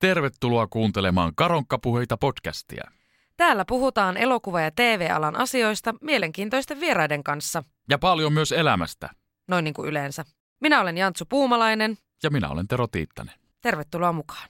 Tervetuloa 0.00 0.66
kuuntelemaan 0.66 1.32
Karonkkapuheita 1.34 2.16
podcastia. 2.16 2.90
Täällä 3.36 3.64
puhutaan 3.64 4.16
elokuva- 4.16 4.60
ja 4.60 4.70
TV-alan 4.70 5.36
asioista 5.36 5.94
mielenkiintoisten 6.00 6.80
vieraiden 6.80 7.24
kanssa. 7.24 7.64
Ja 7.90 7.98
paljon 7.98 8.32
myös 8.32 8.52
elämästä. 8.52 9.08
Noin 9.48 9.64
niin 9.64 9.74
kuin 9.74 9.88
yleensä. 9.88 10.24
Minä 10.60 10.80
olen 10.80 10.98
Jantsu 10.98 11.24
Puumalainen. 11.28 11.98
Ja 12.22 12.30
minä 12.30 12.48
olen 12.48 12.68
Tero 12.68 12.86
Tiittanen. 12.86 13.34
Tervetuloa 13.60 14.12
mukaan. 14.12 14.48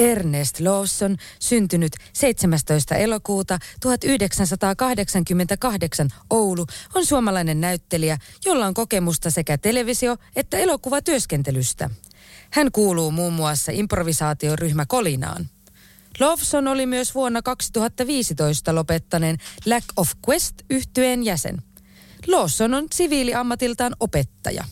Ernest 0.00 0.60
Lawson, 0.60 1.16
syntynyt 1.38 1.92
17. 2.12 2.94
elokuuta 2.94 3.58
1988 3.80 6.08
Oulu, 6.30 6.66
on 6.94 7.06
suomalainen 7.06 7.60
näyttelijä, 7.60 8.18
jolla 8.44 8.66
on 8.66 8.74
kokemusta 8.74 9.30
sekä 9.30 9.58
televisio- 9.58 10.16
että 10.36 10.58
elokuvatyöskentelystä. 10.58 11.90
Hän 12.50 12.72
kuuluu 12.72 13.10
muun 13.10 13.32
muassa 13.32 13.72
improvisaatioryhmä 13.72 14.86
Kolinaan. 14.86 15.48
Lawson 16.20 16.68
oli 16.68 16.86
myös 16.86 17.14
vuonna 17.14 17.42
2015 17.42 18.74
lopettaneen 18.74 19.36
Lack 19.66 19.86
of 19.96 20.12
Quest 20.28 20.54
yhtyeen 20.70 21.24
jäsen. 21.24 21.62
Lawson 22.26 22.74
on 22.74 22.86
siviiliammatiltaan 22.92 23.96
opettaja. 24.00 24.64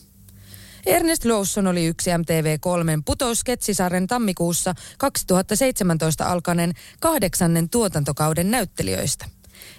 Ernest 0.89 1.25
Lawson 1.25 1.67
oli 1.67 1.85
yksi 1.85 2.09
MTV3 2.09 3.01
putousketsisarjan 3.05 4.07
tammikuussa 4.07 4.73
2017 4.97 6.25
alkaneen 6.25 6.73
kahdeksannen 6.99 7.69
tuotantokauden 7.69 8.51
näyttelijöistä. 8.51 9.25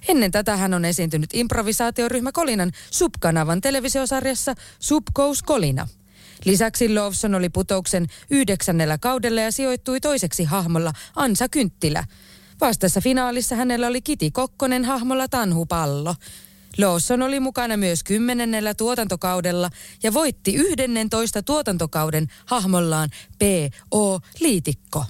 Ennen 0.08 0.30
tätä 0.30 0.56
hän 0.56 0.74
on 0.74 0.84
esiintynyt 0.84 1.30
improvisaatioryhmä 1.34 2.32
Kolinan 2.32 2.72
subkanavan 2.90 3.60
televisiosarjassa 3.60 4.54
Subkous 4.78 5.42
Kolina. 5.42 5.88
Lisäksi 6.44 6.94
Lawson 6.94 7.34
oli 7.34 7.48
putouksen 7.48 8.06
yhdeksännellä 8.30 8.98
kaudella 8.98 9.40
ja 9.40 9.52
sijoittui 9.52 10.00
toiseksi 10.00 10.44
hahmolla 10.44 10.92
Ansa 11.16 11.48
Kynttilä. 11.48 12.04
Vastassa 12.60 13.00
finaalissa 13.00 13.56
hänellä 13.56 13.86
oli 13.86 14.02
Kiti 14.02 14.30
Kokkonen 14.30 14.84
hahmolla 14.84 15.28
Tanhu 15.28 15.66
Pallo. 15.66 16.14
Lawson 16.80 17.22
oli 17.22 17.40
mukana 17.40 17.76
myös 17.76 18.04
kymmenennellä 18.04 18.74
tuotantokaudella 18.74 19.70
ja 20.02 20.14
voitti 20.14 20.54
yhdennentoista 20.54 21.42
tuotantokauden 21.42 22.26
hahmollaan 22.46 23.10
P.O. 23.38 24.18
Liitikko. 24.40 25.04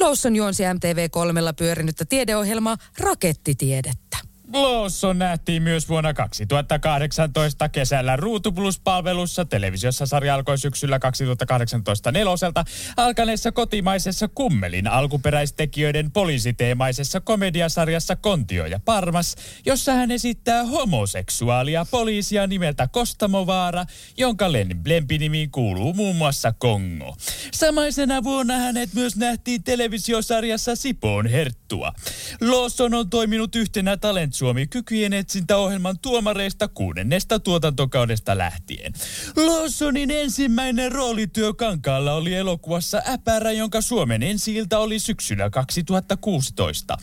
Lawson 0.00 0.36
juonsi 0.36 0.62
MTV3 0.62 1.54
pyörinyttä 1.56 2.04
tiedeohjelmaa 2.04 2.76
Rakettitiedettä. 2.98 4.31
Lawson 4.52 5.18
nähtiin 5.18 5.62
myös 5.62 5.88
vuonna 5.88 6.14
2018 6.14 7.68
kesällä 7.68 8.16
Ruutu 8.16 8.52
Plus-palvelussa. 8.52 9.44
Televisiossa 9.44 10.06
sarja 10.06 10.34
alkoi 10.34 10.58
syksyllä 10.58 10.98
2018 10.98 12.12
neloselta 12.12 12.64
alkaneessa 12.96 13.52
kotimaisessa 13.52 14.28
Kummelin 14.28 14.86
alkuperäistekijöiden 14.86 16.10
poliisiteemaisessa 16.10 17.20
komediasarjassa 17.20 18.16
Kontio 18.16 18.66
ja 18.66 18.80
Parmas, 18.84 19.36
jossa 19.66 19.92
hän 19.92 20.10
esittää 20.10 20.64
homoseksuaalia 20.64 21.86
poliisia 21.90 22.46
nimeltä 22.46 22.88
Kostamovaara, 22.88 23.84
jonka 24.16 24.52
lempinimiin 24.84 25.50
kuuluu 25.50 25.94
muun 25.94 26.16
muassa 26.16 26.52
Kongo. 26.52 27.16
Samaisena 27.52 28.22
vuonna 28.22 28.56
hänet 28.58 28.94
myös 28.94 29.16
nähtiin 29.16 29.62
televisiosarjassa 29.62 30.76
Sipoon 30.76 31.26
Herttua. 31.26 31.92
Lawson 32.40 32.94
on 32.94 33.10
toiminut 33.10 33.56
yhtenä 33.56 33.96
talent 33.96 34.34
Suomi 34.42 34.66
kykyjen 34.66 35.12
etsintäohjelman 35.12 35.98
tuomareista 35.98 36.68
kuudennesta 36.68 37.38
tuotantokaudesta 37.38 38.38
lähtien. 38.38 38.92
Lawsonin 39.36 40.10
ensimmäinen 40.10 40.92
roolityö 40.92 41.54
Kankaalla 41.54 42.14
oli 42.14 42.34
elokuvassa 42.34 43.02
Äpärä, 43.08 43.52
jonka 43.52 43.80
Suomen 43.80 44.22
ensi 44.22 44.54
oli 44.78 44.98
syksyllä 44.98 45.50
2016. 45.50 46.96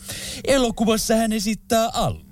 Elokuvassa 0.48 1.16
hän 1.16 1.34
esittää 1.34 1.90
Allu. 1.94 2.29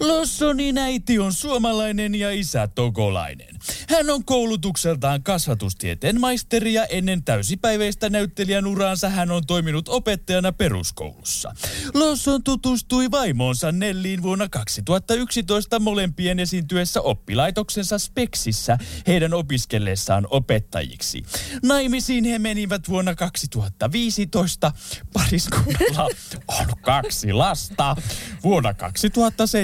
Lawsonin 0.00 0.78
äiti 0.78 1.18
on 1.18 1.32
suomalainen 1.32 2.14
ja 2.14 2.30
isä 2.30 2.68
togolainen. 2.68 3.56
Hän 3.88 4.10
on 4.10 4.24
koulutukseltaan 4.24 5.22
kasvatustieteen 5.22 6.20
maisteri 6.20 6.74
ja 6.74 6.86
ennen 6.86 7.24
täysipäiväistä 7.24 8.10
näyttelijän 8.10 8.66
uraansa 8.66 9.08
hän 9.08 9.30
on 9.30 9.46
toiminut 9.46 9.88
opettajana 9.88 10.52
peruskoulussa. 10.52 11.52
Lawson 11.94 12.42
tutustui 12.42 13.10
vaimoonsa 13.10 13.72
Nelliin 13.72 14.22
vuonna 14.22 14.48
2011 14.48 15.78
molempien 15.78 16.38
esiintyessä 16.38 17.00
oppilaitoksensa 17.00 17.98
Speksissä 17.98 18.78
heidän 19.06 19.34
opiskellessaan 19.34 20.26
opettajiksi. 20.30 21.22
Naimisiin 21.62 22.24
he 22.24 22.38
menivät 22.38 22.88
vuonna 22.88 23.14
2015. 23.14 24.72
Pariskunnalla 25.12 26.08
on 26.48 26.66
kaksi 26.82 27.32
lasta. 27.32 27.96
Vuonna 28.42 28.74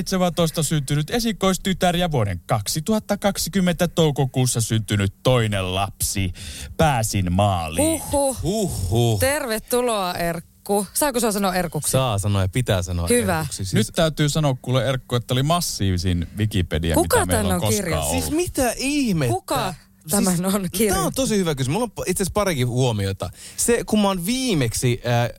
2017 0.05 0.63
syntynyt 0.63 1.11
esikoistytär 1.11 1.97
ja 1.97 2.11
vuoden 2.11 2.41
2020 2.47 3.89
toukokuussa 3.89 4.61
syntynyt 4.61 5.15
toinen 5.23 5.75
lapsi. 5.75 6.33
Pääsin 6.77 7.33
maaliin. 7.33 8.03
Uhu. 8.13 8.37
Uhu. 8.43 9.19
Tervetuloa 9.21 10.15
Erkku. 10.15 10.87
Saako 10.95 11.21
saa 11.21 11.33
sanoa 11.33 11.55
Erkuksi? 11.55 11.91
Saa 11.91 12.19
sanoa 12.19 12.43
ja 12.43 12.49
pitää 12.49 12.83
sanoa 12.83 13.09
Hyvä. 13.09 13.39
Erkuksi. 13.41 13.57
Siis, 13.65 13.75
Nyt 13.75 13.87
täytyy 13.95 14.29
sanoa 14.29 14.57
kuule 14.63 14.89
Erkku, 14.89 15.15
että 15.15 15.35
oli 15.35 15.43
massiivisin 15.43 16.27
Wikipedia, 16.39 16.95
Kuka 16.95 17.21
mitä 17.21 17.27
meillä 17.33 17.49
on 17.49 17.55
on 17.55 17.61
koskaan 17.61 17.75
kirjoittanut? 17.85 18.11
ollut. 18.11 18.25
siis 18.25 18.37
mitä 18.37 18.75
ihmettä? 18.77 19.33
Kuka 19.35 19.75
tämän 20.11 20.33
on 20.33 20.37
Tämä 20.43 20.57
on 20.57 20.69
kirjoittanut? 20.73 21.15
tosi 21.15 21.37
hyvä 21.37 21.55
kysymys. 21.55 21.73
Mulla 21.73 21.89
on 21.97 22.05
itse 22.07 22.23
asiassa 22.23 22.33
parikin 22.35 22.69
huomiota. 22.69 23.31
Se, 23.57 23.85
kun 23.87 24.01
mä 24.01 24.09
oon 24.09 24.27
viimeksi 24.27 25.01
äh, 25.07 25.31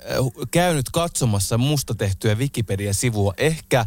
käynyt 0.51 0.89
katsomassa 0.89 1.57
musta 1.57 1.95
tehtyä 1.95 2.35
Wikipedia-sivua, 2.35 3.33
ehkä 3.37 3.85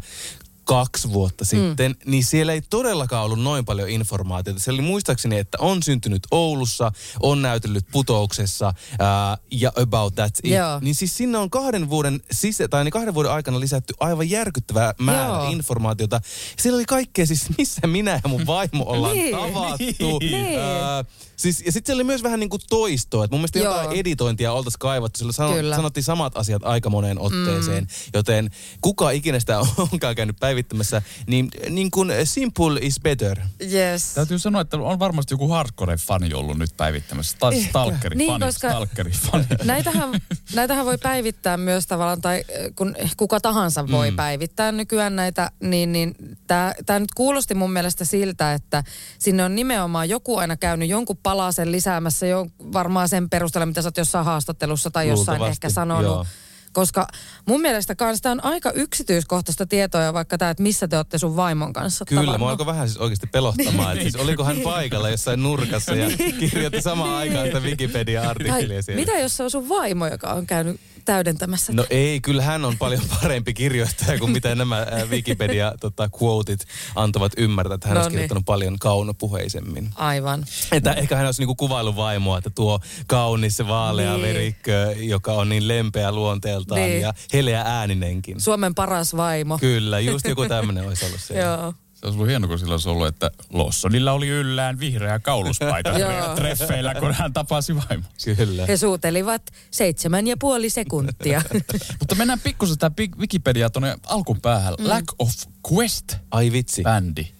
kaksi 0.65 1.12
vuotta 1.12 1.44
sitten, 1.44 1.91
mm. 1.93 2.10
niin 2.10 2.25
siellä 2.25 2.53
ei 2.53 2.62
todellakaan 2.62 3.25
ollut 3.25 3.41
noin 3.41 3.65
paljon 3.65 3.88
informaatiota. 3.88 4.60
Se 4.60 4.71
oli 4.71 4.82
muistaakseni, 4.82 5.38
että 5.38 5.59
on 5.60 5.82
syntynyt 5.82 6.22
Oulussa, 6.31 6.93
on 7.21 7.43
näytellyt 7.43 7.87
putouksessa 7.93 8.72
ää, 8.99 9.38
ja 9.50 9.72
about 9.76 10.15
that 10.15 10.38
it. 10.43 10.50
Joo. 10.53 10.81
Niin 10.81 10.94
siis 10.94 11.16
sinne 11.16 11.38
on 11.38 11.50
kahden 11.50 11.91
vuoden, 11.91 12.20
sisä, 12.32 12.69
tai 12.69 12.84
niin 12.84 12.93
kahden 12.93 13.15
vuoden 13.15 13.32
aikana 13.32 13.60
lisätty 13.60 13.94
aivan 14.00 14.31
järkyttävää 14.31 14.94
määrä 14.99 15.26
Joo. 15.26 15.50
informaatiota. 15.50 16.20
Siellä 16.59 16.76
oli 16.76 16.84
kaikkea 16.84 17.26
siis, 17.26 17.47
missä 17.59 17.87
minä 17.87 18.20
ja 18.25 18.28
mun 18.28 18.47
vaimo 18.47 18.84
ollaan 18.87 19.16
Niin. 19.16 19.37
tavattu. 19.37 20.19
Niin. 20.19 20.59
Ää, 20.59 21.04
siis, 21.37 21.62
ja 21.66 21.72
sitten 21.72 21.87
siellä 21.93 22.00
oli 22.00 22.04
myös 22.06 22.22
vähän 22.22 22.41
niin 22.41 22.50
kuin 22.50 22.62
toistoa. 22.69 23.25
Että 23.25 23.34
mun 23.34 23.41
mielestä 23.41 23.59
Joo. 23.59 23.75
jotain 23.75 24.00
editointia 24.00 24.53
oltaisiin 24.53 24.78
kaivattu. 24.78 25.19
Sillä 25.19 25.32
sano, 25.32 25.54
sanottiin 25.76 26.04
samat 26.04 26.37
asiat 26.37 26.62
aika 26.65 26.91
moneen 26.91 27.19
otteeseen. 27.19 27.84
Mm. 27.84 27.91
Joten 28.15 28.50
kuka 28.81 29.10
ikinä 29.10 29.41
sitä 29.41 29.60
onkaan 29.93 30.15
käynyt 30.16 30.37
päivittämässä, 30.50 31.03
niin, 31.27 31.49
niin 31.69 31.91
kuin 31.91 32.12
simple 32.25 32.78
is 32.83 33.00
better. 33.00 33.38
Yes. 33.73 34.14
Täytyy 34.14 34.38
sanoa, 34.38 34.62
että 34.62 34.76
on 34.76 34.99
varmasti 34.99 35.35
joku 35.35 35.49
hardcore-fani 35.49 36.35
ollut 36.35 36.58
nyt 36.58 36.70
päivittämässä. 36.76 37.37
Tai 37.41 37.62
stalkeri, 37.62 38.17
Niin, 38.17 38.31
fani, 38.31 38.47
koska- 38.47 38.69
stalkeri, 38.69 39.11
fani. 39.11 39.44
Näitähän, 39.64 40.11
näitähän 40.55 40.87
voi 40.87 40.99
päivittää 40.99 41.56
myös 41.56 41.87
tavallaan, 41.87 42.20
tai 42.20 42.44
äh, 42.50 42.73
kun 42.76 42.97
kuka 43.17 43.41
tahansa 43.41 43.88
voi 43.91 44.11
mm. 44.11 44.17
päivittää 44.17 44.73
nykyään 44.73 45.17
näitä, 45.17 45.50
niin, 45.62 45.93
niin 45.93 46.14
tämä 46.47 46.99
nyt 46.99 47.14
kuulosti 47.14 47.55
mun 47.55 47.73
mielestä 47.73 48.05
siltä, 48.05 48.55
että 48.55 48.85
sinne 49.19 49.44
on 49.44 49.55
nimenomaan 49.55 50.08
joku 50.08 50.37
aina 50.37 50.56
käynyt 50.56 50.88
jonkun 50.88 51.17
palasen 51.23 51.73
lisäämässä 51.73 52.26
jo 52.26 52.46
varmaan 52.73 53.08
sen 53.08 53.31
perusteella, 53.31 53.67
mitä 53.67 53.82
sä 53.82 53.88
oot 53.88 53.96
jossain 53.96 54.25
haastattelussa 54.25 54.91
tai 54.91 55.08
jossain 55.08 55.38
Luultavasti, 55.38 55.67
ehkä 55.67 55.70
sanonut. 55.70 56.05
joo. 56.05 56.26
Koska 56.72 57.06
mun 57.46 57.61
mielestä 57.61 57.94
kanssa 57.94 58.22
tämä 58.22 58.32
on 58.32 58.44
aika 58.44 58.70
yksityiskohtaista 58.72 59.67
tietoa, 59.67 60.12
vaikka 60.12 60.38
tämä, 60.38 60.50
että 60.50 60.62
missä 60.62 60.88
te 60.88 60.96
olette 60.96 61.19
sun 61.19 61.37
vaimon 61.37 61.72
kanssa 61.72 62.05
Kyllä, 62.05 62.20
tavannut. 62.20 62.38
mua 62.38 62.50
alkoi 62.50 62.67
vähän 62.67 62.88
siis 62.88 62.99
oikeasti 62.99 63.26
pelottamaan. 63.26 63.93
että 63.93 64.02
siis 64.02 64.17
oliko 64.17 64.44
hän 64.44 64.61
paikalla 64.61 65.08
jossain 65.11 65.43
nurkassa 65.43 65.94
ja 65.94 66.17
kirjoitti 66.40 66.82
samaan 66.82 67.17
aikaan 67.17 67.46
sitä 67.46 67.61
tai 67.61 67.70
Wikipedia-artikkelia 67.70 68.82
siellä. 68.82 69.00
mitä 69.00 69.19
jos 69.19 69.37
se 69.37 69.43
on 69.43 69.50
sun 69.50 69.69
vaimo, 69.69 70.06
joka 70.06 70.32
on 70.32 70.46
käynyt 70.46 70.81
täydentämässä. 71.05 71.73
No 71.73 71.87
ei, 71.91 72.20
kyllä 72.20 72.43
hän 72.43 72.64
on 72.64 72.79
paljon 72.79 73.02
parempi 73.23 73.55
kirjoittaja 73.55 74.19
kuin 74.19 74.31
mitä 74.32 74.55
nämä 74.55 74.79
äh, 74.79 75.08
Wikipedia 75.11 75.73
tota, 75.81 76.11
quotit 76.23 76.61
antavat 76.94 77.32
ymmärtää, 77.37 77.75
että 77.75 77.88
hän 77.88 77.94
No 77.94 78.00
olisi 78.00 78.08
niin. 78.11 78.14
kirjoittanut 78.17 78.44
paljon 78.44 78.79
kaunopuheisemmin. 78.79 79.91
Aivan. 79.94 80.44
Että 80.73 80.93
ehkä 80.93 81.17
hän 81.17 81.26
olisi 81.26 81.43
niinku 81.43 81.55
kuvailu 81.55 81.97
vaimoa, 81.97 82.38
että 82.38 82.50
tuo 82.50 82.81
kaunis 83.06 83.58
vaalea 83.69 84.12
Niin. 84.12 84.23
verikkö, 84.23 84.94
joka 84.99 85.32
on 85.32 85.49
niin 85.49 85.69
lempeä 85.69 86.12
luonteeltaan 86.12 86.81
Niin. 86.81 87.00
ja 87.00 87.14
heleä 87.35 87.62
ääninenkin. 87.67 88.41
Suomen 88.41 88.75
paras 88.75 89.17
vaimo. 89.17 89.58
Kyllä, 89.58 90.00
just 90.00 90.29
joku 90.29 90.46
tämmöinen 90.49 90.87
olisi 90.87 91.06
ollut 91.06 91.20
se. 91.20 91.35
Joo. 91.41 91.75
Se 92.00 92.06
olisi 92.06 92.17
ollut 92.17 92.29
hieno, 92.29 92.49
kun 92.49 92.58
sillä 92.58 92.75
olisi 92.75 92.88
ollut, 92.88 93.06
että 93.06 93.31
Lawsonilla 93.52 94.12
oli 94.12 94.29
yllään 94.29 94.81
vihreä 94.81 95.19
kauluspaita 95.19 95.91
treffeillä, 96.37 96.94
kun 96.94 97.12
hän 97.12 97.32
tapasi 97.32 97.76
vaimo. 97.76 98.05
Kyllä. 98.37 98.67
He 98.67 98.76
suutelivat 98.76 99.43
seitsemän 99.70 100.26
ja 100.26 100.37
puoli 100.41 100.70
sekuntia. 100.70 101.43
Mutta 102.00 102.14
mennään 102.14 102.41
pikkusen 102.41 102.79
tämä 102.79 102.94
Wikipedia 103.19 103.70
tuonne 103.70 103.97
alkupäähän. 104.06 104.75
Mm. 104.79 104.88
Lack 104.88 105.06
of 105.19 105.31
Quest-bändi. 105.69 106.26
Ai 106.31 106.52
vitsi. 106.52 106.82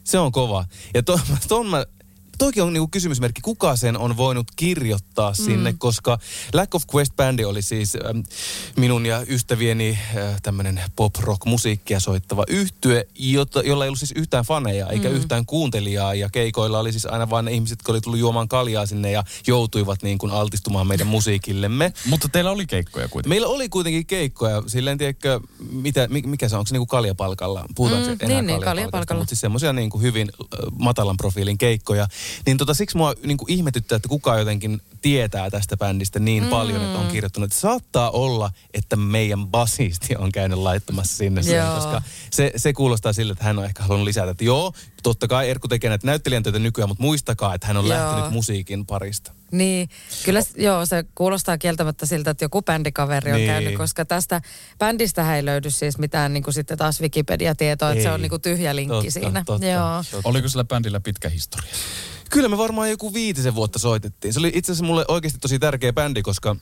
Se 0.05 0.19
on 0.19 0.33
kova. 0.33 0.65
Ja 0.95 1.03
to, 1.03 1.21
ton 1.49 1.67
mä, 1.67 1.85
toikin 2.41 2.63
on 2.63 2.73
niinku 2.73 2.89
kysymysmerkki, 2.89 3.41
kuka 3.41 3.77
sen 3.77 3.99
on 3.99 4.17
voinut 4.17 4.47
kirjoittaa 4.57 5.35
sinne, 5.35 5.75
koska 5.79 6.19
Lack 6.53 6.75
of 6.75 6.83
Quest-bändi 6.95 7.45
oli 7.45 7.63
siis 7.63 7.97
äm, 8.11 8.23
minun 8.77 9.07
ja 9.07 9.25
ystävieni 9.29 9.99
äh, 10.17 10.41
tämmöinen 10.43 10.83
pop-rock-musiikkia 10.97 12.01
soittava 12.01 12.45
yhtye, 12.49 13.07
jota, 13.15 13.61
jolla 13.63 13.85
ei 13.85 13.89
ollut 13.89 13.99
siis 13.99 14.13
yhtään 14.17 14.45
faneja 14.45 14.87
eikä 14.89 15.09
yhtään 15.09 15.47
kuuntelijaa. 15.47 16.15
Ja 16.15 16.29
keikoilla 16.33 16.79
oli 16.79 16.93
siis 16.93 17.07
aina 17.07 17.31
vain 17.31 17.45
ne 17.45 17.53
ihmiset, 17.53 17.79
jotka 17.79 17.93
oli 17.93 18.01
tullut 18.01 18.21
juomaan 18.21 18.49
kaljaa 18.49 18.87
sinne 18.87 19.11
ja 19.11 19.25
joutuivat 19.47 20.03
niin 20.03 20.19
kuin 20.19 20.33
altistumaan 20.33 20.87
meidän 20.87 21.07
musiikillemme. 21.17 21.93
Mutta 22.07 22.29
teillä 22.29 22.51
oli 22.51 22.67
keikkoja 22.67 23.09
kuitenkin. 23.09 23.29
Meillä 23.31 23.47
oli 23.49 23.69
kuitenkin 23.69 24.07
keikkoja, 24.07 24.63
silleen 24.67 24.99
tiedätkö, 24.99 25.41
mitä, 25.73 26.09
mi- 26.09 26.23
mikä 26.27 26.49
se 26.49 26.55
on, 26.57 26.59
onko 26.59 26.67
se 26.69 26.75
niinku 26.75 26.87
kaljapalkalla? 26.87 27.65
Puhutaanko 27.75 28.09
Mm, 28.11 28.19
se 28.19 28.25
enää 28.25 28.37
niin, 28.37 28.47
niin, 28.47 28.61
kaljapalkasta? 28.61 28.71
kaljapalkalla. 28.71 29.21
Mutta 29.21 29.29
siis 29.31 29.41
semmoisia 29.41 29.73
niinku 29.73 29.99
hyvin 30.01 30.29
äh, 30.41 30.59
matalan 30.79 31.17
profiilin 31.17 31.59
keikkoja. 31.59 32.09
Niin 32.47 32.57
tota, 32.57 32.75
siksi 32.75 32.97
mua 32.97 33.15
niinku 33.25 33.45
ihmetyttää, 33.49 33.97
että 33.97 34.09
kuka 34.09 34.39
jotenkin 34.39 34.81
tietää 35.03 35.51
tästä 35.51 35.77
bändistä 35.77 36.19
niin 36.19 36.43
mm. 36.45 36.51
paljon, 36.51 36.83
että 36.83 36.99
on 36.99 37.09
kirjoittanut. 37.09 37.51
Että 37.51 37.61
saattaa 37.61 38.11
olla, 38.11 38.51
että 38.75 38.97
meidän 38.97 39.47
basisti 39.47 40.17
on 40.17 40.33
käynyt 40.33 40.59
laittamassa 40.59 41.17
sinne 41.17 41.43
sen, 41.43 41.67
koska 41.75 42.03
se, 42.31 42.53
se 42.57 42.73
kuulostaa 42.73 43.13
siltä, 43.13 43.33
että 43.33 43.45
hän 43.45 43.59
on 43.59 43.65
ehkä 43.65 43.83
halunnut 43.83 44.05
lisätä, 44.05 44.31
että 44.31 44.45
joo, 44.45 44.73
totta 45.03 45.29
kai 45.29 45.51
Erkku 45.51 45.69
tekee 45.69 45.91
näitä 45.91 46.07
näyttelijän 46.07 46.43
töitä 46.43 46.59
nykyään, 46.59 46.89
mutta 46.89 47.03
muistakaa, 47.03 47.55
että 47.55 47.67
hän 47.67 47.77
on 47.77 47.87
Joo. 47.87 47.97
lähtenyt 47.97 48.31
musiikin 48.33 48.87
parista. 48.87 49.33
Niin, 49.53 49.89
kyllä 50.25 50.41
joo, 50.57 50.87
se 50.87 51.05
kuulostaa 51.15 51.59
kieltämättä 51.59 52.07
siltä, 52.07 52.31
että 52.31 52.45
joku 52.45 52.63
bändikaveri 52.63 53.33
on 53.33 53.37
Niin. 53.37 53.51
käynyt, 53.51 53.75
koska 53.77 54.05
tästä 54.05 54.41
bändistä 54.79 55.37
ei 55.37 55.45
löydy 55.45 55.71
siis 55.71 55.99
mitään 55.99 56.33
niin 56.33 56.43
kuin 56.43 56.55
sitten 56.55 56.79
taas 56.79 57.01
Wikipedia-tietoa, 57.01 57.91
että 57.91 58.03
se 58.03 58.11
on 58.11 58.21
niin 58.23 58.31
kuin 58.31 58.43
tyhjä 58.43 58.77
linkki 58.77 58.95
Totta, 58.95 59.11
siinä. 59.11 59.43
totta. 59.47 59.67
Joo. 59.67 60.03
Oliko 60.25 60.49
sillä 60.49 60.65
bändillä 60.65 61.01
pitkä 61.01 61.29
historia? 61.29 61.71
Kyllä 62.31 62.49
me 62.49 62.59
varmaan 62.59 62.91
joku 62.91 63.15
viitisen 63.15 63.55
vuotta 63.55 63.79
soitettiin. 63.79 64.35
Se 64.35 64.39
oli 64.41 64.53
itse 64.55 64.73
asiassa 64.73 64.85
mulle 64.85 65.05
oikeasti 65.09 65.39
tosi 65.39 65.59
tärkeä 65.59 65.93
bändi, 65.93 66.23
koska 66.23 66.57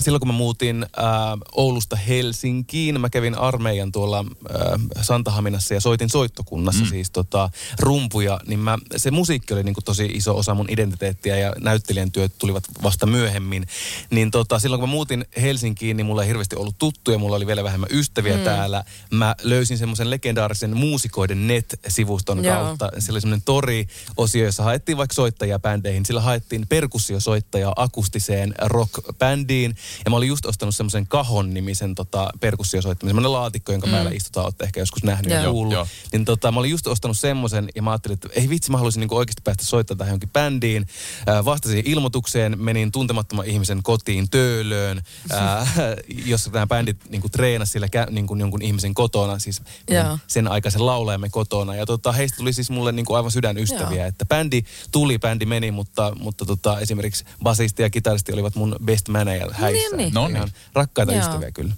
silloin 0.00 0.20
kun 0.20 0.28
mä 0.28 0.32
muutin 0.32 0.82
äh, 0.82 1.04
Oulusta 1.52 1.96
Helsinkiin, 1.96 3.00
mä 3.00 3.10
kävin 3.10 3.38
armeijan 3.38 3.92
tuolla 3.92 4.18
äh, 4.18 5.02
Santahaminassa 5.02 5.74
ja 5.74 5.80
soitin 5.80 6.10
soittokunnassa 6.10 6.84
mm. 6.84 6.88
siis 6.88 7.10
tota, 7.10 7.50
rumpuja, 7.78 8.40
niin 8.46 8.58
mä, 8.58 8.78
se 8.96 9.10
musiikki 9.10 9.54
oli 9.54 9.62
niinku 9.62 9.80
tosi 9.80 10.06
iso 10.14 10.36
osa 10.36 10.54
mun 10.54 10.70
identiteettiä 10.70 11.36
ja 11.36 11.52
näyttelijän 11.58 12.12
työt 12.12 12.32
tulivat 12.38 12.64
vasta 12.82 13.06
myöhemmin. 13.06 13.66
Niin 14.10 14.30
tota, 14.30 14.58
silloin 14.58 14.80
kun 14.80 14.88
mä 14.88 14.92
muutin 14.92 15.24
Helsinkiin, 15.40 15.96
niin 15.96 16.06
mulla 16.06 16.22
ei 16.22 16.28
hirveästi 16.28 16.56
ollut 16.56 16.78
tuttuja, 16.78 17.18
mulla 17.18 17.36
oli 17.36 17.46
vielä 17.46 17.64
vähemmän 17.64 17.88
ystäviä 17.92 18.36
mm. 18.36 18.42
täällä. 18.42 18.84
Mä 19.10 19.34
löysin 19.42 19.78
semmoisen 19.78 20.10
legendaarisen 20.10 20.76
muusikoiden 20.76 21.46
net-sivuston 21.46 22.44
Joo. 22.44 22.54
kautta. 22.54 22.90
Siellä 22.98 23.16
oli 23.16 23.20
semmoinen 23.20 23.44
tori-osio, 23.44 24.44
jossa 24.44 24.62
haettiin 24.62 24.98
vaikka 24.98 25.14
soittajia 25.14 25.58
bändeihin. 25.58 26.06
Sillä 26.06 26.20
haettiin 26.20 26.66
perkussiosoittajaa 26.68 27.72
akustiseen 27.76 28.54
rock-bändiin. 28.62 29.74
Ja 30.04 30.10
mä 30.10 30.16
olin 30.16 30.28
just 30.28 30.46
ostanut 30.46 30.76
semmoisen 30.76 31.06
Kahon-nimisen 31.06 31.94
tota, 31.94 32.30
perkussiosoittimen, 32.40 33.10
semmoinen 33.10 33.32
laatikko, 33.32 33.72
jonka 33.72 33.86
mm. 33.86 33.92
päällä 33.92 34.10
istutaan, 34.10 34.46
olette 34.46 34.64
ehkä 34.64 34.80
joskus 34.80 35.02
nähnyt 35.02 35.30
ja 35.30 35.42
Joo. 35.42 35.52
kuullut. 35.52 35.74
Joo. 35.74 35.86
Niin 36.12 36.24
tota, 36.24 36.52
mä 36.52 36.60
olin 36.60 36.70
just 36.70 36.86
ostanut 36.86 37.18
semmoisen 37.18 37.68
ja 37.74 37.82
mä 37.82 37.90
ajattelin, 37.90 38.14
että 38.14 38.28
ei 38.32 38.48
vitsi, 38.48 38.70
mä 38.70 38.76
haluaisin 38.76 39.00
niinku 39.00 39.16
oikeasti 39.16 39.42
päästä 39.44 39.64
soittamaan 39.64 39.98
tähän 39.98 40.10
johonkin 40.10 40.30
bändiin. 40.30 40.86
Äh, 41.28 41.44
vastasin 41.44 41.82
ilmoitukseen, 41.86 42.62
menin 42.62 42.92
tuntemattoman 42.92 43.46
ihmisen 43.46 43.82
kotiin 43.82 44.30
Töölöön, 44.30 45.02
äh, 45.32 45.74
jossa 46.26 46.50
tämä 46.50 46.66
bändi 46.66 46.94
niinku 47.08 47.28
treenasi 47.28 47.72
siellä 47.72 47.86
kä- 47.86 48.10
niinku 48.10 48.36
jonkun 48.36 48.62
ihmisen 48.62 48.94
kotona, 48.94 49.38
siis 49.38 49.62
Joo. 49.90 50.18
sen 50.26 50.48
aikaisen 50.48 50.86
laulajamme 50.86 51.28
kotona. 51.28 51.74
Ja 51.74 51.86
tota, 51.86 52.12
heistä 52.12 52.36
tuli 52.36 52.52
siis 52.52 52.70
mulle 52.70 52.92
niinku 52.92 53.14
aivan 53.14 53.30
sydänystäviä, 53.30 54.00
Joo. 54.00 54.08
että 54.08 54.26
bändi 54.26 54.62
tuli, 54.92 55.18
bändi 55.18 55.46
meni, 55.46 55.70
mutta, 55.70 56.12
mutta 56.20 56.44
tota, 56.46 56.80
esimerkiksi 56.80 57.24
basisti 57.42 57.82
ja 57.82 57.90
kitaristi 57.90 58.32
olivat 58.32 58.54
mun 58.54 58.76
best 58.84 59.08
manager 59.08 59.52
häissä. 59.78 59.96
niin. 59.96 60.14
No 60.14 60.26
Ihan 60.26 60.42
niin. 60.42 60.54
Rakkaita 60.74 61.12
Joo. 61.12 61.22
ystäviä 61.22 61.50
kyllä. 61.50 61.74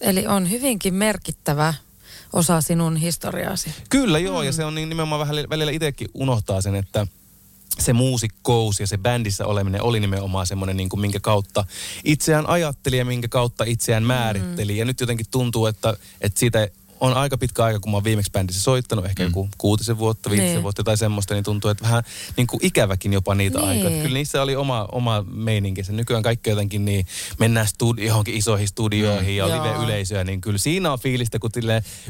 Eli 0.00 0.26
on 0.26 0.50
hyvinkin 0.50 0.94
merkittävä 0.94 1.74
osa 2.32 2.60
sinun 2.60 2.96
historiaasi. 2.96 3.74
Kyllä 3.88 4.18
joo, 4.18 4.40
mm. 4.40 4.46
ja 4.46 4.52
se 4.52 4.64
on 4.64 4.74
niin 4.74 4.88
nimenomaan 4.88 5.20
vähän 5.20 5.36
välillä 5.50 5.72
itsekin 5.72 6.08
unohtaa 6.14 6.60
sen, 6.60 6.74
että 6.74 7.06
se 7.78 7.92
muusikkous 7.92 8.80
ja 8.80 8.86
se 8.86 8.98
bändissä 8.98 9.46
oleminen 9.46 9.82
oli 9.82 10.00
nimenomaan 10.00 10.46
semmoinen, 10.46 10.76
niin 10.76 10.88
kuin 10.88 11.00
minkä 11.00 11.20
kautta 11.20 11.64
itseään 12.04 12.48
ajatteli 12.48 12.98
ja 12.98 13.04
minkä 13.04 13.28
kautta 13.28 13.64
itseään 13.64 14.02
määritteli. 14.02 14.76
Ja 14.76 14.84
nyt 14.84 15.00
jotenkin 15.00 15.26
tuntuu, 15.30 15.66
että, 15.66 15.94
että 16.20 16.40
siitä 16.40 16.68
on 17.00 17.14
aika 17.14 17.38
pitkä 17.38 17.64
aika, 17.64 17.80
kun 17.80 17.90
mä 17.90 17.96
oon 17.96 18.04
viimeksi 18.04 18.30
bändissä 18.30 18.62
soittanut, 18.62 19.04
ehkä 19.06 19.22
mm. 19.22 19.28
joku 19.28 19.48
kuutisen 19.58 19.98
vuotta, 19.98 20.30
viitisen 20.30 20.52
Niin. 20.52 20.62
vuotta 20.62 20.84
tai 20.84 20.96
semmoista, 20.96 21.34
niin 21.34 21.44
tuntuu, 21.44 21.70
että 21.70 21.84
vähän 21.84 22.02
niin 22.36 22.46
kuin 22.46 22.64
ikäväkin 22.66 23.12
jopa 23.12 23.34
niitä 23.34 23.58
Niin. 23.58 23.68
aikoja. 23.68 23.88
Että 23.90 24.02
Kyllä 24.02 24.14
niissä 24.14 24.42
oli 24.42 24.56
oma, 24.56 24.88
oma 24.92 25.24
meininkinsä. 25.32 25.92
Nykyään 25.92 26.22
kaikki 26.22 26.50
jotenkin 26.50 26.84
niin, 26.84 27.06
mennään 27.38 27.66
studi- 27.66 28.02
johonkin 28.04 28.34
isoihin 28.36 28.68
studioihin 28.68 29.36
ja 29.36 29.46
Joo. 29.48 29.56
live-yleisöä, 29.64 30.24
niin 30.24 30.40
kyllä 30.40 30.58
siinä 30.58 30.92
on 30.92 30.98
fiilistä, 30.98 31.38
kun 31.38 31.50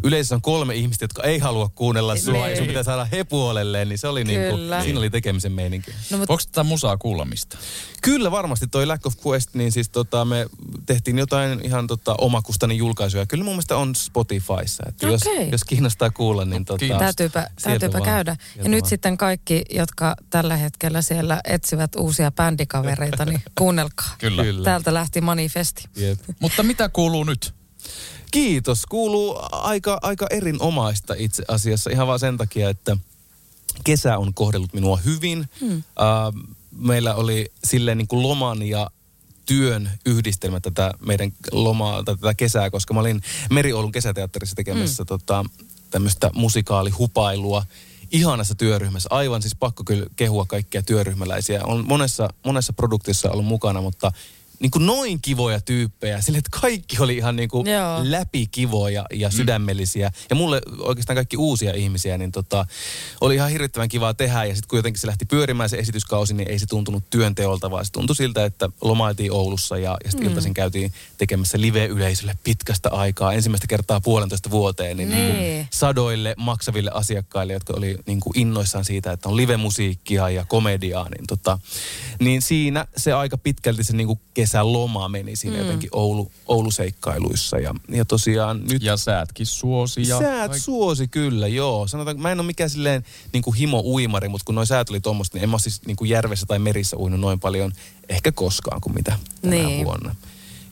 yleisössä 0.04 0.34
on 0.34 0.42
kolme 0.42 0.74
ihmistä, 0.74 1.04
jotka 1.04 1.22
ei 1.22 1.38
halua 1.38 1.68
kuunnella 1.74 2.16
sua 2.16 2.48
ja 2.48 2.56
sun 2.56 2.62
Niin. 2.62 2.66
pitää 2.66 2.82
saada 2.82 3.04
he 3.04 3.24
puolelleen, 3.24 3.88
niin 3.88 3.98
se 3.98 4.08
oli 4.08 4.24
niin 4.24 4.50
kuin, 4.50 4.60
siinä 4.82 4.98
oli 4.98 5.10
tekemisen 5.10 5.52
meininki. 5.52 5.90
No, 6.10 6.18
mut, 6.18 6.28
Voiko 6.28 6.42
tätä 6.46 6.62
musaa 6.62 6.96
kuulla 6.96 7.24
mistä? 7.24 7.58
Kyllä 8.02 8.30
varmasti 8.30 8.66
toi 8.66 8.86
Lack 8.86 9.06
of 9.06 9.14
Quest, 9.26 9.54
niin 9.54 9.72
siis 9.72 9.88
tota, 9.88 10.24
me 10.24 10.46
tehtiin 10.86 11.18
jotain 11.18 11.60
ihan 11.64 11.86
tota, 11.86 12.14
omakustainen 12.18 12.76
julkaisuja. 12.76 13.26
Kyllä 13.26 13.44
mun 13.44 13.52
mielestä 13.54 13.76
on 13.76 13.94
Spotifyssa. 13.94 14.79
Että 14.88 15.06
jos, 15.06 15.26
Okei. 15.26 15.50
jos 15.50 15.64
kiinnostaa 15.64 16.10
kuulla, 16.10 16.44
niin 16.44 16.64
tota, 16.64 16.78
Kiinnostaa. 16.78 17.06
täytyypä, 17.06 17.50
täytyypä 17.62 17.98
vaan, 17.98 18.04
käydä. 18.04 18.36
Ja 18.56 18.68
nyt 18.68 18.82
vaan. 18.82 18.90
sitten 18.90 19.16
kaikki, 19.16 19.64
jotka 19.70 20.16
tällä 20.30 20.56
hetkellä 20.56 21.02
siellä 21.02 21.40
etsivät 21.44 21.94
uusia 21.96 22.30
bändikavereita, 22.32 23.24
niin 23.24 23.42
kuunnelkaa. 23.58 24.16
Kyllä. 24.18 24.42
Kyllä. 24.42 24.64
Täältä 24.64 24.94
lähti 24.94 25.20
manifesti. 25.20 25.84
Jep. 25.96 26.18
Mutta 26.40 26.62
mitä 26.62 26.88
kuuluu 26.88 27.24
nyt? 27.24 27.54
Kiitos. 28.30 28.86
Kuuluu 28.86 29.38
aika, 29.52 29.98
aika 30.02 30.26
erinomaista 30.30 31.14
itse 31.18 31.42
asiassa. 31.48 31.90
Ihan 31.90 32.06
vaan 32.06 32.18
sen 32.18 32.36
takia, 32.36 32.70
että 32.70 32.96
kesä 33.84 34.18
on 34.18 34.34
kohdellut 34.34 34.72
minua 34.72 34.96
hyvin. 34.96 35.48
Hmm. 35.60 35.76
Uh, 35.76 36.56
meillä 36.72 37.14
oli 37.14 37.52
silleen 37.64 37.98
niin 37.98 38.08
kuin 38.08 38.22
loman 38.22 38.62
ja 38.62 38.90
työn 39.50 39.90
yhdistelmä 40.06 40.60
tätä 40.60 40.94
meidän 41.06 41.32
lomaa, 41.52 42.02
tai 42.02 42.16
tätä 42.16 42.34
kesää, 42.34 42.70
koska 42.70 42.94
mä 42.94 43.00
olin 43.00 43.22
Meri-Oulun 43.50 43.92
kesäteatterissa 43.92 44.56
tekemässä 44.56 45.02
hmm. 45.02 45.06
tota, 45.06 45.44
tämmöistä 45.90 46.30
musikaalihupailua 46.34 47.64
ihanassa 48.10 48.54
työryhmässä. 48.54 49.08
Aivan 49.12 49.42
siis 49.42 49.54
pakko 49.54 49.84
kyllä 49.84 50.06
kehua 50.16 50.44
kaikkia 50.46 50.82
työryhmäläisiä. 50.82 51.60
On 51.64 51.84
monessa, 51.88 52.28
monessa 52.44 52.72
produktissa 52.72 53.30
ollut 53.30 53.46
mukana, 53.46 53.80
mutta 53.80 54.12
niin 54.60 54.70
kuin 54.70 54.86
noin 54.86 55.22
kivoja 55.22 55.60
tyyppejä. 55.60 56.20
Sille, 56.20 56.38
että 56.38 56.58
kaikki 56.60 56.96
oli 57.00 57.16
ihan 57.16 57.36
niin 57.36 57.48
kuin 57.48 57.66
Joo. 57.66 58.00
läpikivoja 58.02 59.04
ja 59.12 59.30
sydämellisiä. 59.30 60.10
Ja 60.30 60.36
mulle 60.36 60.60
oikeastaan 60.78 61.14
kaikki 61.14 61.36
uusia 61.36 61.74
ihmisiä, 61.74 62.18
niin 62.18 62.32
tota, 62.32 62.66
oli 63.20 63.34
ihan 63.34 63.50
hirvittävän 63.50 63.88
kivaa 63.88 64.14
tehdä. 64.14 64.44
Ja 64.44 64.54
sitten 64.54 64.68
kun 64.68 64.78
jotenkin 64.78 65.00
se 65.00 65.06
lähti 65.06 65.24
pyörimään 65.24 65.68
se 65.68 65.76
esityskausi, 65.76 66.34
niin 66.34 66.50
ei 66.50 66.58
se 66.58 66.66
tuntunut 66.66 67.10
työnteolta, 67.10 67.70
vaan 67.70 67.84
se 67.84 67.92
tuntui 67.92 68.16
siltä, 68.16 68.44
että 68.44 68.68
lomailtiin 68.80 69.32
Oulussa 69.32 69.78
ja, 69.78 69.96
ja 70.04 70.10
sitten 70.10 70.26
mm. 70.26 70.28
iltaisin 70.28 70.54
käytiin 70.54 70.92
tekemässä 71.18 71.60
live-yleisölle 71.60 72.34
pitkästä 72.44 72.88
aikaa. 72.88 73.32
Ensimmäistä 73.32 73.66
kertaa 73.66 74.00
puolentoista 74.00 74.50
vuoteen, 74.50 74.96
niin, 74.96 75.08
niin. 75.08 75.20
Niin. 75.26 75.40
Niin 75.40 75.68
sadoille 75.70 76.34
maksaville 76.38 76.90
asiakkaille, 76.94 77.52
jotka 77.52 77.74
oli 77.76 77.96
niin 78.06 78.20
kuin 78.20 78.38
innoissaan 78.38 78.84
siitä, 78.84 79.12
että 79.12 79.28
on 79.28 79.36
live-musiikkia 79.36 80.30
ja 80.30 80.44
komediaa, 80.44 81.08
niin, 81.08 81.26
tota, 81.26 81.58
niin 82.20 82.42
siinä 82.42 82.86
se 82.96 83.12
aika 83.12 83.38
pitkälti 83.38 83.84
se 83.84 83.96
niin 83.96 84.06
kuin 84.06 84.20
kesäloma 84.50 85.08
meni 85.08 85.36
siinä 85.36 85.56
mm. 85.56 85.62
jotenkin 85.62 85.90
Oulu, 85.92 86.32
Ouluseikkailuissa. 86.46 87.58
Ja, 87.58 87.74
ja 87.88 88.04
tosiaan 88.04 88.64
nyt... 88.70 88.82
Ja 88.82 88.96
säätkin 88.96 89.46
suosi. 89.46 90.08
Ja 90.08 90.18
Säät 90.18 90.54
suosi 90.54 91.08
kyllä, 91.08 91.46
joo. 91.48 91.88
Sanotaan, 91.88 92.20
mä 92.20 92.32
en 92.32 92.40
ole 92.40 92.46
mikään 92.46 92.70
silleen 92.70 93.04
niin 93.32 93.42
kuin 93.42 93.56
himo-uimari, 93.56 94.28
mutta 94.28 94.44
kun 94.44 94.54
noin 94.54 94.66
säät 94.66 94.90
oli 94.90 95.00
tuommoista, 95.00 95.36
niin 95.36 95.42
en 95.42 95.50
mä 95.50 95.58
siis 95.58 95.86
niin 95.86 95.96
kuin 95.96 96.10
järvessä 96.10 96.46
tai 96.46 96.58
merissä 96.58 96.96
uinut 96.96 97.20
noin 97.20 97.40
paljon 97.40 97.72
ehkä 98.08 98.32
koskaan 98.32 98.80
kuin 98.80 98.94
mitä 98.94 99.18
tänä 99.42 99.56
Niin. 99.56 99.86
vuonna. 99.86 100.14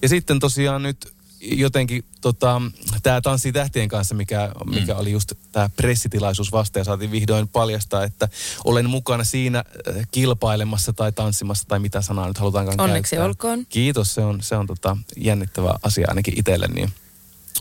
Ja 0.03 0.09
sitten 0.09 0.39
tosiaan 0.39 0.83
nyt 0.83 1.13
jotenkin 1.41 2.05
tota, 2.21 2.63
tämä 3.09 3.21
Tanssi 3.21 3.53
tähtien 3.53 3.89
kanssa, 3.89 4.15
mikä, 4.15 4.53
mikä 4.71 4.95
Mm. 4.95 5.01
oli 5.01 5.13
just 5.13 5.33
tämä 5.53 5.69
pressitilaisuus 5.77 6.53
vasta 6.53 6.79
ja 6.79 6.85
saatiin 6.85 7.11
vihdoin 7.11 7.49
paljastaa, 7.49 8.05
että 8.05 8.29
olen 8.65 8.91
mukana 8.91 9.25
siinä 9.25 9.59
äh, 9.59 10.09
kilpailemassa 10.11 10.93
tai 10.93 11.13
tanssimassa 11.13 11.65
tai 11.69 11.79
mitä 11.79 12.03
sanaa 12.03 12.29
nyt 12.29 12.39
halutaankaan 12.39 12.81
Onneksi 12.81 13.17
käyttää. 13.17 13.27
olkoon. 13.29 13.67
Kiitos, 13.69 14.15
se 14.15 14.21
on, 14.21 14.43
se 14.43 14.57
on 14.57 14.67
tota, 14.67 14.97
jännittävä 15.17 15.75
asia 15.83 16.07
ainakin 16.09 16.35
itselle, 16.39 16.67
niin 16.75 16.93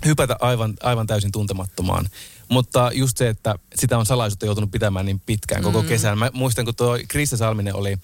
hypätä 0.06 0.36
aivan, 0.40 0.74
aivan 0.84 1.08
täysin 1.08 1.32
tuntemattomaan. 1.32 2.10
Mutta 2.50 2.92
just 2.94 3.18
se, 3.18 3.30
että 3.30 3.56
sitä 3.76 3.98
on 3.98 4.06
salaisuutta 4.06 4.46
joutunut 4.46 4.72
pitämään 4.72 5.06
niin 5.06 5.20
pitkään 5.20 5.64
koko 5.64 5.82
Mm. 5.82 5.88
kesän. 5.88 6.18
Mä 6.18 6.30
muistan, 6.34 6.66
kun 6.66 6.76
tuo 6.76 7.00
Krista 7.08 7.38
Salminen 7.38 7.76
oli 7.76 7.98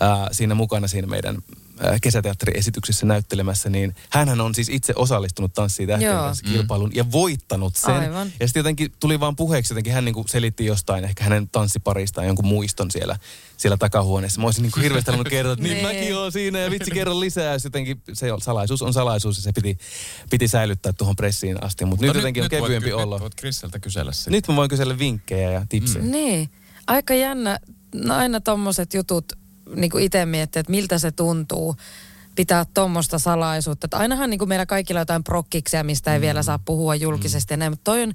ää, 0.00 0.28
siinä 0.32 0.54
mukana 0.54 0.88
siinä 0.88 1.06
meidän 1.06 1.38
ää, 1.80 1.98
kesäteatteriesityksessä 2.02 3.06
näyttelemässä, 3.06 3.70
niin 3.70 3.96
hänhän 4.10 4.40
on 4.40 4.54
siis 4.54 4.68
itse 4.68 4.92
osallistunut 4.96 5.54
Tanssii 5.54 5.86
tähtien 5.86 6.10
Joo. 6.10 6.22
kanssa 6.22 6.46
kilpailuun 6.46 6.90
ja 6.94 7.12
voittanut 7.12 7.76
sen. 7.76 7.94
Aivan. 7.94 8.32
Ja 8.40 8.46
sitten 8.46 8.60
jotenkin 8.60 8.92
tuli 9.00 9.20
vaan 9.20 9.36
puheeksi, 9.36 9.72
jotenkin 9.72 9.92
hän 9.92 10.04
niinku 10.04 10.24
selitti 10.28 10.66
jostain, 10.66 11.04
ehkä 11.04 11.24
hänen 11.24 11.48
tanssiparistaan 11.48 12.26
jonkun 12.26 12.46
muiston 12.46 12.90
siellä, 12.90 13.18
siellä 13.56 13.76
takahuoneessa. 13.76 14.40
Mä 14.40 14.46
olisin 14.46 14.62
niinku 14.62 14.80
hirveästi 14.80 15.10
halunnut 15.10 15.30
kertoa, 15.30 15.52
että 15.52 15.62
niin 15.62 15.76
Nee. 15.82 15.94
mäkin 15.94 16.16
oon 16.16 16.32
siinä 16.32 16.58
ja 16.58 16.70
vitsi 16.70 16.90
kerro 16.90 17.20
lisää. 17.20 17.44
Ja 17.44 17.58
jotenkin 17.64 18.02
se 18.12 18.32
on, 18.32 18.40
salaisuus 18.40 18.82
on 18.82 18.92
salaisuus 18.92 19.36
ja 19.36 19.42
se 19.42 19.52
piti, 19.52 19.78
piti 20.30 20.48
säilyttää 20.48 20.92
tuohon 20.92 21.16
pressiin 21.16 21.64
asti. 21.64 21.84
Mutta 21.84 22.06
nyt 22.06 22.14
jotenkin 22.14 22.42
on 22.42 22.48
kevyempi 22.48 22.92
voit, 22.92 23.04
olo. 23.04 23.14
Nyt 23.14 23.22
voit 23.22 23.34
Krisseltä 23.34 23.78
kysellä 23.78 24.12
sitä. 24.12 24.30
Nyt 24.30 24.48
mä 24.48 24.56
voin 24.56 24.68
kysellä 24.68 24.98
vinkkejä 24.98 25.50
ja 25.50 25.66
tipsejä. 25.68 26.04
Mm. 26.04 26.10
Niin. 26.10 26.50
Aika 26.86 27.14
jännä. 27.14 27.58
No 27.94 28.14
aina 28.14 28.40
tommoset 28.40 28.94
jutut, 28.94 29.32
niin 29.74 29.90
kuin 29.90 30.04
itse 30.04 30.26
miettii, 30.26 30.60
että 30.60 30.70
miltä 30.70 30.98
se 30.98 31.10
tuntuu 31.10 31.76
pitää 32.36 32.66
tuommoista 32.74 33.18
salaisuutta. 33.18 33.86
Että 33.86 33.96
ainahan 33.96 34.30
niin 34.30 34.38
kuin 34.38 34.48
meillä 34.48 34.66
kaikilla 34.66 35.00
on 35.00 35.02
jotain 35.02 35.24
prokkiksia, 35.24 35.84
mistä 35.84 36.12
ei 36.12 36.18
mm. 36.18 36.22
vielä 36.22 36.42
saa 36.42 36.58
puhua 36.58 36.94
julkisesti 36.94 37.54
mm. 37.54 37.54
enää, 37.54 37.70
mutta 37.70 37.84
toi 37.84 38.02
on, 38.02 38.12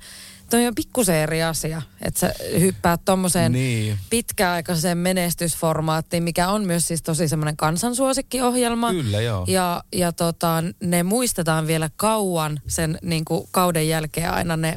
toi 0.50 0.68
on 0.68 0.76
pikkusen 0.76 1.16
eri 1.16 1.44
asia, 1.44 1.82
että 2.02 2.20
sä 2.20 2.34
hyppäät 2.60 3.06
tuommoiseen 3.06 3.52
Niin. 3.52 3.98
pitkäaikaiseen 4.10 4.98
menestysformaattiin, 4.98 6.24
mikä 6.24 6.50
on 6.50 6.66
myös 6.66 6.88
siis 6.88 7.02
tosi 7.02 7.28
semmoinen 7.28 7.58
kansansuosikkiohjelma. 7.58 8.92
Kyllä, 8.92 9.22
joo. 9.22 9.46
Ja, 9.48 9.84
ja 9.96 10.12
tota, 10.12 10.64
ne 10.84 11.04
muistetaan 11.04 11.68
vielä 11.68 11.90
kauan 11.96 12.60
sen 12.68 12.98
niin 13.02 13.26
kuin 13.26 13.48
kauden 13.52 13.88
jälkeen 13.88 14.32
aina 14.32 14.58
ne 14.58 14.76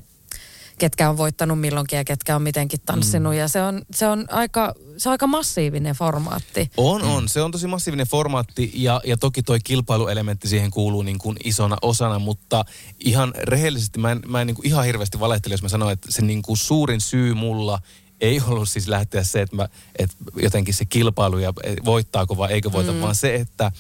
ketkä 0.79 1.11
on 1.11 1.17
voittanut 1.17 1.61
milloinkin 1.61 1.97
ja 1.97 2.05
ketkä 2.05 2.37
on 2.37 2.43
mitenkin 2.43 2.81
tanssinut. 2.87 3.33
Mm. 3.33 3.39
Ja 3.39 3.49
se 3.49 3.63
on, 3.63 3.83
se 3.95 4.07
on 4.07 4.27
aika, 4.31 4.75
se 4.97 5.09
on 5.09 5.11
aika 5.11 5.27
massiivinen 5.27 5.95
formaatti. 5.95 6.71
On, 6.77 7.03
on. 7.03 7.29
Se 7.29 7.43
on 7.43 7.51
tosi 7.51 7.67
massiivinen 7.67 8.07
formaatti 8.07 8.71
ja, 8.75 9.01
ja 9.05 9.17
toki 9.17 9.43
toi 9.43 9.61
kilpailuelementti 9.61 10.49
siihen 10.49 10.71
kuuluu 10.71 11.03
niin 11.03 11.19
kuin 11.19 11.37
isona 11.45 11.77
osana, 11.83 12.19
mutta 12.19 12.65
ihan 13.05 13.35
rehellisesti 13.37 13.99
mä 13.99 14.13
en, 14.13 14.23
mä 14.27 14.41
en 14.41 14.47
niin 14.47 14.55
kuin 14.55 14.67
ihan 14.67 14.85
hirveästi 14.85 15.21
valehtele, 15.21 15.55
jos 15.55 15.63
mä 15.63 15.69
sanon, 15.69 15.93
että 15.93 16.13
se 16.13 16.23
niin 16.23 16.43
kuin 16.43 16.57
suurin 16.57 17.01
syy 17.01 17.35
mulla 17.35 17.79
ei 18.21 18.41
ollut 18.47 18.69
siis 18.69 18.89
lähteä 18.89 19.25
se, 19.25 19.43
että, 19.43 19.57
mä, 19.57 19.69
että 19.99 20.17
jotenkin 20.37 20.75
se 20.75 20.85
kilpailu 20.85 21.39
ja 21.39 21.53
voittaako 21.85 22.37
vai 22.37 22.53
eikö 22.53 22.73
voita, 22.73 22.93
mm. 22.93 23.01
vaan 23.01 23.15
se, 23.15 23.35
että 23.35 23.73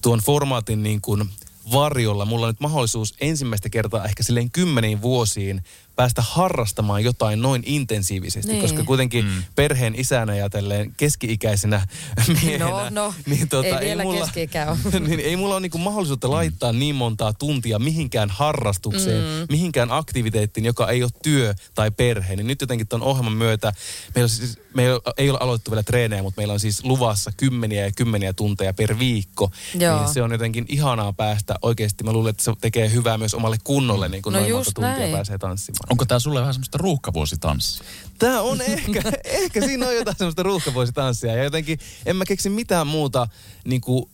tuon 0.00 0.18
formaatin 0.18 0.82
niin 0.82 1.00
kuin 1.00 1.30
varjolla 1.72 2.24
mulla 2.24 2.46
on 2.46 2.50
nyt 2.50 2.60
mahdollisuus 2.60 3.14
ensimmäistä 3.20 3.68
kertaa 3.68 4.04
ehkä 4.04 4.22
silleen 4.22 4.50
kymmeniin 4.50 5.02
vuosiin 5.02 5.62
päästä 6.00 6.22
harrastamaan 6.22 7.04
jotain 7.04 7.42
noin 7.42 7.62
intensiivisesti, 7.66 8.52
Niin. 8.52 8.62
koska 8.62 8.84
kuitenkin 8.84 9.24
mm. 9.24 9.42
perheen 9.54 9.94
isänä 10.00 10.34
ja 10.36 10.50
tälleen 10.50 10.94
keski-ikäisenä 10.96 11.86
miehenä, 12.42 12.64
No, 12.64 12.90
no, 12.90 13.14
niin 13.26 13.48
tota, 13.48 13.78
ei 13.80 13.86
vielä 13.86 14.02
mulla, 14.02 14.24
ole. 14.24 15.00
niin 15.08 15.20
ei 15.20 15.36
mulla 15.36 15.54
ole 15.54 15.60
niinku 15.60 15.78
mahdollisuutta 15.78 16.30
laittaa 16.30 16.72
niin 16.72 16.94
montaa 16.94 17.32
tuntia 17.32 17.78
mihinkään 17.78 18.30
harrastukseen, 18.30 19.24
mm. 19.24 19.46
mihinkään 19.50 19.90
aktiviteettiin, 19.92 20.64
joka 20.64 20.88
ei 20.88 21.02
ole 21.02 21.10
työ 21.22 21.54
tai 21.74 21.90
perhe. 21.90 22.36
Niin 22.36 22.46
nyt 22.46 22.60
jotenkin 22.60 22.88
tuon 22.88 23.02
ohjelman 23.02 23.32
myötä, 23.32 23.72
meillä, 24.14 24.28
siis, 24.28 24.58
meillä 24.74 25.00
ei 25.18 25.30
ole 25.30 25.38
aloitettu 25.40 25.70
vielä 25.70 25.82
treenejä, 25.82 26.22
mutta 26.22 26.40
meillä 26.40 26.52
on 26.54 26.60
siis 26.60 26.84
luvassa 26.84 27.30
kymmeniä 27.36 27.84
ja 27.84 27.92
kymmeniä 27.92 28.32
tunteja 28.32 28.74
per 28.74 28.98
viikko. 28.98 29.50
Joo. 29.78 29.98
Niin 29.98 30.14
se 30.14 30.22
on 30.22 30.32
jotenkin 30.32 30.64
ihanaa 30.68 31.12
päästä 31.12 31.54
oikeasti. 31.62 32.04
Mä 32.04 32.12
luulen, 32.12 32.30
että 32.30 32.44
se 32.44 32.52
tekee 32.60 32.92
hyvää 32.92 33.18
myös 33.18 33.34
omalle 33.34 33.56
kunnolle, 33.64 34.08
niin 34.08 34.22
kun 34.22 34.32
No 34.32 34.40
noin 34.40 34.52
monta 34.52 34.70
tuntia 34.74 34.96
näin. 34.98 35.12
pääsee 35.12 35.38
tanssimaan. 35.38 35.89
Onko 35.90 36.04
tää 36.04 36.18
sulle 36.18 36.40
vähän 36.40 36.54
semmoista 36.54 36.78
ruuhkavuositanssia? 36.78 37.86
Tämä 38.18 38.40
on 38.40 38.60
ehkä, 38.60 39.02
ehkä 39.24 39.60
siinä 39.60 39.86
on 39.86 39.94
jotain 39.94 40.16
semmoista 40.16 40.42
ruuhkavuositanssia. 40.42 41.36
Ja 41.36 41.44
jotenkin 41.44 41.78
en 42.06 42.16
mä 42.16 42.24
keksi 42.24 42.50
mitään 42.50 42.86
muuta 42.86 43.28
niin 43.64 43.80
kuin, 43.80 44.04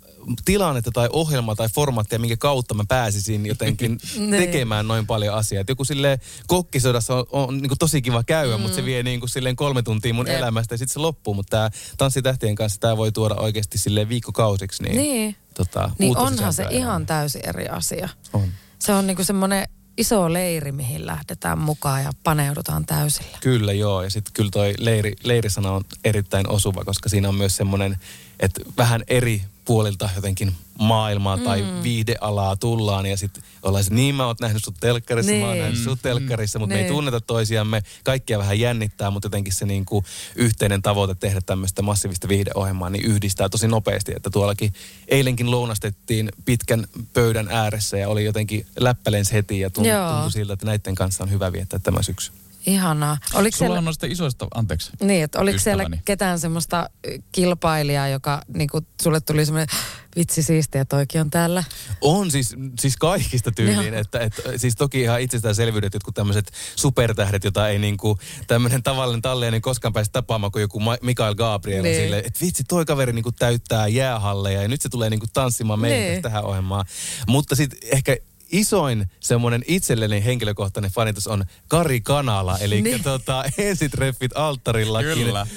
tilannetta 0.45 0.91
tai 0.91 1.09
ohjelmaa 1.13 1.57
tai 1.57 1.69
formaattia, 1.69 2.19
minkä 2.19 2.37
kautta 2.37 2.75
mä 2.75 2.85
pääsisin 2.89 3.47
jotenkin 3.47 3.99
Niin. 4.17 4.31
tekemään 4.31 4.89
noin 4.89 5.07
paljon 5.07 5.35
asiaa. 5.35 5.61
Et 5.61 5.69
joku 5.69 5.85
sille 5.85 6.21
kokkisodassa 6.47 7.15
on, 7.15 7.27
on 7.31 7.59
niin 7.59 7.69
kuin 7.69 7.79
tosi 7.79 8.03
kiva 8.03 8.23
käydä, 8.25 8.57
mm. 8.57 8.61
mutta 8.63 8.77
se 8.77 8.85
vie 8.85 9.03
niin 9.03 9.21
kuin 9.21 9.31
silleen 9.31 9.57
kolme 9.57 9.83
tuntia 9.83 10.15
mun 10.15 10.27
Jep. 10.27 10.39
elämästä 10.39 10.75
ja 10.75 10.79
sitten 10.79 10.93
se 10.93 10.99
loppuu. 11.01 11.35
Mutta 11.35 11.51
tämä 11.51 11.71
Tanssitähtien 11.99 12.55
kanssa 12.55 12.81
tämä 12.81 12.97
voi 12.97 13.13
tuoda 13.13 13.35
oikeasti 13.35 13.79
silleen 13.79 14.09
viikkokausiksi. 14.09 14.83
Niin, 14.83 14.97
Niin. 14.97 15.37
Tota, 15.55 15.91
Niin 15.99 16.17
onhan 16.17 16.53
se 16.53 16.67
ihan 16.71 17.07
täysin 17.07 17.49
eri 17.49 17.69
asia. 17.69 18.09
On. 18.33 18.49
Se 18.79 18.93
on 18.93 19.07
niinku 19.07 19.25
semmoinen 19.25 19.69
iso 19.99 20.33
leiri, 20.33 20.73
mihin 20.73 21.07
lähdetään 21.07 21.59
mukaan 21.59 22.03
ja 22.03 22.11
paneudutaan 22.25 22.87
täysillä. 22.87 23.39
Kyllä 23.41 23.73
joo, 23.73 24.03
ja 24.03 24.11
sitten 24.11 24.33
kyllä 24.33 24.51
toi 24.51 24.75
leiri, 24.79 25.13
leirisana 25.23 25.73
on 25.73 25.85
erittäin 26.05 26.49
osuva, 26.49 26.85
koska 26.85 27.09
siinä 27.09 27.29
on 27.29 27.35
myös 27.35 27.57
semmoinen, 27.57 27.97
että 28.41 28.61
vähän 28.77 29.03
eri 29.09 29.43
puolilta 29.67 30.09
jotenkin 30.17 30.53
maailmaa 30.79 31.39
tai 31.39 31.63
Mm. 31.63 31.83
viihdealaa 31.83 32.57
tullaan 32.57 33.07
ja 33.07 33.17
sitten 33.17 33.43
ollaan 33.63 33.85
se, 33.85 33.95
niin 33.95 34.15
mä 34.15 34.27
oon 34.27 34.37
nähnyt 34.41 34.65
sut 34.65 34.75
telkkarissa, 34.81 35.33
mä 35.33 35.39
oon 35.47 35.53
Niin. 35.53 35.63
nähnyt 35.63 35.83
sut 35.85 35.99
telkkarissa, 36.03 36.59
mutta 36.59 36.73
me 36.75 36.79
ei 36.79 36.85
Niin. 36.85 36.95
tunneta 36.95 37.21
toisiamme, 37.21 37.83
kaikkia 38.05 38.39
vähän 38.39 38.61
jännittää, 38.61 39.11
mutta 39.11 39.27
jotenkin 39.27 39.53
se 39.53 39.67
niinku 39.67 40.05
yhteinen 40.37 40.83
tavoite 40.83 41.15
tehdä 41.15 41.41
tämmöistä 41.47 41.83
massiivista 41.83 42.29
viihdeohjelmaa 42.29 42.91
niin 42.91 43.05
yhdistää 43.05 43.49
tosi 43.49 43.69
nopeasti, 43.69 44.13
että 44.17 44.31
tuollakin 44.31 44.73
eilenkin 45.09 45.51
lounastettiin 45.51 46.29
pitkän 46.45 46.87
pöydän 47.13 47.49
ääressä 47.51 47.99
ja 47.99 48.09
oli 48.09 48.25
jotenkin 48.25 48.67
läppälens 48.81 49.33
heti 49.33 49.61
ja 49.61 49.71
tuntui, 49.71 49.93
tuntui 50.13 50.33
siltä, 50.33 50.53
että 50.53 50.67
näiden 50.67 50.95
kanssa 50.95 51.25
on 51.25 51.31
hyvä 51.31 51.53
viettää 51.53 51.79
tämä 51.79 52.03
syksy. 52.03 52.33
Ihanaa. 52.67 53.19
Oliko 53.35 53.57
Sulla 53.57 53.69
siellä, 53.69 53.79
on 53.79 53.85
noista 53.85 54.07
isoista, 54.07 54.47
anteeksi. 54.55 54.91
niin, 55.03 55.25
että 55.25 55.39
oliko 55.41 55.59
siellä 55.59 55.83
ystäväni. 55.83 56.03
ketään 56.05 56.39
semmoista 56.39 56.91
kilpailijaa, 57.33 58.09
joka 58.09 58.43
niinku, 58.55 58.81
sulle 59.03 59.21
tuli 59.21 59.47
semmoinen 59.47 59.77
vitsi 60.17 60.43
siistiä, 60.43 60.85
toikin 60.85 61.21
on 61.21 61.31
täällä? 61.31 61.65
On 62.01 62.31
siis, 62.31 62.55
siis 62.81 62.97
kaikista 62.97 63.51
tyyliin, 63.53 63.93
Joo. 63.93 64.01
että, 64.01 64.19
että 64.21 64.43
siis 64.57 64.75
toki 64.77 65.01
ihan 65.01 65.21
itsestäänselvyydet, 65.21 65.95
jotkut 65.95 66.15
tämmöiset 66.15 66.53
supertähdet, 66.77 67.45
jota 67.45 67.69
ei 67.69 67.79
niinku 67.79 68.19
tämmöinen 68.47 68.83
tavallinen 68.83 69.23
talleinen 69.23 69.63
koskaan 69.63 69.93
pääse 69.93 70.11
tapaamaan 70.11 70.53
kuin 70.53 70.61
joku 70.61 70.81
Mikael 71.03 71.35
Gabriel 71.35 71.83
Niin. 71.83 71.93
niin. 71.93 72.03
sille, 72.05 72.19
että 72.19 72.41
vitsi 72.45 72.65
toi 72.65 72.85
kaveri 72.85 73.13
niinku 73.13 73.33
täyttää 73.33 73.89
jäähalleja 73.89 74.63
ja 74.63 74.69
nyt 74.69 74.83
se 74.83 74.89
tulee 74.89 75.11
niinku 75.11 75.27
tanssimaan 75.33 75.81
meidän 75.81 75.99
Niin. 76.01 76.11
niin. 76.13 76.23
tähän 76.23 76.45
ohjelmaan. 76.45 76.85
Mutta 77.29 77.57
sitten 77.57 77.79
ehkä 77.93 78.17
isoin 78.53 79.07
semmoinen 79.21 79.63
itselleni 79.67 80.25
henkilökohtainen 80.25 80.91
fanitus 80.91 81.27
on 81.27 81.45
Kari 81.69 82.01
Kanala, 82.01 82.59
eli 82.59 82.75
Niin. 82.75 82.85
niin. 82.85 83.03
tota, 83.03 83.45
ensitreffit 83.59 84.33
alttarillakin. 84.35 85.13
Kyllä. 85.15 85.41
Äh, 85.41 85.49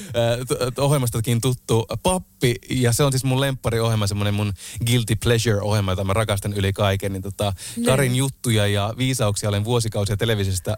t- 0.47 0.75
t- 0.75 0.79
ohjelmastakin 0.79 1.41
tuttu 1.41 1.85
pappi, 2.03 2.55
ja 2.69 2.91
se 2.93 3.03
on 3.03 3.11
siis 3.11 3.23
mun 3.23 3.41
lemppariohjelma, 3.41 4.07
semmoinen 4.07 4.33
mun 4.33 4.53
guilty 4.85 5.15
pleasure-ohjelma, 5.15 5.91
jota 5.91 6.03
mä 6.03 6.13
rakastan 6.13 6.53
yli 6.53 6.73
kaiken. 6.73 7.13
Niin 7.13 7.21
tota, 7.23 7.53
Karin 7.85 8.15
juttuja 8.15 8.67
ja 8.67 8.93
viisauksia 8.97 9.49
olen 9.49 9.63
vuosikausia 9.65 10.17
televisiosta 10.17 10.77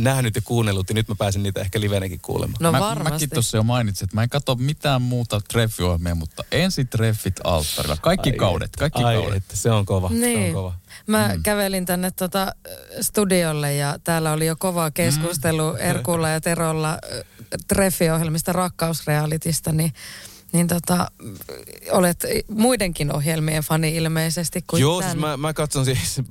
nähnyt 0.00 0.36
ja 0.36 0.42
kuunnellut, 0.42 0.88
ja 0.88 0.94
nyt 0.94 1.08
mä 1.08 1.14
pääsen 1.18 1.42
niitä 1.42 1.60
ehkä 1.60 1.80
livenäkin 1.80 2.20
kuulemaan. 2.22 2.56
No 2.60 2.72
mä, 2.72 2.80
varmasti. 2.80 3.12
Mäkin 3.12 3.30
tuossa 3.30 3.56
jo 3.56 3.62
mainitsin, 3.62 4.06
että 4.06 4.16
mä 4.16 4.22
en 4.22 4.28
katso 4.28 4.54
mitään 4.54 5.02
muuta 5.02 5.40
treffiohjelmia, 5.40 6.14
mutta 6.14 6.44
ensi 6.52 6.84
treffit 6.84 7.40
alttarilla. 7.44 7.96
Kaikki 8.02 8.30
Ai 8.30 8.36
kaudet, 8.36 8.66
että, 8.66 8.78
kaikki 8.78 9.02
ai 9.02 9.14
kaudet. 9.16 9.36
Että, 9.36 9.56
se 9.56 9.70
on 9.70 9.86
kova, 9.86 10.08
se 10.08 10.14
on 10.14 10.20
Niin. 10.20 10.54
kova. 10.54 10.74
Mä 11.06 11.30
mm. 11.34 11.42
kävelin 11.42 11.86
tänne 11.86 12.10
tota 12.10 12.54
studiolle 13.00 13.74
ja 13.74 13.98
täällä 14.04 14.32
oli 14.32 14.46
jo 14.46 14.56
kova 14.58 14.90
keskustelu 14.90 15.72
mm. 15.72 15.78
Erkulla 15.80 16.28
ja 16.28 16.40
Terolla 16.40 16.98
ö, 17.12 17.24
treffiohjelmista 17.68 18.52
rakkausrealitista, 18.52 19.72
niin, 19.72 19.92
niin 20.52 20.68
tota, 20.68 21.10
olet 21.90 22.24
muidenkin 22.48 23.14
ohjelmien 23.14 23.62
fani 23.62 23.96
ilmeisesti 23.96 24.64
kuin 24.66 24.80
Joo, 24.80 25.00
tän. 25.00 25.10
siis 25.10 25.20
mä, 25.20 25.36
mä 25.36 25.52
katson 25.52 25.84
siis 25.84 26.18
äh, 26.18 26.24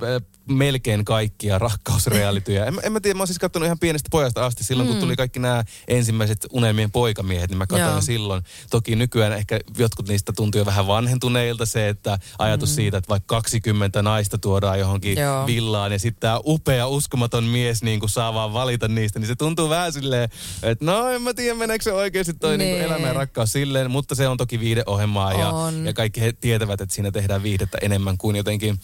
melkein 0.48 1.04
kaikkia 1.04 1.58
rakkausrealityjä. 1.58 2.64
En, 2.64 2.74
en 2.82 2.92
mä 2.92 3.00
tiedä, 3.00 3.14
mä 3.14 3.20
oon 3.20 3.26
siis 3.26 3.38
katsonut 3.38 3.66
ihan 3.66 3.78
pienestä 3.78 4.08
pojasta 4.10 4.46
asti. 4.46 4.64
Silloin 4.64 4.88
kun 4.88 4.98
tuli 4.98 5.16
kaikki 5.16 5.38
nämä 5.38 5.64
ensimmäiset 5.88 6.46
unelmien 6.50 6.90
poikamiehet, 6.90 7.50
niin 7.50 7.58
mä 7.58 7.66
katsoin 7.66 7.88
Joo. 7.88 7.96
jo 7.96 8.00
silloin. 8.00 8.42
Toki 8.70 8.96
nykyään 8.96 9.32
ehkä 9.32 9.60
jotkut 9.78 10.08
niistä 10.08 10.32
tuntuu 10.36 10.58
jo 10.58 10.66
vähän 10.66 10.86
vanhentuneilta 10.86 11.66
se, 11.66 11.88
että 11.88 12.18
ajatus 12.38 12.70
mm. 12.70 12.74
siitä, 12.74 12.98
että 12.98 13.08
vaikka 13.08 13.36
20 13.36 14.02
naista 14.02 14.38
tuodaan 14.38 14.78
johonkin 14.78 15.18
Joo. 15.18 15.46
villaan 15.46 15.92
ja 15.92 15.98
sitten 15.98 16.20
tämä 16.20 16.40
upea, 16.44 16.86
uskomaton 16.86 17.44
mies 17.44 17.82
niin 17.82 18.00
kuin 18.00 18.10
saa 18.10 18.34
vaan 18.34 18.52
valita 18.52 18.88
niistä, 18.88 19.18
niin 19.18 19.26
se 19.26 19.36
tuntuu 19.36 19.68
vähän 19.68 19.92
silleen, 19.92 20.28
että 20.62 20.84
no 20.84 21.08
en 21.08 21.22
mä 21.22 21.34
tiedä 21.34 21.54
meneekö 21.54 21.84
se 21.84 21.92
oikeasti 21.92 22.34
toi. 22.34 22.58
Nee. 22.58 22.72
Niin 22.72 22.84
elämä 22.84 23.06
ja 23.06 23.12
rakkaus 23.12 23.52
silleen, 23.52 23.90
mutta 23.90 24.14
se 24.14 24.28
on 24.28 24.36
toki 24.36 24.60
viideohjelmaa 24.60 25.32
ja, 25.32 25.48
On. 25.48 25.86
ja 25.86 25.92
kaikki 25.92 26.20
he 26.20 26.32
tietävät, 26.32 26.80
että 26.80 26.94
siinä 26.94 27.10
tehdään 27.10 27.42
viihdettä 27.42 27.78
enemmän 27.82 28.18
kuin 28.18 28.36
jotenkin 28.36 28.78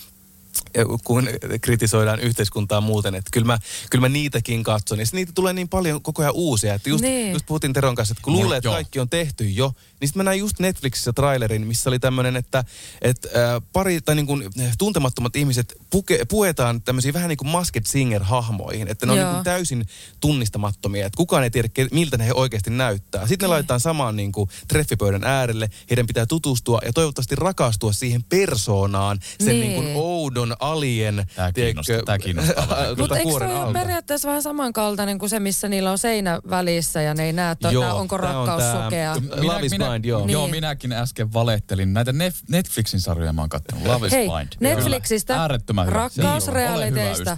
kun 1.05 1.29
kritisoidaan 1.61 2.21
yhteiskuntaa 2.21 2.81
muuten, 2.81 3.15
että 3.15 3.31
kyllä 3.33 3.47
mä, 3.47 3.59
kyllä 3.91 4.01
mä 4.01 4.09
niitäkin 4.09 4.63
katson. 4.63 4.99
Ja 4.99 5.05
niitä 5.13 5.33
tulee 5.35 5.53
niin 5.53 5.69
paljon 5.69 6.03
koko 6.03 6.23
ajan 6.23 6.35
uusia, 6.35 6.75
että 6.75 6.89
just, 6.91 7.03
Niin. 7.03 7.33
just 7.33 7.47
puhuttiin 7.47 7.73
Teron 7.73 7.95
kanssa, 7.95 8.13
että 8.13 8.23
kun 8.23 8.33
luulee, 8.33 8.59
että 8.59 8.71
kaikki 8.71 9.01
on 9.01 9.09
tehty 9.09 9.49
jo, 9.49 9.73
niin 10.01 10.09
sitten 10.09 10.21
mä 10.21 10.25
näin 10.25 10.41
just 10.41 10.59
Netflixissä 10.59 11.13
trailerin, 11.13 11.67
missä 11.67 11.91
oli 11.91 11.99
tämmöinen, 11.99 12.37
että, 12.37 12.65
että 13.03 13.29
äh, 13.29 13.63
pari 13.73 14.01
tai 14.01 14.15
niin 14.15 14.27
kuin 14.27 14.45
tuntemattomat 14.79 15.37
ihmiset 15.37 15.75
puke, 15.91 16.25
puetaan 16.29 16.83
tämmöisiin 16.83 17.15
vähän 17.15 17.29
niin 17.29 17.37
kuin 17.37 17.49
Masked 17.49 17.83
Singer-hahmoihin, 17.87 18.89
että 18.89 19.07
ne 19.07 19.13
on 19.13 19.19
niin 19.19 19.29
kuin 19.35 19.45
täysin 19.45 19.87
tunnistamattomia, 20.21 21.07
että 21.07 21.17
kukaan 21.17 21.45
ei 21.45 21.51
tiedä, 21.51 21.69
miltä 21.93 22.17
ne 22.17 22.27
he 22.27 22.33
oikeasti 22.33 22.71
näyttää. 22.71 23.27
Sitten 23.27 23.47
ne 23.47 23.51
laitetaan 23.51 23.81
samaan 23.81 24.17
niin 24.17 24.33
kuin 24.33 24.51
treffipöydän 24.69 25.25
äärelle, 25.25 25.71
heidän 25.91 26.07
pitää 26.07 26.27
tutustua 26.27 26.81
ja 26.85 26.93
toivottavasti 26.93 27.37
rakastua 27.37 27.93
siihen 27.93 28.25
persoonaan, 28.25 29.19
sen 29.41 29.47
Niin. 29.49 29.61
niin 29.61 29.75
kuin 29.75 29.89
oudon 29.95 30.57
alien, 30.59 31.27
Tää 31.37 31.53
kiinnostaa, 31.53 32.03
tää 32.07 32.19
kiinnostaa 32.19 32.65
tuota 32.67 32.97
Mutta 33.00 33.19
eikö 33.19 33.31
ole 33.33 33.45
alta. 33.53 33.79
periaatteessa 33.79 34.29
vähän 34.29 34.43
samankaltainen 34.43 35.19
kuin 35.19 35.31
se, 35.31 35.41
missä 35.41 35.69
niillä 35.69 35.91
on 35.91 35.99
seinä 35.99 36.41
välissä 36.50 37.03
ja 37.03 37.15
ne 37.15 37.25
ei 37.25 37.33
näe, 37.33 37.53
että 37.53 37.71
Joo, 37.71 37.97
onko 37.97 38.15
on 38.15 38.21
rakkaus 38.21 38.62
tää- 38.62 38.85
sokea. 38.85 39.17
Love 39.43 39.67
is 39.67 39.73
Blind, 39.77 40.05
joo. 40.05 40.21
Niin. 40.21 40.33
Joo, 40.33 40.49
minäkin 40.49 40.93
äsken 40.93 41.33
valettelin. 41.33 41.93
Näitä 41.93 42.11
Nef- 42.12 42.45
Netflixin 42.50 43.00
sarjoja 43.00 43.33
mä 43.33 43.43
oon 43.43 43.49
kattonut. 43.49 43.87
Love 43.87 44.07
is 44.07 44.12
Hei, 44.12 44.29
Blind. 44.29 44.49
Netflixistä. 44.61 45.41
Äärettömän 45.41 45.88
rakkausrealiteista 45.88 47.37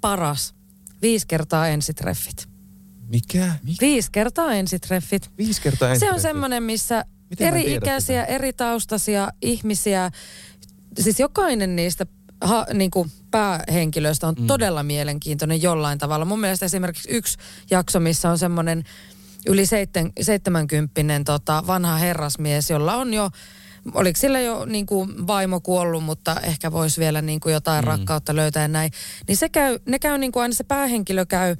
paras. 0.00 0.54
Viisi 1.02 1.26
kertaa 1.26 1.68
ensitreffit. 1.68 2.48
Mikä? 3.08 3.52
Viisi 3.80 4.08
kertaa 4.12 4.52
ensitreffit. 4.54 5.30
Viisi 5.38 5.62
kertaa 5.62 5.78
Se 5.78 5.84
on 5.86 5.92
ensitreffit. 5.94 6.22
semmoinen, 6.22 6.62
missä 6.62 7.04
Miten 7.30 7.46
en 7.46 7.52
tiedä 7.54 7.66
eri-ikäisiä, 7.66 8.24
eri 8.24 8.52
taustaisia 8.52 9.28
ihmisiä, 9.42 10.10
siis 11.00 11.20
jokainen 11.20 11.76
niistä 11.76 12.06
ha, 12.40 12.66
niin 12.74 12.90
kuin 12.90 13.10
päähenkilöistä 13.30 14.28
on 14.28 14.34
mm. 14.38 14.46
todella 14.46 14.82
mielenkiintoinen 14.82 15.62
jollain 15.62 15.98
tavalla. 15.98 16.24
Mun 16.24 16.40
mielestä 16.40 16.66
esimerkiksi 16.66 17.10
yksi 17.10 17.38
jakso, 17.70 18.00
missä 18.00 18.30
on 18.30 18.38
semmoinen 18.38 18.84
yli 19.46 19.66
seitten, 19.66 20.12
70 20.20 21.24
tota, 21.24 21.64
vanha 21.66 21.96
herrasmies, 21.96 22.70
jolla 22.70 22.96
on 22.96 23.14
jo, 23.14 23.30
oliko 23.94 24.18
sillä 24.18 24.40
jo 24.40 24.64
niin 24.64 24.86
kuin 24.86 25.26
vaimo 25.26 25.60
kuollut, 25.60 26.04
mutta 26.04 26.40
ehkä 26.40 26.72
voisi 26.72 27.00
vielä 27.00 27.22
niin 27.22 27.40
kuin 27.40 27.52
jotain 27.52 27.84
mm. 27.84 27.88
rakkautta 27.88 28.36
löytää 28.36 28.62
ja 28.62 28.68
näin. 28.68 28.92
Niin 29.28 29.36
se 29.36 29.48
käy, 29.48 29.78
ne 29.86 29.98
käy 29.98 30.18
niin 30.18 30.32
kuin 30.32 30.42
aina 30.42 30.54
se 30.54 30.64
päähenkilö 30.64 31.26
käy 31.26 31.56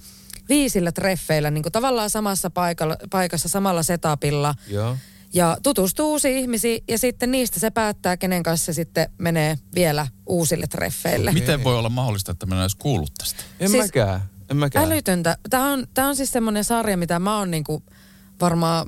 viisillä 0.49 0.93
treffeillä, 0.93 1.51
niin 1.51 1.63
kuin 1.63 1.73
tavallaan 1.73 2.11
samassa 2.11 2.51
paikalla, 2.51 2.97
paikassa, 3.11 3.49
samalla 3.49 3.83
setupilla 3.83 4.55
Joo. 4.69 4.97
Ja 5.35 5.57
tutustuu 5.63 6.11
uusiin 6.11 6.39
ihmisiin 6.39 6.85
ja 6.89 6.99
sitten 6.99 7.31
niistä 7.31 7.61
se 7.61 7.71
päättää, 7.71 8.17
kenen 8.17 8.43
kanssa 8.43 8.67
se 8.67 8.73
sitten 8.73 9.11
menee 9.19 9.59
vielä 9.75 10.07
uusille 10.27 10.67
treffeille. 10.67 11.33
Miten 11.33 11.65
voi 11.65 11.79
olla 11.79 11.89
mahdollista, 11.89 12.33
että 12.33 12.47
mä 12.47 12.55
en 12.55 12.61
edes 12.61 12.75
kuullut 12.75 13.11
tästä? 13.19 13.43
En 13.61 13.71
Siis- 13.71 13.85
mäkään. 13.85 14.21
En 14.51 14.57
mäkään. 14.57 14.85
Älytöntä. 14.85 15.37
Tämä 15.51 15.73
on, 15.73 15.87
tämä 15.95 16.09
on 16.09 16.17
siis 16.17 16.33
semmoinen 16.33 16.65
sarja, 16.65 16.97
mitä 16.97 17.19
mä 17.19 17.39
oon 17.39 17.51
niinku 17.51 17.83
varmaan 18.41 18.87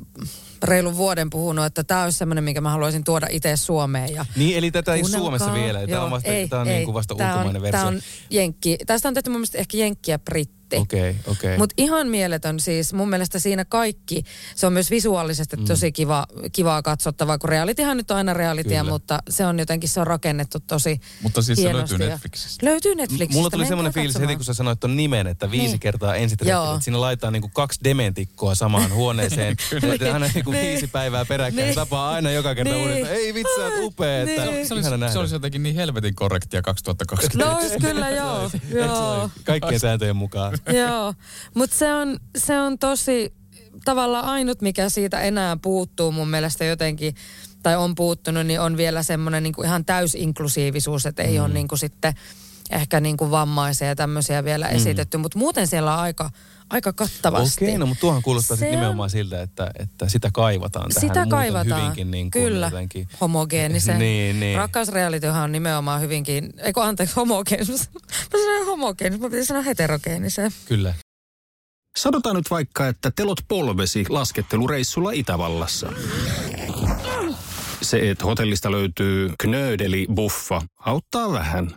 reilun 0.62 0.96
vuoden 0.96 1.30
puhunut, 1.30 1.64
että 1.64 1.84
tämä 1.84 2.04
olisi 2.04 2.18
semmoinen, 2.18 2.44
minkä 2.44 2.60
mä 2.60 2.70
haluaisin 2.70 3.04
tuoda 3.04 3.26
itse 3.30 3.56
Suomeen. 3.56 4.14
Ja 4.14 4.26
Niin, 4.36 4.56
eli 4.58 4.70
tätä 4.70 4.94
ei. 4.94 5.04
Suomessa 5.04 5.54
vielä. 5.54 5.86
Tämä 5.86 6.02
on 6.02 6.10
vasta, 6.10 6.30
ei, 6.30 6.48
tämä 6.48 6.62
on 6.62 6.68
ei. 6.68 6.74
niin 6.74 6.84
kuin 6.84 6.94
vasta 6.94 7.14
ulkomainen 7.14 7.56
on, 7.56 7.62
versio. 7.62 7.70
Tämä 7.80 7.86
on 7.86 8.00
jenkki. 8.30 8.78
Tästä 8.86 9.08
on 9.08 9.14
tehty 9.14 9.30
mun 9.30 9.38
mielestä 9.38 9.58
ehkä 9.58 9.76
jenkki 9.76 10.10
ja 10.10 10.18
britti. 10.18 10.61
Okei, 10.80 11.10
okay, 11.10 11.14
okei. 11.26 11.32
Okay. 11.50 11.58
Mutta 11.58 11.74
ihan 11.78 12.06
mieletön 12.08 12.60
siis. 12.60 12.92
Mun 12.92 13.08
mielestä 13.10 13.38
siinä 13.38 13.64
kaikki, 13.64 14.22
se 14.56 14.66
on 14.66 14.72
myös 14.72 14.90
visuaalisesti 14.90 15.56
Mm. 15.56 15.64
tosi 15.64 15.92
kiva, 15.92 16.26
kivaa 16.52 16.82
katsottavaa, 16.82 17.38
kun 17.38 17.48
realityhan 17.48 17.96
nyt 17.96 18.10
on 18.10 18.16
aina 18.16 18.34
realitya, 18.34 18.78
Kyllä. 18.80 18.92
mutta 18.92 19.18
se 19.28 19.46
on 19.46 19.58
jotenkin, 19.58 19.88
se 19.88 20.00
on 20.00 20.06
rakennettu 20.06 20.58
tosi 20.60 21.00
Mutta 21.22 21.42
siis 21.42 21.58
se 21.62 21.72
löytyy 21.72 21.96
ja- 21.98 22.08
Netflixistä. 22.08 22.66
Löytyy 22.66 22.94
Netflixistä. 22.94 23.34
Mulla 23.34 23.50
tuli 23.50 23.66
semmoinen 23.66 23.92
fiilis 23.92 24.20
heti, 24.20 24.36
kun 24.36 24.44
sä 24.44 24.54
sanoit 24.54 24.80
ton 24.80 24.96
nimen, 24.96 25.26
että 25.26 25.50
viisi 25.50 25.66
Niin. 25.66 25.80
kertaa 25.80 26.14
ensitreffit. 26.14 26.52
Joo. 26.52 26.72
Että 26.72 26.84
siinä 26.84 27.00
laitetaan 27.00 27.32
niinku 27.32 27.50
kaksi 27.54 27.80
dementikkoa 27.84 28.54
samaan 28.54 28.92
huoneeseen. 29.02 29.56
Kyllä. 29.70 30.12
Aina 30.14 30.26
niinku 30.34 30.50
Niin. 30.50 30.66
viisi 30.66 30.86
päivää 30.86 31.24
peräkkäin. 31.24 31.64
Niin. 31.66 31.74
Tapaa 31.74 32.10
aina 32.10 32.30
joka 32.30 32.54
kerta 32.54 32.72
Niin. 32.74 32.82
uudestaan. 32.82 33.12
Ei 33.14 33.34
vitsi, 33.34 33.54
sä 33.56 33.62
oot 33.64 33.74
upea. 33.84 34.22
Että 34.22 34.44
Niin. 34.44 34.66
Se 34.68 34.74
olisi, 34.74 34.88
se 35.12 35.18
olisi 35.18 35.34
jotenkin 35.34 35.62
niin 35.62 35.74
helvetin 35.74 36.14
korrektia 36.14 36.62
2020. 36.72 37.44
No 37.44 37.58
olisi 37.58 37.78
kyllä 37.80 38.10
joo. 38.10 38.50
joo. 38.74 39.30
Kaikkien 39.44 39.80
sääntöjen 39.80 40.16
mukaan. 40.16 40.58
Joo, 40.80 41.14
mutta 41.54 41.76
se 41.76 41.94
on, 41.94 42.18
se 42.36 42.60
on 42.60 42.78
tosi 42.78 43.34
tavallaan 43.84 44.24
ainut, 44.24 44.62
mikä 44.62 44.88
siitä 44.88 45.20
enää 45.20 45.56
puuttuu 45.62 46.12
mun 46.12 46.28
mielestä 46.28 46.64
jotenkin, 46.64 47.14
tai 47.62 47.76
on 47.76 47.94
puuttunut, 47.94 48.46
niin 48.46 48.60
on 48.60 48.76
vielä 48.76 49.02
semmoinen 49.02 49.42
niin 49.42 49.64
ihan 49.64 49.84
täysinklusiivisuus, 49.84 51.06
että 51.06 51.22
ei 51.22 51.38
mm. 51.38 51.44
ole 51.44 51.52
niin 51.54 51.68
kuin 51.68 51.78
sitten 51.78 52.14
ehkä 52.70 53.00
niin 53.00 53.16
kuin 53.16 53.30
vammaisia 53.30 53.88
ja 53.88 53.96
tämmöisiä 53.96 54.44
vielä 54.44 54.66
mm. 54.66 54.76
esitetty, 54.76 55.18
mutta 55.18 55.38
muuten 55.38 55.66
siellä 55.66 55.94
on 55.94 56.00
aika, 56.00 56.30
aika 56.72 56.92
kattavasti. 56.92 57.64
Okei, 57.64 57.78
no 57.78 57.86
mutta 57.86 58.00
tuohan 58.00 58.22
kuulostaa 58.22 58.56
Se 58.56 58.60
sit 58.60 58.68
on- 58.68 58.74
nimenomaan 58.74 59.10
siltä, 59.10 59.42
että, 59.42 59.70
että 59.78 60.08
sitä 60.08 60.30
kaivataan 60.32 60.88
tähän. 60.88 61.00
Sitä 61.00 61.14
muuten 61.14 61.28
kaivataan, 61.28 61.80
Hyvinkin 61.82 62.10
niin 62.10 62.30
kuin 62.30 62.44
kyllä, 62.44 62.66
jotenkin. 62.66 63.08
homogeenisen. 63.20 63.98
Niin, 64.02 64.40
niin. 64.40 64.56
Rakkausrealityhan 64.58 65.42
on 65.44 65.52
nimenomaan 65.52 66.00
hyvinkin, 66.00 66.52
eikö 66.58 66.82
anteeksi, 66.82 67.14
homogeenisen. 67.16 67.86
Mä 68.32 68.38
sanoin 68.38 68.66
homogeenisen, 68.66 69.20
mä 69.22 69.28
pitäisi 69.28 69.46
sanoa 69.48 69.62
heterogeenisen. 69.62 70.50
Kyllä. 70.66 70.94
Sanotaan 71.96 72.36
nyt 72.36 72.50
vaikka, 72.50 72.88
että 72.88 73.10
telot 73.16 73.40
polvesi 73.48 74.04
laskettelureissulla 74.08 75.10
Itävallassa. 75.10 75.92
Se, 77.82 78.10
että 78.10 78.24
hotellista 78.24 78.70
löytyy 78.70 79.30
knöydeli 79.38 80.06
buffa, 80.14 80.62
auttaa 80.78 81.32
vähän. 81.32 81.74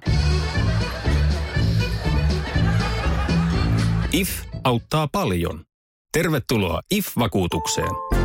IF 4.13 4.29
auttaa 4.65 5.07
paljon. 5.07 5.63
Tervetuloa 6.11 6.81
IF-vakuutukseen. 6.91 8.24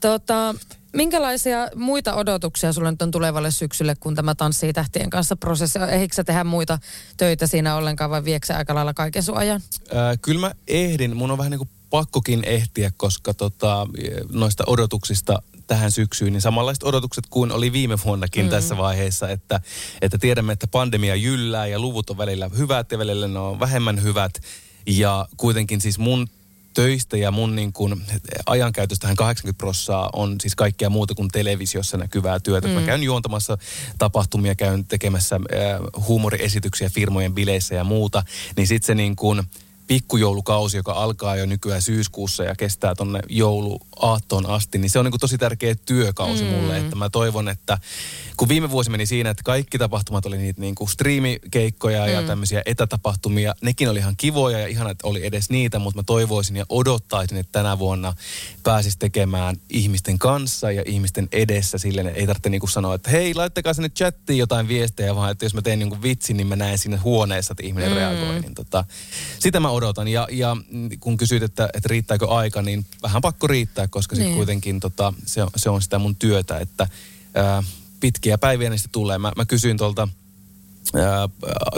Tota, 0.00 0.54
minkälaisia 0.92 1.68
muita 1.74 2.14
odotuksia 2.14 2.72
sulla 2.72 2.90
nyt 2.90 3.02
on 3.02 3.10
tulevalle 3.10 3.50
syksylle, 3.50 3.94
kun 3.94 4.14
tämä 4.14 4.34
Tanssii 4.34 4.72
tähtien 4.72 5.10
kanssa 5.10 5.36
prosessi? 5.36 5.78
Ehdikö 5.78 6.14
sä 6.14 6.24
tehdä 6.24 6.44
muita 6.44 6.78
töitä 7.16 7.46
siinä 7.46 7.76
ollenkaan 7.76 8.10
vai 8.10 8.24
viekö 8.24 8.54
aika 8.54 8.74
lailla 8.74 8.94
kaiken 8.94 9.22
sun 9.22 9.36
ajan? 9.36 9.60
Äh, 9.94 10.18
kyllä 10.22 10.40
mä 10.40 10.54
ehdin. 10.68 11.16
Mun 11.16 11.30
on 11.30 11.38
vähän 11.38 11.50
niin 11.50 11.58
kuin 11.58 11.70
pakkokin 11.90 12.44
ehtiä, 12.44 12.90
koska 12.96 13.34
tota, 13.34 13.86
noista 14.32 14.64
odotuksista 14.66 15.42
tähän 15.66 15.92
syksyyn, 15.92 16.32
niin 16.32 16.40
samanlaiset 16.40 16.82
odotukset 16.82 17.24
kuin 17.30 17.52
oli 17.52 17.72
viime 17.72 17.98
vuonnakin 18.04 18.44
mm. 18.44 18.50
tässä 18.50 18.76
vaiheessa, 18.76 19.28
että, 19.28 19.60
että 20.02 20.18
tiedämme, 20.18 20.52
että 20.52 20.66
pandemia 20.66 21.14
jyllää 21.14 21.66
ja 21.66 21.78
luvut 21.78 22.10
on 22.10 22.18
välillä 22.18 22.50
hyvät 22.56 22.92
ja 22.92 22.98
välillä 22.98 23.28
ne 23.28 23.38
on 23.38 23.60
vähemmän 23.60 24.02
hyvät. 24.02 24.32
Ja 24.86 25.28
kuitenkin 25.36 25.80
siis 25.80 25.98
mun 25.98 26.28
töistä 26.80 27.16
ja 27.16 27.30
mun 27.30 27.56
niin 27.56 27.72
kuin 27.72 28.02
ajankäytöstähän 28.46 29.16
80 29.16 29.58
prossaa 29.58 30.10
on 30.12 30.36
siis 30.40 30.54
kaikkea 30.54 30.90
muuta 30.90 31.14
kuin 31.14 31.28
televisiossa 31.28 31.96
näkyvää 31.96 32.40
työtä. 32.40 32.68
Mm. 32.68 32.74
Mä 32.74 32.80
käyn 32.80 33.02
juontamassa 33.02 33.58
tapahtumia, 33.98 34.54
käyn 34.54 34.84
tekemässä 34.84 35.36
äh, 35.36 36.06
huumoriesityksiä 36.06 36.88
firmojen 36.88 37.34
bileissä 37.34 37.74
ja 37.74 37.84
muuta. 37.84 38.22
Niin 38.56 38.66
sitten 38.66 38.86
se 38.86 38.94
niin 38.94 39.16
kuin 39.16 39.42
pikkujoulukausi, 39.90 40.76
joka 40.76 40.92
alkaa 40.92 41.36
jo 41.36 41.46
nykyään 41.46 41.82
syyskuussa 41.82 42.44
ja 42.44 42.54
kestää 42.54 42.94
tonne 42.94 43.20
jouluaattoon 43.28 44.46
asti, 44.46 44.78
niin 44.78 44.90
se 44.90 44.98
on 44.98 45.04
niin 45.04 45.12
kuin 45.12 45.20
tosi 45.20 45.38
tärkeä 45.38 45.74
työkausi 45.74 46.44
mm. 46.44 46.50
mulle, 46.50 46.78
että 46.78 46.96
mä 46.96 47.10
toivon, 47.10 47.48
että 47.48 47.78
kun 48.36 48.48
viime 48.48 48.70
vuosi 48.70 48.90
meni 48.90 49.06
siinä, 49.06 49.30
että 49.30 49.42
kaikki 49.42 49.78
tapahtumat 49.78 50.26
oli 50.26 50.38
niitä 50.38 50.60
niin 50.60 50.74
kuin 50.74 50.88
striimikeikkoja 50.88 52.06
mm. 52.06 52.12
ja 52.12 52.22
tämmöisiä 52.22 52.62
etätapahtumia, 52.66 53.54
nekin 53.62 53.90
oli 53.90 53.98
ihan 53.98 54.16
kivoja 54.16 54.58
ja 54.58 54.66
ihan, 54.66 54.90
että 54.90 55.06
oli 55.06 55.26
edes 55.26 55.50
niitä, 55.50 55.78
mutta 55.78 55.98
mä 55.98 56.02
toivoisin 56.02 56.56
ja 56.56 56.64
odottaisin, 56.68 57.38
että 57.38 57.52
tänä 57.52 57.78
vuonna 57.78 58.14
pääsis 58.62 58.96
tekemään 58.96 59.56
ihmisten 59.70 60.18
kanssa 60.18 60.72
ja 60.72 60.82
ihmisten 60.86 61.28
edessä 61.32 61.78
silleen, 61.78 62.06
että 62.06 62.20
ei 62.20 62.26
tarvitse 62.26 62.50
niin 62.50 62.60
kuin 62.60 62.70
sanoa, 62.70 62.94
että 62.94 63.10
hei, 63.10 63.34
laittakaa 63.34 63.74
sinne 63.74 63.88
chattiin 63.88 64.38
jotain 64.38 64.68
viestejä, 64.68 65.16
vaan 65.16 65.30
että 65.30 65.44
jos 65.44 65.54
mä 65.54 65.62
teen 65.62 65.78
niin 65.78 65.90
kuin 65.90 66.02
vitsin, 66.02 66.36
niin 66.36 66.46
mä 66.46 66.56
näen 66.56 66.78
siinä 66.78 67.00
huoneessa, 67.04 67.52
että 67.52 67.66
ihminen 67.66 67.90
mm. 67.90 67.96
reagoi. 67.96 68.40
Niin 68.40 68.54
tota, 68.54 68.84
sitä 69.38 69.60
mä 69.60 69.70
odotan. 69.70 69.79
Ja, 70.12 70.28
ja 70.30 70.56
mm, 70.70 70.88
kun 71.00 71.16
kysyt, 71.16 71.42
että, 71.42 71.68
että 71.74 71.88
riittääkö 71.88 72.28
aika, 72.28 72.62
niin 72.62 72.86
vähän 73.02 73.22
pakko 73.22 73.46
riittää, 73.46 73.88
koska 73.88 74.16
sitten 74.16 74.30
Niin. 74.30 74.36
kuitenkin 74.36 74.80
tota, 74.80 75.12
se, 75.26 75.42
on- 75.42 75.50
se 75.56 75.70
on 75.70 75.82
sitä 75.82 75.98
mun 75.98 76.16
työtä, 76.16 76.58
että 76.58 76.86
ää, 77.34 77.62
pitkiä 78.00 78.38
päiviä 78.38 78.70
niistä 78.70 78.88
tulee. 78.92 79.18
Mä, 79.18 79.32
mä 79.36 79.44
kysyin 79.44 79.76
tuolta 79.76 80.08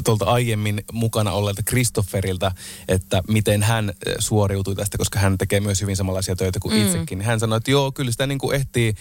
tuolta 0.05 0.25
aiemmin 0.25 0.85
mukana 0.93 1.33
olleelta 1.33 1.62
Kristofferilta, 1.62 2.53
että 2.88 3.23
miten 3.29 3.62
hän 3.62 3.93
suoriutui 4.19 4.75
tästä, 4.75 4.99
koska 4.99 5.19
hän 5.19 5.38
tekee 5.38 5.61
myös 5.61 5.81
hyvin 5.81 5.97
samanlaisia 5.97 6.37
töitä 6.37 6.61
kuin 6.61 6.75
mm. 6.75 6.87
itsekin. 6.87 7.21
Hän 7.23 7.41
sanoi, 7.41 7.57
että 7.57 7.71
joo, 7.71 7.93
kyllä 7.93 8.11
sitä 8.12 8.27
niin 8.27 8.38
kuin 8.38 8.57
ehtii 8.57 8.95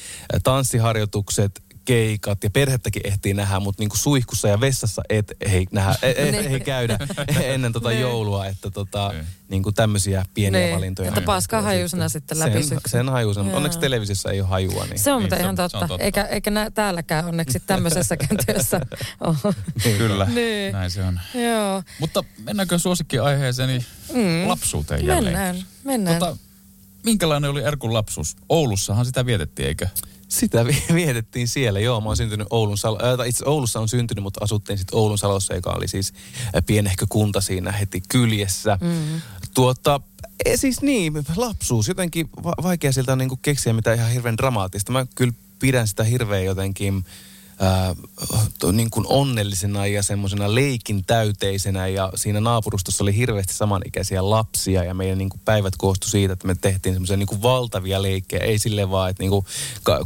tanssiharjoitukset, 0.43 1.63
keikat 1.85 2.43
ja 2.43 2.49
perhettäkin 2.49 3.01
ehtii 3.05 3.33
nähdä, 3.33 3.59
mutta 3.59 3.81
niinku 3.81 3.97
suihkussa 3.97 4.47
ja 4.47 4.59
vessassa 4.61 5.01
et 5.09 5.31
hei, 5.51 5.67
nähdä, 5.71 5.95
ei, 6.01 6.13
ei, 6.13 6.35
ei 6.47 6.59
käydä 6.59 6.99
ennen 7.53 7.73
tota 7.73 7.91
joulua, 7.91 8.45
että 8.47 8.71
tota, 8.71 9.13
niinku 9.49 9.71
tämmöisiä 9.71 10.25
pieniä 10.33 10.61
Niin, 10.61 10.75
valintoja. 10.75 11.07
että 11.07 11.21
paskaa 11.21 11.61
hajusena 11.61 12.09
sitten 12.09 12.39
läpi 12.39 12.51
sen, 12.51 12.63
syksyn. 12.63 12.91
sen 12.91 13.09
hajusen. 13.09 13.47
Joo. 13.47 13.57
Onneksi 13.57 13.79
televisiossa 13.79 14.31
ei 14.31 14.41
ole 14.41 14.49
hajua. 14.49 14.85
Niin. 14.85 14.99
Se 14.99 15.11
on 15.13 15.29
se 15.29 15.35
ihan 15.37 15.49
on- 15.49 15.57
se 15.57 15.61
on 15.63 15.69
totta. 15.71 15.87
totta. 15.87 16.03
Eikä, 16.03 16.23
eikä 16.23 16.51
nä, 16.51 16.71
täälläkään 16.71 17.25
onneksi 17.25 17.59
tämmöisessäkään 17.67 18.37
työssä 18.45 18.81
ole. 19.21 19.53
Kyllä, 19.97 20.25
Niin. 20.25 20.73
näin 20.73 20.91
se 20.91 21.03
on. 21.03 21.19
Joo. 21.33 21.83
Mutta 21.99 22.23
mennäänkö 22.43 22.79
suosikkiaiheeseeni 22.79 23.85
mm. 24.13 24.47
lapsuuteen 24.47 25.05
jälleen? 25.05 25.25
Mennään, 25.35 25.65
mennään. 25.83 26.19
Tota, 26.19 26.37
minkälainen 27.03 27.49
oli 27.49 27.63
Erkun 27.63 27.93
lapsuus? 27.93 28.35
Oulussahan 28.49 29.05
sitä 29.05 29.25
vietettiin, 29.25 29.67
eikö? 29.67 29.87
Sitä 30.31 30.65
vi- 30.67 30.83
vietettiin 30.93 31.47
siellä, 31.47 31.79
joo. 31.79 32.01
Mä 32.01 32.07
oon 32.09 32.17
syntynyt 32.17 32.47
Oulun 32.49 32.77
Salo, 32.77 32.99
äh, 33.03 33.17
tai 33.17 33.29
itse 33.29 33.45
Oulussa 33.45 33.79
on 33.79 33.89
syntynyt, 33.89 34.23
mutta 34.23 34.43
asuttiin 34.43 34.77
sitten 34.77 34.97
Oulun 34.97 35.17
Salossa, 35.17 35.55
joka 35.55 35.69
oli 35.71 35.87
siis 35.87 36.13
äh, 36.55 36.63
pienehkö 36.65 37.05
kunta 37.09 37.41
siinä 37.41 37.71
heti 37.71 38.01
kyljessä. 38.09 38.77
Mm. 38.81 39.21
Tuota, 39.53 40.01
e, 40.45 40.57
siis 40.57 40.81
niin, 40.81 41.13
lapsuus, 41.35 41.87
jotenkin 41.87 42.29
va- 42.43 42.63
vaikea 42.63 42.91
siltä 42.91 43.11
on 43.11 43.17
niinku 43.17 43.37
keksiä 43.41 43.73
mitä 43.73 43.93
ihan 43.93 44.11
hirveän 44.11 44.37
dramaattista. 44.37 44.91
Mä 44.91 45.05
kyllä 45.15 45.33
pidän 45.59 45.87
sitä 45.87 46.03
hirveän 46.03 46.45
jotenkin 46.45 47.05
ää, 47.61 47.95
to, 48.59 48.71
niin 48.71 48.89
kuin 48.89 49.05
onnellisena 49.09 49.87
ja 49.87 50.03
semmoisena 50.03 50.55
leikin 50.55 51.05
täyteisenä 51.05 51.87
ja 51.87 52.11
siinä 52.15 52.39
naapurustossa 52.39 53.03
oli 53.03 53.15
hirveästi 53.15 53.53
samanikäisiä 53.53 54.29
lapsia 54.29 54.83
ja 54.83 54.93
meidän 54.93 55.17
niin 55.17 55.29
kuin 55.29 55.41
päivät 55.45 55.73
koostu 55.77 56.07
siitä, 56.07 56.33
että 56.33 56.47
me 56.47 56.55
tehtiin 56.55 56.95
semmoisia 56.95 57.17
niin 57.17 57.27
kuin 57.27 57.41
valtavia 57.41 58.01
leikkejä. 58.01 58.43
Ei 58.43 58.59
silleen 58.59 58.91
vaan, 58.91 59.09
että 59.09 59.23
niin 59.23 59.29
kuin 59.29 59.45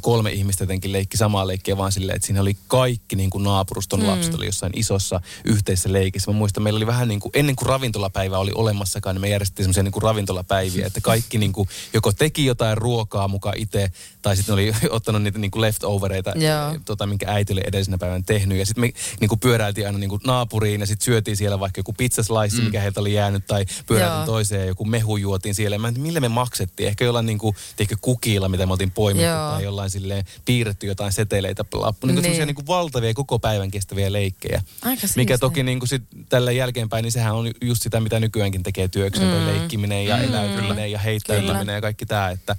kolme 0.02 0.32
ihmistä 0.32 0.64
jotenkin 0.64 0.92
leikki 0.92 1.18
samaa 1.18 1.48
leikkiä, 1.48 1.78
vaan 1.78 1.92
silleen, 1.92 2.16
että 2.16 2.26
siinä 2.26 2.42
oli 2.42 2.58
kaikki 2.68 3.16
niin 3.16 3.30
kuin 3.30 3.44
naapuruston 3.44 4.00
mm. 4.00 4.08
lapset 4.08 4.34
oli 4.34 4.46
jossain 4.46 4.74
isossa 4.76 5.22
yhteisessä 5.46 5.94
leikissä. 5.94 6.32
Mä 6.32 6.38
muistan, 6.38 6.64
meillä 6.64 6.78
oli 6.78 6.88
vähän 6.88 7.08
niin 7.08 7.20
kuin, 7.20 7.32
ennen 7.34 7.56
kuin 7.56 7.70
ravintolapäivä 7.70 8.38
oli 8.38 8.52
olemassakaan, 8.56 9.16
niin 9.16 9.22
me 9.22 9.30
järjestettiin 9.30 9.64
semmoisia 9.64 9.84
niin 9.84 9.92
kuin 9.92 10.04
ravintolapäiviä, 10.04 10.88
että 10.88 11.02
kaikki 11.02 11.38
niin 11.38 11.54
kuin 11.54 11.70
joko 11.94 12.12
teki 12.12 12.46
jotain 12.46 12.78
ruokaa 12.78 13.28
mukaan 13.28 13.58
itse, 13.58 13.92
tai 14.26 14.36
sitten 14.36 14.54
oli 14.54 14.72
ottanut 14.90 15.24
niitä 15.24 15.40
niin 15.40 15.52
kuin 15.52 15.62
leftovereita, 15.62 16.34
Joo. 16.36 16.80
tota, 16.86 17.08
minkä 17.08 17.26
äiti 17.30 17.54
oli 17.54 17.62
edellisenä 17.66 17.98
päivänä 17.98 18.24
tehnyt. 18.26 18.58
Ja 18.58 18.66
sitten 18.66 18.82
me 18.82 18.94
niin 19.20 19.30
kuin 19.30 19.40
pyöräiltiin 19.40 19.88
aina 19.88 20.00
niin 20.00 20.10
kuin 20.10 20.22
naapuriin 20.26 20.82
ja 20.82 20.88
sitten 20.88 21.06
syötiin 21.06 21.38
siellä 21.38 21.60
vaikka 21.60 21.80
joku 21.80 21.94
pizzaslice, 21.94 22.58
mm. 22.58 22.64
mikä 22.64 22.82
heiltä 22.82 23.00
oli 23.00 23.14
jäänyt, 23.14 23.48
tai 23.48 23.66
pyöräiltiin 23.88 24.18
Joo. 24.18 24.26
toiseen 24.26 24.62
ja 24.62 24.68
joku 24.68 24.86
mehu 24.86 25.18
juotiin 25.18 25.56
siellä. 25.56 25.78
Mä 25.78 25.88
en 25.88 26.00
millä 26.00 26.20
me 26.20 26.30
maksettiin. 26.30 26.88
Ehkä 26.88 27.06
jollain 27.06 27.26
niin 27.26 27.38
kuin, 27.38 27.56
tiedätkö, 27.76 27.96
kukilla, 28.02 28.50
mitä 28.50 28.66
me 28.66 28.72
oltiin 28.72 28.92
poimittu, 28.92 29.30
Joo. 29.30 29.52
tai 29.52 29.64
jollain 29.64 29.90
silleen 29.90 30.26
piirretty 30.46 30.88
jotain 30.88 31.12
seteleitä. 31.12 31.66
Lappu, 31.74 32.08
niin. 32.08 32.16
Niin. 32.16 32.32
Niin. 32.32 32.48
niin 32.48 32.56
kuin 32.56 32.68
valtavia 32.68 33.14
koko 33.14 33.40
päivän 33.40 33.72
kestäviä 33.72 34.12
leikkejä. 34.12 34.62
Aika 34.82 35.08
Mikä 35.16 35.38
toki 35.38 35.64
niin 35.64 35.80
kuin 35.80 35.90
sit 35.90 36.04
tällä 36.30 36.52
jälkeenpäin, 36.52 37.04
niin 37.04 37.12
sehän 37.12 37.36
on 37.36 37.52
just 37.62 37.82
sitä, 37.82 38.00
mitä 38.00 38.20
nykyäänkin 38.20 38.64
tekee 38.64 38.88
työkseen, 38.88 39.42
mm. 39.42 39.48
leikkiminen 39.48 40.06
ja 40.06 40.18
eläytyminen 40.18 40.92
ja 40.92 41.00
heittäytyminen 41.00 41.76
ja 41.76 41.82
kaikki 41.82 42.06
tämä. 42.06 42.30
Että, 42.30 42.56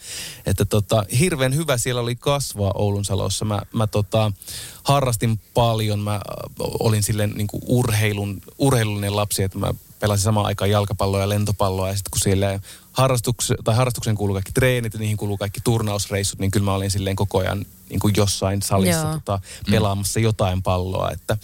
että 0.47 0.65
tota, 0.65 1.05
hirveän 1.19 1.56
hyvä 1.57 1.79
siellä 1.79 2.01
oli 2.01 2.17
kasvaa 2.17 2.73
Oulun 2.75 3.05
Salossa. 3.05 3.45
Mä, 3.45 3.63
mä 3.73 3.87
tota, 3.87 4.33
harrastin 4.83 5.41
paljon, 5.55 5.99
mä 5.99 6.21
olin 6.59 7.03
silleen 7.03 7.31
niin 7.31 7.47
kuin 7.47 7.63
urheilun, 7.67 8.43
urheilullinen 8.59 9.17
lapsi, 9.17 9.43
että 9.43 9.59
mä 9.59 9.75
pelasin 10.01 10.25
samaan 10.25 10.47
aikaan 10.47 10.71
jalkapalloa 10.71 11.21
ja 11.21 11.29
lentopalloa 11.29 11.89
ja 11.89 11.95
sitten 11.95 12.11
kun 12.11 12.21
siellä 12.21 12.61
harrastuks, 12.93 13.53
tai 13.65 13.75
harrastukseen 13.75 14.17
kuuluu 14.17 14.35
kaikki 14.35 14.53
treenit 14.53 14.95
ja 14.95 15.01
niihin 15.01 15.17
kuuluu 15.17 15.37
kaikki 15.37 15.61
turnausreissut, 15.65 16.39
niin 16.39 16.51
kyllä 16.51 16.65
mä 16.65 16.75
olin 16.75 16.91
silleen 16.91 17.17
koko 17.17 17.39
ajan 17.39 17.67
niin 17.91 18.01
kuin 18.01 18.15
jossain 18.17 18.63
salissa 18.63 19.07
Joo. 19.07 19.13
tota, 19.13 19.41
pelaamassa 19.71 20.21
jotain 20.21 20.63
palloa. 20.63 21.11
Että, 21.11 21.37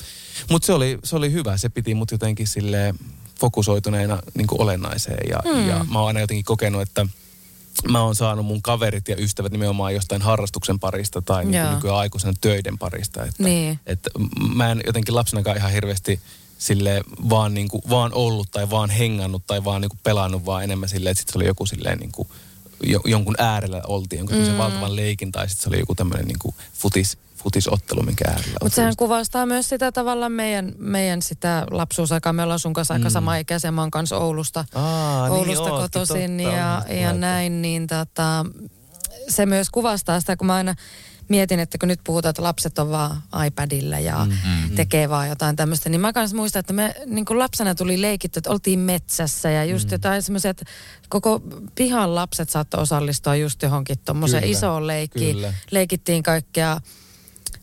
mutta 0.50 0.66
se 0.66 0.72
oli, 0.72 0.98
se 1.04 1.16
oli 1.16 1.32
hyvä, 1.32 1.56
se 1.56 1.68
piti 1.68 1.94
mut 1.94 2.10
jotenkin 2.10 2.46
silleen 2.46 2.98
fokusoituneena 3.40 4.18
niin 4.34 4.46
kuin 4.46 4.60
olennaiseen 4.60 5.30
ja, 5.30 5.38
mm. 5.44 5.68
ja 5.68 5.86
mä 5.92 5.98
oon 5.98 6.08
aina 6.08 6.20
jotenkin 6.20 6.44
kokenut, 6.44 6.82
että 6.82 7.06
mä 7.90 8.02
oon 8.02 8.14
saanut 8.14 8.46
mun 8.46 8.62
kaverit 8.62 9.08
ja 9.08 9.16
ystävät 9.18 9.52
nimenomaan 9.52 9.94
jostain 9.94 10.22
harrastuksen 10.22 10.80
parista 10.80 11.22
tai 11.22 11.44
niin 11.44 11.70
nykyään 11.74 11.98
aikuisena 11.98 12.32
töiden 12.40 12.78
parista. 12.78 13.24
Että, 13.24 13.42
Niin. 13.42 13.80
että 13.86 14.10
mä 14.54 14.70
en 14.72 14.80
jotenkin 14.86 15.14
lapsenakaan 15.14 15.56
ihan 15.56 15.72
hirveästi 15.72 16.20
sille 16.58 17.02
vaan, 17.30 17.54
niin 17.54 17.68
kuin, 17.68 17.82
vaan 17.90 18.14
ollut 18.14 18.50
tai 18.50 18.70
vaan 18.70 18.90
hengannut 18.90 19.42
tai 19.46 19.64
vaan 19.64 19.80
niin 19.80 19.88
kuin 19.88 20.00
pelannut, 20.02 20.46
vaan 20.46 20.64
enemmän 20.64 20.88
silleen, 20.88 21.10
että 21.10 21.20
sitten 21.20 21.32
se 21.32 21.38
oli 21.38 21.46
joku 21.46 21.66
silleen 21.66 21.98
niin 21.98 22.12
kuin, 22.12 22.28
jo, 22.82 23.00
jonkun 23.04 23.34
äärellä 23.38 23.82
oltiin, 23.86 24.18
jonkun 24.18 24.36
mm. 24.36 24.58
valtavan 24.58 24.96
leikin 24.96 25.32
tai 25.32 25.48
sitten 25.48 25.62
se 25.62 25.68
oli 25.68 25.78
joku 25.78 25.94
tämmöinen 25.94 26.26
niin 26.26 26.54
futis, 26.74 27.18
futisottelu, 27.42 28.02
minkä 28.02 28.24
äärellä 28.28 28.56
Mutta 28.62 28.76
sehän 28.76 28.96
kuvastaa 28.96 29.46
myös 29.46 29.68
sitä 29.68 29.92
tavallaan 29.92 30.32
meidän, 30.32 30.72
meidän 30.78 31.22
sitä 31.22 31.66
lapsuusaikaa. 31.70 32.32
Me 32.32 32.42
ollaan 32.42 32.58
sun 32.58 32.72
kanssa 32.72 32.94
aika 32.94 33.10
sama 33.10 33.36
ikäisiä. 33.36 33.70
Mä 33.70 33.80
oon 33.80 33.90
kanssa 33.90 34.16
Oulusta, 34.16 34.64
Aa, 34.74 35.28
niin 35.28 35.32
Oulusta 35.32 35.62
ootkin, 35.62 35.80
kotoisin 35.82 36.36
totta, 36.38 36.56
ja, 36.56 36.82
ja 37.00 37.12
näin. 37.12 37.62
Niin 37.62 37.86
tota, 37.86 38.46
se 39.28 39.46
myös 39.46 39.70
kuvastaa 39.70 40.20
sitä, 40.20 40.36
kun 40.36 40.46
mä 40.46 40.54
aina 40.54 40.74
mietin, 41.28 41.60
että 41.60 41.78
kun 41.78 41.88
nyt 41.88 42.00
puhutaan, 42.04 42.30
että 42.30 42.42
lapset 42.42 42.78
on 42.78 42.90
vaan 42.90 43.22
iPadilla 43.46 43.98
ja 43.98 44.24
mm-hmm. 44.24 44.76
tekee 44.76 45.08
vaan 45.08 45.28
jotain 45.28 45.56
tämmöistä, 45.56 45.88
niin 45.88 46.00
mä 46.00 46.12
kanssa 46.12 46.36
muistan, 46.36 46.60
että 46.60 46.72
me 46.72 46.94
niin 47.06 47.24
kuin 47.24 47.38
lapsena 47.38 47.74
tuli 47.74 48.02
leikitty, 48.02 48.38
että 48.38 48.50
oltiin 48.50 48.78
metsässä 48.78 49.50
ja 49.50 49.64
just 49.64 49.88
mm. 49.88 49.92
jotain 49.92 50.22
semmoisia, 50.22 50.50
että 50.50 50.64
koko 51.08 51.42
pihan 51.74 52.14
lapset 52.14 52.50
saattoi 52.50 52.82
osallistua 52.82 53.36
just 53.36 53.62
johonkin 53.62 53.98
tuommoiseen 54.04 54.44
isoon 54.44 54.86
leikkiin. 54.86 55.36
kyllä. 55.36 55.54
Leikittiin 55.70 56.22
kaikkea 56.22 56.80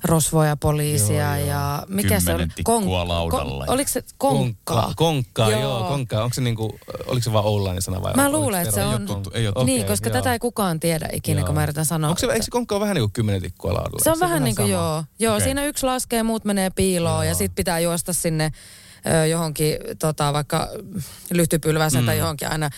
rosvoja, 0.04 0.58
poliisia 0.58 1.36
Joo, 1.36 1.36
joo. 1.36 1.48
ja 1.48 1.84
mikä 1.88 2.20
se 2.20 2.34
oli? 2.34 2.48
Tikkua 2.56 3.08
laudalla 3.08 3.66
ja- 3.66 3.72
oliko 3.72 3.88
se 3.90 4.04
konkkaa? 4.18 4.94
Konkkaa, 4.96 5.50
joo, 5.52 5.62
Joo. 5.62 5.80
joo 5.80 5.88
konkkaa. 5.88 6.24
Onko 6.24 6.34
se 6.34 6.42
niinku, 6.42 6.80
oliko 7.08 7.24
se 7.24 7.34
vaan 7.34 7.46
oulainen 7.46 7.82
sana 7.82 8.02
vai? 8.02 8.14
Mä 8.14 8.32
luulen, 8.32 8.62
että 8.62 8.74
se 8.76 8.84
on. 8.86 9.06
tuttu, 9.06 9.32
ei 9.34 9.48
ole 9.48 9.54
tuttu. 9.54 9.66
niin, 9.66 9.86
koska 9.86 10.10
joo. 10.10 10.14
tätä 10.14 10.34
ei 10.34 10.40
kukaan 10.40 10.80
tiedä 10.80 11.10
ikinä, 11.14 11.44
kun 11.44 11.56
mä 11.56 11.64
yritän 11.64 11.86
sanoa. 11.86 12.10
Onko 12.10 12.20
se, 12.20 12.28
eikö 12.28 12.44
se 12.46 12.52
konkka 12.52 12.76
ole 12.76 12.82
vähän 12.82 12.96
niin 12.96 13.04
kuin 13.04 13.12
kymmenen 13.12 13.42
tikkua 13.42 13.74
laudalla? 13.74 14.04
Se 14.04 14.10
on 14.10 14.16
Eikö 14.16 14.26
vähän 14.26 14.44
niin 14.44 14.56
kuin 14.56 14.70
joo. 14.70 15.04
Joo, 15.20 15.36
Okei. 15.36 15.44
siinä 15.44 15.66
yksi 15.66 15.86
laskee, 15.86 16.24
muut 16.24 16.46
menee 16.46 16.70
piiloon 16.70 17.28
ja 17.28 17.36
sitten 17.36 17.56
pitää 17.56 17.80
juosta 17.80 18.14
sinne 18.14 18.52
johonkin 19.30 19.78
tota, 20.00 20.34
vaikka 20.34 20.70
lyhtypylväseen 21.32 22.04
mm. 22.04 22.06
tai 22.06 22.18
johonkin 22.18 22.52
aina, 22.52 22.70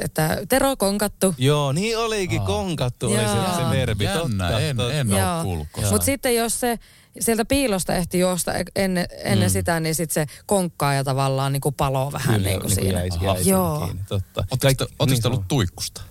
että 0.00 0.38
Tero 0.48 0.76
konkattu. 0.76 1.34
Joo, 1.38 1.72
niin 1.72 1.98
olikin, 1.98 2.42
konkattu 2.42 3.06
oli 3.06 3.16
se, 3.16 3.62
se 3.62 3.70
verbi. 3.70 4.04
Jännä, 4.04 4.20
totta, 4.20 4.60
en, 4.60 4.76
totta. 4.76 4.92
en 4.92 5.14
ole 5.14 5.42
kuullut. 5.42 5.68
Mutta 5.90 6.04
sitten 6.04 6.34
jos 6.36 6.60
se 6.60 6.78
sieltä 7.20 7.44
piilosta 7.44 7.94
ehti 7.94 8.18
juosta 8.18 8.54
e- 8.54 8.64
ennen, 8.76 9.06
ennen 9.24 9.48
mm. 9.48 9.52
sitä, 9.52 9.80
niin 9.80 9.94
sitten 9.94 10.26
se 10.28 10.34
konkkaa 10.46 10.94
ja 10.94 11.04
tavallaan 11.04 11.52
niin 11.52 11.60
kuin 11.60 11.74
paloo 11.74 12.12
vähän 12.12 12.34
Kyllä, 12.34 12.48
niin 12.48 12.60
kuin 12.60 12.68
niin 12.68 12.76
kuin 12.76 12.84
siinä. 12.84 13.00
jäi, 13.00 13.36
jäi 13.36 13.48
Joo. 13.48 13.68
Joo. 13.78 13.86
Kiinni, 13.86 14.02
totta. 14.08 14.44
Te 14.60 15.16
sano. 15.16 15.34
ollut 15.34 15.48
tuikkusta? 15.48 16.02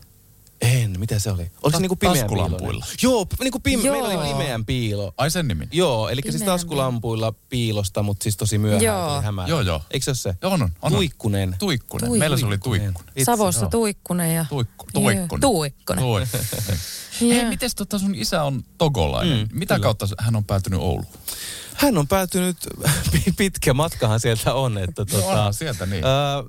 En, 0.62 1.00
mitä 1.00 1.20
se 1.20 1.32
oli? 1.32 1.42
Oliko 1.42 1.70
Ta- 1.72 1.78
se 1.78 1.82
niinku 1.82 1.96
pimeän 1.96 2.18
taskulampuilla. 2.20 2.86
Joo, 3.02 3.28
niinku 3.40 3.60
pime- 3.70 3.86
Joo. 3.86 3.96
meillä 3.96 4.20
oli 4.22 4.34
pimeän 4.34 4.66
piilo. 4.66 5.14
Ai 5.18 5.32
sen 5.32 5.48
nimi? 5.48 5.68
Joo, 5.72 6.10
eli 6.10 6.22
siis 6.22 6.34
Pimeän 6.36 6.52
taskulampuilla 6.60 7.34
piilosta, 7.50 8.04
mutta 8.04 8.24
siis 8.24 8.38
tosi 8.38 8.58
myöhään 8.58 8.84
Joo. 8.84 9.22
hämää. 9.22 9.48
Joo, 9.48 9.62
joo. 9.62 9.82
Eikö 9.92 10.04
se 10.04 10.12
ole 10.12 10.16
se? 10.16 10.36
On, 10.48 10.54
on, 10.54 10.62
on. 10.62 10.72
on. 10.82 10.92
Tuikkunen. 10.92 11.56
Tuikkunen. 11.60 12.10
Tuik- 12.10 12.18
Meillä 12.20 12.38
se 12.38 12.46
oli 12.46 12.58
Tuikkunen. 12.58 12.82
tuikkunen. 12.94 13.12
Itse, 13.16 13.26
Savossa 13.26 13.62
joo. 13.62 13.70
tuikkunen 13.70 14.36
ja... 14.36 14.46
Tuikku, 14.50 14.86
Joo, 14.94 15.04
tuikkunen. 15.04 15.42
Tuikkunen. 15.42 16.04
Tuik. 16.04 16.30
Joo. 17.22 17.32
Hei, 17.32 17.46
miten 17.46 17.70
tota 17.76 18.00
sun 18.00 18.16
isä 18.16 18.44
on 18.44 18.64
togolainen? 18.78 19.40
Mm, 19.52 19.60
Mitä 19.60 19.80
kautta 19.80 20.08
hän 20.20 20.36
on 20.36 20.46
päätynyt 20.46 20.80
Ouluun? 20.80 21.06
Hän 21.74 21.98
on 21.98 22.08
päätynyt, 22.08 22.58
pitkä 23.38 23.74
matkahan 23.74 24.20
sieltä 24.20 24.54
on. 24.54 24.78
Että, 24.78 25.06
tota, 25.06 25.26
onhan 25.26 25.54
sieltä 25.54 25.86
niin. 25.86 26.04
Ö, 26.06 26.08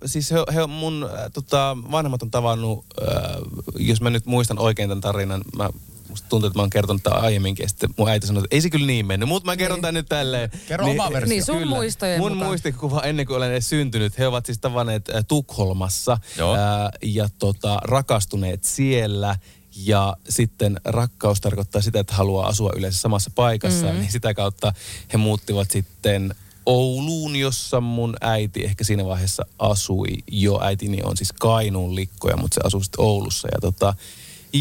siis 0.09 0.31
he, 0.31 0.37
he 0.55 0.67
mun 0.67 1.11
äh, 1.19 1.31
tota, 1.33 1.77
vanhemmat 1.91 2.23
on 2.23 2.31
tavannut, 2.31 2.85
äh, 3.03 3.37
jos 3.79 4.01
mä 4.01 4.11
nyt 4.11 4.27
muistan 4.27 4.59
oikein 4.59 4.89
tämän 4.89 5.01
tarinan, 5.01 5.43
mä 5.57 5.71
musta 6.09 6.29
tuntuu, 6.29 6.47
että 6.47 6.59
mä 6.59 6.63
oon 6.63 6.71
kertonut 6.71 7.03
tämän 7.03 7.23
aiemminkin, 7.23 7.65
ja 7.65 7.69
sitten 7.69 7.91
mun 7.97 8.09
äiti 8.09 8.27
sanoi, 8.27 8.41
että 8.45 8.57
ei 8.57 8.61
se 8.61 8.71
kyllä 8.71 8.87
niin 8.87 9.07
mennyt, 9.07 9.29
mutta 9.29 9.47
mä 9.47 9.57
kerron 9.57 9.77
Niin. 9.77 9.83
tämän 9.83 9.95
nyt 9.95 10.09
tälleen. 10.09 10.51
Kerro 10.69 10.87
oma 10.91 11.11
versio. 11.13 11.29
Niin, 11.29 11.45
sun 11.45 11.69
muistojen 11.69 12.21
Mun 12.21 12.33
mukaan. 12.33 12.49
muistikuva 12.49 13.01
ennen 13.03 13.27
kuin 13.27 13.37
olen 13.37 13.51
edes 13.51 13.69
syntynyt, 13.69 14.19
he 14.19 14.27
ovat 14.27 14.47
siis 14.47 14.59
tavanneet 14.59 15.09
äh, 15.09 15.25
Tukholmassa 15.29 16.19
Joo. 16.39 16.55
äh, 16.55 16.61
ja 17.03 17.29
tota, 17.39 17.79
rakastuneet 17.85 18.65
siellä. 18.65 19.37
Ja 19.77 20.17
sitten 20.29 20.81
rakkaus 20.85 21.41
tarkoittaa 21.41 21.83
sitä, 21.83 22.01
että 22.01 22.15
haluaa 22.15 22.47
asua 22.49 22.73
yleensä 22.77 23.01
samassa 23.01 23.31
paikassa, 23.35 23.87
mm. 23.87 23.99
niin 23.99 24.13
sitä 24.13 24.35
kautta 24.35 24.73
he 25.13 25.19
muuttivat 25.19 25.71
sitten 25.71 26.35
Ouluun, 26.67 27.37
jossa 27.37 27.81
mun 27.81 28.17
äiti 28.21 28.65
ehkä 28.65 28.85
siinä 28.85 29.05
vaiheessa 29.05 29.47
asui 29.59 30.09
jo. 30.31 30.61
Äitini 30.63 31.03
on 31.03 31.17
siis 31.17 31.33
Kainuun 31.33 31.95
likkoja, 31.95 32.37
mutta 32.37 32.55
se 32.55 32.61
asuu 32.65 32.83
sitten 32.83 33.05
Oulussa. 33.05 33.49
Ja 33.53 33.59
tota, 33.61 33.95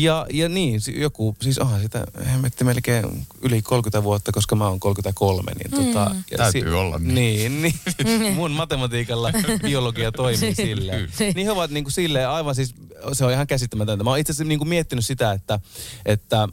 Ja, 0.01 0.25
ja 0.33 0.49
niin, 0.49 0.81
si- 0.81 0.99
joku, 0.99 1.35
siis 1.41 1.59
onhan 1.59 1.81
sitä 1.81 2.07
hemmetti 2.31 2.63
melkein 2.63 3.25
yli 3.41 3.61
30 3.61 4.03
vuotta, 4.03 4.31
koska 4.31 4.55
mä 4.55 4.67
oon 4.67 4.79
33. 4.79 5.51
Niin 5.51 5.71
tota, 5.71 6.09
Mm. 6.13 6.23
ja 6.31 6.37
Täytyy 6.37 6.79
olla 6.79 6.97
niin. 6.99 7.61
Niin, 7.61 7.79
niin. 8.03 8.33
mun 8.33 8.51
matematiikalla 8.51 9.31
biologia 9.61 10.11
toimii 10.11 10.55
silleen. 10.65 11.09
Niin 11.19 11.45
he 11.45 11.51
ovat 11.51 11.71
niin 11.71 11.83
kuin 11.83 11.91
silleen 11.93 12.29
aivan 12.29 12.55
siis, 12.55 12.75
se 13.13 13.25
on 13.25 13.31
ihan 13.31 13.47
käsittämätöntä. 13.47 14.03
Mä 14.03 14.09
oon 14.09 14.19
itse 14.19 14.31
asiassa 14.31 14.43
niin 14.47 14.59
kuin 14.59 14.69
miettinyt 14.69 15.05
sitä, 15.05 15.31
että, 15.31 15.59
että 16.05 16.47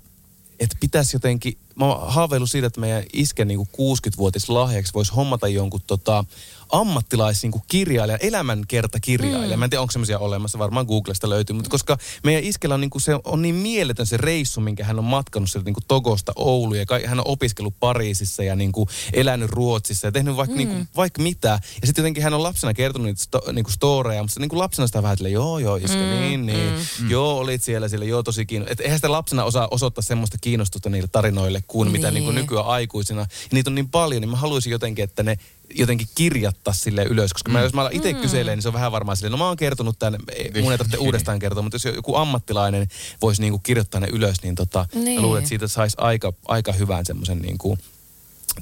että 0.61 0.76
pitäisi 0.81 1.16
jotenkin, 1.16 1.59
mä 1.74 1.85
oon 1.87 2.12
haaveillut 2.12 2.50
siitä, 2.50 2.66
että 2.66 2.81
meidän 2.81 3.02
isken 3.12 3.48
niin 3.48 3.61
60-vuotis 3.61 4.48
lahjaksi 4.48 4.94
voisi 4.94 5.12
hommata 5.12 5.48
jonkun 5.48 5.81
tota, 5.87 6.24
ammattilais 6.73 7.43
niin 7.43 7.53
kirjailija, 7.69 8.19
elämänkertakirjailija. 8.19 9.57
Mm. 9.57 9.59
Mä 9.59 9.65
en 9.65 9.71
tiedä, 9.71 9.81
onko 9.81 9.93
semmoisia 9.93 10.19
olemassa, 10.19 10.59
varmaan 10.59 10.87
Googlesta 10.87 11.31
löytyy, 11.31 11.55
mutta 11.55 11.71
koska 11.71 11.99
meidän 12.25 12.45
iskellä 12.45 12.75
on, 12.75 12.81
niin 12.81 12.91
kuin, 12.91 13.03
se 13.03 13.13
on 13.25 13.43
niin 13.43 13.55
mieletön 13.55 14.07
se 14.07 14.17
reissu, 14.17 14.61
minkä 14.61 14.85
hän 14.85 14.99
on 14.99 15.05
matkannut 15.05 15.51
sieltä 15.51 15.65
niin 15.65 15.75
kuin 15.75 15.85
Togosta 15.89 16.33
Ouluun 16.37 16.79
ja 16.79 16.87
hän 17.07 17.21
on 17.21 17.29
opiskellut 17.29 17.75
Pariisissa 17.81 18.43
ja 18.43 18.57
niin 18.57 18.73
kuin 18.73 18.89
elänyt 19.13 19.51
Ruotsissa 19.51 20.07
ja 20.07 20.13
tehnyt 20.13 20.37
vaikka, 20.37 20.55
mm. 20.55 20.59
niin 20.59 20.69
kuin, 20.69 20.89
vaikka 20.97 21.23
mitä. 21.23 21.49
Ja 21.81 21.87
sitten 21.87 22.03
jotenkin 22.03 22.23
hän 22.23 22.35
on 22.35 22.43
lapsena 22.43 22.75
kertonut 22.75 23.07
niitä 23.07 23.23
sto, 23.23 23.43
niin 23.53 23.65
kuin 23.65 23.73
storeja, 23.73 24.23
mutta 24.23 24.41
niin 24.41 24.49
kuin 24.49 24.59
lapsena 24.59 24.87
sitä 24.87 25.03
vähän, 25.03 25.13
että 25.13 25.29
joo, 25.29 25.59
joo, 25.59 25.77
iskä, 25.77 25.97
mm. 25.97 26.21
niin, 26.21 26.47
niin. 26.47 26.73
Mm. 27.01 27.11
Joo, 27.11 27.39
olit 27.39 27.63
siellä, 27.63 27.89
siellä, 27.89 28.07
joo, 28.07 28.23
tosi 28.23 28.47
kiinnostunut. 28.47 28.73
Että 28.73 28.85
eihän 28.85 28.99
sitä 28.99 29.13
lapsena 29.13 29.45
osaa 29.45 29.69
osoittaa 29.71 30.03
semmoista 30.03 30.39
kiinnostusta 30.41 30.91
niille 30.91 31.09
tarinoille 31.13 31.63
kuin 31.67 31.91
mitä 31.91 32.11
Niin. 32.11 32.15
niin 32.15 32.25
kuin 32.25 32.35
nykyään 32.35 32.67
aikuisina. 32.67 33.21
Ja 33.21 33.27
niitä 33.53 33.71
on 33.71 33.75
niin 33.75 33.89
paljon, 33.89 34.21
niin 34.21 34.31
mä 34.31 34.37
haluaisin 34.37 34.71
jotenkin, 34.71 35.05
että 35.05 35.23
ne 35.23 35.39
jotenkin 35.75 36.09
kirjattaa 36.15 36.75
sille 36.75 37.05
ylös. 37.05 37.33
Koska 37.33 37.51
mä, 37.53 37.61
jos 37.61 37.73
mä 37.75 37.81
alan 37.81 37.93
itse 37.93 38.13
mm. 38.13 38.19
kyselee, 38.21 38.57
niin 38.57 38.63
se 38.63 38.69
on 38.69 38.75
vähän 38.75 38.93
varmaan 38.93 39.17
silleen, 39.17 39.33
no 39.33 39.39
mä 39.39 39.47
oon 39.47 39.57
kertonut 39.57 39.99
tämän, 39.99 40.21
ei- 40.37 40.63
mun 40.63 40.73
ei 40.73 40.79
tarvitse 40.79 40.99
uudestaan 40.99 41.39
kertoa, 41.39 41.63
mutta 41.63 41.75
jos 41.77 41.85
joku 41.85 42.17
ammattilainen 42.17 42.89
voisi 43.23 43.41
niinku 43.43 43.59
kirjoittaa 43.59 44.01
ne 44.01 44.09
ylös, 44.13 44.43
niin 44.43 44.55
tota, 44.55 44.87
Niin. 44.95 45.21
mä 45.21 45.23
luulen, 45.27 45.39
että 45.39 45.49
siitä 45.49 45.69
saisi 45.69 45.97
aika, 46.01 46.33
aika 46.49 46.73
hyvän 46.73 47.07
semmoisen 47.07 47.39
niinku, 47.39 47.79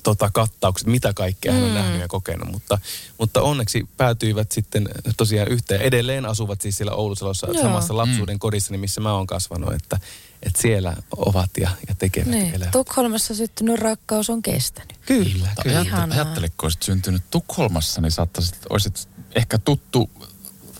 tota, 0.02 0.30
kattaukset, 0.32 0.86
mitä 0.86 1.12
kaikkea 1.14 1.52
hän 1.52 1.62
on 1.62 1.74
nähnyt 1.74 2.00
ja 2.00 2.08
kokenut. 2.08 2.50
Mutta, 2.52 2.78
mutta 3.18 3.42
onneksi 3.42 3.88
päätyivät 3.96 4.52
sitten 4.52 4.88
tosiaan 5.16 5.48
yhteen. 5.48 5.80
Edelleen 5.82 6.26
asuvat 6.26 6.60
siis 6.60 6.76
siellä 6.76 6.92
Oulusalossa 6.92 7.46
Joo. 7.46 7.62
samassa 7.62 7.96
lapsuuden 7.96 8.38
kodissa, 8.38 8.72
niin 8.72 8.80
missä 8.80 9.00
mä 9.00 9.14
oon 9.14 9.26
kasvanut, 9.26 9.74
että, 9.74 10.00
että 10.42 10.62
siellä 10.62 10.96
ovat 11.16 11.50
ja, 11.60 11.70
ja 11.88 11.94
tekevät 11.94 12.28
Niin. 12.28 12.54
elävät. 12.54 12.70
Tukholmassa 12.70 13.34
syttynyt 13.34 13.80
rakkaus 13.80 14.30
on 14.30 14.42
kestänyt. 14.42 14.96
Kyllä, 15.06 15.48
kyllä. 15.62 15.80
Ihanaa. 15.80 16.16
ajattele, 16.16 16.48
kun 16.48 16.66
olisit 16.66 16.82
syntynyt 16.82 17.22
Tukholmassa, 17.30 18.00
niin 18.00 18.12
saattaisit, 18.12 18.56
olisit 18.70 19.08
ehkä 19.34 19.58
tuttu 19.58 20.10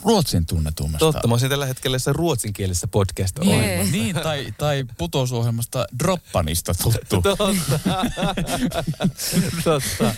Ruotsin 0.04 0.46
tunnetummasta. 0.46 0.98
Totta, 1.12 1.28
mä 1.28 1.38
tällä 1.48 1.66
hetkellä 1.66 1.98
se 1.98 2.12
ruotsinkielisessä 2.12 2.86
podcast 2.86 3.36
Jee. 3.42 3.84
Niin, 3.84 4.16
tai, 4.16 4.54
tai 4.58 4.84
putousohjelmasta 4.98 5.86
Droppanista 5.98 6.74
tuttu. 6.74 7.22
Totta. 7.22 7.36
Totta. 9.64 10.14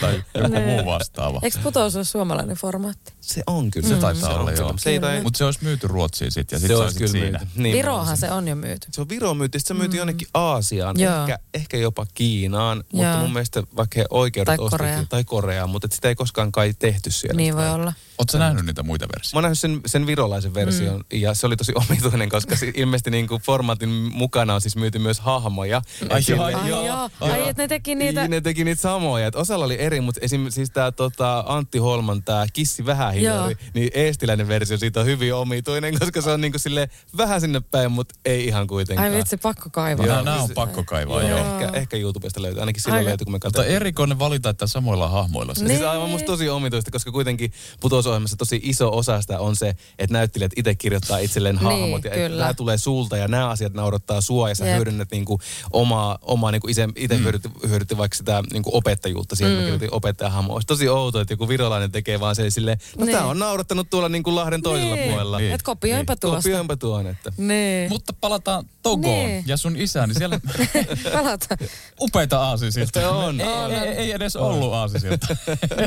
tai 0.00 0.22
joku 0.34 0.60
muu 0.66 0.86
vastaava. 0.86 1.40
Eikö 1.42 1.58
putous 1.62 1.96
ole 1.96 2.04
suomalainen 2.04 2.56
formaatti? 2.56 3.12
Se 3.20 3.42
on 3.46 3.70
kyllä. 3.70 3.88
Se 3.88 3.94
Mm. 3.94 4.00
taitaa 4.00 4.28
Se 4.28 4.34
olla, 4.34 4.50
on 4.50 4.56
joo. 4.56 4.66
kyllä. 4.68 4.78
Se 4.80 4.90
ei 4.90 5.00
tai... 5.00 5.22
Mutta 5.22 5.38
se 5.38 5.44
olisi 5.44 5.58
myyty 5.62 5.86
Ruotsiin 5.86 6.30
sitten 6.32 6.56
ja 6.56 6.60
Se 6.60 6.66
sitten 6.66 6.78
olisi 6.84 6.98
kyllä 6.98 7.10
siinä. 7.12 7.38
myyty. 7.38 7.46
Niin, 7.62 7.76
Virohan 7.76 8.16
se 8.16 8.30
on 8.30 8.48
jo 8.48 8.54
myyty. 8.56 8.86
Se 8.92 9.00
on 9.00 9.08
Viro 9.08 9.34
myyty, 9.34 9.58
sitten 9.58 9.76
se 9.76 9.80
myyty 9.80 9.96
jonnekin 9.96 10.28
Aasiaan, 10.34 11.00
Joo. 11.00 11.20
ehkä, 11.20 11.38
ehkä 11.54 11.76
jopa 11.76 12.06
Kiinaan, 12.14 12.84
mutta 12.92 13.08
Joo. 13.08 13.20
mun 13.20 13.32
mielestä 13.32 13.62
vaikka 13.76 14.00
he 14.00 14.06
oikeudet 14.10 14.46
Tai 14.46 14.56
ostettiin- 14.58 14.78
Koreaan. 14.78 15.08
tai 15.08 15.24
Koreaan, 15.24 15.70
mutta 15.70 15.86
et 15.86 15.92
sitä 15.92 16.08
ei 16.08 16.14
koskaan 16.14 16.52
kai 16.52 16.74
tehty 16.78 17.10
siellä. 17.10 17.36
Niin 17.36 17.56
voi 17.56 17.70
olla. 17.70 17.92
Oletko 18.18 18.38
nähnyt 18.38 18.66
niitä 18.66 18.82
muita 18.82 19.06
Mä 19.22 19.26
versioita? 19.32 19.36
oon 19.36 19.42
nähnyt 19.42 19.58
sen, 19.58 19.80
sen 19.86 20.06
virolaisen 20.06 20.54
version 20.54 20.96
mm. 20.96 21.20
ja 21.20 21.34
se 21.34 21.46
oli 21.46 21.56
tosi 21.56 21.72
omituinen, 21.88 22.28
koska 22.28 22.56
ilmeisesti 22.74 23.10
niin 23.10 23.28
kuin 23.28 23.42
formaatin 23.42 23.88
mukana 23.88 24.54
on 24.54 24.60
siis 24.60 24.76
myyty 24.76 24.98
myös 24.98 25.20
hahmoja. 25.20 25.82
Ai 26.10 26.22
joo, 26.28 26.44
Ai 26.44 26.68
joo, 26.68 27.10
ai 27.20 27.48
että 27.48 27.62
ne 27.62 27.68
teki 27.68 27.94
niitä. 27.94 28.20
Niin, 28.20 28.30
ne 28.30 28.40
teki 28.40 28.64
niitä 28.64 28.82
samoja. 28.82 29.26
Et 29.26 29.36
osalla 29.36 29.64
oli 29.64 29.80
eri, 29.80 30.00
mutta 30.00 30.20
esim. 30.22 30.46
siis 30.50 30.70
tää 30.70 30.92
tota, 30.92 31.44
Antti 31.46 31.78
Holman, 31.78 32.22
tää 32.22 32.46
Kissi 32.52 32.86
Vähähiljari, 32.86 33.56
niin 33.74 33.90
eestiläinen 33.94 34.48
versio 34.48 34.76
siitä 34.78 35.00
on 35.00 35.06
hyvin 35.06 35.34
omituinen, 35.34 35.98
koska 35.98 36.22
se 36.22 36.30
on 36.30 36.40
niinku 36.40 36.58
sille 36.58 36.88
vähän 37.16 37.40
sinne 37.40 37.60
päin, 37.60 37.92
mutta 37.92 38.14
ei 38.24 38.46
ihan 38.46 38.66
kuitenkaan. 38.66 39.10
Ai 39.12 39.18
vitsi, 39.18 39.36
pakko 39.36 39.70
kaivaa. 39.72 40.06
Joo, 40.06 40.22
nämä 40.22 40.42
on 40.42 40.50
pakko 40.54 40.84
kaivaa, 40.84 41.22
joo. 41.22 41.38
Ehkä, 41.38 41.78
ehkä 41.78 41.96
YouTubesta 41.96 42.42
löytyy, 42.42 42.60
ainakin 42.60 42.82
silloin 42.82 43.04
löytyy, 43.04 43.24
kun 43.24 43.32
me 43.32 43.36
Mutta 43.36 43.46
katsotaan. 43.46 43.76
erikoinen 43.76 44.18
valita, 44.18 44.50
että 44.50 44.66
samoilla 44.66 45.08
hahmoilla 45.08 45.54
se. 45.54 45.64
Niin. 45.64 45.76
Siis 45.76 45.88
aivan 45.88 46.10
musta 46.10 46.26
tosi 46.26 46.48
omituista, 46.48 46.90
koska 46.90 47.12
kuitenkin 47.12 47.52
putousohjelmassa 47.80 48.36
tosi 48.36 48.60
iso 48.62 48.96
osa 48.96 49.11
sitä 49.20 49.38
on 49.38 49.56
se, 49.56 49.68
että 49.98 50.12
näyttelijät 50.12 50.52
itse 50.56 50.74
kirjoittaa 50.74 51.18
itselleen 51.18 51.54
Niin, 51.56 51.64
hahmot. 51.64 52.04
ja 52.04 52.10
että 52.10 52.28
kyllä. 52.28 52.40
nämä 52.42 52.54
tulee 52.54 52.78
sulta 52.78 53.16
ja 53.16 53.28
nämä 53.28 53.48
asiat 53.48 53.74
naurattaa 53.74 54.20
sua 54.20 54.48
ja 54.48 54.54
sä 54.54 54.66
Jep. 54.66 54.76
hyödynnät 54.76 55.08
niinku 55.10 55.40
omaa, 55.72 56.18
omaa 56.22 56.50
niinku 56.50 56.68
itse, 56.68 56.88
itse 56.96 57.16
mm. 57.16 57.22
hyödytti, 57.22 57.48
hyödytti 57.68 57.96
vaikka 57.96 58.16
sitä 58.16 58.42
niinku 58.52 58.70
opettajuutta 58.76 59.36
siihen, 59.36 59.52
mm. 59.52 59.56
mä 59.58 59.62
kirjoitin 59.62 59.94
opettajahahmoa. 59.94 60.54
Olisi 60.54 60.66
tosi 60.66 60.88
outoa, 60.88 61.22
että 61.22 61.32
joku 61.32 61.48
virolainen 61.48 61.92
tekee 61.92 62.20
vaan 62.20 62.36
se 62.36 62.50
silleen, 62.50 62.78
no 62.98 63.04
Niin. 63.04 63.16
tää 63.16 63.26
on 63.26 63.38
naurattanut 63.38 63.90
tuolla 63.90 64.08
niinku 64.08 64.34
Lahden 64.34 64.62
toisella 64.62 64.94
Niin. 64.94 65.08
puolella. 65.08 65.38
Niin. 65.38 65.52
Et 65.52 65.62
kopioinpa 65.62 66.16
tuosta. 66.16 66.36
Kopioinpa 66.42 66.76
tuon, 66.76 67.06
että... 67.06 67.32
Niin. 67.36 67.88
Mutta 67.90 68.12
palataan 68.20 68.64
Togoon 68.82 69.26
Niin. 69.26 69.44
ja 69.46 69.56
sun 69.56 69.76
isä, 69.76 70.06
niin 70.06 70.18
siellä 70.18 70.40
Palataan. 71.12 71.58
upeita 72.00 72.40
aasisilta. 72.40 73.10
On. 73.10 73.40
Ei, 73.40 73.48
ei, 73.76 73.88
ei 73.88 74.12
edes 74.12 74.36
ollut 74.36 74.72
aasisilta. 74.72 75.26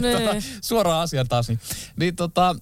Niin. 0.02 0.18
tota, 0.18 0.36
suoraan 0.62 1.02
asiaan 1.02 1.28
taas. 1.28 1.48
Niin, 1.48 1.60
niin 1.96 2.16
tota, 2.16 2.56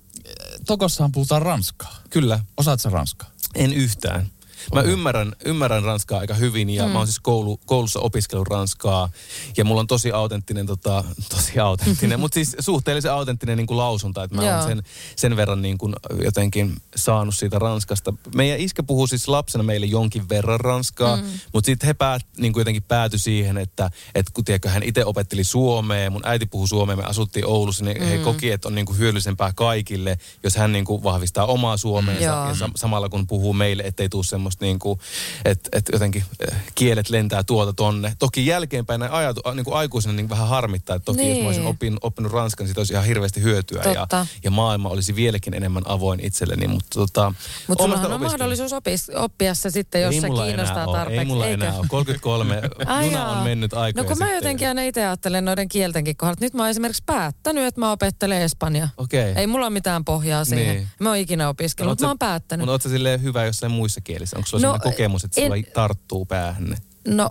Togossahan 0.65 1.12
puhutaan 1.12 1.41
ranskaa. 1.41 1.95
Kyllä, 2.10 2.39
Osaat 2.58 2.82
sä 2.82 2.89
ranskaa? 2.89 3.30
en 3.56 3.73
yhtään. 3.73 4.28
Mä 4.73 4.82
ymmärrän, 4.82 5.36
ymmärrän 5.45 5.84
ranskaa 5.84 6.19
aika 6.19 6.34
hyvin 6.34 6.69
ja 6.69 6.86
mm. 6.86 6.91
mä 6.91 6.97
oon 6.97 7.08
siis 7.08 7.19
koulu, 7.19 7.60
koulussa 7.65 7.99
opiskellut 7.99 8.47
ranskaa 8.47 9.10
ja 9.58 9.65
mulla 9.65 9.82
on 9.82 9.88
tosi 9.88 10.12
autenttinen, 10.12 10.65
tota, 10.65 11.04
tosi 11.36 11.60
autenttinen, 11.60 12.19
mutta 12.19 12.34
siis 12.34 12.56
suhteellisen 12.60 13.12
autenttinen 13.12 13.58
niin 13.58 13.67
kuin 13.67 13.78
lausunta, 13.78 14.23
että 14.23 14.36
mä 14.36 14.43
Joo. 14.43 14.56
oon 14.56 14.67
sen, 14.67 14.84
sen 15.15 15.36
verran 15.36 15.62
niin 15.62 15.78
kuin 15.78 15.95
jotenkin 16.23 16.76
saanut 16.95 17.36
siitä 17.36 17.60
ranskasta. 17.60 18.13
Meidän 18.36 18.60
iskä 18.60 18.84
puhuu 18.84 19.08
siis 19.08 19.28
lapsena 19.28 19.63
meille 19.63 19.86
jonkin 19.86 20.30
verran 20.30 20.60
ranskaa, 20.60 21.15
mm. 21.15 21.23
mutta 21.54 21.65
sitten 21.65 21.88
he 21.88 21.93
päät, 21.93 22.21
niin 22.38 22.54
kuin 22.54 22.62
jotenkin 22.62 22.84
päätyi 22.84 23.19
siihen, 23.19 23.58
että, 23.58 23.89
että 24.15 24.32
kun 24.34 24.43
tiedätkö, 24.43 24.69
hän 24.69 24.84
itse 24.84 25.06
opetteli 25.06 25.43
suomea, 25.43 26.10
mun 26.10 26.28
äiti 26.28 26.45
puhuu 26.45 26.67
suomea, 26.67 26.95
me 26.95 27.04
asuttiin 27.04 27.47
Oulussa, 27.47 27.86
niin 27.86 28.02
mm. 28.02 28.08
he 28.08 28.17
koki, 28.17 28.52
että 28.52 28.67
on 28.67 28.76
niin 28.76 28.86
kuin 28.86 28.97
hyödyllisempää 28.97 29.52
kaikille, 29.56 30.17
jos 30.43 30.56
hän 30.56 30.71
niin 30.71 30.86
kuin 30.86 31.04
vahvistaa 31.04 31.45
omaa 31.45 31.78
suomeensa 31.78 32.23
Joo. 32.23 32.47
ja 32.47 32.56
sa- 32.56 32.69
samalla 32.76 33.10
kun 33.10 33.28
puhuu 33.28 33.54
meille, 33.54 33.84
ettei 33.84 34.10
tule 34.10 34.23
semmoista 34.23 34.52
niin 34.61 34.79
kuin, 34.79 34.99
että, 35.45 35.69
että 35.71 35.91
jotenkin 35.95 36.23
äh, 36.53 36.63
kielet 36.75 37.09
lentää 37.09 37.43
tuolta 37.43 37.73
tonne. 37.73 38.15
Toki 38.19 38.45
jälkeenpäin 38.45 38.99
näin 38.99 39.11
ajatu, 39.11 39.41
niin 39.53 39.65
kuin 39.65 39.75
aikuisena 39.77 40.13
niin 40.13 40.29
vähän 40.29 40.47
harmittaa, 40.47 40.95
että 40.95 41.05
toki 41.05 41.17
niin. 41.19 41.29
jos 41.31 41.39
mä 41.41 41.45
olisin 41.47 41.63
Niin. 41.63 41.69
opin, 41.75 41.97
oppinut 42.01 42.31
ranskan, 42.31 42.67
siitä 42.67 42.79
olisi 42.81 42.93
ihan 42.93 43.05
hirveästi 43.05 43.41
hyötyä 43.41 43.83
ja, 43.85 43.99
Totta. 43.99 44.27
ja 44.43 44.51
maailma 44.51 44.89
olisi 44.89 45.15
vieläkin 45.15 45.53
enemmän 45.53 45.83
avoin 45.85 46.19
itselleni, 46.25 46.67
mutta 46.67 46.99
tota, 46.99 47.33
Mutta 47.67 47.83
sitä 47.83 47.93
on 47.95 47.99
opiskellut. 47.99 48.21
mahdollisuus 48.21 48.73
opis, 48.73 49.11
oppia 49.15 49.53
se 49.53 49.69
sitten, 49.69 50.01
jos 50.01 50.15
ei 50.15 50.21
se 50.21 50.29
kiinnostaa 50.29 50.85
ole, 50.87 50.97
tarpeeksi. 50.97 51.19
Ei 51.19 51.25
mulla 51.25 51.47
eikö? 51.47 51.65
enää 51.65 51.77
ole. 51.79 51.85
33, 51.89 52.61
Ai 52.85 53.05
juna 53.05 53.27
on 53.29 53.43
mennyt 53.43 53.73
aikoja 53.73 54.03
No 54.03 54.07
kun 54.09 54.17
mä 54.17 54.25
sitten. 54.25 54.35
jotenkin 54.35 54.67
aina 54.67 54.81
itse 54.81 55.05
ajattelen 55.05 55.45
noiden 55.45 55.67
kieltenkin 55.67 56.17
kohdalla, 56.17 56.37
nyt 56.41 56.53
mä 56.53 56.63
oon 56.63 56.69
esimerkiksi 56.69 57.03
päättänyt, 57.05 57.63
että 57.65 57.79
mä 57.79 57.91
opettelen 57.91 58.41
espanjaa. 58.41 58.89
Okei. 58.97 59.33
Ei 59.35 59.47
mulla 59.47 59.65
ole 59.65 59.73
mitään 59.73 60.05
pohjaa 60.05 60.45
siihen. 60.45 60.75
Niin. 60.75 60.87
Mä 60.99 61.09
oon 61.09 61.17
ikinä 61.17 61.49
opiskellut, 61.49 61.91
mutta 61.91 62.05
mä 62.05 62.09
oon 62.09 62.19
päättänyt. 62.19 62.61
Mutta 62.61 62.71
ootko 62.71 62.89
silleen 62.89 63.21
hyvä 63.23 63.45
jossain 63.45 63.71
muissa 63.71 64.01
kielissä? 64.01 64.37
Onko 64.43 64.49
sulla 64.49 64.67
No, 64.67 64.71
sellainen 64.73 64.91
kokemus, 64.93 65.23
että 65.23 65.41
en- 65.41 65.47
sulla 65.51 65.63
tarttuu 65.73 66.25
päähän? 66.25 66.77
No, 67.08 67.29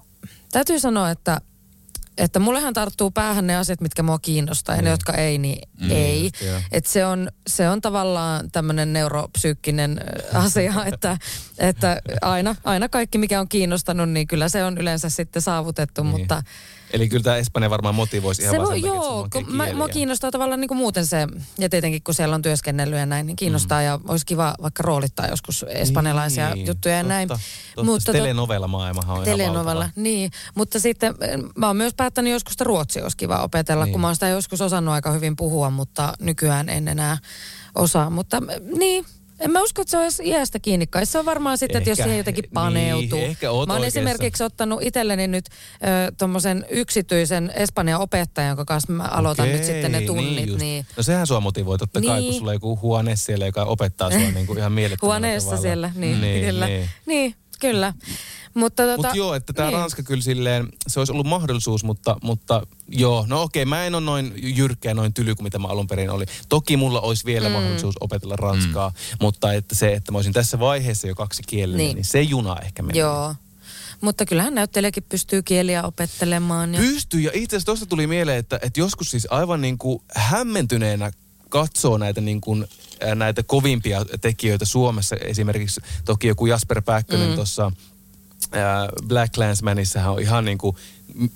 täytyy 0.53 0.81
sanoa, 0.81 1.11
että 1.11 1.41
että 2.19 2.39
mullehan 2.39 2.75
tarttuu 2.75 3.11
päähän 3.11 3.47
ne 3.47 3.57
asiat, 3.57 3.81
mitkä 3.81 4.03
mua 4.03 4.19
kiinnostaa, 4.19 4.77
ja 4.77 4.83
ne, 4.83 4.91
jotka 4.91 5.13
ei, 5.13 5.39
niin 5.39 5.69
mm, 5.81 5.91
ei. 5.91 6.31
joo. 6.47 6.61
Et 6.73 6.87
se, 6.87 7.07
on, 7.07 7.31
se 7.47 7.69
on 7.69 7.81
tavallaan 7.81 8.51
tämmöinen 8.51 8.93
neuropsyykkinen 8.93 10.01
ö, 10.35 10.39
asia, 10.39 10.75
että, 10.93 11.19
että 11.59 12.01
aina, 12.23 12.57
aina 12.65 12.89
kaikki, 12.89 13.19
mikä 13.19 13.41
on 13.41 13.49
kiinnostanut, 13.49 14.09
niin 14.11 14.27
kyllä 14.27 14.49
se 14.49 14.65
on 14.65 14.79
yleensä 14.79 15.11
sitten 15.11 15.43
saavutettu, 15.43 16.03
Niin. 16.03 16.11
mutta 16.21 16.43
Eli 16.93 17.09
kyllä 17.09 17.23
tämä 17.23 17.37
Espanja 17.37 17.71
varmaan 17.71 17.95
motivoisi 17.95 18.43
ihan 18.43 18.55
se 18.55 18.59
vaan 18.59 18.69
voi, 18.69 18.81
joo, 18.81 19.29
kun 19.33 19.45
on 19.47 19.57
mä, 19.57 19.73
mua 19.75 19.89
kiinnostaa 19.89 20.31
tavallaan 20.31 20.61
niin 20.61 20.69
kuin 20.69 20.79
muuten 20.79 21.07
se, 21.07 21.27
ja 21.59 21.69
tietenkin 21.69 22.03
kun 22.03 22.15
siellä 22.15 22.35
on 22.35 22.43
työskennellyt 22.43 22.99
ja 22.99 23.07
näin, 23.07 23.27
niin 23.27 23.37
kiinnostaa 23.37 23.81
mm. 23.81 23.85
ja 23.85 24.01
olisi 24.09 24.27
kiva 24.27 24.55
vaikka 24.63 24.83
roolittaa 24.83 25.27
joskus 25.27 25.65
espanjalaisia 25.69 26.55
Niin, 26.55 26.67
juttuja 26.67 26.95
ja 26.95 27.03
näin. 27.03 27.29
Totta. 27.29 27.85
Mutta 27.85 28.05
to- 28.05 28.13
telenovela-maailmahan 28.13 29.17
on 29.17 29.17
ihan 29.17 29.39
Telenovella, 29.39 29.91
niin. 29.97 30.31
Mutta 30.55 30.81
sitten 30.81 31.15
eh, 31.21 31.39
mä 31.57 31.67
oon 31.67 31.77
myös 31.77 31.95
päättänyt 31.95 32.33
joskus, 32.33 32.53
että 32.53 32.65
ruotsi 32.65 33.03
olisi 33.03 33.17
kiva 33.17 33.43
opetella, 33.43 33.85
niin. 33.85 33.93
kun 33.93 34.01
mä 34.01 34.07
oon 34.07 34.17
sitä 34.17 34.29
joskus 34.29 34.61
osannut 34.61 34.95
aika 34.95 35.13
hyvin 35.13 35.37
puhua, 35.37 35.71
mutta 35.71 36.15
nykyään 36.21 36.69
en 36.69 36.89
enää 36.89 37.19
osaa. 37.75 38.11
Mutta 38.11 38.43
eh, 38.49 38.61
niin, 38.79 39.05
en 39.45 39.51
mä 39.51 39.63
usko, 39.63 39.83
että 39.83 39.91
se 39.91 39.99
olisi 39.99 40.23
iästä 40.29 40.59
kiinni 40.59 40.87
kai. 40.87 41.07
Se 41.07 41.19
on 41.19 41.25
varmaan 41.25 41.59
sitten, 41.59 41.79
että 41.79 41.91
jos 41.91 41.99
Ehkä, 41.99 42.05
siihen 42.07 42.19
jotenkin 42.19 42.43
niin, 42.43 42.53
paneutuu. 42.53 43.19
ehkä 43.19 43.51
oot 43.51 43.67
mä 43.69 43.73
oon 43.73 43.81
oikeassa. 43.81 44.01
esimerkiksi 44.01 44.45
ottanut 44.45 44.83
itselleni 44.83 45.27
nyt 45.29 45.45
tuommoisen 46.19 46.67
yksityisen 46.71 47.53
Espanjan 47.57 48.01
opettajan, 48.01 48.49
jonka 48.49 48.65
kanssa 48.65 48.93
mä 48.93 49.03
aloitan 49.05 49.45
Okei, 49.45 49.57
nyt 49.57 49.65
sitten 49.67 49.93
ne 49.93 50.01
tunnit. 50.01 50.47
just. 50.47 50.59
Niin, 50.61 50.87
No 50.97 51.03
sehän 51.03 51.27
sua 51.27 51.41
motivoi 51.41 51.79
totta 51.79 52.01
kai, 52.01 52.09
kun 52.21 52.31
Niin. 52.31 52.35
sulla 52.39 52.51
on 52.51 52.55
joku 52.57 52.79
huone 52.83 53.17
siellä, 53.17 53.47
joka 53.47 53.65
opettaa 53.65 54.11
sua 54.11 54.21
niin 54.35 54.47
kuin 54.47 54.59
ihan 54.59 54.73
mielettömällä 54.73 55.15
Huoneessa 55.15 55.47
tavalla. 55.51 55.63
siellä, 55.63 55.91
niin, 55.95 56.21
niin, 56.21 56.45
kyllä. 56.47 56.67
Niin. 56.67 56.89
Niin, 57.07 57.35
kyllä. 57.61 57.93
Mutta 58.55 58.83
tota, 58.83 58.97
Mutta 58.97 59.17
joo, 59.17 59.35
että 59.35 59.53
tämä 59.53 59.69
niin. 59.69 59.79
Ranska 59.79 60.03
kyllä 60.03 60.23
silleen, 60.23 60.69
se 60.87 61.01
olisi 61.01 61.13
ollut 61.13 61.27
mahdollisuus, 61.27 61.85
mutta, 61.85 62.17
mutta 62.23 62.67
joo, 62.89 63.25
no 63.29 63.43
okei, 63.43 63.65
mä 63.65 63.85
en 63.85 63.95
ole 63.95 64.05
noin 64.05 64.33
jyrkkä 64.37 64.95
noin 64.95 65.15
tyly 65.15 65.35
kuin 65.35 65.45
mitä 65.45 65.59
mä 65.59 65.69
alun 65.69 65.87
perin 65.87 66.11
oli. 66.11 66.25
Toki 66.49 66.77
mulla 66.77 67.01
olisi 67.01 67.25
vielä 67.25 67.49
mm. 67.49 67.53
mahdollisuus 67.53 67.95
opetella 68.01 68.37
ranskaa, 68.37 68.89
mm. 68.89 69.17
mutta 69.21 69.53
että 69.53 69.75
se, 69.75 69.93
että 69.93 70.13
mä 70.13 70.19
olisin 70.19 70.33
tässä 70.33 70.59
vaiheessa 70.59 71.09
jo 71.09 71.15
kaksi 71.15 71.43
kielellä, 71.47 71.77
Niin. 71.77 71.95
niin. 71.95 72.05
se 72.05 72.23
juna 72.23 72.57
ehkä 72.63 72.83
meni. 72.83 72.99
Joo. 72.99 73.35
Mutta 74.01 74.27
kyllähän 74.27 74.55
näyttelijäkin 74.55 75.03
pystyy 75.09 75.43
kieliä 75.43 75.83
opettelemaan. 75.83 76.75
Ja... 76.75 76.81
Pystyy, 76.81 77.21
ja 77.21 77.31
itse 77.35 77.57
asiassa 77.57 77.67
tuosta 77.67 77.87
tuli 77.87 78.07
mieleen, 78.07 78.39
että, 78.39 78.59
että 78.63 78.81
joskus 78.81 79.11
siis 79.11 79.27
aivan 79.31 79.61
niin 79.61 79.79
kuin 79.79 80.03
hämmentyneenä 80.17 81.11
katsoo 81.49 81.99
näitä, 81.99 82.21
niin 82.21 82.41
kuin, 82.41 82.67
näitä 83.15 83.43
kovimpia 83.43 84.05
tekijöitä 84.21 84.65
Suomessa. 84.65 85.17
Esimerkiksi 85.17 85.81
toki 86.05 86.27
joku 86.27 86.47
Jasper 86.47 86.83
Pääkkönen 86.83 87.29
mm. 87.29 87.35
tuossa 87.35 87.73
Black 89.09 89.35
Clansmanissahan 89.35 90.13
on 90.13 90.21
ihan 90.21 90.45
niin 90.45 90.59
kuin, 90.59 90.77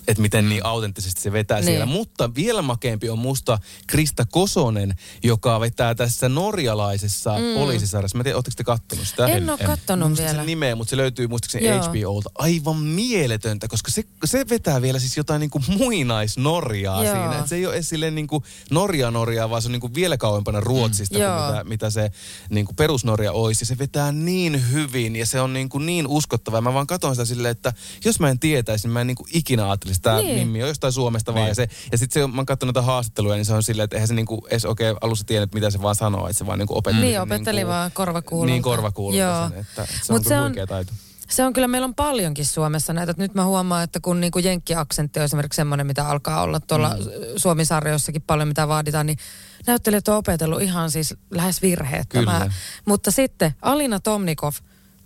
että 0.09 0.23
miten 0.23 0.49
niin 0.49 0.67
autenttisesti 0.67 1.21
se 1.21 1.33
vetää 1.33 1.59
Niin. 1.59 1.67
niin. 1.67 1.73
siellä. 1.77 1.87
Mutta 1.87 2.35
vielä 2.35 2.63
makeampi 2.63 3.11
on 3.11 3.19
musta 3.19 3.59
Krista 3.87 4.27
Kosonen, 4.31 4.95
joka 5.23 5.61
vetää 5.61 5.95
tässä 5.95 6.29
norjalaisessa 6.29 7.39
mm. 7.39 7.55
poliisisarjassa. 7.55 8.19
Mä 8.19 8.25
tiedän, 8.25 8.37
ootteko 8.37 8.55
te 8.57 8.65
kattonut 8.65 9.09
sitä? 9.09 9.27
En 9.27 9.51
ole 9.51 9.59
kattonut 9.59 10.19
vielä. 10.19 10.33
sen 10.33 10.47
nimeä, 10.47 10.77
mutta 10.77 10.91
se 10.91 10.97
löytyy 10.97 11.27
muistaakseni 11.27 11.67
Joo. 11.67 11.83
HBOlta. 11.83 12.31
Aivan 12.39 12.77
mieletöntä, 12.77 13.69
koska 13.69 13.91
se, 13.91 14.05
se 14.25 14.49
vetää 14.49 14.83
vielä 14.83 14.99
siis 14.99 15.17
jotain 15.17 15.41
niinku 15.41 15.63
muinaisnorjaa 15.79 17.05
Joo. 17.05 17.15
siinä. 17.15 17.39
Et 17.39 17.49
se 17.49 17.57
ei 17.57 17.67
ole 17.67 17.75
edes 17.75 17.89
silleen 17.89 18.15
niinku 18.15 18.45
Norja-Norjaa, 18.71 19.51
vaan 19.51 19.63
se 19.63 19.69
on 19.69 19.73
niinku 19.73 19.95
vielä 19.95 20.17
kauempana 20.17 20.61
Ruotsista 20.61 21.19
Joo. 21.19 21.37
kuin 21.37 21.51
mitä, 21.51 21.65
mitä 21.65 21.91
se 21.91 22.11
niinku 22.51 22.73
perusnorja 22.73 23.33
olisi. 23.33 23.63
Ja 23.63 23.67
se 23.67 23.79
vetää 23.79 24.13
niin 24.13 24.73
hyvin 24.73 25.17
ja 25.17 25.27
se 25.27 25.41
on 25.41 25.53
niinku 25.53 25.79
niin 25.79 26.07
uskottava. 26.07 26.61
Mä 26.61 26.75
vaan 26.75 26.87
katson 26.87 27.15
sitä 27.15 27.25
silleen, 27.25 27.53
että 27.53 27.73
jos 28.05 28.21
mä 28.21 28.31
en 28.31 28.39
tietäisi, 28.39 28.87
niin 28.87 28.93
mä 28.93 29.01
en 29.01 29.07
niinku 29.07 29.27
ikinä 29.33 29.66
ajattelisi, 29.71 29.99
että 29.99 30.11
tämä 30.11 30.21
Niin. 30.23 30.39
Mimmi 30.39 30.63
on 30.63 30.69
jostain 30.69 30.93
Suomesta 30.93 31.35
vaan. 31.35 31.43
Niin. 31.45 31.49
Ja, 31.49 31.55
se, 31.55 31.69
ja 31.93 31.99
sitten 31.99 32.23
se, 32.23 32.27
mä 32.27 32.37
oon 32.37 32.47
katsonut 32.47 32.75
näitä 32.75 32.87
haastatteluja, 32.87 33.37
niin 33.37 33.45
se 33.45 33.53
on 33.55 33.63
silleen, 33.63 33.85
että 33.85 33.97
eihän 33.97 34.09
se 34.09 34.15
niinku 34.15 34.47
edes 34.51 34.65
oikein 34.65 34.97
alussa 35.01 35.27
tiennyt, 35.27 35.55
mitä 35.55 35.71
se 35.71 35.83
vaan 35.83 35.95
sanoo. 35.95 36.27
Että 36.29 36.39
se 36.39 36.47
vaan 36.47 36.59
niinku 36.59 36.79
opetteli. 36.79 37.07
Niin, 37.07 37.15
sen 37.15 37.23
opetteli 37.23 37.57
niinku, 37.57 37.71
vaan 37.73 37.91
korvakuulolta. 37.93 38.53
Niin 38.53 38.63
korvakuulolta 38.63 39.19
Joo. 39.19 39.49
sen, 39.49 39.59
että, 39.59 39.83
että 39.83 39.95
se 40.03 40.13
Mut 40.13 40.19
on 40.19 40.25
se 40.25 40.29
kyllä 40.29 40.41
on- 40.43 40.49
huikea 40.49 40.67
taito. 40.67 40.93
Se 41.29 41.45
on 41.45 41.53
kyllä, 41.53 41.69
meillä 41.69 41.85
on 41.85 41.95
paljonkin 41.95 42.47
Suomessa 42.47 42.93
näitä. 42.93 43.15
Nyt 43.17 43.35
mä 43.35 43.45
huomaan, 43.45 43.85
että 43.85 44.01
kun 44.01 44.21
niinku 44.21 44.39
jenkkiaksentti 44.39 45.21
on 45.21 45.25
esimerkiksi 45.25 45.57
semmoinen, 45.57 45.87
mitä 45.87 46.09
alkaa 46.09 46.43
olla 46.43 46.61
tuolla 46.61 46.89
mm. 46.89 47.05
Suomi-sarjoissakin 47.37 48.23
paljon, 48.23 48.49
mitä 48.49 48.69
vaaditaan, 48.69 49.07
niin 49.07 49.19
näyttelijät 49.67 50.09
on 50.09 50.17
opetellut 50.17 50.63
ihan 50.63 50.91
siis 50.91 51.15
lähes 51.31 51.63
virheettömää. 51.63 52.41
Kyllä. 52.41 52.53
Mutta 52.85 53.11
sitten 53.11 53.55
Alina 53.63 54.01
Tomnikov, 54.01 54.53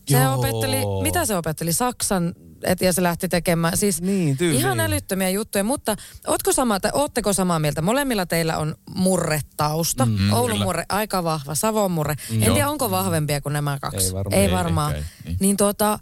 se 0.08 0.20
Joo. 0.22 0.34
opetteli, 0.34 0.76
mitä 1.02 1.24
se 1.26 1.36
opetteli? 1.36 1.72
Saksan, 1.72 2.34
et, 2.62 2.80
ja 2.80 2.92
se 2.92 3.02
lähti 3.02 3.28
tekemään. 3.28 3.76
Siis 3.76 4.02
Niin, 4.02 4.36
ihan 4.40 4.80
älyttömiä 4.80 5.28
juttuja, 5.30 5.64
mutta 5.64 5.96
ootko 6.26 6.52
sama, 6.52 6.80
tai 6.80 6.90
ootteko 6.94 7.32
samaa 7.32 7.58
mieltä? 7.58 7.82
Molemmilla 7.82 8.26
teillä 8.26 8.58
on 8.58 8.74
murretausta. 8.94 10.06
Mm, 10.06 10.32
Oulun 10.32 10.50
kyllä. 10.50 10.64
murre, 10.64 10.84
aika 10.88 11.24
vahva. 11.24 11.54
Savon 11.54 11.90
murre. 11.90 12.14
En 12.30 12.42
Joo. 12.42 12.54
tiedä, 12.54 12.68
onko 12.68 12.90
vahvempia 12.90 13.40
kuin 13.40 13.52
nämä 13.52 13.78
kaksi. 13.80 14.06
Ei 14.06 14.12
varmaan. 14.12 14.34
Ei 14.40 14.46
Ei, 14.46 14.50
varmaan. 14.52 14.94
ehkä 14.96 15.08
ei, 15.24 15.24
niin. 15.30 15.36
Niin 15.40 15.56
tuota, 15.56 15.98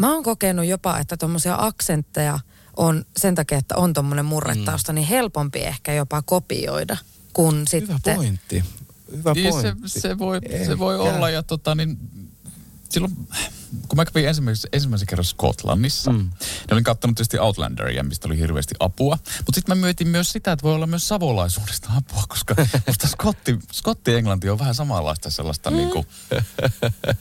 mä 0.00 0.14
oon 0.14 0.22
kokenut 0.22 0.66
jopa, 0.66 0.98
että 0.98 1.16
tuommoisia 1.16 1.56
aksentteja 1.58 2.38
on 2.76 3.04
sen 3.16 3.34
takia, 3.34 3.58
että 3.58 3.76
on 3.76 3.92
tuommoinen 3.92 4.24
murretausta, 4.24 4.92
niin 4.92 5.06
helpompi 5.06 5.58
ehkä 5.60 5.92
jopa 5.92 6.22
kopioida 6.22 6.96
kuin 7.32 7.56
Hyvä 7.56 7.64
sitten... 7.94 8.16
pointti. 8.16 8.64
Hyvä 9.16 9.32
Niin 9.34 9.52
se, 9.52 9.62
pointti. 9.62 9.88
se, 10.00 10.18
voi, 10.18 10.40
se 10.66 10.78
voi 10.78 10.98
olla 10.98 11.30
ja 11.30 11.42
tota 11.42 11.74
niin, 11.74 11.98
silloin 12.90 13.16
kun 13.88 13.96
mä 13.96 14.04
kävin 14.04 14.28
ensimmäisen, 14.28 14.68
ensimmäisen 14.72 15.06
kerran 15.06 15.24
Skotlannissa, 15.24 16.12
mm. 16.12 16.18
niin 16.18 16.72
olin 16.72 16.84
katsonut 16.84 17.16
tietysti 17.16 17.38
Outlanderia, 17.38 18.02
mistä 18.02 18.28
oli 18.28 18.38
hirveästi 18.38 18.74
apua. 18.80 19.18
Mutta 19.38 19.54
sitten 19.54 19.78
mä 19.78 19.84
mietin 19.84 20.08
myös 20.08 20.32
sitä, 20.32 20.52
että 20.52 20.62
voi 20.62 20.74
olla 20.74 20.86
myös 20.86 21.08
savolaisuudesta 21.08 21.88
apua, 21.96 22.22
koska 22.28 22.54
musta 22.86 23.08
skotti, 23.08 23.58
skotti-englanti 23.72 24.50
on 24.50 24.58
vähän 24.58 24.74
samanlaista 24.74 25.30
sellaista 25.30 25.70
mm. 25.70 25.76
niinku, 25.76 26.06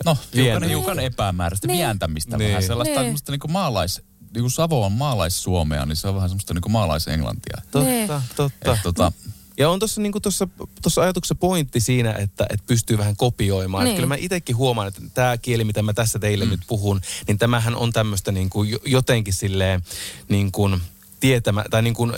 no 0.05 0.17
hiukan, 0.35 0.63
hiukan 0.63 0.99
epämääräistä 0.99 1.67
Niin. 1.67 1.77
vientämistä. 1.77 2.37
Niin. 2.37 2.49
Vähän 2.49 2.63
sellaista 2.63 3.01
Niin. 3.01 3.15
niinku 3.29 3.47
maalais, 3.47 4.01
niinku 4.33 4.49
Savo 4.49 4.85
on 4.85 4.91
maalais-Suomea, 4.91 5.85
niin 5.85 5.95
se 5.95 6.07
on 6.07 6.15
vähän 6.15 6.29
semmoista 6.29 6.53
niinku 6.53 6.69
maalaisenglantia. 6.69 7.57
Niin. 7.73 8.07
Totta, 8.07 8.21
totta. 8.35 8.73
Et 8.73 8.79
tota, 8.83 9.11
Ja 9.57 9.69
on 9.69 9.79
tuossa 9.79 10.01
niinku 10.01 10.19
tossa, 10.19 10.47
tossa 10.81 11.01
ajatuksessa 11.01 11.35
pointti 11.35 11.79
siinä, 11.79 12.13
että, 12.13 12.45
että 12.49 12.65
pystyy 12.67 12.97
vähän 12.97 13.15
kopioimaan. 13.15 13.83
Niin. 13.85 13.95
Kyllä 13.95 14.07
mä 14.07 14.15
itsekin 14.15 14.55
huomaan, 14.55 14.87
että 14.87 15.01
tämä 15.13 15.37
kieli, 15.37 15.63
mitä 15.63 15.81
mä 15.83 15.93
tässä 15.93 16.19
teille 16.19 16.45
mm. 16.45 16.51
nyt 16.51 16.61
puhun, 16.67 17.01
niin 17.27 17.37
tämähän 17.37 17.75
on 17.75 17.93
tämmöistä 17.93 18.31
niinku 18.31 18.63
jo- 18.63 18.79
jotenkin 18.85 19.33
silleen 19.33 19.83
niin 20.29 20.51
kuin 20.51 20.81
tietämä, 21.23 21.65
tai 21.69 21.81
niin 21.81 21.93
kuin, 21.93 22.13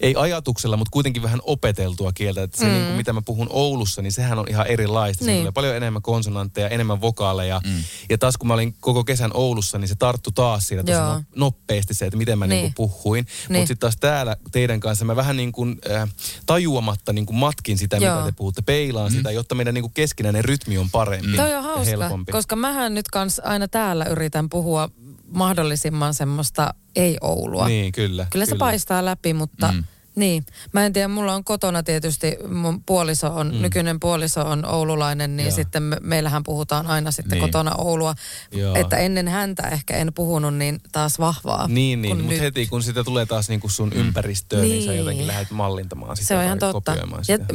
ei 0.00 0.14
ajatuksella, 0.16 0.76
mutta 0.76 0.90
kuitenkin 0.90 1.22
vähän 1.22 1.40
opeteltua 1.42 2.12
kieltä. 2.12 2.42
Että 2.42 2.58
se, 2.58 2.64
mm. 2.64 2.70
niin 2.70 2.84
kuin, 2.84 2.96
mitä 2.96 3.12
mä 3.12 3.22
puhun 3.22 3.46
Oulussa, 3.50 4.02
niin 4.02 4.12
sehän 4.12 4.38
on 4.38 4.46
ihan 4.48 4.66
erilaista. 4.66 5.24
Niin. 5.24 5.38
Tulee 5.38 5.52
paljon 5.52 5.76
enemmän 5.76 6.02
konsonantteja, 6.02 6.68
enemmän 6.68 7.00
vokaaleja. 7.00 7.60
Mm. 7.66 7.82
Ja 8.10 8.18
taas 8.18 8.36
kun 8.36 8.48
mä 8.48 8.54
olin 8.54 8.74
koko 8.80 9.04
kesän 9.04 9.30
Oulussa, 9.34 9.78
niin 9.78 9.88
se 9.88 9.94
tarttu 9.94 10.30
taas 10.30 10.66
siinä 10.68 10.82
tosi 10.82 10.98
no- 10.98 11.22
nopeasti 11.36 11.94
se, 11.94 12.06
että 12.06 12.16
miten 12.16 12.38
mä 12.38 12.46
Niin. 12.46 12.62
niin. 12.62 12.74
kuin 12.74 12.90
puhuin. 12.90 13.24
Niin. 13.24 13.58
Mutta 13.60 13.66
sitten 13.66 13.78
taas 13.80 13.96
täällä 14.00 14.36
teidän 14.52 14.80
kanssa 14.80 15.04
mä 15.04 15.16
vähän 15.16 15.36
niin 15.36 15.52
kuin 15.52 15.78
äh, 15.90 16.08
tajuamatta 16.46 17.12
niin 17.12 17.26
kuin 17.26 17.36
matkin 17.36 17.78
sitä, 17.78 17.96
Joo. 17.96 18.14
mitä 18.14 18.26
te 18.26 18.32
puhutte, 18.36 18.62
peilaan 18.62 19.12
mm. 19.12 19.16
sitä, 19.16 19.30
jotta 19.30 19.54
meidän 19.54 19.74
niin 19.74 19.82
kuin 19.82 19.94
keskinäinen 19.94 20.44
rytmi 20.44 20.78
on 20.78 20.90
parempi 20.90 21.36
Toi 21.36 21.44
on 21.44 21.50
ja 21.50 21.62
hauska, 21.62 21.84
helpompi. 21.84 22.32
koska 22.32 22.56
mähän 22.56 22.94
nyt 22.94 23.08
kans 23.08 23.40
aina 23.44 23.68
täällä 23.68 24.04
yritän 24.04 24.48
puhua 24.48 24.90
mahdollisimman 25.28 26.14
semmoista 26.14 26.74
ei-Oulua. 26.96 27.68
Niin, 27.68 27.92
kyllä. 27.92 28.26
Kyllä 28.30 28.46
se 28.46 28.56
paistaa 28.56 29.04
läpi, 29.04 29.34
mutta 29.34 29.72
mm. 29.72 29.84
niin. 30.14 30.44
Mä 30.72 30.86
en 30.86 30.92
tiedä, 30.92 31.08
mulla 31.08 31.34
on 31.34 31.44
kotona 31.44 31.82
tietysti, 31.82 32.36
mun 32.48 32.82
puoliso 32.84 33.26
on, 33.34 33.54
mm. 33.54 33.62
nykyinen 33.62 34.00
puoliso 34.00 34.40
on 34.40 34.64
oululainen, 34.64 35.36
niin 35.36 35.46
Joo. 35.46 35.56
sitten 35.56 35.82
me, 35.82 35.96
meillähän 36.00 36.42
puhutaan 36.42 36.86
aina 36.86 37.10
sitten 37.10 37.30
Niin. 37.30 37.40
kotona 37.40 37.74
Oulua. 37.78 38.14
Joo. 38.52 38.74
Että 38.74 38.96
ennen 38.96 39.28
häntä 39.28 39.62
ehkä 39.68 39.96
en 39.96 40.12
puhunut 40.14 40.54
niin 40.54 40.80
taas 40.92 41.18
vahvaa. 41.18 41.68
Niin, 41.68 42.02
niin 42.02 42.16
mutta 42.22 42.40
heti 42.40 42.66
kun 42.66 42.82
sitä 42.82 43.04
tulee 43.04 43.26
taas 43.26 43.48
niin 43.48 43.60
kuin 43.60 43.70
sun 43.70 43.92
ympäristöön, 43.92 44.62
niin. 44.62 44.72
niin 44.72 44.84
sä 44.84 44.94
jotenkin 44.94 45.26
lähdet 45.26 45.50
mallintamaan 45.50 46.16
sitä. 46.16 46.28
Se 46.28 46.36
on 46.36 46.44
ihan 46.44 46.58
totta. 46.58 46.96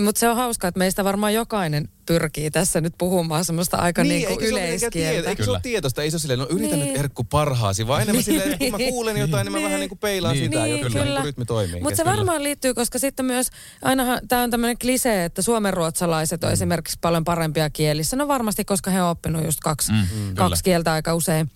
mutta 0.04 0.20
se 0.20 0.30
on 0.30 0.36
hauskaa, 0.36 0.68
että 0.68 0.80
meistä 0.80 1.04
varmaan 1.04 1.34
jokainen 1.34 1.90
pyrkii 2.06 2.52
tässä 2.52 2.82
nyt 2.82 2.94
puhumaan 2.98 3.46
semmoista 3.46 3.78
aika 3.78 4.04
niin, 4.04 4.28
niin 4.30 4.42
yleiskieltä. 4.42 4.92
Tie, 5.22 5.30
eikö 5.30 5.44
se 5.44 5.50
ole 5.50 5.60
tietoista? 5.63 6.04
Ei 6.04 6.12
se 6.12 6.16
ole 6.16 6.20
silleen, 6.22 6.39
no 6.39 6.48
yritä 6.50 6.76
Niin. 6.76 6.88
nyt 6.88 6.98
Erkku 6.98 7.24
parhaasi, 7.24 7.88
vaan 7.88 8.02
enemmän 8.02 8.24
silleen, 8.30 8.52
että 8.52 8.58
kun 8.58 8.72
mä 8.72 8.78
kuulen 8.89 9.18
jotain, 9.18 9.46
niin 9.46 9.52
mä 9.52 9.58
Niin. 9.58 9.66
vähän 9.66 9.80
niin 9.80 9.89
kuin 9.89 10.00
peilaan 10.00 10.34
Niin, 10.36 10.46
sitä, 10.46 10.63
niin, 10.63 10.72
jotta 10.72 10.88
kyllä. 10.88 11.04
niin 11.06 11.13
kuin 11.16 11.26
rytmi 11.26 11.46
toimii. 11.46 11.82
Mutta 11.82 11.98
se 11.98 12.06
varmaan 12.06 12.44
liittyy, 12.44 12.74
koska 12.74 13.00
sitten 13.00 13.26
myös, 13.26 13.48
ainahan 13.82 14.20
tämä 14.28 14.44
on 14.44 14.52
tämmöinen 14.52 14.78
klisee, 14.78 15.26
että 15.26 15.42
suomenruotsalaiset 15.42 16.44
on 16.44 16.50
Mm. 16.50 16.54
esimerkiksi 16.54 16.98
paljon 17.02 17.24
parempia 17.24 17.70
kielissä. 17.70 18.16
No 18.18 18.28
varmasti, 18.28 18.66
koska 18.66 18.92
he 18.92 19.02
on 19.02 19.10
oppinut 19.10 19.46
just 19.46 19.60
kaksi, 19.60 19.92
Mm, 19.92 19.98
mm, 19.98 20.06
kyllä. 20.20 20.34
kaksi 20.36 20.63
kieltä 20.63 20.94
aika 20.94 21.16
usein. 21.16 21.52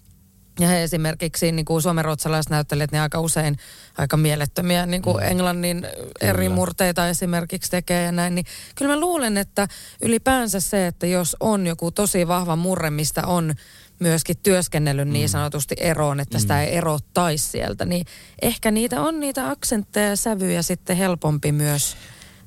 Ja 0.59 0.67
he 0.67 0.83
esimerkiksi 0.83 1.51
niin 1.51 1.65
kuin 1.65 1.81
suomenruotsalaiset 1.81 2.49
näyttelijät, 2.49 2.91
niin 2.91 3.01
aika 3.01 3.19
usein 3.19 3.57
aika 3.97 4.17
mielettömiä 4.17 4.85
niin 4.85 5.01
kuin 5.01 5.17
mm. 5.17 5.23
englannin 5.23 5.87
eri 6.21 6.49
murteita 6.49 7.07
esimerkiksi 7.07 7.71
tekee 7.71 8.03
ja 8.03 8.11
näin. 8.11 8.35
Niin 8.35 8.45
kyllä 8.75 8.95
mä 8.95 8.99
luulen, 8.99 9.37
että 9.37 9.67
ylipäänsä 10.01 10.59
se, 10.59 10.87
että 10.87 11.07
jos 11.07 11.35
on 11.39 11.67
joku 11.67 11.91
tosi 11.91 12.27
vahva 12.27 12.55
murre, 12.55 12.89
mistä 12.89 13.27
on 13.27 13.55
myöskin 13.99 14.37
työskennellyt 14.43 15.07
niin 15.07 15.29
sanotusti 15.29 15.75
eroon, 15.79 16.19
että 16.19 16.39
sitä 16.39 16.63
ei 16.63 16.75
erottaisi 16.75 17.47
sieltä, 17.47 17.85
niin 17.85 18.05
ehkä 18.41 18.71
niitä 18.71 19.01
on 19.01 19.19
niitä 19.19 19.49
aksentteja 19.49 20.09
ja 20.09 20.15
sävyjä 20.15 20.61
sitten 20.61 20.97
helpompi 20.97 21.51
myös. 21.51 21.97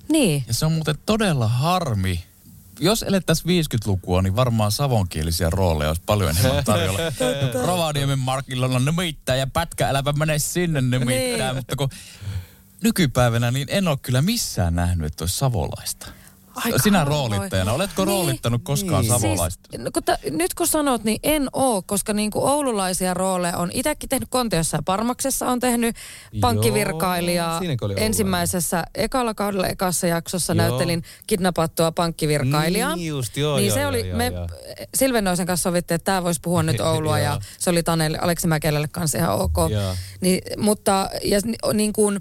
Niin. 0.09 0.45
Ja 0.49 0.55
se 0.55 0.67
on 0.67 0.73
muuten 0.73 0.99
todella 1.07 1.49
harmi. 1.49 2.30
Jos 2.81 3.03
elettäisiin 3.03 3.65
50-lukua, 3.65 4.23
niin 4.23 4.37
varmaan 4.37 4.73
savonkielisiä 4.73 5.51
rooleja 5.51 5.91
olisi 5.91 6.03
paljon 6.07 6.37
enemmän 6.39 6.65
tarjolla. 6.65 6.99
Rovaniemen 7.67 8.19
markilla 8.19 8.67
on 8.67 8.85
nimittäin 8.85 9.41
ja 9.41 9.47
pätkä 9.47 9.89
äläpä 9.89 10.13
mene 10.13 10.39
sinne 10.39 10.81
nimittäin. 10.81 11.39
Niin. 11.39 11.55
Mutta 11.55 11.77
kun 11.77 11.89
nykypäivänä, 12.83 13.51
niin 13.51 13.69
en 13.71 13.89
ole 13.89 13.99
kyllä 14.03 14.23
missään 14.23 14.75
nähnyt, 14.75 15.07
että 15.07 15.25
olisi 15.25 15.37
savolaista. 15.37 16.07
Aika 16.65 16.79
Sinä 16.79 17.05
roolittajana, 17.05 17.73
oletko 17.73 18.05
Niin. 18.05 18.09
roolittanut 18.17 18.61
koskaan 18.65 19.03
Niin. 19.05 19.13
savolaista? 19.21 19.69
Siis, 19.71 19.83
no, 19.83 19.91
kun 19.95 20.03
ta, 20.03 20.19
nyt 20.31 20.55
kun 20.55 20.67
sanot, 20.67 21.05
niin 21.05 21.21
en 21.23 21.49
oo, 21.53 21.83
koska 21.83 22.13
niin 22.13 22.31
kuin 22.31 22.45
oululaisia 22.51 23.15
rooleja 23.15 23.57
on 23.57 23.71
itsekin 23.75 24.09
tehnyt 24.09 24.29
Kontiossa 24.31 24.77
ja 24.77 24.83
Parmaksessa 24.83 25.47
on 25.49 25.61
tehnyt 25.61 25.97
pankkivirkailijaa. 26.41 27.61
Ensimmäisessä 27.97 28.85
ekalla 28.95 29.35
kaudella 29.35 29.67
ekassa 29.67 30.07
jaksossa 30.07 30.53
Joo. 30.53 30.57
näyttelin 30.69 31.03
kidnappattua 31.27 31.93
pankkivirkailijaa. 31.93 32.97
Niin 32.97 33.09
just, 33.09 33.37
joo, 33.37 33.57
niin 33.57 33.67
joo, 33.67 33.75
se 33.75 33.81
joo, 33.81 33.89
oli, 33.89 34.09
joo, 34.09 34.17
me 34.19 34.27
joo. 34.27 34.49
Silvennoisen 34.95 35.47
kanssa 35.47 35.63
sovittiin, 35.71 35.97
että 35.97 36.05
tämä 36.05 36.25
voisi 36.25 36.41
puhua 36.41 36.63
nyt 36.63 36.81
Oulua 36.91 37.19
ja 37.19 37.41
se 37.59 37.71
oli 37.71 37.83
Taneli 37.83 38.17
Aleksi 38.21 38.47
Mäkelälle 38.47 38.89
kanssa 38.89 39.19
ihan 39.19 39.35
ok. 39.41 39.57
Joo. 39.71 39.95
Niin, 40.21 40.43
mutta 40.59 41.09
ja, 41.25 41.41
ni- 41.45 41.57
niin 41.75 41.93
kuin 41.93 42.21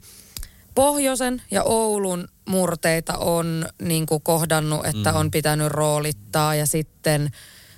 Pohjoisen 0.80 1.42
ja 1.52 1.64
Oulun 1.64 2.28
murteita 2.46 3.18
on 3.18 3.66
niin 3.82 4.06
kuin 4.06 4.22
kohdannut, 4.22 4.86
että 4.86 5.12
Mm. 5.12 5.18
on 5.18 5.32
pitänyt 5.32 5.68
roolittaa 5.68 6.56
ja 6.56 6.66
sitten 6.66 7.32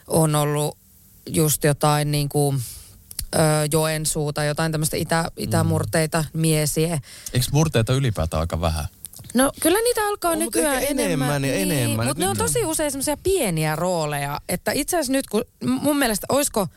on 0.08 0.36
ollut 0.36 0.78
just 1.30 1.64
jotain 1.64 2.12
niin 2.12 2.30
kuin, 2.30 2.62
ö, 3.36 3.39
Joensuuta, 3.72 4.43
jotain 4.43 4.72
tämmöistä 4.72 4.97
itä, 4.97 5.32
itämurteita, 5.38 6.26
miesiä. 6.34 6.99
Eikö 7.34 7.45
murteita 7.52 7.93
ylipäätään 7.93 8.41
aika 8.41 8.62
vähän? 8.62 8.86
No 9.34 9.52
kyllä 9.62 9.82
niitä 9.82 10.02
alkaa 10.08 10.32
On, 10.32 10.39
no, 10.39 10.45
nykyään 10.45 10.84
enemmän 10.84 11.34
ja 11.34 11.39
niin, 11.39 11.72
enemmän. 11.72 12.08
Mutta 12.08 12.24
ne 12.24 12.30
on 12.30 12.38
tosi 12.38 12.66
usein 12.66 12.91
semmoisia 12.91 13.18
pieniä 13.18 13.76
rooleja. 13.76 14.41
Että 14.49 14.72
itse 14.72 14.97
asiassa 14.97 15.12
nyt 15.14 15.28
kun 15.28 15.45
mun 15.62 15.97
mielestä 15.97 16.28
olisiko 16.30 16.68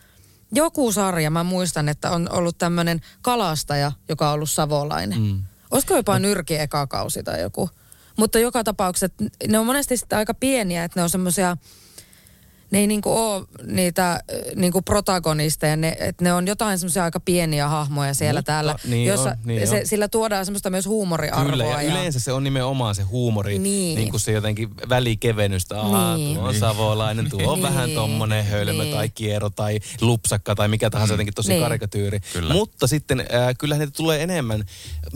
joku 0.52 0.92
sarja, 0.92 1.30
mä 1.30 1.44
muistan, 1.44 1.88
että 1.88 2.10
on 2.10 2.28
ollut 2.32 2.58
tämmöinen 2.58 3.00
kalastaja, 3.22 3.92
joka 4.08 4.28
on 4.28 4.34
ollut 4.34 4.50
savolainen. 4.50 5.20
Mm. 5.20 5.42
Olisiko 5.74 5.96
jopa 5.96 6.18
nyrki 6.18 6.58
eka 6.58 6.86
kausi 6.86 7.22
tai 7.22 7.40
joku. 7.40 7.70
Mutta 8.16 8.38
joka 8.38 8.64
tapauksessa 8.64 9.16
ne 9.48 9.58
on 9.58 9.66
monesti 9.66 9.94
aika 10.12 10.34
pieniä, 10.34 10.84
että 10.84 11.00
ne 11.00 11.04
on 11.04 11.10
semmoisia, 11.10 11.56
ne 12.74 12.80
ei 12.80 12.86
niinku 12.86 13.12
ole 13.18 13.44
niitä 13.66 14.20
niinku 14.56 14.82
protagonisteja, 14.82 15.76
ne, 15.76 15.96
että 16.00 16.24
ne 16.24 16.32
on 16.32 16.46
jotain 16.46 16.78
semmoisia 16.78 17.04
aika 17.04 17.20
pieniä 17.20 17.68
hahmoja 17.68 18.14
siellä 18.14 18.38
Mutta, 18.38 18.52
täällä, 18.52 18.74
niin 18.84 19.06
jossa 19.08 19.30
on, 19.30 19.36
niin 19.44 19.68
se, 19.68 19.80
on. 19.80 19.86
sillä 19.86 20.08
tuodaan 20.08 20.44
semmoista 20.44 20.70
myös 20.70 20.86
huumoriarvoa. 20.86 21.50
Kyllä, 21.50 21.64
ja 21.64 21.80
yleensä 21.82 22.20
se 22.20 22.32
on 22.32 22.44
nimenomaan 22.44 22.94
se 22.94 23.02
huumori, 23.02 23.58
niin, 23.58 23.96
Niin. 23.98 24.10
kuin 24.10 24.20
se 24.20 24.32
jotenkin 24.32 24.68
välikevennystä. 24.88 25.80
Ahaa, 25.80 26.16
Niin. 26.16 26.36
tuo 26.38 26.48
on 26.48 26.54
savolainen, 26.54 27.30
tuo 27.30 27.40
on 27.52 27.54
Niin. 27.58 27.62
vähän 27.62 27.90
tommonen 27.90 28.44
hölmö 28.44 28.82
Niin. 28.84 28.94
tai 28.94 29.08
kiero 29.08 29.50
tai 29.50 29.78
lupsakka 30.00 30.54
tai 30.54 30.68
mikä 30.68 30.90
tahansa 30.90 31.14
jotenkin 31.14 31.34
tosi 31.34 31.48
Niin. 31.48 31.62
karikatyyri. 31.62 32.20
Kyllä. 32.32 32.54
Mutta 32.54 32.86
sitten 32.86 33.20
äh, 33.20 33.26
kyllähän 33.58 33.80
niitä 33.80 33.96
tulee 33.96 34.22
enemmän. 34.22 34.64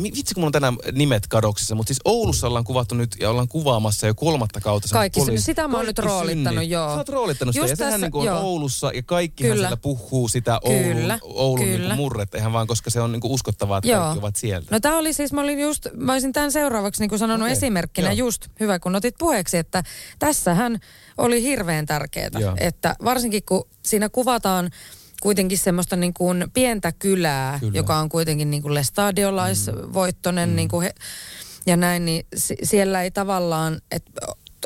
Vitsi, 0.02 0.34
kun 0.34 0.40
mulla 0.40 0.48
on 0.48 0.52
tänään 0.52 0.76
nimet 0.92 1.26
kadoksissa, 1.26 1.74
mutta 1.74 1.88
siis 1.88 2.00
Oulussa 2.04 2.46
ollaan 2.46 2.64
kuvattu 2.64 2.94
nyt 2.94 3.16
ja 3.20 3.30
ollaan 3.30 3.48
kuvaamassa 3.48 4.06
jo 4.06 4.14
kolmatta 4.14 4.61
kautta. 4.61 4.88
Kaikki, 4.92 5.20
poliisi- 5.20 5.44
sitä 5.44 5.68
mä 5.68 5.76
oon 5.76 5.86
nyt 5.86 5.98
roolittanut, 5.98 6.54
synnit. 6.54 6.70
joo. 6.70 6.88
Sä 6.90 6.94
oot 6.96 7.09
roolittanut 7.09 7.47
sitä 7.53 7.62
Just 7.62 7.70
ja 7.70 7.76
sehän 7.76 7.92
tässä- 7.92 8.07
niin 8.07 8.12
kuin 8.12 8.20
on 8.20 8.26
joo. 8.36 8.40
Oulussa 8.44 8.90
ja 8.94 9.03
kaikkihan 9.03 9.53
Kyllä. 9.53 9.62
siellä 9.68 9.76
puhuu 9.76 10.28
sitä 10.28 10.59
Oulun, 10.64 10.82
Kyllä, 10.96 11.18
Oulun 11.22 11.59
niin 11.64 11.76
kyllä. 11.76 11.88
kuin 11.88 11.96
murretta 11.96 12.38
ihan 12.38 12.53
vaan, 12.53 12.66
koska 12.66 12.90
se 12.90 13.01
on 13.01 13.12
niin 13.12 13.20
kuin 13.20 13.32
uskottavaa, 13.32 13.78
että 13.78 13.88
Joo. 13.88 14.01
kaikki 14.01 14.18
ovat 14.18 14.36
sieltä. 14.36 14.66
No 14.70 14.80
tämä 14.80 14.99
oli 14.99 15.12
siis, 15.12 15.32
mä 15.32 15.40
olin 15.40 15.61
just, 15.61 15.86
mä 15.96 16.12
olisin 16.12 16.32
tämän 16.32 16.53
seuraavaksi 16.53 17.03
niin 17.03 17.09
kuin 17.09 17.18
sanonut 17.18 17.44
Okei, 17.46 17.53
esimerkkinä 17.53 18.12
joo. 18.12 18.26
just, 18.26 18.46
hyvä 18.61 18.78
kun 18.78 18.96
otit 18.96 19.14
puheeksi, 19.18 19.57
että 19.57 19.82
tässähän 20.18 20.78
oli 21.18 21.42
hirveän 21.42 21.86
tärkeää, 21.86 22.30
Joo. 22.38 22.55
että 22.61 22.96
varsinkin 23.05 23.42
kun 23.49 23.68
siinä 23.84 24.09
kuvataan 24.09 24.70
kuitenkin 25.22 25.59
semmoista 25.59 25.96
niin 25.96 26.14
kuin 26.14 26.44
pientä 26.55 26.92
kylää, 26.92 27.59
Kyllä. 27.61 27.72
joka 27.76 27.96
on 27.96 28.09
kuitenkin 28.09 28.51
niin 28.51 28.62
kuin 28.62 28.74
lestadiolaisvoittonen 28.74 30.49
mm. 30.49 30.57
niin 30.57 30.68
kuin 30.68 30.82
he, 30.82 30.94
ja 31.66 31.76
näin, 31.76 32.05
niin 32.05 32.26
si- 32.36 32.57
siellä 32.62 33.03
ei 33.03 33.11
tavallaan, 33.11 33.80
että 33.90 34.12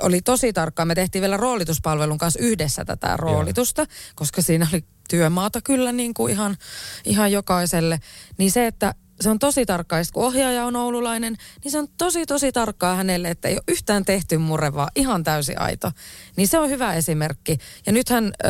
oli 0.00 0.22
tosi 0.22 0.52
tarkkaa. 0.52 0.84
Me 0.84 0.94
tehtiin 0.94 1.22
vielä 1.22 1.36
roolituspalvelun 1.36 2.18
kanssa 2.18 2.40
yhdessä 2.40 2.84
tätä 2.84 3.16
roolitusta, 3.16 3.86
koska 4.14 4.42
siinä 4.42 4.66
oli 4.72 4.84
työmaata 5.08 5.60
kyllä 5.60 5.92
niin 5.92 6.14
kuin 6.14 6.32
ihan, 6.32 6.56
ihan 7.04 7.32
jokaiselle. 7.32 8.00
Niin 8.38 8.50
se, 8.50 8.66
että 8.66 8.94
se 9.20 9.30
on 9.30 9.38
tosi 9.38 9.66
tarkkaa, 9.66 9.98
ja 9.98 10.04
kun 10.12 10.24
ohjaaja 10.24 10.64
on 10.64 10.76
oululainen, 10.76 11.36
niin 11.64 11.72
se 11.72 11.78
on 11.78 11.88
tosi 11.98 12.26
tosi 12.26 12.52
tarkkaa 12.52 12.96
hänelle, 12.96 13.30
että 13.30 13.48
ei 13.48 13.54
ole 13.54 13.62
yhtään 13.68 14.04
tehty 14.04 14.38
murre, 14.38 14.74
vaan 14.74 14.90
ihan 14.94 15.24
täysi 15.24 15.56
aito. 15.56 15.92
Niin 16.36 16.48
se 16.48 16.58
on 16.58 16.70
hyvä 16.70 16.94
esimerkki. 16.94 17.58
Ja 17.86 17.92
nythän 17.92 18.24
ö, 18.24 18.48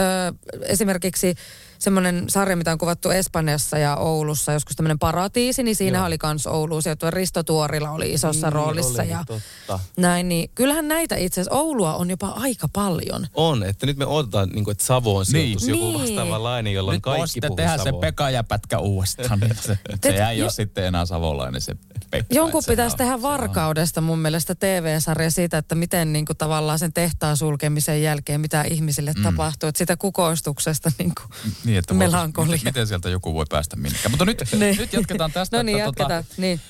esimerkiksi 0.62 1.34
semmoinen 1.83 2.24
sarja, 2.30 2.57
mitä 2.57 2.72
on 2.72 2.78
kuvattu 2.78 3.11
Espanjassa 3.11 3.78
ja 3.78 3.97
Oulussa, 3.97 4.53
joskus 4.53 4.76
tämmöinen 4.76 4.99
paratiisi, 4.99 5.62
niin 5.62 5.76
siinä 5.76 5.99
Joo. 5.99 6.07
oli 6.07 6.18
kans 6.18 6.47
Ouluun 6.47 6.83
sijoittuva. 6.83 7.11
Risto 7.11 7.43
Tuorila 7.43 7.91
oli 7.91 8.12
isossa 8.12 8.47
Niin 8.47 8.53
roolissa. 8.53 9.03
oli, 9.03 9.11
ja 9.11 9.24
totta. 9.26 9.78
näin, 9.97 10.28
niin 10.28 10.51
kyllähän 10.55 10.89
näitä 10.89 11.16
itse 11.16 11.41
asiassa 11.41 11.59
Oulua 11.59 11.95
on 11.95 12.11
jopa 12.11 12.28
aika 12.28 12.68
paljon. 12.72 13.26
On, 13.35 13.62
että 13.62 13.87
nyt 13.87 13.97
me 13.97 14.07
odotetaan, 14.07 14.49
niin 14.49 14.64
kuin, 14.64 14.72
että 14.72 14.85
Savoon 14.85 15.26
sijoitus 15.26 15.62
Niin. 15.66 15.70
joku 15.80 15.91
Niin. 15.91 16.01
vastaavanlainen, 16.01 16.72
jolloin 16.72 16.95
Nyt 16.97 17.03
kaikki 17.03 17.26
sitten 17.28 17.49
puhuu 17.49 17.57
tehdä 17.57 17.78
se 17.78 17.85
Savoa. 17.85 18.01
Pekka 18.01 18.30
ja 18.30 18.45
Pätkä 18.45 18.78
uudestaan. 18.78 19.41
Se, 19.62 19.78
se 20.03 20.09
ei 20.28 20.39
jo- 20.39 20.45
ole 20.45 20.53
sitten 20.53 20.85
enää 20.85 21.07
savolainen 21.07 21.61
se 21.61 21.72
Pekka. 22.12 22.34
Jonkun 22.34 22.62
pitäisi 22.66 22.96
tehdä 22.96 23.14
on- 23.14 23.22
varkaudesta 23.22 24.00
mun 24.00 24.18
mielestä 24.18 24.54
TV-sarja 24.54 25.30
siitä, 25.30 25.58
että 25.58 25.74
miten 25.74 26.12
niin 26.12 26.24
kuin 26.26 26.36
tavallaan 26.36 26.78
sen 26.78 26.92
tehtaan 26.92 27.36
sulkemisen 27.36 28.02
jälkeen, 28.02 28.40
mitä 28.40 28.62
ihmisille 28.62 29.12
mm. 29.16 29.22
tapahtuu. 29.22 29.68
Että 29.68 29.78
sitä 29.78 29.96
kukoistuksesta 29.96 30.92
niin 30.98 31.12
kuin 31.14 31.54
Niin, 31.64 31.78
että 31.78 31.94
melankolia. 31.94 32.50
miten, 32.52 32.64
miten 32.64 32.86
sieltä 32.86 33.08
joku 33.08 33.34
voi 33.34 33.44
päästä 33.50 33.76
minnekään. 33.76 34.10
Mutta 34.10 34.24
nyt, 34.24 34.42
Niin. 34.58 34.76
nyt 34.76 34.92
jatketaan 34.92 35.32
tästä. 35.32 35.56
No 35.56 35.62
niin, 35.62 35.78
että 35.78 35.86
jatketaan. 35.86 36.24
Niin. 36.36 36.60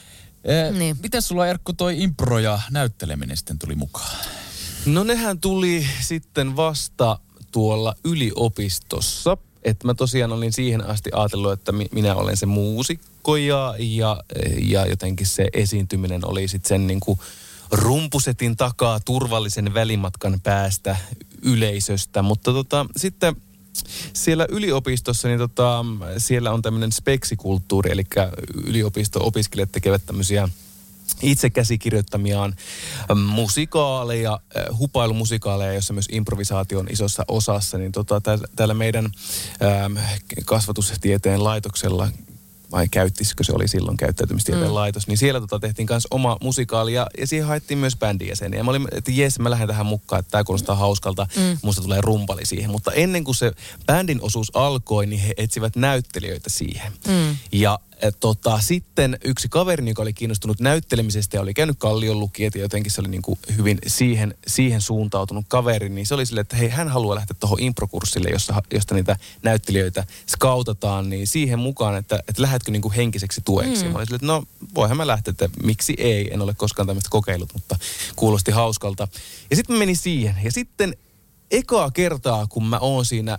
eh, 0.45 0.73
Niin. 0.73 0.97
Miten 1.03 1.23
sulla 1.23 1.47
Erkku 1.47 1.73
toi 1.73 2.03
impro 2.03 2.39
ja 2.39 2.61
näytteleminen 2.71 3.37
sitten 3.37 3.59
tuli 3.59 3.75
mukaan? 3.75 4.17
No 4.87 5.05
nehän 5.05 5.41
tuli 5.41 5.87
sitten 6.01 6.57
vasta 6.57 7.19
tuolla 7.53 7.95
yliopistossa. 8.05 9.37
Että 9.63 9.87
mä 9.87 9.95
tosiaan 9.95 10.33
olin 10.33 10.53
siihen 10.53 10.87
asti 10.87 11.11
ajatellut, 11.15 11.53
että 11.53 11.73
mi- 11.73 11.89
minä 11.93 12.15
olen 12.15 12.37
se 12.37 12.47
muusikko 12.47 13.37
ja, 13.37 13.75
ja, 13.79 14.23
ja 14.61 14.87
jotenkin 14.87 15.27
se 15.27 15.49
esiintyminen 15.53 16.27
oli 16.27 16.49
sitten 16.49 16.69
sen 16.69 16.87
niin 16.87 17.01
kuin 17.01 17.19
rumpusetin 17.73 18.57
takaa 18.57 19.01
turvallisen 19.01 19.75
välimatkan 19.75 20.41
päästä 20.43 20.97
yleisöstä. 21.43 22.23
Mutta 22.23 22.53
tota, 22.53 22.87
sitten 22.97 23.37
siellä 24.13 24.47
yliopistossa, 24.49 25.29
niin 25.29 25.39
tota, 25.39 25.85
siellä 26.19 26.53
on 26.53 26.63
tämmöinen 26.63 26.93
speksikulttuuri, 26.93 27.91
eli 27.93 28.05
yliopisto-opiskelijat 28.67 29.73
tekevät 29.73 30.03
tämmöisiä 30.07 30.49
itse 31.23 31.51
käsikirjoittamiaan 31.51 32.55
äm, 33.11 33.19
musikaaleja, 33.19 34.33
äh, 34.33 34.79
hupailumusikaleja, 34.79 35.73
jossa 35.73 35.93
myös 35.93 36.09
improvisaatio 36.13 36.79
on 36.79 36.87
isossa 36.91 37.25
osassa, 37.29 37.79
niin 37.79 37.93
tota, 37.93 38.21
tää- 38.21 38.39
täällä 38.57 38.75
meidän 38.75 39.05
äm, 39.85 39.97
kasvatustieteen 40.45 41.45
laitoksella 41.45 42.09
vai 42.73 42.89
käyttisikö 42.89 43.45
se 43.45 43.53
oli 43.53 43.69
silloin 43.69 43.97
käyttäytymistieteen 43.97 44.69
mm. 44.69 44.75
laitos, 44.75 45.07
niin 45.07 45.19
siellä 45.19 45.41
tota 45.41 45.59
tehtiin 45.59 45.89
myös 45.91 46.07
oma 46.11 46.37
musikaali 46.41 46.95
ja, 46.95 47.07
ja 47.19 47.27
siihen 47.27 47.49
haettiin 47.49 47.79
myös 47.79 47.97
bändijäseniä. 47.97 48.61
Ja 48.61 48.65
mä 48.65 48.71
olin, 48.71 48.89
että 48.93 49.11
jes, 49.11 49.39
mä 49.39 49.51
lähden 49.51 49.69
tähän 49.69 49.87
mukaan, 49.87 50.21
että 50.21 50.31
tämä 50.31 50.45
kuulostaa 50.45 50.77
hauskalta, 50.77 51.27
mm. 51.37 51.59
musta 51.63 51.83
tulee 51.83 52.01
rumpali 52.01 52.47
siihen. 52.47 52.71
Mutta 52.71 52.93
ennen 52.93 53.25
kuin 53.25 53.35
se 53.35 53.53
bändin 53.87 54.19
osuus 54.23 54.51
alkoi, 54.55 55.07
niin 55.07 55.21
he 55.21 55.35
etsivät 55.37 55.77
näyttelijöitä 55.77 56.51
siihen. 56.51 56.93
Mm. 57.09 57.37
Ja 57.53 57.79
et, 58.03 58.21
tota, 58.21 58.61
sitten 58.61 59.19
yksi 59.25 59.49
kaveri, 59.49 59.89
joka 59.89 60.03
oli 60.03 60.13
kiinnostunut 60.13 60.61
näyttelemisestä 60.61 61.37
ja 61.37 61.41
oli 61.41 61.55
käynyt 61.55 61.77
Kallion 61.79 62.21
lukijat 62.21 62.55
ja 62.55 62.61
jotenkin 62.61 62.93
se 62.93 63.01
oli 63.01 63.09
niin 63.09 63.23
kuin 63.23 63.39
hyvin 63.57 63.79
siihen, 63.87 64.35
siihen 64.47 64.81
suuntautunut 64.81 65.45
kaveri, 65.49 65.89
niin 65.89 66.07
se 66.07 66.15
oli 66.15 66.27
silleen, 66.27 66.43
että 66.43 66.57
hei, 66.57 66.69
hän 66.69 66.89
haluaa 66.89 67.15
lähteä 67.15 67.37
tuohon 67.41 67.61
improkurssille, 67.61 68.29
jossa, 68.31 68.63
josta 68.73 68.95
niitä 68.95 69.17
näyttelijöitä 69.43 70.05
skautataan, 70.29 71.11
niin 71.11 71.27
siihen 71.27 71.59
mukaan, 71.59 71.97
että, 71.97 72.21
että 72.29 72.43
lähdetkö 72.43 72.71
niin 72.71 72.83
kuin 72.83 72.95
henkiseksi 72.95 73.41
tueksi. 73.45 73.85
Mm. 73.85 73.91
Mä 73.91 73.97
olin 73.97 74.07
silleen, 74.07 74.17
että 74.17 74.27
no 74.27 74.45
voihan 74.75 74.97
mä 74.97 75.07
lähteä, 75.07 75.31
että 75.31 75.49
miksi 75.63 75.95
ei, 75.99 76.35
en 76.35 76.43
ole 76.43 76.55
koskaan 76.55 76.87
tämmöistä 76.87 77.11
kokeillut, 77.11 77.55
mutta 77.55 77.79
kuulosti 78.17 78.51
hauskalta. 78.51 79.09
Ja 79.51 79.57
sitten 79.57 79.77
mä 79.77 79.79
menin 79.79 79.97
siihen 79.97 80.35
ja 80.45 80.53
sitten 80.53 80.97
ekaa 81.51 81.91
kertaa, 81.91 82.47
kun 82.47 82.67
mä 82.67 82.79
oon 82.79 83.05
siinä 83.05 83.39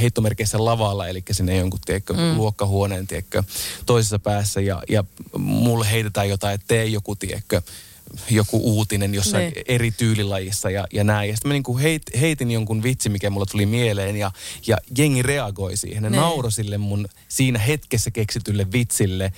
heittomerkeissä 0.00 0.64
lavalla, 0.64 1.08
eli 1.08 1.22
sinne 1.30 1.56
jonkun 1.56 1.80
tiedätkö, 1.84 2.12
mm. 2.12 2.36
luokkahuoneen 2.36 3.06
tiedätkö, 3.06 3.42
toisessa 3.86 4.18
päässä 4.18 4.60
ja, 4.60 4.82
ja 4.88 5.04
mulle 5.38 5.90
heitetään 5.90 6.28
jotain, 6.28 6.54
että 6.54 6.64
tee 6.68 6.84
joku 6.84 7.16
tiedätkö, 7.16 7.62
joku 8.30 8.60
uutinen 8.76 9.14
jossain 9.14 9.52
Niin. 9.52 9.64
eri 9.68 9.90
tyylilajissa 9.90 10.70
ja, 10.70 10.86
ja 10.92 11.04
näin. 11.04 11.28
Ja 11.30 11.36
sitten 11.36 11.48
mä 11.48 11.52
niinku 11.52 11.78
heit, 11.78 12.02
heitin 12.20 12.50
jonkun 12.50 12.82
vitsi, 12.82 13.08
mikä 13.08 13.30
mulle 13.30 13.46
tuli 13.46 13.66
mieleen 13.66 14.16
ja, 14.16 14.30
ja 14.66 14.76
jengi 14.98 15.22
reagoi 15.22 15.76
siihen. 15.76 16.02
Ne 16.02 16.10
Niin. 16.10 16.20
nauroi 16.20 16.52
sille 16.52 16.78
mun 16.78 17.08
siinä 17.28 17.58
hetkessä 17.58 18.10
keksitylle 18.10 18.72
vitsille. 18.72 19.32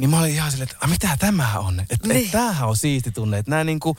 Niin 0.00 0.10
mä 0.10 0.18
olin 0.18 0.32
ihan 0.32 0.50
silleen, 0.50 0.70
että 0.70 0.84
"A, 0.84 0.86
mitä 0.86 1.16
tämä 1.18 1.58
on? 1.58 1.80
Että 1.80 2.08
niin. 2.08 2.24
Et 2.24 2.30
tämähän 2.32 2.68
on 2.68 2.76
siisti 2.76 3.10
tunne. 3.12 3.38
Että 3.38 3.50
nämä 3.50 3.64
niinku, 3.64 3.96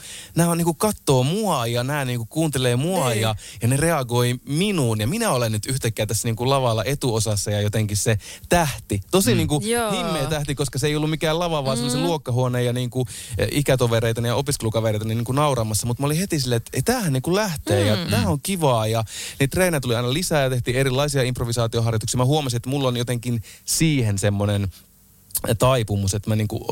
on 0.47 0.58
niinku 0.58 0.74
kattoo 0.74 1.24
mua 1.24 1.68
ja 1.68 1.84
nämä 1.84 2.06
niinku 2.06 2.26
kuuntelee 2.26 2.76
mua 2.76 3.10
Niin. 3.10 3.22
ja, 3.22 3.36
ja 3.62 3.68
ne 3.68 3.78
reagoi 3.78 4.36
minuun. 4.45 4.99
Ja 5.02 5.08
minä 5.08 5.32
olen 5.32 5.52
nyt 5.52 5.66
yhtäkkiä 5.66 6.06
tässä 6.06 6.28
niinku 6.28 6.49
lavalla 6.49 6.84
etuosassa 6.84 7.52
ja 7.52 7.62
jotenkin 7.62 7.97
se 7.97 8.18
tähti. 8.49 9.02
Tosi 9.12 9.32
mm. 9.32 9.38
niinku 9.38 9.62
Joo. 9.64 9.91
himmeä 9.91 10.26
tähti, 10.26 10.56
koska 10.56 10.80
se 10.80 10.88
ei 10.88 10.95
ollut 10.95 11.10
mikään 11.10 11.39
lava, 11.39 11.66
vaan 11.66 11.78
mm. 11.78 11.80
se 11.80 11.84
oli 11.84 11.91
se 11.91 12.08
luokkahuone 12.08 12.64
ja 12.64 12.74
niinku 12.74 13.06
eh, 13.38 13.47
ikätovereita 13.52 14.22
ja 14.22 14.36
opiskelukavereita 14.36 15.06
niin 15.06 15.18
niinku 15.18 15.32
nauramassa. 15.32 15.88
Mutta 15.88 16.04
mä 16.04 16.06
olin 16.06 16.18
heti 16.18 16.39
silleen, 16.39 16.58
että 16.58 16.72
ei, 16.74 16.82
tämähän 16.82 17.14
niinku 17.14 17.36
lähtee 17.36 17.82
mm. 17.84 17.88
ja 17.89 18.10
tämä 18.10 18.30
on 18.30 18.41
kivaa. 18.43 18.88
Ja 18.88 19.04
niin 19.39 19.49
treenejä 19.49 19.82
tuli 19.82 19.95
aina 19.95 20.14
lisää 20.14 20.43
ja 20.43 20.49
tehtiin 20.49 20.78
erilaisia 20.78 21.24
improvisaatioharjoituksia. 21.24 22.18
Mä 22.18 22.26
huomasin, 22.26 22.58
että 22.58 22.70
mulla 22.70 22.88
on 22.88 22.97
jotenkin 22.97 23.43
siihen 23.66 24.18
semmoinen 24.18 24.68
taipumus, 25.59 26.13
että 26.13 26.29
mä 26.29 26.35
niinku 26.35 26.65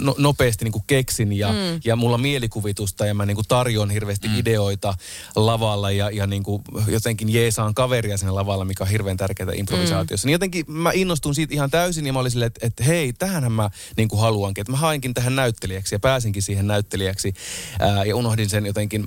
no, 0.00 0.14
nopeasti 0.18 0.64
niinku 0.64 0.84
keksin 0.86 1.32
ja, 1.32 1.48
mm. 1.48 1.80
ja 1.84 1.96
mulla 1.96 2.14
on 2.14 2.20
mielikuvitusta 2.20 3.06
ja 3.06 3.14
mä 3.14 3.26
niinku 3.26 3.42
tarjoan 3.48 3.90
hirveästi 3.90 4.28
mm. 4.28 4.38
ideoita 4.38 4.94
lavalla 5.36 5.90
ja, 5.90 6.10
ja 6.10 6.26
niinku 6.26 6.62
jotenkin 6.88 7.32
jeesaan 7.32 7.74
kaveria 7.74 8.16
siinä 8.16 8.34
lavalla, 8.34 8.64
mikä 8.64 8.84
on 8.84 8.90
hirveän 8.90 9.16
tärkeää 9.16 9.52
improvisaatiossa. 9.54 10.26
Mm. 10.26 10.28
Niin 10.28 10.32
jotenkin 10.32 10.64
mä 10.68 10.90
innostun 10.94 11.34
siitä 11.34 11.54
ihan 11.54 11.70
täysin 11.70 12.06
ja 12.06 12.12
mä 12.12 12.18
olin 12.18 12.30
silleen, 12.30 12.46
että, 12.46 12.66
että 12.66 12.84
hei, 12.84 13.12
tähänhän 13.12 13.52
mä 13.52 13.70
niinku 13.96 14.16
haluankin. 14.16 14.62
Että 14.62 14.72
mä 14.72 14.78
hainkin 14.78 15.14
tähän 15.14 15.36
näyttelijäksi 15.36 15.94
ja 15.94 15.98
pääsinkin 15.98 16.42
siihen 16.42 16.66
näyttelijäksi 16.66 17.34
ää, 17.80 18.04
ja 18.04 18.16
unohdin 18.16 18.48
sen 18.48 18.66
jotenkin 18.66 19.06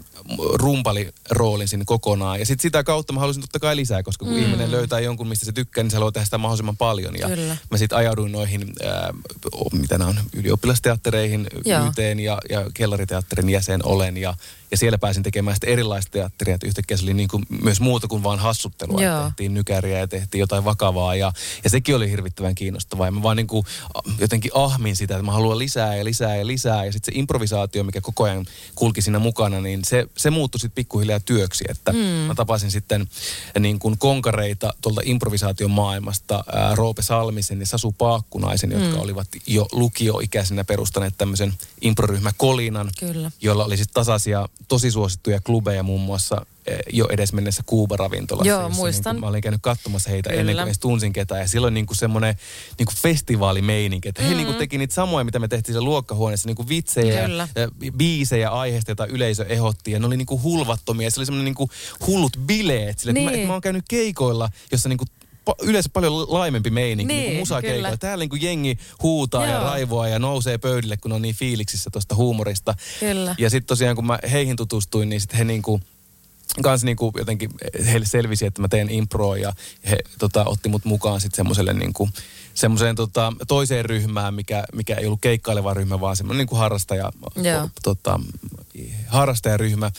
rumpaliroolin 0.54 1.68
sinne 1.68 1.86
kokonaan. 1.86 2.40
Ja 2.40 2.46
sitten 2.46 2.62
sitä 2.62 2.84
kautta 2.84 3.14
mä 3.14 3.20
halusin 3.20 3.42
totta 3.42 3.60
kai 3.60 3.76
lisää, 3.76 4.04
koska 4.04 4.26
kun 4.26 4.34
mm. 4.34 4.42
ihminen 4.42 4.72
löytää 4.72 5.00
jonkun, 5.00 5.28
mistä 5.28 5.46
se 5.46 5.52
tykkää, 5.52 5.84
niin 5.84 5.92
se 5.92 5.98
haluaa 5.98 6.12
tehdä 6.12 6.26
sitä 6.26 6.38
mahdollisimman 6.38 6.78
paljon. 6.78 7.16
Ja 7.20 7.28
Kyllä. 7.28 7.58
mä 7.72 7.78
sitten 7.78 7.98
ajauduin 7.98 8.32
noihin 8.32 8.74
ää, 8.86 9.03
mitä 9.72 9.98
nämä 9.98 10.10
on, 10.10 10.20
ylioppilasteattereihin, 10.34 11.48
Joo. 11.66 11.88
YTen 11.88 12.20
ja, 12.20 12.38
ja 12.50 12.66
kellariteatterin 12.74 13.50
jäsen 13.50 13.86
olen. 13.86 14.18
Ja, 14.18 14.36
ja 14.74 14.78
siellä 14.78 14.98
pääsin 14.98 15.24
tekemään 15.24 15.56
sitten 15.56 15.70
erilaista 15.70 16.12
teatteria, 16.12 16.56
että 16.56 16.68
yhtäkkiä 16.68 16.98
se 16.98 17.04
oli 17.04 17.14
niin 17.14 17.30
kuin 17.30 17.46
myös 17.64 17.80
muuta 17.82 18.08
kuin 18.08 18.24
vaan 18.24 18.40
hassuttelua. 18.40 19.02
Joo. 19.02 19.16
Että 19.18 19.28
tehtiin 19.28 19.54
nykäriä 19.54 20.00
ja 20.00 20.08
tehtiin 20.08 20.40
jotain 20.40 20.66
vakavaa 20.66 21.16
ja, 21.16 21.32
ja 21.64 21.70
sekin 21.70 21.96
oli 21.96 22.10
hirvittävän 22.10 22.56
kiinnostavaa. 22.56 23.08
Ja 23.08 23.12
mä 23.12 23.24
vaan 23.24 23.38
niin 23.38 23.48
kuin 23.48 23.66
jotenkin 24.20 24.52
ahmin 24.54 24.96
sitä, 24.96 25.14
että 25.14 25.26
mä 25.26 25.32
haluan 25.32 25.60
lisää 25.60 25.96
ja 25.96 26.06
lisää 26.06 26.36
ja 26.36 26.48
lisää. 26.48 26.86
Ja 26.86 26.92
sitten 26.92 27.14
se 27.14 27.20
improvisaatio, 27.20 27.84
mikä 27.84 28.02
koko 28.02 28.24
ajan 28.24 28.46
kulki 28.76 29.02
siinä 29.02 29.20
mukana, 29.20 29.62
niin 29.62 29.80
se, 29.86 30.08
se 30.18 30.30
muuttui 30.30 30.60
sitten 30.60 30.76
pikkuhiljaa 30.76 31.20
työksi. 31.20 31.66
Että 31.70 31.92
mm. 31.92 32.00
mä 32.00 32.36
tapasin 32.36 32.72
sitten 32.72 33.08
niin 33.60 33.80
kuin 33.80 33.98
konkareita 33.98 34.74
tuolta 34.82 35.02
improvisaation 35.04 35.72
maailmasta, 35.72 36.44
ää, 36.54 36.76
Roope 36.76 37.02
Salmisen 37.02 37.60
ja 37.60 37.66
Sasu 37.66 37.92
Paakkunaisen, 37.92 38.72
jotka 38.72 38.94
Mm. 38.96 39.02
olivat 39.02 39.28
jo 39.48 39.68
lukioikäisenä 39.72 40.64
perustaneet 40.64 41.14
tämmöisen 41.18 41.54
improryhmä 41.82 42.32
Kolinan, 42.38 42.90
Kyllä. 43.00 43.32
jolla 43.42 43.66
oli 43.66 43.78
sitten 43.78 43.94
tasaisia, 43.94 44.50
tosi 44.68 44.92
suosittuja 44.92 45.40
klubeja 45.42 45.84
muun 45.84 46.02
muassa 46.02 46.46
eh, 46.68 46.78
jo 46.94 47.08
edes 47.10 47.34
mennessä 47.34 47.64
Kuuba-ravintolassa. 47.66 48.48
Joo, 48.50 48.62
jossa 48.62 48.76
muistan. 48.76 49.16
Niin 49.16 49.20
mä 49.22 49.28
olin 49.28 49.42
käynyt 49.42 49.62
katsomassa 49.62 50.10
heitä 50.10 50.30
Kyllä. 50.30 50.40
ennen 50.40 50.56
kuin 50.56 50.64
edes 50.68 50.80
tunsin 50.80 51.14
ketään. 51.14 51.42
Ja 51.42 51.48
silloin 51.48 51.74
niin 51.74 51.86
kuin 51.86 51.98
semmoinen 51.98 52.36
niin 52.80 52.86
kuin 52.86 52.96
festivaalimeininki, 52.98 54.10
että 54.10 54.24
he 54.24 54.30
Mm. 54.30 54.36
niin 54.36 54.46
kuin 54.48 54.58
teki 54.58 54.78
niitä 54.78 54.94
samoja, 54.94 55.24
mitä 55.24 55.40
me 55.40 55.48
tehtiin 55.48 55.74
siellä 55.74 55.86
luokkahuoneessa, 55.86 56.48
niin 56.50 56.56
kuin 56.56 56.70
vitsejä 56.70 57.26
Kyllä. 57.28 57.48
ja 57.56 57.70
biisejä 57.98 58.50
aiheesta, 58.50 58.92
jota 58.92 59.06
yleisö 59.06 59.46
ehdotti. 59.50 59.92
Ja 59.92 60.00
ne 60.00 60.06
oli 60.08 60.18
niin 60.18 60.26
kuin 60.26 60.44
hulvattomia. 60.44 61.12
Se 61.12 61.20
oli 61.20 61.26
semmoinen 61.26 61.46
niin 61.46 61.56
kuin 61.56 61.70
hullut 62.08 62.38
bileet. 62.46 63.00
Sille, 63.00 63.12
että, 63.12 63.22
mä, 63.24 63.30
Niin. 63.30 63.36
että 63.40 63.48
mä 63.48 63.54
oon 63.54 63.62
käynyt 63.62 63.86
keikoilla, 63.90 64.50
jossa 64.72 64.90
niin 64.90 64.98
kuin 64.98 65.08
pa- 65.50 65.56
yleensä 65.68 65.90
paljon 65.94 66.14
laimempi 66.34 66.70
meininki, 66.70 67.14
niin, 67.14 67.22
Niin, 67.22 67.30
niin 67.30 67.40
musakeikoilla. 67.40 67.88
kyllä. 67.88 67.98
Täällä 67.98 68.22
niin 68.22 68.30
kuin 68.30 68.42
jengi 68.42 68.78
huutaa 69.04 69.46
ja 69.46 69.54
Joo. 69.54 69.64
raivoaa 69.64 70.08
ja 70.08 70.20
nousee 70.20 70.58
pöydille, 70.58 70.98
kun 70.98 71.12
on 71.12 71.22
niin 71.22 71.36
fiiliksissä 71.36 71.90
tuosta 71.90 72.16
huumorista. 72.16 72.76
Kyllä. 73.00 73.36
Ja 73.38 73.50
sitten 73.50 73.68
tosiaan, 73.68 73.96
kun 73.96 74.06
mä 74.06 74.20
heihin 74.32 74.56
tutustuin, 74.56 75.10
niin 75.10 75.22
sitten 75.22 75.38
he 75.38 75.44
niinku, 75.44 75.82
kans 76.64 76.84
niinku 76.84 77.12
jotenkin 77.18 77.50
heille 77.86 78.06
selvisi, 78.06 78.46
että 78.46 78.62
mä 78.62 78.68
teen 78.68 78.90
improa 78.90 79.38
ja 79.38 79.54
he 79.90 79.98
tota, 80.20 80.46
otti 80.46 80.70
mut 80.70 80.86
mukaan 80.86 81.22
sitten 81.22 81.36
semmoiselle 81.36 81.74
niinku, 81.74 82.10
semmoiseen 82.54 82.96
tota, 82.96 83.34
toiseen 83.48 83.86
ryhmään, 83.86 84.34
mikä, 84.34 84.64
mikä 84.74 84.96
ei 84.96 85.06
ollut 85.06 85.22
keikkaileva 85.22 85.74
ryhmä, 85.74 86.00
vaan 86.00 86.16
semmoinen 86.16 86.38
niinku 86.38 86.56
harrastaja, 86.56 87.12
Joo. 87.36 87.70
tota, 87.84 88.20
harrastajaryhmä. 89.08 89.92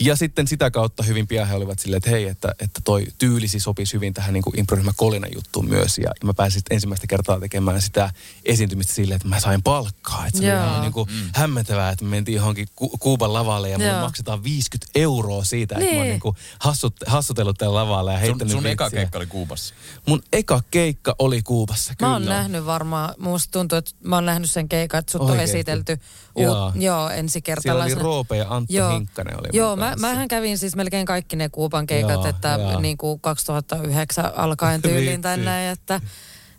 Ja 0.00 0.16
sitten 0.16 0.46
sitä 0.48 0.70
kautta 0.70 1.02
hyvin 1.02 1.26
pian 1.26 1.48
he 1.48 1.54
olivat 1.54 1.78
silleen, 1.78 1.96
että 1.96 2.10
hei, 2.10 2.24
että, 2.28 2.54
että 2.60 2.80
toi 2.84 3.06
tyylisi 3.18 3.60
sopisi 3.60 3.94
hyvin 3.94 4.14
tähän 4.14 4.34
niin 4.34 4.42
kuin 4.42 4.58
improryhmä 4.58 4.92
Kolinan 4.96 5.30
juttuun 5.34 5.68
myös. 5.68 5.98
Ja, 5.98 6.10
ja 6.20 6.26
mä 6.26 6.34
pääsin 6.34 6.60
sitten 6.60 6.74
ensimmäistä 6.74 7.06
kertaa 7.06 7.40
tekemään 7.40 7.82
sitä 7.82 8.10
esiintymistä 8.44 8.92
silleen, 8.94 9.16
että 9.16 9.28
mä 9.28 9.40
sain 9.40 9.62
palkkaa. 9.62 10.26
Että 10.26 10.38
se 10.38 10.46
Joo. 10.46 10.60
oli 10.60 10.68
ihan 10.68 10.80
niin 10.82 10.92
kuin 10.92 11.08
mm. 11.10 11.30
hämmentävää, 11.34 11.90
että 11.90 12.04
me 12.04 12.10
mentiin 12.10 12.36
johonkin 12.36 12.68
Ku- 12.76 12.98
Kuuban 12.98 13.32
lavalle 13.32 13.70
ja 13.70 13.78
mulle 13.78 13.90
Joo. 13.90 14.00
maksetaan 14.00 14.44
50 14.44 14.90
euroa 14.94 15.44
siitä, 15.44 15.74
että 15.74 15.84
mä 15.86 15.90
oon 15.90 16.02
Niin. 16.02 16.10
niin 16.10 16.20
kuin 16.20 16.36
hassut, 16.58 16.94
hassutellut 17.06 17.58
tällä 17.58 17.74
lavalla 17.74 18.12
ja 18.12 18.18
Sun, 18.18 18.26
heittänyt 18.26 18.52
sun 18.52 18.66
eka 18.66 18.84
vitsiä. 18.84 19.00
keikka 19.00 19.18
oli 19.18 19.26
Kuubassa. 19.26 19.74
Mun 20.06 20.22
eka 20.32 20.60
keikka 20.70 21.14
oli 21.18 21.42
Kuubassa, 21.42 21.94
Mä 22.00 22.06
kyllä. 22.06 22.12
oon 22.12 22.24
nähnyt 22.24 22.66
varmaan, 22.66 23.14
musta 23.18 23.52
tuntuu, 23.52 23.78
että 23.78 23.90
mä 24.04 24.16
oon 24.16 24.26
nähnyt 24.26 24.50
sen 24.50 24.68
keikan, 24.68 24.98
että 24.98 25.12
sut 25.12 25.22
on 25.22 25.40
esitelty 25.40 25.98
Joo. 26.36 26.66
uut, 26.66 26.74
joo, 26.82 27.10
ensi 27.10 27.42
Siellä 27.60 27.84
oli. 27.84 27.94
Roope 27.94 28.36
ja 28.36 28.46
Antto 28.48 28.72
Joo. 28.72 28.90
Hinkkanen 28.90 29.34
oli 29.34 29.48
Joo, 29.52 29.76
mä, 29.76 29.94
mähän 30.00 30.28
kävin 30.28 30.58
siis 30.58 30.76
melkein 30.76 31.06
kaikki 31.06 31.36
ne 31.36 31.48
Kuuban 31.48 31.86
keikat, 31.86 32.10
Joo, 32.10 32.26
että 32.26 32.58
joo. 32.60 32.80
niin 32.80 32.96
kuin 32.96 33.20
2009 33.20 34.32
alkaen 34.36 34.82
tyyliin 34.88 35.20
näin, 35.36 35.72
että, 35.72 36.00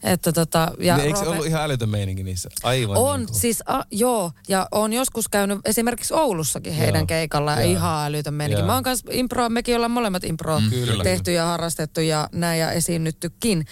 että 0.03 0.31
tota, 0.31 0.71
ja 0.79 0.95
Niin, 0.97 1.07
eikö 1.07 1.19
se 1.19 1.25
Roope- 1.25 1.31
ollut 1.31 1.45
ihan 1.45 1.63
älytön 1.63 1.89
meininki 1.89 2.23
niissä? 2.23 2.49
Aivan 2.63 2.97
on, 2.97 3.19
niin 3.19 3.27
kuin. 3.27 3.39
siis 3.39 3.63
a, 3.65 3.83
joo, 3.91 4.31
ja 4.47 4.67
on 4.71 4.93
joskus 4.93 5.29
käynyt 5.29 5.59
esimerkiksi 5.65 6.13
Oulussakin 6.13 6.73
heidän 6.73 6.99
Joo. 6.99 7.05
keikalla 7.07 7.51
ja 7.51 7.61
Joo. 7.61 7.71
ihan 7.71 8.05
älytön 8.07 8.33
meininki. 8.33 8.59
Joo. 8.61 8.67
Mä 8.67 8.73
oon 8.73 8.83
kanssa 8.83 9.07
impro, 9.11 9.49
mekin 9.49 9.75
ollaan 9.75 9.91
molemmat 9.91 10.23
impro 10.23 10.59
Mm, 10.59 10.69
kyllä. 10.69 11.03
tehty 11.03 11.31
ja 11.33 11.45
harrastettu 11.45 12.01
ja 12.01 12.29
näin 12.31 12.59
ja 12.59 12.71
esiinnyttykin. 12.71 13.65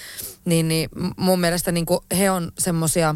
Niin, 0.45 0.67
niin 0.67 0.89
mun 1.17 1.39
mielestä 1.39 1.71
niin 1.71 1.85
kuin 1.85 1.99
he 2.17 2.31
on 2.31 2.51
semmosia, 2.59 3.15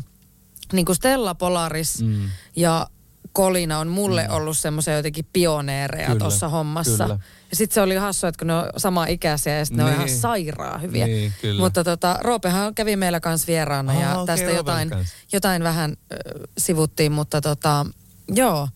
niin 0.73 0.85
kuin 0.85 0.95
Stella 0.95 1.35
Polaris 1.35 2.01
Mm. 2.01 2.29
ja 2.55 2.87
Kolina 3.31 3.79
on 3.79 3.87
mulle 3.87 4.27
mm. 4.27 4.33
ollut 4.33 4.57
semmoisia 4.57 4.95
jotenkin 4.95 5.25
pioneereja 5.33 6.07
Kyllä, 6.07 6.19
tuossa 6.19 6.49
hommassa. 6.49 7.03
kyllä. 7.03 7.19
Ja 7.49 7.55
sitten 7.55 7.73
se 7.75 7.81
oli 7.81 7.95
hassu, 7.95 8.27
että 8.27 8.39
kun 8.39 8.47
ne 8.47 8.53
on 8.55 8.69
sama 8.77 9.05
ikäisiä 9.05 9.57
ja 9.57 9.65
sitten 9.65 9.77
ne 9.77 9.83
on 9.83 9.89
Niin. 9.89 10.07
ihan 10.07 10.19
sairaan 10.19 10.81
hyviä. 10.81 11.07
Niin, 11.07 11.33
kyllä. 11.41 11.61
Mutta 11.61 11.83
tota, 11.83 12.17
Roopehan 12.21 12.75
kävi 12.75 12.95
meillä 12.95 13.19
kanssa 13.19 13.47
vieraana 13.47 13.91
Ah, 13.91 14.01
ja 14.01 14.13
okei, 14.15 14.25
tästä 14.25 14.45
Roopen 14.45 14.57
jotain, 14.57 14.89
kanssa. 14.89 15.15
jotain 15.33 15.63
vähän 15.63 15.97
ö, 16.11 16.15
sivuttiin, 16.57 17.11
mutta 17.11 17.41
tota, 17.41 17.85
joo. 18.35 18.67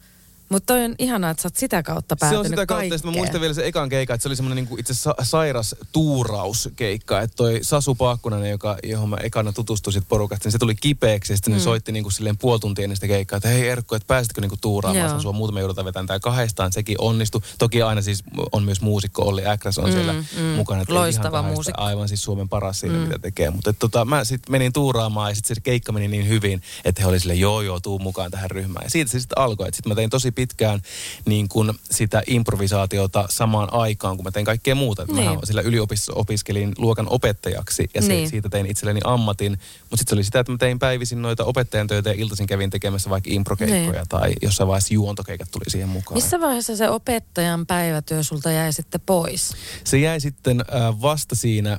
Mutta 0.53 0.73
toi 0.73 0.83
on 0.85 0.95
ihanaa, 0.99 1.31
että 1.31 1.41
sä 1.43 1.47
oot 1.47 1.55
sitä 1.55 1.83
kautta 1.83 2.15
Se 2.15 2.19
päätynyt 2.19 2.39
on 2.39 2.45
sitä 2.49 2.65
kautta, 2.65 2.97
sit 2.97 3.05
mä 3.05 3.11
muistan 3.11 3.41
vielä 3.41 3.53
se 3.53 3.65
ekan 3.67 3.89
keikka, 3.89 4.13
että 4.13 4.21
se 4.23 4.29
oli 4.29 4.35
semmoinen 4.35 4.55
niinku 4.55 4.77
itse 4.77 4.93
sa- 4.93 5.15
sairas 5.23 5.75
tuurauskeikka, 5.91 7.21
että 7.21 7.35
toi 7.35 7.59
Sasu 7.61 7.95
Paakkunainen, 7.95 8.51
joka, 8.51 8.77
johon 8.83 9.09
mä 9.09 9.17
ekana 9.23 9.53
tutustuin 9.53 9.93
sit 9.93 10.03
porukasta, 10.09 10.45
niin 10.47 10.51
se 10.51 10.57
tuli 10.57 10.75
kipeäksi 10.75 11.33
ja 11.33 11.37
sitten 11.37 11.53
mm. 11.53 11.57
ne 11.57 11.63
soitti 11.63 11.91
niinku 11.91 12.09
silleen 12.09 12.37
puoli 12.37 12.59
tuntia 12.59 12.83
ennen 12.83 12.97
sitä 12.97 13.07
keikkaa, 13.07 13.37
että 13.37 13.49
hei 13.49 13.69
Erkko, 13.69 13.95
että 13.95 14.07
pääsitkö 14.07 14.41
niinku 14.41 14.57
tuuraamaan 14.61 15.05
Joo. 15.05 15.17
Sasua, 15.17 15.31
muuten 15.31 15.53
me 15.53 15.59
joudutaan 15.59 15.85
vetämään 15.85 16.07
tää 16.07 16.19
kahdestaan, 16.19 16.71
sekin 16.71 16.95
onnistui. 16.99 17.41
Toki 17.57 17.81
aina 17.81 18.01
siis 18.01 18.23
on 18.51 18.63
myös 18.63 18.81
muusikko, 18.81 19.21
Olli 19.21 19.45
Äkräs 19.45 19.77
on 19.77 19.85
Mm, 19.85 19.91
siellä 19.91 20.13
mm. 20.13 20.41
mukana. 20.55 20.81
että 20.81 20.93
Loistava 20.93 21.41
muusikko. 21.41 21.81
Aivan 21.81 22.07
siis 22.07 22.23
Suomen 22.23 22.49
paras 22.49 22.79
siinä, 22.79 22.97
mitä 22.97 23.19
tekee. 23.19 23.49
Mutta 23.49 23.73
tota, 23.73 24.05
mä 24.05 24.23
sitten 24.23 24.51
menin 24.51 24.73
tuuraamaan 24.73 25.31
ja 25.31 25.35
sitten 25.35 25.55
se 25.55 25.61
keikka 25.61 25.91
meni 25.91 26.07
niin 26.07 26.27
hyvin, 26.27 26.61
että 26.85 27.01
he 27.01 27.07
oli 27.07 27.19
silleen, 27.19 27.39
joo 27.39 27.61
joo, 27.61 27.79
tuu 27.79 27.99
mukaan 27.99 28.31
tähän 28.31 28.51
ryhmään. 28.51 28.83
Ja 28.85 28.89
siitä 28.89 29.11
se 29.11 29.19
sitten 29.19 29.37
alkoi. 29.37 29.67
Sitten 29.73 29.91
mä 29.91 29.95
tein 29.95 30.09
tosi 30.09 30.31
pitkään 30.47 30.81
niin 31.25 31.49
kun 31.49 31.73
sitä 31.91 32.23
improvisaatiota 32.27 33.25
samaan 33.29 33.73
aikaan, 33.73 34.17
kun 34.17 34.23
mä 34.23 34.31
tein 34.31 34.45
kaikkea 34.45 34.75
muuta. 34.75 35.05
Niin. 35.05 35.31
Mä 35.31 35.39
sillä 35.43 35.61
yliopistossa 35.61 36.13
opiskelin 36.19 36.73
luokan 36.77 37.07
opettajaksi 37.09 37.89
ja 37.95 38.01
se, 38.01 38.07
Niin. 38.07 38.29
siitä 38.29 38.49
tein 38.49 38.65
itselleni 38.65 38.99
ammatin. 39.03 39.51
Mutta 39.51 39.97
sitten 39.97 40.09
se 40.09 40.15
oli 40.15 40.23
sitä, 40.23 40.39
että 40.39 40.51
mä 40.51 40.57
tein 40.57 40.79
päivisin 40.79 41.21
noita 41.21 41.43
opettajan 41.45 41.87
töitä 41.87 42.09
ja 42.09 42.15
iltaisin 42.17 42.47
kävin 42.47 42.69
tekemässä 42.69 43.09
vaikka 43.09 43.29
improkeikkoja 43.33 43.91
Niin. 43.91 44.09
tai 44.09 44.33
jossain 44.41 44.67
vaiheessa 44.67 44.93
juontokeikat 44.93 45.51
tuli 45.51 45.65
siihen 45.67 45.89
mukaan. 45.89 46.17
Missä 46.17 46.39
vaiheessa 46.39 46.75
se 46.75 46.89
opettajan 46.89 47.65
päivätyö 47.65 48.23
sulta 48.23 48.51
jäi 48.51 48.73
sitten 48.73 49.01
pois? 49.05 49.51
Se 49.83 49.97
jäi 49.97 50.19
sitten 50.19 50.61
äh, 50.61 51.01
vasta 51.01 51.35
siinä, 51.35 51.77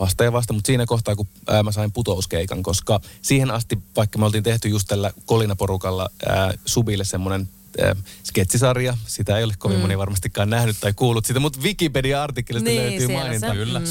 vasta 0.00 0.24
ja 0.24 0.32
vasta, 0.32 0.52
mutta 0.52 0.66
siinä 0.66 0.86
kohtaa, 0.86 1.16
kun 1.16 1.26
äh, 1.50 1.62
mä 1.62 1.72
sain 1.72 1.92
putouskeikan, 1.92 2.62
koska 2.62 3.00
siihen 3.22 3.50
asti, 3.50 3.78
vaikka 3.96 4.18
me 4.18 4.24
oltiin 4.26 4.44
tehty 4.44 4.68
just 4.68 4.88
tällä 4.88 5.12
Kolina-porukalla 5.26 6.08
äh, 6.30 6.48
Subille 6.64 7.04
semmoinen 7.04 7.48
äh, 7.82 7.96
sketsisarja. 8.24 8.96
Sitä 9.06 9.38
ei 9.38 9.44
ole 9.44 9.54
kovin 9.58 9.76
mm. 9.76 9.80
moni 9.80 9.98
varmastikaan 9.98 10.50
nähnyt 10.50 10.76
tai 10.80 10.92
kuullut 10.92 11.26
sitä, 11.26 11.40
mutta 11.40 11.60
Wikipedia-artikkelista 11.60 12.70
Niin, 12.70 12.82
löytyy 12.82 13.08
maininta 13.08 13.46
se. 13.46 13.52
Kyllä. 13.52 13.78
Mm. 13.78 13.86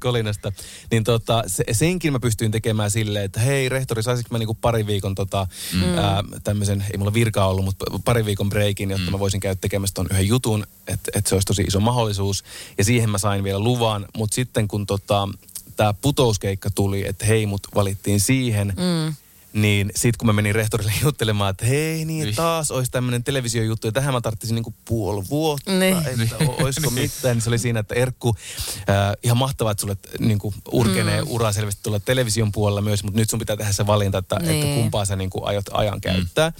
Kolinasta. 0.00 0.52
Niin 0.90 1.04
tota, 1.04 1.44
se, 1.46 1.64
senkin 1.72 2.12
mä 2.12 2.20
pystyin 2.20 2.50
tekemään 2.50 2.90
silleen, 2.90 3.24
että 3.24 3.40
hei 3.40 3.68
rehtori, 3.68 4.02
saisinko 4.02 4.28
mä 4.30 4.38
niinku 4.38 4.54
pari 4.54 4.86
viikon 4.86 5.14
tota, 5.14 5.46
mm. 5.72 5.98
ää, 5.98 6.24
tämmöisen, 6.44 6.84
ei 6.92 6.98
mulla 6.98 7.14
virkaa 7.14 7.48
ollut, 7.48 7.64
mutta 7.64 7.84
pari 8.04 8.24
viikon 8.24 8.48
breikin, 8.48 8.90
jotta 8.90 9.06
mm. 9.06 9.12
mä 9.12 9.18
voisin 9.18 9.40
käydä 9.40 9.58
tekemässä 9.60 9.94
ton 9.94 10.06
yhden 10.10 10.28
jutun, 10.28 10.66
että 10.86 11.10
et 11.14 11.26
se 11.26 11.34
olisi 11.34 11.46
tosi 11.46 11.62
iso 11.62 11.80
mahdollisuus. 11.80 12.44
Ja 12.78 12.84
siihen 12.84 13.10
mä 13.10 13.18
sain 13.18 13.44
vielä 13.44 13.58
luvan, 13.60 14.06
mutta 14.16 14.34
sitten 14.34 14.68
kun 14.68 14.86
tota, 14.86 15.28
tämä 15.76 15.94
putouskeikka 15.94 16.70
tuli, 16.70 17.06
että 17.08 17.26
hei 17.26 17.46
mut 17.46 17.66
valittiin 17.74 18.20
siihen, 18.20 18.68
mm. 18.76 19.14
Niin 19.52 19.90
sitten 19.96 20.18
kun 20.18 20.26
mä 20.26 20.32
menin 20.32 20.54
rehtorille 20.54 20.92
juttelemaan, 21.02 21.50
että 21.50 21.66
hei 21.66 22.04
niin 22.04 22.34
taas 22.34 22.70
olisi 22.70 22.90
tämmöinen 22.90 23.24
televisiojuttu 23.24 23.86
ja 23.86 23.92
tähän 23.92 24.14
mä 24.14 24.20
tarvitsin 24.20 24.54
niinku 24.54 24.74
puoli 24.84 25.24
vuotta, 25.30 25.72
Niin. 25.72 25.96
että 25.96 26.36
o- 26.48 26.56
olisiko 26.64 26.90
mitään, 26.90 27.36
niin 27.36 27.42
se 27.42 27.50
oli 27.50 27.58
siinä, 27.58 27.80
että 27.80 27.94
Erkku, 27.94 28.34
äh, 28.90 28.96
ihan 29.22 29.36
mahtavaa, 29.36 29.70
että 29.72 29.80
sulle 29.80 29.96
niinku 30.18 30.54
urkenee 30.72 31.22
mm. 31.22 31.28
ura 31.30 31.52
selvästi 31.52 31.80
tuolla 31.82 32.00
television 32.00 32.52
puolella 32.52 32.82
myös, 32.82 33.04
mutta 33.04 33.18
nyt 33.20 33.30
sun 33.30 33.38
pitää 33.38 33.56
tehdä 33.56 33.72
se 33.72 33.86
valinta, 33.86 34.18
että, 34.18 34.36
Niin. 34.38 34.50
että 34.62 34.74
kumpaa 34.80 35.04
sä 35.04 35.16
niinku 35.16 35.44
aiot 35.44 35.66
ajan 35.72 36.00
käyttää. 36.00 36.52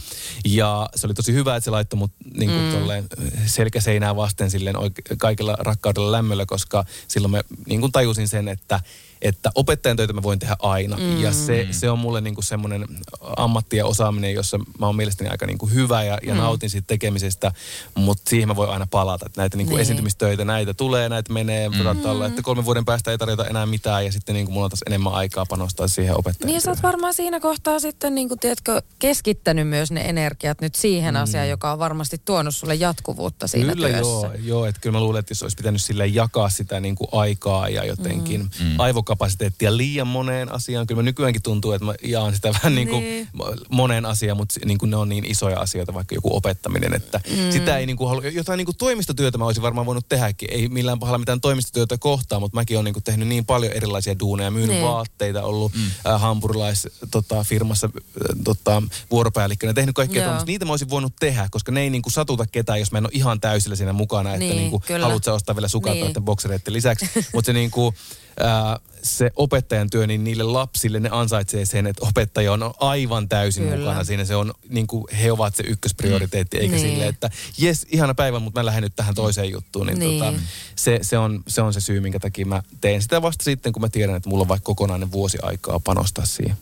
Ja 0.44 0.88
se 0.94 1.06
oli 1.06 1.14
tosi 1.14 1.32
hyvä, 1.32 1.56
että 1.56 1.64
se 1.64 1.70
laittoi 1.70 1.98
mut 1.98 2.12
niinku 2.36 2.58
mm. 2.58 2.70
tolleen 2.80 3.06
selkäseinää 3.46 4.16
vasten 4.16 4.50
silleen 4.50 4.76
oike- 4.76 5.16
kaikella 5.18 5.56
rakkaudella 5.58 6.12
lämmöllä, 6.12 6.46
koska 6.46 6.84
silloin 7.08 7.30
mä 7.30 7.40
niinku 7.66 7.88
tajusin 7.88 8.28
sen, 8.28 8.48
että 8.48 8.80
että 9.22 9.50
opettajan 9.54 9.96
töitä 9.96 10.12
mä 10.12 10.22
voin 10.22 10.38
tehdä 10.38 10.56
aina. 10.58 10.96
Mm. 10.96 11.20
Ja 11.20 11.32
se, 11.32 11.68
se 11.70 11.90
on 11.90 11.98
mulle 11.98 12.20
niinku 12.20 12.42
semmoinen 12.42 12.68
semmoinen 12.68 13.04
ammatti 13.36 13.76
ja 13.76 13.86
osaaminen, 13.86 14.34
jossa 14.34 14.58
mä 14.78 14.86
oon 14.86 14.96
mielestäni 14.96 15.30
aika 15.30 15.46
niin 15.46 15.58
kuin 15.58 15.74
hyvä 15.74 16.02
ja, 16.02 16.18
ja 16.22 16.34
Mm. 16.34 16.40
nautin 16.40 16.70
siitä 16.70 16.86
tekemisestä, 16.86 17.52
mutta 17.94 18.30
siihen 18.30 18.48
mä 18.48 18.56
voin 18.56 18.70
aina 18.70 18.86
palata. 18.90 19.26
Että 19.26 19.40
näitä 19.40 19.56
niin 19.56 19.66
kuin 19.66 19.74
Niin. 19.74 19.82
esiintymistöitä, 19.82 20.44
näitä 20.44 20.74
tulee, 20.74 21.08
näitä 21.08 21.32
menee, 21.32 21.68
mm. 21.68 22.04
olla, 22.04 22.26
että 22.26 22.42
kolmen 22.42 22.64
vuoden 22.64 22.84
päästä 22.84 23.10
ei 23.10 23.18
tarjota 23.18 23.46
enää 23.46 23.66
mitään 23.66 24.04
ja 24.04 24.12
sitten 24.12 24.34
niin 24.34 24.46
kuin 24.46 24.54
mulla 24.54 24.64
on 24.64 24.70
taas 24.70 24.82
enemmän 24.86 25.12
aikaa 25.12 25.46
panostaa 25.46 25.88
siihen 25.88 26.18
opettajan 26.18 26.46
Niin 26.46 26.60
sä 26.60 26.70
oot 26.70 26.82
varmaan 26.82 27.14
siinä 27.14 27.40
kohtaa 27.40 27.80
sitten 27.80 28.14
niin 28.14 28.28
kuin, 28.28 28.40
tiedätkö, 28.40 28.82
keskittänyt 28.98 29.68
myös 29.68 29.90
ne 29.90 30.00
energiat 30.00 30.60
nyt 30.60 30.74
siihen 30.74 31.14
mm. 31.14 31.20
asiaan, 31.22 31.48
joka 31.48 31.72
on 31.72 31.78
varmasti 31.78 32.20
tuonut 32.24 32.54
sulle 32.54 32.74
jatkuvuutta 32.74 33.46
siinä 33.46 33.72
kyllä 33.72 33.88
työssä. 33.88 34.00
joo, 34.10 34.32
joo 34.42 34.66
että 34.66 34.80
kyllä 34.80 34.98
mä 34.98 35.00
luulen, 35.04 35.20
että 35.20 35.32
jos 35.32 35.42
olisi 35.42 35.56
pitänyt 35.56 35.82
sille 35.82 36.06
jakaa 36.06 36.48
sitä 36.50 36.80
niin 36.80 36.94
kuin 36.94 37.08
aikaa 37.12 37.68
ja 37.68 37.84
jotenkin 37.84 38.40
mm. 38.40 38.80
Aivokapasiteettia 39.08 39.76
liian 39.76 40.06
moneen 40.06 40.52
asiaan. 40.52 40.86
Kyllä 40.86 40.98
mä 40.98 41.04
nykyäänkin 41.04 41.42
tuntuu, 41.42 41.72
että 41.72 41.84
mä 41.84 41.94
jaan 42.02 42.34
sitä 42.34 42.52
vähän 42.52 42.74
niin 42.74 42.88
kuin 42.88 43.02
Niin. 43.02 43.28
moneen 43.68 44.06
asiaan, 44.06 44.36
mutta 44.36 44.60
niin 44.64 44.78
kuin 44.78 44.90
ne 44.90 44.96
on 44.96 45.08
niin 45.08 45.24
isoja 45.24 45.60
asioita, 45.60 45.94
vaikka 45.94 46.14
joku 46.14 46.36
opettaminen, 46.36 46.94
että 46.94 47.20
mm. 47.30 47.52
sitä 47.52 47.78
ei 47.78 47.86
niin 47.86 47.96
kuin 47.96 48.08
halua, 48.08 48.22
jotain 48.24 48.58
niin 48.58 48.66
kuin 48.66 48.76
toimistotyötä 48.76 49.38
mä 49.38 49.44
olisin 49.44 49.62
varmaan 49.62 49.86
voinut 49.86 50.08
tehdäkin. 50.08 50.48
Ei 50.52 50.68
millään 50.68 50.98
pahalla 50.98 51.18
mitään 51.18 51.40
toimistotyötä 51.40 51.98
kohtaan, 51.98 52.42
mutta 52.42 52.54
mäkin 52.56 52.76
olen 52.76 52.84
niin 52.84 52.92
kuin 52.92 53.04
tehnyt 53.04 53.28
niin 53.28 53.46
paljon 53.46 53.72
erilaisia 53.72 54.18
duuneja, 54.18 54.50
myynyt 54.50 54.76
Niin. 54.76 54.84
vaatteita, 54.86 55.42
ollut 55.42 55.72
mm. 55.74 56.12
äh, 56.12 56.20
hampurilais 56.20 56.88
tota, 57.10 57.44
firmassa 57.44 57.86
äh, 57.94 58.36
tota, 58.44 58.82
vuoropäällikkönä, 59.10 59.72
tehnyt 59.72 59.94
kaikkea 59.94 60.22
tuommoista. 60.22 60.46
Niitä 60.46 60.64
mä 60.64 60.72
olisin 60.72 60.90
voinut 60.90 61.12
tehdä, 61.20 61.48
koska 61.50 61.72
ne 61.72 61.80
ei 61.80 61.90
niin 61.90 62.02
kuin 62.02 62.12
satuta 62.12 62.46
ketään, 62.46 62.78
jos 62.80 62.92
mä 62.92 62.98
en 62.98 63.04
ole 63.06 63.10
ihan 63.14 63.40
täysillä 63.40 63.76
siinä 63.76 63.92
mukana, 63.92 64.30
että 64.34 64.38
Niin, 64.38 64.56
niin, 64.56 64.70
kuin, 64.70 64.82
haluat 65.02 65.24
sä 65.24 65.32
ostaa 65.32 65.56
vielä 65.56 65.68
sukat 65.68 65.92
Niin. 65.92 66.12
niin. 66.12 66.24
boksereiden 66.24 66.72
lisäksi. 66.72 67.10
Mutta 67.34 67.46
se 67.46 67.52
niin 67.52 67.70
kuin, 67.70 67.94
ää, 68.40 68.78
se 69.02 69.30
opettajan 69.36 69.90
työ, 69.90 70.06
niin 70.06 70.24
niille 70.24 70.42
lapsille 70.42 71.00
ne 71.00 71.08
ansaitsee 71.12 71.64
sen, 71.64 71.86
että 71.86 72.06
opettaja 72.06 72.52
on 72.52 72.74
aivan 72.80 73.28
täysin 73.28 73.64
Kyllä. 73.64 73.76
Mukana 73.78 74.04
siinä. 74.04 74.24
Se 74.24 74.36
on, 74.36 74.54
niin 74.68 74.86
kuin, 74.86 75.04
he 75.16 75.32
ovat 75.32 75.54
se 75.54 75.62
ykkösprioriteetti, 75.66 76.56
eikä 76.56 76.74
Niin. 76.74 76.82
niin. 76.82 76.92
sille, 76.94 77.06
että 77.06 77.30
jes, 77.58 77.86
ihana 77.90 78.14
päivä, 78.14 78.38
mutta 78.38 78.60
mä 78.60 78.66
lähden 78.66 78.82
nyt 78.82 78.96
tähän 78.96 79.14
toiseen 79.14 79.50
juttuun. 79.50 79.86
Niin, 79.86 79.98
Niin. 79.98 80.24
Tota, 80.24 80.38
se, 80.76 80.98
se, 81.02 81.18
on, 81.18 81.42
se 81.48 81.62
on 81.62 81.72
se 81.72 81.80
syy, 81.80 82.00
minkä 82.00 82.20
takia 82.20 82.46
mä 82.46 82.62
teen 82.80 83.02
sitä 83.02 83.22
vasta 83.22 83.44
sitten, 83.44 83.72
kun 83.72 83.82
mä 83.82 83.88
tiedän, 83.88 84.16
että 84.16 84.28
mulla 84.28 84.42
on 84.42 84.48
vaikka 84.48 84.66
kokonainen 84.66 85.12
vuosi 85.12 85.38
aikaa 85.42 85.80
panostaa 85.80 86.24
siihen. 86.26 86.56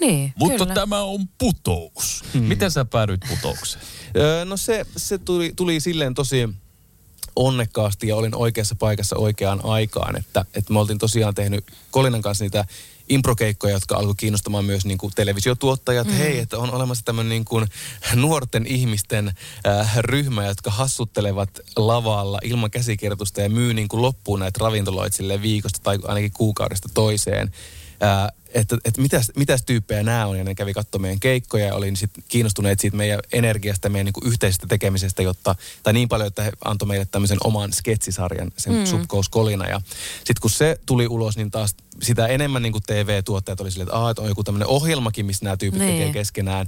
Niin, 0.00 0.32
Mutta 0.36 0.58
kyllä. 0.64 0.74
tämä 0.74 1.02
on 1.02 1.28
putous. 1.38 2.24
Hmm. 2.34 2.42
Miten 2.42 2.70
sä 2.70 2.84
päädyit 2.84 3.20
putoukseen? 3.28 3.84
Öö, 4.16 4.44
no 4.44 4.56
se, 4.56 4.86
se 4.96 5.18
tuli, 5.18 5.52
tuli 5.56 5.80
silleen 5.80 6.14
tosi 6.14 6.48
onnekkaasti 7.36 8.08
ja 8.08 8.16
olin 8.16 8.34
oikeassa 8.34 8.74
paikassa 8.74 9.16
oikeaan 9.16 9.60
aikaan, 9.64 10.16
että, 10.16 10.44
että 10.54 10.72
me 10.72 10.78
oltiin 10.78 10.98
tosiaan 10.98 11.34
tehnyt 11.34 11.64
Kolinan 11.90 12.22
kanssa 12.22 12.44
niitä 12.44 12.64
improkeikkoja, 13.08 13.74
jotka 13.74 13.96
alkoi 13.96 14.14
kiinnostamaan 14.16 14.64
myös 14.64 14.84
niin 14.84 14.98
kuin 14.98 15.12
televisiotuottajat. 15.16 16.06
Mm. 16.06 16.12
Hei, 16.12 16.38
että 16.38 16.58
on 16.58 16.74
olemassa 16.74 17.04
tämmöinen 17.04 17.28
niin 17.28 17.44
kuin 17.44 17.66
nuorten 18.14 18.66
ihmisten 18.66 19.32
äh, 19.66 19.96
ryhmä, 19.96 20.46
jotka 20.46 20.70
hassuttelevat 20.70 21.60
lavalla 21.76 22.38
ilman 22.44 22.70
käsikirjoitusta 22.70 23.40
ja 23.40 23.50
myy 23.50 23.74
niin 23.74 23.88
kuin 23.88 24.02
loppuun 24.02 24.40
näitä 24.40 24.58
ravintoloita 24.62 25.16
silleen 25.16 25.42
viikosta 25.42 25.80
tai 25.82 25.98
ainakin 26.04 26.32
kuukaudesta 26.32 26.88
toiseen. 26.94 27.52
Äh, 28.02 28.28
että, 28.54 28.78
että 28.84 29.00
mitäs, 29.00 29.32
mitäs 29.36 29.62
tyyppejä 29.66 30.02
nämä 30.02 30.26
on, 30.26 30.38
ja 30.38 30.44
ne 30.44 30.54
kävi 30.54 30.74
katsomaan 30.74 31.02
meidän 31.02 31.20
keikkoja 31.20 31.66
ja 31.66 31.74
oli 31.74 31.96
sit 31.96 32.10
kiinnostuneet 32.28 32.80
siitä 32.80 32.96
meidän 32.96 33.20
energiasta 33.32 33.88
meidän 33.88 34.04
niin 34.04 34.32
yhteisestä 34.32 34.66
tekemisestä, 34.66 35.22
jotta, 35.22 35.54
tai 35.82 35.92
niin 35.92 36.08
paljon, 36.08 36.26
että 36.26 36.42
he 36.42 36.52
antoi 36.64 36.88
meille 36.88 37.06
tämmöisen 37.10 37.38
oman 37.44 37.72
sketsisarjan, 37.72 38.52
sen 38.56 38.74
mm. 38.74 38.86
Subkous 38.86 39.28
Kolina, 39.28 39.68
ja 39.68 39.80
sitten 40.16 40.40
kun 40.40 40.50
se 40.50 40.78
tuli 40.86 41.06
ulos, 41.06 41.36
niin 41.36 41.50
taas 41.50 41.74
sitä 42.02 42.26
enemmän 42.26 42.62
niin 42.62 42.72
TV-tuottajat 42.86 43.60
oli 43.60 43.70
silleen, 43.70 43.88
että, 43.88 43.98
Aa, 43.98 44.10
että 44.10 44.22
on 44.22 44.28
joku 44.28 44.44
tämmöinen 44.44 44.68
ohjelmakin, 44.68 45.26
missä 45.26 45.44
nämä 45.44 45.56
tyypit 45.56 45.80
Niin. 45.80 45.92
tekee 45.92 46.12
keskenään. 46.12 46.66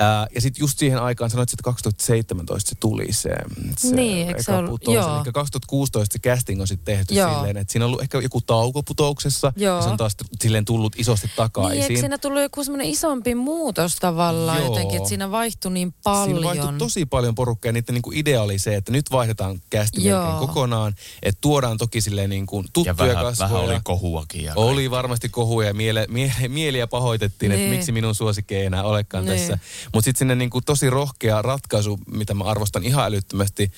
Ää, 0.00 0.26
ja 0.34 0.40
sitten 0.40 0.60
just 0.62 0.78
siihen 0.78 0.98
aikaan 1.02 1.30
sanoit, 1.30 1.52
että 1.52 1.62
2017 1.62 2.68
se 2.70 2.74
tuli 2.80 3.12
se, 3.12 3.30
se 3.76 3.94
Niin, 3.94 4.28
eikö 4.28 4.42
se 4.42 4.52
eka 4.52 4.58
ollut- 4.58 4.70
putous. 4.80 4.94
joo. 4.94 5.22
Eli 5.24 5.32
2016 5.32 6.12
se 6.12 6.18
casting 6.18 6.60
on 6.60 6.66
sitten 6.66 6.96
tehty 6.96 7.14
Joo. 7.14 7.34
silleen, 7.34 7.56
että 7.56 7.72
siinä 7.72 7.84
on 7.84 7.88
ollut 7.88 8.02
ehkä 8.02 8.18
joku 8.18 8.40
tauko 8.40 8.82
putouksessa. 8.82 9.52
Joo. 9.56 9.76
Ja 9.76 9.82
se 9.82 9.88
on 9.88 9.96
taas 9.96 10.16
silleen 10.42 10.64
tullut 10.64 10.92
isosti 10.98 11.30
takaisin. 11.36 11.78
Niin, 11.80 11.82
eikö 11.90 12.00
siinä 12.00 12.18
tullut 12.18 12.42
joku 12.42 12.64
semmoinen 12.64 12.86
isompi 12.86 13.34
muutos 13.34 13.96
tavallaan 13.96 14.58
Joo. 14.58 14.68
jotenkin, 14.68 14.96
että 14.96 15.08
siinä 15.08 15.30
vaihtui 15.30 15.72
niin 15.72 15.94
paljon. 16.04 16.28
Siinä 16.28 16.42
vaihtui 16.60 16.78
tosi 16.78 17.06
paljon 17.06 17.34
porukkaa 17.34 17.68
ja 17.68 17.72
niiden 17.72 17.94
niinku 17.94 18.12
idea 18.14 18.42
oli 18.42 18.58
se, 18.58 18.74
että 18.74 18.92
nyt 18.92 19.10
vaihdetaan 19.10 19.60
melkein 19.74 20.38
kokonaan. 20.38 20.94
Että 21.22 21.38
tuodaan 21.40 21.78
toki 21.78 22.00
silleen 22.00 22.30
niinku 22.30 22.56
Ja 22.62 22.68
tuttuja 22.72 22.96
vähän, 22.96 23.24
kasvoja. 23.24 23.50
vähän 23.50 23.64
oli 23.64 23.80
kohuakin. 23.84 24.44
Ja 24.44 24.52
Oli 24.56 24.90
varmasti 24.90 25.28
kohuja 25.28 25.68
ja 25.68 25.74
miele, 25.74 26.06
miele, 26.10 26.48
mieliä 26.48 26.86
pahoitettiin, 26.86 27.50
Niin. 27.50 27.60
että 27.62 27.74
miksi 27.76 27.92
minun 27.92 28.14
suosikki 28.14 28.56
ei 28.56 28.66
enää 28.66 28.84
olekaan 28.84 29.24
Niin. 29.24 29.38
tässä. 29.38 29.58
Mutta 29.94 30.04
sitten 30.04 30.18
sinne 30.18 30.34
niinku 30.34 30.60
tosi 30.60 30.90
rohkea 30.90 31.42
ratkaisu, 31.42 32.00
mitä 32.06 32.34
mä 32.34 32.44
arvostan 32.44 32.84
ihan 32.84 33.04
älyttömästi, 33.04 33.72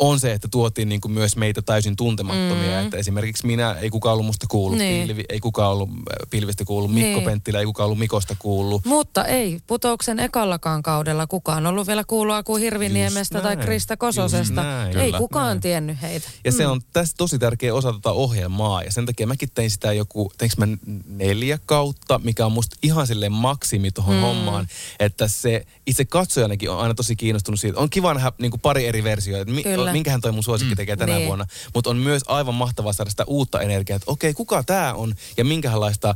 on 0.00 0.20
se, 0.20 0.32
että 0.32 0.48
tuotiin 0.50 0.88
niinku 0.88 1.08
myös 1.08 1.36
meitä 1.36 1.62
täysin 1.62 1.96
tuntemattomia. 1.96 2.80
Mm. 2.80 2.84
Että 2.84 2.96
esimerkiksi 2.96 3.46
minä, 3.46 3.72
ei 3.72 3.90
kukaan 3.90 4.12
ollut 4.12 4.26
musta 4.26 4.46
kuullut, 4.48 4.78
Niin. 4.78 5.06
pilvi, 5.06 5.24
ei 5.28 5.40
kukaan 5.40 5.70
ollut 5.72 5.90
äh, 5.90 5.96
pilvistä 6.30 6.64
kuullut, 6.64 6.94
Mikko 6.94 7.18
Niin. 7.18 7.24
Penttilä, 7.24 7.58
ei 7.58 7.64
kukaan 7.66 7.84
ollut 7.84 7.98
Mikosta 7.98 8.36
kuullut. 8.38 8.84
Mutta 8.84 9.24
ei 9.24 9.60
putouksen 9.66 10.20
ekallakaan 10.20 10.82
kaudella 10.82 11.26
kukaan 11.26 11.66
ollut 11.66 11.86
vielä 11.86 12.04
kuulua 12.04 12.42
kuin 12.42 12.62
Hirviniemestä 12.62 13.38
Just 13.38 13.42
tai. 13.42 13.56
Krista 13.56 13.96
Kososesta. 13.96 14.62
Näin. 14.62 14.96
ei 14.98 15.04
Kyllä. 15.04 15.18
kukaan 15.18 15.46
Näin. 15.46 15.60
tiennyt 15.60 16.02
heitä. 16.02 16.28
Ja 16.44 16.52
se 16.52 16.66
on 16.66 16.80
tässä 16.92 17.14
tosi 17.18 17.38
tärkeä 17.38 17.74
osa 17.74 17.92
tätä 17.92 18.10
ohjelmaa. 18.10 18.82
Ja 18.82 18.92
sen 18.92 19.06
takia 19.06 19.26
mäkin 19.26 19.48
tein 19.54 19.70
sitä 19.70 19.92
joku, 19.92 20.32
teinkö 20.38 20.56
mä 20.58 20.66
neljä 21.06 21.58
kautta, 21.66 22.20
mikä 22.24 22.46
on 22.46 22.52
musta 22.52 22.76
ihan 22.82 23.06
silleen 23.06 23.32
maksimi 23.32 23.90
tuohon 23.90 24.14
mm. 24.14 24.20
hommaan. 24.20 24.68
Että 25.00 25.28
se 25.28 25.66
itse 25.86 26.04
katsojanakin 26.04 26.70
on 26.70 26.78
aina 26.78 26.94
tosi 26.94 27.16
kiinnostunut 27.16 27.60
siitä. 27.60 27.80
On 27.80 27.90
kiva 27.90 28.14
nähdä 28.14 28.32
niin 28.38 28.52
pari 28.62 28.86
eri 28.86 29.04
versioita, 29.04 29.42
että 29.42 29.54
mi, 29.54 29.62
Kyllä. 29.90 29.98
minkähän 29.98 30.20
toi 30.20 30.32
mun 30.32 30.42
suosikki 30.42 30.76
tekee 30.76 30.96
tänä 30.96 31.14
Niin. 31.14 31.26
vuonna. 31.26 31.46
Mutta 31.74 31.90
on 31.90 31.96
myös 31.96 32.22
aivan 32.26 32.54
mahtavaa 32.54 32.92
saada 32.92 33.10
sitä 33.10 33.24
uutta 33.26 33.60
energiaa, 33.60 33.96
että 33.96 34.10
okei, 34.10 34.34
kuka 34.34 34.62
tämä 34.62 34.94
on 34.94 35.14
ja 35.36 35.44
minkälaista 35.44 36.14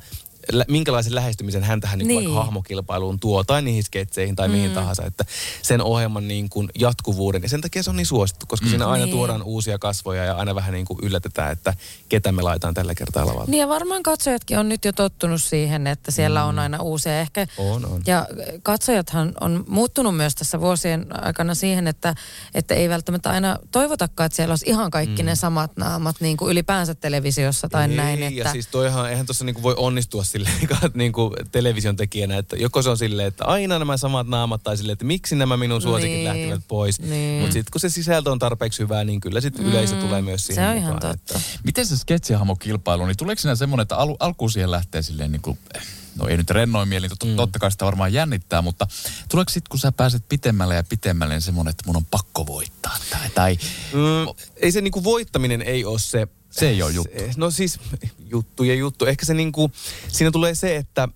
minkälaisen 0.69 1.15
lähestymisen 1.15 1.63
hän 1.63 1.81
tähän 1.81 1.99
niin. 1.99 2.09
Niin. 2.09 2.21
vaikka 2.21 2.45
hahmokilpailuun 2.45 3.21
tuo 3.21 3.45
tai 3.45 3.63
niihin 3.63 3.85
sketseihin 3.85 4.37
tai 4.37 4.49
mm. 4.49 4.53
mihin 4.55 4.71
tahansa. 4.71 5.05
Että 5.07 5.25
sen 5.63 5.83
ohjelman 5.83 6.29
niin 6.29 6.49
kuin 6.49 6.69
jatkuvuuden 6.79 7.43
ja 7.43 7.49
sen 7.49 7.61
takia 7.61 7.83
se 7.83 7.91
on 7.91 7.97
niin 7.97 8.07
suosittu, 8.07 8.47
koska 8.47 8.67
mm. 8.67 8.71
siinä 8.71 8.87
aina 8.87 9.05
Niin. 9.05 9.17
tuodaan 9.17 9.43
uusia 9.43 9.79
kasvoja 9.79 10.25
ja 10.25 10.35
aina 10.35 10.55
vähän 10.55 10.73
niin 10.75 10.87
kuin 10.87 10.99
yllätetään, 11.03 11.53
että 11.53 11.75
ketä 12.09 12.33
me 12.33 12.43
laitetaan 12.43 12.75
tällä 12.75 12.95
kertaa 12.95 13.27
lavalle. 13.27 13.51
Niin 13.51 13.61
ja 13.61 13.69
varmaan 13.69 14.03
katsojatkin 14.03 14.59
on 14.59 14.69
nyt 14.69 14.85
jo 14.85 14.93
tottunut 14.93 15.43
siihen, 15.43 15.87
että 15.87 16.11
siellä 16.11 16.43
mm. 16.43 16.49
on 16.49 16.59
aina 16.59 16.83
uusia. 16.83 17.21
Ehkä, 17.21 17.47
On, 17.59 17.87
on. 17.87 18.03
Ja 18.07 18.27
katsojathan 18.63 19.33
on 19.41 19.65
muuttunut 19.69 20.17
myös 20.17 20.35
tässä 20.35 20.61
vuosien 20.61 21.07
aikana 21.25 21.55
siihen, 21.55 21.87
että, 21.87 22.15
että 22.55 22.75
ei 22.75 22.89
välttämättä 22.89 23.31
aina 23.31 23.59
toivotakaan, 23.73 24.27
että 24.27 24.37
siellä 24.37 24.53
olisi 24.53 24.71
ihan 24.71 24.91
kaikki 24.91 25.23
mm. 25.23 25.27
ne 25.27 25.35
samat 25.37 25.77
naamat 25.77 26.17
niin 26.21 26.37
kuin 26.37 26.51
ylipäänsä 26.53 26.95
televisiossa 26.95 27.69
tai 27.69 27.91
ei, 27.91 27.97
näin. 27.97 28.21
Ja 28.21 28.29
Että, 28.29 28.53
siis 28.53 28.67
toihan, 28.67 29.11
eihän 29.11 29.27
tuossa 29.27 29.45
niinku 29.45 29.63
voi 29.63 29.75
onnistua 29.77 30.25
silleen 30.39 30.91
niinku 30.95 31.37
television 31.53 31.97
tekijänä, 31.97 32.39
että 32.39 32.57
joko 32.57 32.83
se 32.83 32.91
on 32.91 32.99
silleen, 32.99 33.29
että 33.29 33.45
aina 33.45 33.79
nämä 33.79 33.97
samat 33.97 34.27
naamat 34.29 34.63
tai 34.63 34.77
silleen, 34.77 34.93
että 34.93 35.05
miksi 35.05 35.37
nämä 35.37 35.57
minun 35.57 35.83
suosikit 35.83 36.15
Niin, 36.15 36.25
lähtevät 36.25 36.63
pois. 36.69 37.01
niin. 37.01 37.41
Mutta 37.41 37.53
sitten 37.53 37.73
kun 37.73 37.81
se 37.81 37.89
sisältö 37.89 38.31
on 38.33 38.39
tarpeeksi 38.39 38.83
hyvää, 38.83 39.05
niin 39.05 39.21
kyllä 39.21 39.41
sitten 39.41 39.67
yleisö 39.67 39.97
tulee 40.01 40.23
myös 40.23 40.47
siihen 40.47 40.65
se 40.65 40.71
on 40.71 40.77
ihan 40.77 40.95
mukaan. 40.95 41.19
totta. 41.19 41.41
Miten 41.65 41.87
se 41.87 41.97
sketsihahmokilpailu, 41.97 43.07
niin 43.07 43.17
tuleeko 43.17 43.41
siinä 43.41 43.55
semmoinen, 43.57 43.83
että 43.83 43.97
al- 43.97 44.17
alkuun 44.21 44.51
siihen 44.51 44.71
lähtee 44.71 45.03
silleen 45.03 45.33
niin 45.33 45.43
kuin, 45.43 45.59
no 46.19 46.29
ei 46.29 46.37
nyt 46.37 46.51
rennoin 46.51 46.89
mieli, 46.89 47.09
tot, 47.09 47.25
mm. 47.25 47.37
totta 47.37 47.59
kai 47.59 47.71
sitä 47.71 47.85
varmaan 47.85 48.13
jännittää, 48.13 48.63
mutta 48.63 48.87
tuleeko 49.29 49.51
sitten 49.51 49.69
kun 49.71 49.79
sä 49.79 49.93
pääset 49.93 50.25
pitemmälle 50.29 50.75
ja 50.75 50.85
pitemmälle 50.85 51.35
niin 51.35 51.43
semmoinen, 51.43 51.71
että 51.71 51.83
mun 51.87 51.97
on 51.97 52.05
pakko 52.11 52.47
voittaa 52.47 52.97
tai, 53.11 53.31
tai 53.35 53.57
Mm, 53.93 54.35
ei 54.57 54.73
se 54.73 54.81
niinku 54.81 55.05
voittaminen 55.05 55.63
ei 55.63 55.85
ole 55.85 55.99
se... 55.99 56.29
Se 56.59 56.69
ei 56.69 56.83
oo 56.83 56.89
juttu. 56.89 57.19
Se- 57.19 57.31
No 57.37 57.51
siis 57.51 57.79
juttu 58.19 58.65
ja 58.65 58.75
juttu. 58.75 59.07
Ehkä 59.07 59.27
se 59.27 59.35
niinku, 59.35 59.71
siinä 60.09 60.31
tulee 60.31 60.55
se, 60.55 60.77
että 60.77 61.09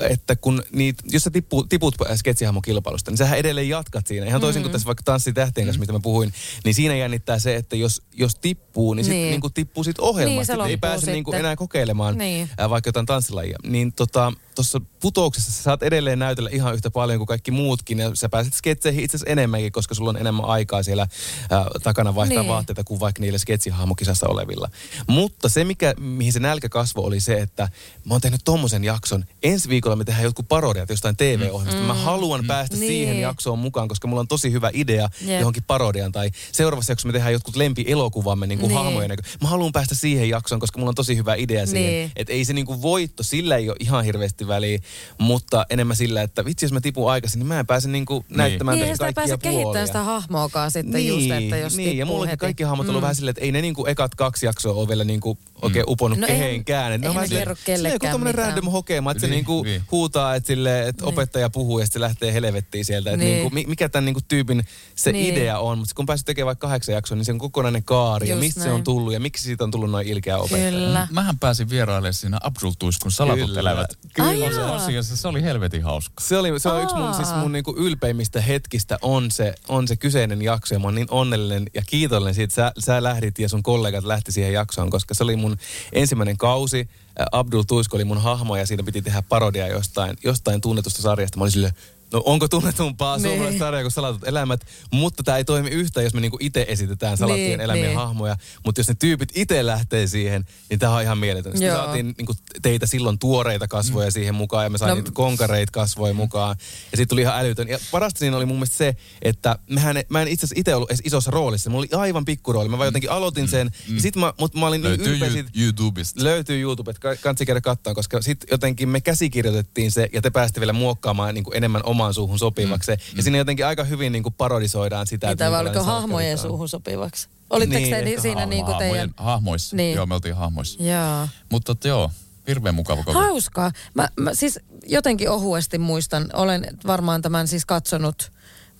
että 0.00 0.36
kun 0.36 0.62
niit, 0.72 0.96
jos 1.10 1.22
sä 1.24 1.30
tippu, 1.30 1.64
tiput 1.64 1.94
sketsihahmokilpailusta, 2.16 3.10
niin 3.10 3.18
sähän 3.18 3.38
edelleen 3.38 3.68
jatkat 3.68 4.06
siinä. 4.06 4.26
Ihan 4.26 4.40
toisin 4.40 4.60
Mm. 4.60 4.64
kuin 4.64 4.72
tässä 4.72 4.86
vaikka 4.86 5.02
Tanssitähtien 5.04 5.66
kanssa, 5.66 5.80
mistä 5.80 5.92
mä 5.92 6.00
puhuin, 6.00 6.32
niin 6.64 6.74
siinä 6.74 6.94
jännittää 6.96 7.38
se, 7.38 7.56
että 7.56 7.76
jos, 7.76 8.02
jos 8.14 8.34
tippuu, 8.34 8.94
niin, 8.94 9.04
sit 9.04 9.14
Niin. 9.14 9.30
niinku 9.30 9.50
tippuu 9.50 9.84
sit 9.84 9.98
Niin, 9.98 10.04
ohjelmasta. 10.08 10.52
että 10.52 10.66
ei 10.66 10.76
pääse 10.76 11.12
niinku 11.12 11.30
sitten. 11.30 11.40
enää 11.44 11.56
kokeilemaan 11.56 12.18
Niin. 12.18 12.50
ää, 12.58 12.70
vaikka 12.70 12.88
jotain 12.88 13.06
tanssilajia. 13.06 13.58
Niin 13.66 13.92
tota, 13.92 14.32
tuossa 14.54 14.80
putouksessa 15.00 15.52
sä 15.52 15.62
saat 15.62 15.82
edelleen 15.82 16.18
näytellä 16.18 16.50
ihan 16.52 16.74
yhtä 16.74 16.90
paljon 16.90 17.18
kuin 17.18 17.26
kaikki 17.26 17.50
muutkin. 17.50 17.98
Ja 17.98 18.10
sä 18.14 18.28
pääset 18.28 18.54
sketseihin 18.54 19.04
itse 19.04 19.16
asiassa 19.16 19.32
enemmänkin, 19.32 19.72
koska 19.72 19.94
sulla 19.94 20.10
on 20.10 20.16
enemmän 20.16 20.44
aikaa 20.44 20.82
siellä 20.82 21.06
ää, 21.50 21.66
takana 21.82 22.14
vaihtaa 22.14 22.42
Niin. 22.42 22.48
vaatteita 22.52 22.84
kuin 22.84 23.00
vaikka 23.00 23.20
niillä 23.20 23.38
sketsihahmokisassa 23.38 24.26
olevilla. 24.28 24.68
Mutta 25.06 25.48
se, 25.48 25.64
mikä, 25.64 25.94
mihin 25.98 26.32
se 26.32 26.40
nälkä 26.40 26.68
kasvoi, 26.68 27.04
oli 27.04 27.20
se, 27.20 27.34
että 27.40 27.68
mä 28.04 28.14
oon 28.14 28.20
tehnyt 28.20 28.40
tommosen 28.44 28.84
jakson. 28.84 29.24
Ensi 29.42 29.68
viikolla 29.68 29.81
me 29.96 30.04
tehdään 30.04 30.24
jotkut 30.24 30.48
parodiat 30.48 30.88
jostain 30.90 31.16
TV-ohjelmasta. 31.16 31.80
Mm. 31.80 31.86
Mä 31.86 31.94
haluan 31.94 32.44
päästä 32.46 32.76
Niin. 32.76 32.88
siihen 32.88 33.20
jaksoon 33.20 33.58
mukaan, 33.58 33.88
koska 33.88 34.08
mulla 34.08 34.20
on 34.20 34.28
tosi 34.28 34.52
hyvä 34.52 34.70
idea 34.74 35.08
Jep. 35.20 35.40
johonkin 35.40 35.62
parodiaan. 35.66 36.12
Tai 36.12 36.30
seuraavassa 36.52 36.92
jaksossa 36.92 37.06
me 37.08 37.12
tehdään 37.12 37.32
jotkut 37.32 37.56
lempielokuvamme 37.56 38.46
niin 38.46 38.58
kuin 38.58 38.68
Niin. 38.68 38.78
hahmojen. 38.78 39.08
näkö- 39.10 39.22
Mä 39.42 39.48
haluan 39.48 39.72
päästä 39.72 39.94
siihen 39.94 40.28
jaksoon, 40.28 40.60
koska 40.60 40.78
mulla 40.78 40.88
on 40.88 40.94
tosi 40.94 41.16
hyvä 41.16 41.34
idea 41.34 41.66
siihen. 41.66 41.92
Niin. 41.92 42.10
Että 42.16 42.32
ei 42.32 42.44
se 42.44 42.52
niin 42.52 42.66
kuin 42.66 42.82
voitto, 42.82 43.22
sillä 43.22 43.56
ei 43.56 43.68
ole 43.68 43.76
ihan 43.80 44.04
hirveästi 44.04 44.46
väliä, 44.48 44.78
mutta 45.18 45.66
enemmän 45.70 45.96
sillä, 45.96 46.22
että 46.22 46.44
vitsi 46.44 46.64
jos 46.64 46.72
mä 46.72 46.80
tipun 46.80 47.10
aikaisin, 47.10 47.38
niin 47.38 47.46
mä 47.46 47.60
en 47.60 47.66
pääse 47.66 47.88
niinku 47.88 48.24
näyttämään 48.28 48.74
Niin, 48.74 48.78
niin, 48.80 48.84
eihän 48.84 48.96
sitä 48.96 49.04
kaikkia 49.04 49.22
pääse 49.22 49.38
kehittämään 49.42 49.62
puolia. 49.64 49.86
sitä 49.86 50.02
hahmoakaan 50.02 50.70
sitten 50.70 51.06
just, 51.06 51.30
että 51.30 51.56
jos 51.56 51.76
niin, 51.76 51.98
ja 51.98 52.06
mullakin 52.06 52.30
heti. 52.30 52.40
kaikki 52.40 52.62
hahmot 52.62 52.86
on 52.86 52.90
ollut 52.90 53.00
Mm. 53.00 53.02
vähän 53.02 53.14
silleen, 53.14 53.30
että 53.30 53.44
ei 53.44 53.52
ne 53.52 53.60
niinku 53.62 53.86
ekat 53.86 54.14
kaksi 54.14 54.46
jaksoa 54.46 54.74
ole 54.74 54.88
vielä 54.88 55.04
niinku 55.04 55.38
oikein 55.62 55.84
uponnut 55.88 56.18
No 56.18 56.26
no 56.26 56.32
eihän- 56.32 56.46
kehenkään. 56.48 56.92
On 56.92 57.04
eihän 57.04 57.22
ne 57.22 57.28
kerro 57.28 57.56
kellekään 57.64 58.12
tommonen 58.12 58.34
mitään. 58.34 58.48
random 58.48 58.70
hokema, 58.72 59.10
että 59.10 59.20
se 59.20 59.26
Niin, 59.26 59.34
niinku 59.34 59.64
niin. 59.72 59.82
huutaa, 59.90 60.34
että, 60.34 60.46
sille, 60.46 60.88
että 60.88 61.04
opettaja 61.04 61.50
puhuu 61.50 61.78
ja 61.78 61.86
sitten 61.86 62.00
se 62.00 62.04
lähtee 62.04 62.32
helvettiin 62.32 62.84
sieltä. 62.84 63.10
Että 63.10 63.24
Niin. 63.24 63.32
niinku, 63.34 63.50
mi- 63.54 63.64
mikä 63.68 63.88
tämän 63.88 64.04
niinku 64.04 64.20
tyypin 64.28 64.64
se 64.94 65.12
Niin. 65.12 65.34
idea 65.34 65.58
on, 65.58 65.78
mutta 65.78 65.94
kun 65.94 66.06
päässyt 66.06 66.26
tekemään 66.26 66.46
vaikka 66.46 66.66
kahdeksan 66.66 66.94
jaksoa, 66.94 67.16
niin 67.16 67.24
se 67.24 67.32
on 67.32 67.38
kokonainen 67.38 67.84
kaari 67.84 68.28
ja 68.28 68.34
Just 68.34 68.40
mistä 68.40 68.62
se 68.62 68.68
on 68.68 68.74
näin. 68.74 68.84
tullut 68.84 69.12
ja 69.12 69.20
miksi 69.20 69.44
siitä 69.44 69.64
on 69.64 69.70
tullut 69.70 69.90
noin 69.90 70.08
ilkeä 70.08 70.38
opettaja. 70.38 70.70
Kyllä. 70.70 71.08
Mähän 71.10 71.38
pääsin 71.38 71.70
vierailemaan 71.70 72.14
siinä 72.14 72.38
Abdul 72.42 72.72
Tuiskun 72.78 73.10
salatut 73.12 73.46
Kyllä. 73.46 73.60
elävät. 73.60 73.90
Ai 74.18 74.34
Kyllä. 74.34 74.46
jaa. 74.50 74.74
Asiassa 74.76 75.16
se 75.16 75.28
oli 75.28 75.42
helvetin 75.42 75.82
hauska. 75.82 76.14
Se, 76.20 76.36
oli, 76.38 76.60
se 76.60 76.68
on 76.68 76.82
yksi 76.82 76.96
mun, 76.96 77.14
siis 77.14 77.28
mun 77.36 77.52
niinku 77.52 77.74
ylpeimmistä 77.78 78.40
hetkistä 78.40 78.98
on 79.02 79.30
se, 79.30 79.54
on 79.68 79.88
se 79.88 79.96
kyseinen 79.96 80.42
jakso 80.42 80.74
ja 80.74 80.78
mä 80.78 80.84
oon 80.86 80.94
niin 80.94 81.06
onnellinen 81.10 81.66
ja 81.74 81.82
kiitollinen 81.86 82.34
siitä, 82.34 82.44
että 82.68 82.80
sä, 82.80 82.86
sä 82.86 83.02
lähdit 83.02 83.38
ja 83.38 83.48
sun 83.48 83.62
kollegat 83.62 84.04
lähti 84.04 84.32
siihen 84.32 84.52
jaksoon, 84.52 84.90
koska 84.90 85.14
se 85.14 85.24
oli 85.24 85.36
mun 85.36 85.56
ensimmäinen 85.92 86.36
kausi. 86.36 86.88
Abdul 87.32 87.62
Tuisko 87.62 87.96
oli 87.96 88.04
mun 88.04 88.22
hahmo 88.22 88.56
ja 88.56 88.66
siinä 88.66 88.82
piti 88.82 89.02
tehdä 89.02 89.22
parodia 89.22 89.68
jostain, 89.68 90.16
jostain 90.24 90.60
tunnetusta 90.60 91.02
sarjasta. 91.02 91.38
Mä 91.38 91.44
olin 91.44 91.52
silleen, 91.52 91.74
no 92.12 92.22
onko 92.24 92.48
tunnetumpaa 92.48 93.16
Niin. 93.16 93.22
suomalaista 93.28 93.58
sarjaa 93.58 93.82
kuin 93.82 93.92
salatut 93.92 94.28
elämät, 94.28 94.60
mutta 94.90 95.22
tämä 95.22 95.36
ei 95.38 95.44
toimi 95.44 95.68
yhtään, 95.70 96.04
jos 96.04 96.14
me 96.14 96.20
niinku 96.20 96.36
itse 96.40 96.64
esitetään 96.68 97.16
salattujen 97.16 97.48
Niin, 97.48 97.60
elämien 97.60 97.86
niin. 97.86 97.96
hahmoja. 97.96 98.36
Mutta 98.64 98.80
jos 98.80 98.88
ne 98.88 98.94
tyypit 98.98 99.28
itse 99.34 99.66
lähtee 99.66 100.06
siihen, 100.06 100.44
niin 100.70 100.78
tämä 100.78 100.96
on 100.96 101.02
ihan 101.02 101.18
mieletön. 101.18 101.52
Sitten 101.52 101.72
saatiin 101.76 102.14
niinku 102.18 102.34
teitä 102.62 102.86
silloin 102.86 103.18
tuoreita 103.18 103.68
kasvoja 103.68 104.10
siihen 104.10 104.34
mukaan 104.34 104.64
ja 104.64 104.70
me 104.70 104.78
sain 104.78 104.88
No- 104.88 104.94
niitä 104.94 105.10
konkareit 105.14 105.70
kasvoja 105.70 106.14
mukaan. 106.14 106.56
Ja 106.92 106.96
siitä 106.96 107.08
tuli 107.08 107.20
ihan 107.20 107.38
älytön. 107.38 107.68
Ja 107.68 107.78
parasta 107.90 108.18
siinä 108.18 108.36
oli 108.36 108.46
mun 108.46 108.56
mielestä 108.56 108.76
se, 108.76 108.96
että 109.22 109.58
mehän, 109.70 109.96
mä 110.08 110.22
en 110.22 110.28
itse 110.28 110.44
asiassa 110.46 110.60
itse 110.60 110.74
ollut 110.74 110.90
edes 110.90 111.02
isossa 111.04 111.30
roolissa. 111.30 111.70
Mulla 111.70 111.86
oli 111.92 112.02
aivan 112.02 112.24
pikkurooli. 112.24 112.68
Mä 112.68 112.78
vaan 112.78 112.86
jotenkin 112.86 113.10
aloitin 113.10 113.48
sen. 113.48 113.70
Ja 113.94 114.00
sit 114.00 114.16
mä, 114.16 114.32
mutta 114.40 114.58
mä 114.58 114.66
olin 114.66 114.80
niin 114.80 114.88
Löytyy 114.88 115.12
ylpeä 115.14 115.28
Yu- 115.28 115.32
siitä. 115.32 115.50
YouTubesta. 115.58 116.24
Löytyy 116.24 116.60
YouTube, 116.60 116.90
että 116.90 117.00
ka- 117.00 117.16
kannattaa 117.16 117.44
käydä 117.46 117.60
katsoa, 117.60 117.94
koska 117.94 118.22
sitten 118.22 118.48
jotenkin 118.50 118.88
me 118.88 119.00
käsikirjoitettiin 119.00 119.90
se 119.92 120.08
ja 120.12 120.22
te 120.22 120.30
pääsitte 120.30 120.60
vielä 120.60 120.72
muokkaamaan 120.72 121.34
niin 121.34 121.44
kuin 121.44 121.56
enemmän 121.56 121.82
omaan 122.02 122.14
suuhun 122.14 122.38
sopivaksi. 122.38 122.90
Mm. 122.92 123.16
Ja 123.16 123.22
siinä 123.22 123.38
jotenkin 123.38 123.66
aika 123.66 123.84
hyvin 123.84 124.12
niin 124.12 124.22
kuin 124.22 124.34
parodisoidaan 124.38 125.06
sitä. 125.06 125.26
Niitä 125.26 125.50
vai 125.50 125.60
oliko 125.60 125.82
hahmojen 125.82 126.38
suuhun 126.38 126.68
sopivaksi? 126.68 127.28
Olitteko 127.50 127.80
Niin, 127.80 127.90
te 127.94 128.02
ni- 128.02 128.10
ehkä 128.10 128.22
siinä 128.22 128.46
niin 128.46 128.64
kuin 128.64 128.78
teidän... 128.78 129.10
Hahmoissa. 129.16 129.76
Niin. 129.76 129.96
Joo, 129.96 130.06
me 130.06 130.14
oltiin 130.14 130.34
hahmoissa. 130.36 130.82
Joo. 130.82 131.28
Mutta 131.50 131.76
joo, 131.84 132.10
hirveän 132.48 132.74
mukava 132.74 133.02
kokemus. 133.02 133.26
Hauskaa. 133.26 133.72
Mä, 133.94 134.08
mä 134.20 134.34
siis 134.34 134.60
jotenkin 134.86 135.30
ohuesti 135.30 135.78
muistan, 135.78 136.30
olen 136.32 136.66
varmaan 136.86 137.22
tämän 137.22 137.48
siis 137.48 137.66
katsonut, 137.66 138.32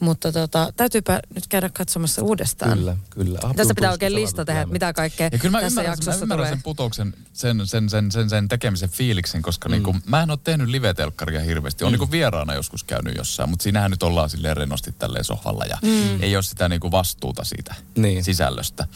mutta 0.03 0.33
tota, 0.33 0.73
täytyypä 0.77 1.21
nyt 1.35 1.47
käydä 1.49 1.69
katsomassa 1.69 2.23
uudestaan. 2.23 2.79
Kyllä, 2.79 2.97
kyllä. 3.11 3.39
Abdul 3.43 3.55
Tässä 3.55 3.75
pitää 3.75 3.91
oikein 3.91 4.15
lista 4.15 4.45
tehdä, 4.45 4.67
mitä 4.67 4.93
kaikkea 4.93 5.29
Ja 5.33 5.39
kyllä 5.39 5.51
mä 5.53 5.61
tässä 5.61 5.81
ymmärrän, 5.81 5.97
sen, 5.97 6.05
mä 6.05 6.11
jaksossa 6.13 6.23
ymmärrän 6.25 6.47
tulee. 6.47 6.57
sen 6.57 6.63
putouksen, 6.63 7.15
sen, 7.33 7.67
sen, 7.67 7.89
sen, 7.91 8.13
sen, 8.13 8.31
sen 8.31 8.49
tekemisen 8.49 8.89
fiiliksen, 8.91 9.43
koska 9.43 9.69
mm. 9.69 9.73
niinku, 9.73 9.97
mä 10.07 10.23
en 10.23 10.31
ole 10.31 10.39
tehnyt 10.45 10.69
live-telkkaria 10.69 11.41
hirveästi. 11.41 11.85
On 11.85 11.91
mm. 11.91 11.93
niinku 11.93 12.11
vieraana 12.11 12.55
joskus 12.55 12.85
käynyt 12.85 13.17
jossain, 13.17 13.51
mutta 13.51 13.63
siinähän 13.63 13.91
nyt 13.91 14.03
ollaan 14.03 14.31
silleen 14.31 14.57
rennosti 14.57 14.93
tälleen 14.93 15.25
sohvalla 15.25 15.65
ja 15.65 15.79
mm. 15.83 16.23
ei 16.23 16.37
ole 16.37 16.43
sitä 16.43 16.69
niinku 16.69 16.91
vastuuta 16.91 17.45
siitä 17.45 17.75
Niin. 17.97 18.25
sisällöstä. 18.25 18.87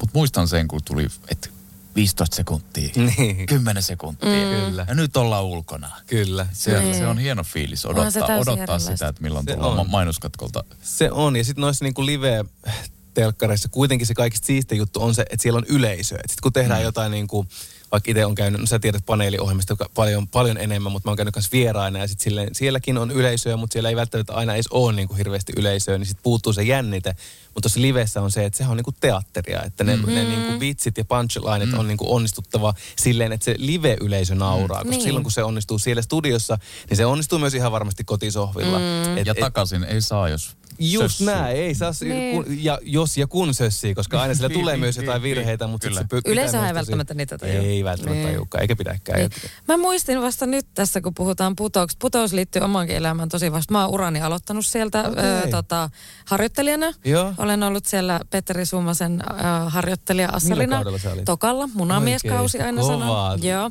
Mutta 0.00 0.18
muistan 0.18 0.48
sen, 0.48 0.68
kun 0.68 0.80
tuli, 0.84 1.08
että 1.28 1.48
15 1.96 2.36
sekuntia, 2.36 2.90
Niin. 3.18 3.46
10 3.46 3.82
sekuntia. 3.82 4.28
Mm. 4.30 4.64
Kyllä. 4.66 4.84
Ja 4.88 4.94
nyt 4.94 5.16
ollaan 5.16 5.44
ulkona. 5.44 5.90
Kyllä. 6.06 6.46
Se, 6.52 6.78
Niin. 6.80 6.94
se 6.94 7.06
on 7.06 7.18
hieno 7.18 7.44
fiilis 7.44 7.84
Onhan 7.86 8.12
se 8.12 8.18
odottaa, 8.18 8.36
odottaa 8.36 8.62
erilaista. 8.62 8.92
sitä, 8.92 9.08
että 9.08 9.22
milloin 9.22 9.44
Se 9.46 9.52
tullaan 9.54 9.70
on. 9.80 9.86
ma- 9.86 9.90
mainoskatkolta. 9.90 10.64
Se 10.82 11.10
on, 11.10 11.36
ja 11.36 11.44
sitten 11.44 11.62
noissa 11.62 11.84
niinku 11.84 12.06
live-telkkareissa 12.06 13.68
kuitenkin 13.68 14.06
se 14.06 14.14
kaikista 14.14 14.46
siistein 14.46 14.78
juttu 14.78 15.02
on 15.02 15.14
se, 15.14 15.22
että 15.30 15.42
siellä 15.42 15.58
on 15.58 15.66
yleisö. 15.68 16.14
Sitten 16.14 16.42
kun 16.42 16.52
tehdään 16.52 16.80
mm. 16.80 16.84
jotain 16.84 17.10
niinku, 17.12 17.46
vaikka 17.92 18.10
itse 18.10 18.26
on 18.26 18.34
käynyt, 18.34 18.60
no 18.60 18.66
sä 18.66 18.78
tiedät 18.78 19.06
paneeliohjelmista 19.06 19.76
paljon, 19.94 20.28
paljon 20.28 20.56
enemmän, 20.58 20.92
mutta 20.92 21.06
mä 21.08 21.10
oon 21.10 21.16
käynyt 21.16 21.36
myös 21.36 21.52
vieraina 21.52 21.98
ja 21.98 22.08
sitten 22.08 22.48
sielläkin 22.52 22.98
on 22.98 23.10
yleisöä, 23.10 23.56
mutta 23.56 23.72
siellä 23.72 23.88
ei 23.88 23.96
välttämättä 23.96 24.32
aina 24.32 24.54
edes 24.54 24.68
ole 24.70 24.92
niinku 24.92 25.14
hirveästi 25.14 25.52
yleisöä, 25.56 25.98
niin 25.98 26.06
sitten 26.06 26.22
puuttuu 26.22 26.52
se 26.52 26.62
jännite. 26.62 27.16
Mutta 27.54 27.60
tuossa 27.60 27.80
livessä 27.80 28.22
on 28.22 28.30
se, 28.30 28.44
että 28.44 28.56
sehän 28.56 28.70
on 28.70 28.76
niinku 28.76 28.92
teatteria, 29.00 29.62
että 29.62 29.84
ne, 29.84 29.96
mm. 29.96 30.06
ne 30.06 30.24
niinku 30.24 30.60
vitsit 30.60 30.98
ja 30.98 31.04
punchlineit 31.04 31.72
mm. 31.72 31.78
on 31.78 31.88
niinku 31.88 32.14
onnistuttava 32.14 32.74
silleen, 32.96 33.32
että 33.32 33.44
se 33.44 33.54
live-yleisö 33.58 34.34
nauraa. 34.34 34.78
Koska 34.78 34.90
Niin. 34.90 35.02
silloin 35.02 35.22
kun 35.22 35.32
se 35.32 35.44
onnistuu 35.44 35.78
siellä 35.78 36.02
studiossa, 36.02 36.58
niin 36.90 36.96
se 36.96 37.06
onnistuu 37.06 37.38
myös 37.38 37.54
ihan 37.54 37.72
varmasti 37.72 38.04
kotisohvilla. 38.04 38.78
Mm. 38.78 39.16
Ja 39.24 39.34
takaisin 39.34 39.84
ei 39.84 40.00
saa, 40.00 40.28
jos 40.28 40.56
Just 40.78 41.02
sössyy. 41.16 41.26
näin, 41.26 41.56
ei 41.56 41.74
saa, 41.74 41.92
Niin. 42.00 42.44
kun, 42.44 42.64
ja 42.64 42.78
jos 42.82 43.16
ja 43.18 43.26
kun 43.26 43.54
sössii, 43.54 43.94
koska 43.94 44.22
aina 44.22 44.34
sillä 44.34 44.48
Niin, 44.54 44.60
tulee 44.60 44.74
niin, 44.74 44.80
myös 44.80 44.96
jotain 44.96 45.22
niin, 45.22 45.36
virheitä, 45.36 45.66
mutta 45.66 45.88
kyllä. 45.88 46.00
se 46.00 46.04
py- 46.04 46.16
pitää 46.16 46.32
Yleensä 46.32 46.68
ei 46.68 46.74
välttämättä 46.74 47.14
niitä 47.14 47.38
tajua. 47.38 47.54
Ei 47.54 47.84
välttämättä 47.84 48.14
Niin. 48.14 48.26
tajukaan, 48.28 48.62
eikä 48.62 48.76
pidäkään. 48.76 49.18
Niin. 49.18 49.30
Mä 49.68 49.76
muistin 49.76 50.22
vasta 50.22 50.46
nyt 50.46 50.66
tässä, 50.74 51.00
kun 51.00 51.14
puhutaan 51.14 51.56
putouksesta. 51.56 52.00
Putous 52.02 52.32
liittyy 52.32 52.62
omaankin 52.62 52.96
elämään 52.96 53.28
tosi 53.28 53.52
vasta. 53.52 53.72
Mä 53.72 53.84
oon 53.84 53.94
urani 53.94 54.20
aloittanut 54.20 54.66
sieltä 54.66 55.00
Okei. 55.08 55.24
ö, 55.24 55.48
tota, 55.50 55.90
harjoittelijana. 56.26 56.92
Joo. 57.04 57.34
Olen 57.38 57.62
ollut 57.62 57.86
siellä 57.86 58.20
Petteri 58.30 58.66
Summasen 58.66 59.22
ö, 59.30 59.34
harjoittelija 59.70 60.28
Assarina. 60.32 60.76
kaudella 60.76 60.98
sä 60.98 61.12
olit? 61.12 61.24
Tokalla, 61.24 61.68
munamieskausi 61.74 62.60
aina 62.60 62.82
sanoo. 62.82 63.34
Joo. 63.42 63.70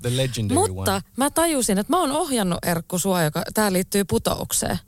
Mutta 0.54 0.93
one. 0.93 1.01
mä 1.18 1.30
tajusin, 1.30 1.78
että 1.78 1.93
mä 1.93 1.99
oon 1.99 2.12
ohjannut 2.12 2.60
Erkku 2.66 2.99
sua, 2.99 3.24
joka 3.24 3.43
tää 3.54 3.74
liittyy 3.74 4.04
putoukseen. 4.04 4.80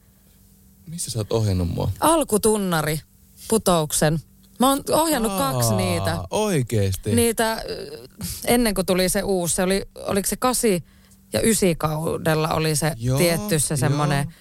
Missä 0.87 1.11
sä 1.11 1.19
oot 1.19 1.31
ohjannut 1.31 1.69
mua? 1.69 1.91
Alkutunnari 1.99 2.99
putouksen. 3.47 4.19
Mä 4.59 4.69
oon 4.69 4.83
ohjannut 4.91 5.31
kaksi 5.37 5.69
Aa, 5.71 5.77
niitä. 5.77 6.17
Oikeesti? 6.29 7.15
Niitä 7.15 7.53
ö, 7.53 8.07
ennen 8.45 8.73
kuin 8.73 8.85
tuli 8.85 9.09
se 9.09 9.23
uusi, 9.23 9.55
se 9.55 9.63
oli, 9.63 9.81
oliko 9.95 10.27
se 10.29 10.35
kasi 10.35 10.83
ja 11.33 11.41
ysi 11.43 11.75
kaudella 11.75 12.49
oli 12.49 12.75
se 12.75 12.91
Joo, 12.97 13.17
tietty 13.17 13.59
se 13.59 13.73
joo. 13.73 13.77
semmoinen 13.77 14.33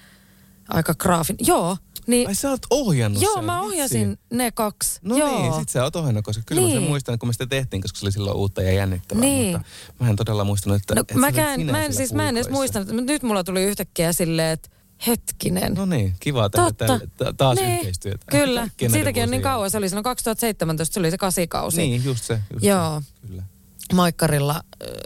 aika 0.69 0.95
graafin. 0.95 1.37
Joo, 1.41 1.77
niin, 2.07 2.29
Ai 2.29 2.35
sä 2.35 2.51
oot 2.51 2.61
ohjannut 2.71 3.23
joo 3.23 3.35
sen, 3.35 3.45
mä 3.45 3.61
vitsi. 3.61 3.67
ohjasin 3.69 4.19
ne 4.31 4.51
kaksi. 4.53 5.01
No 5.03 5.17
joo. 5.17 5.41
niin, 5.41 5.53
sit 5.55 5.69
sä 5.69 5.83
oot 5.85 5.97
ohjannut, 5.97 6.25
koska 6.25 6.43
kyllä 6.47 6.61
niin. 6.61 6.69
mä 6.71 6.75
sen 6.75 6.81
Niin. 6.83 6.91
muistan, 6.91 7.19
kun 7.19 7.29
mä 7.29 7.33
sitä 7.33 7.47
tehtiin, 7.47 7.83
koska 7.83 7.99
se 7.99 8.05
oli 8.07 8.13
silloin 8.13 8.37
uutta 8.37 8.63
ja 8.63 8.73
jännittävää. 8.73 9.21
Niin. 9.21 9.53
Mutta 9.53 9.69
mä 10.05 10.11
en 10.11 10.17
todella 10.17 10.45
muistanut, 10.45 10.77
että... 10.77 10.95
No, 10.95 11.05
sä 11.13 11.19
mäkään, 11.19 11.67
mä 11.67 11.85
en, 11.85 11.95
siis 11.95 12.13
mä 12.13 12.29
en 12.29 12.37
edes 12.37 12.51
muistanut, 12.51 12.89
nyt 12.89 13.23
mulla 13.23 13.45
tuli 13.45 13.63
yhtäkkiä 13.63 14.13
silleen, 14.13 14.51
että 14.53 14.69
hetkinen. 15.07 15.75
No 15.75 15.87
niin, 15.87 16.15
kiva 16.21 16.51
tehdä 16.51 16.67
Totta. 16.67 16.87
tälle- 16.87 17.07
ta- 17.17 17.33
taas 17.33 17.59
Niin, 17.59 17.79
yhteistyötä. 17.79 18.25
Kyllä, 18.31 18.61
Kaikkien 18.61 18.91
näiden 18.91 19.01
siitäkin 19.05 19.23
on 19.23 19.31
niin 19.31 19.43
kauan. 19.43 19.71
Se 19.71 19.79
oli 19.79 19.89
silloin 19.89 20.05
2017, 20.05 20.95
se 20.95 21.01
oli 21.01 21.11
se 21.11 21.19
kasikausi. 21.19 21.77
Niin, 21.77 22.05
just 22.05 22.25
se. 22.25 22.41
Just 22.53 22.65
Joo. 22.65 23.01
Se. 23.01 23.27
Kyllä. 23.29 23.43
Maikkarilla 23.93 24.55
äh, 24.55 24.63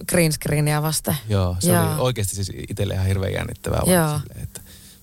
green 0.08 0.32
screenia 0.32 0.82
vasten. 0.82 1.16
Joo, 1.28 1.56
se 1.58 1.72
Joo. 1.72 1.82
oli 1.92 2.00
oikeasti 2.00 2.34
siis 2.36 2.52
itselle 2.68 2.94
ihan 2.94 3.06
hirveän 3.06 3.32
jännittävää. 3.32 3.82
Joo. 3.86 4.18
Silleen, 4.18 4.42
että 4.42 4.57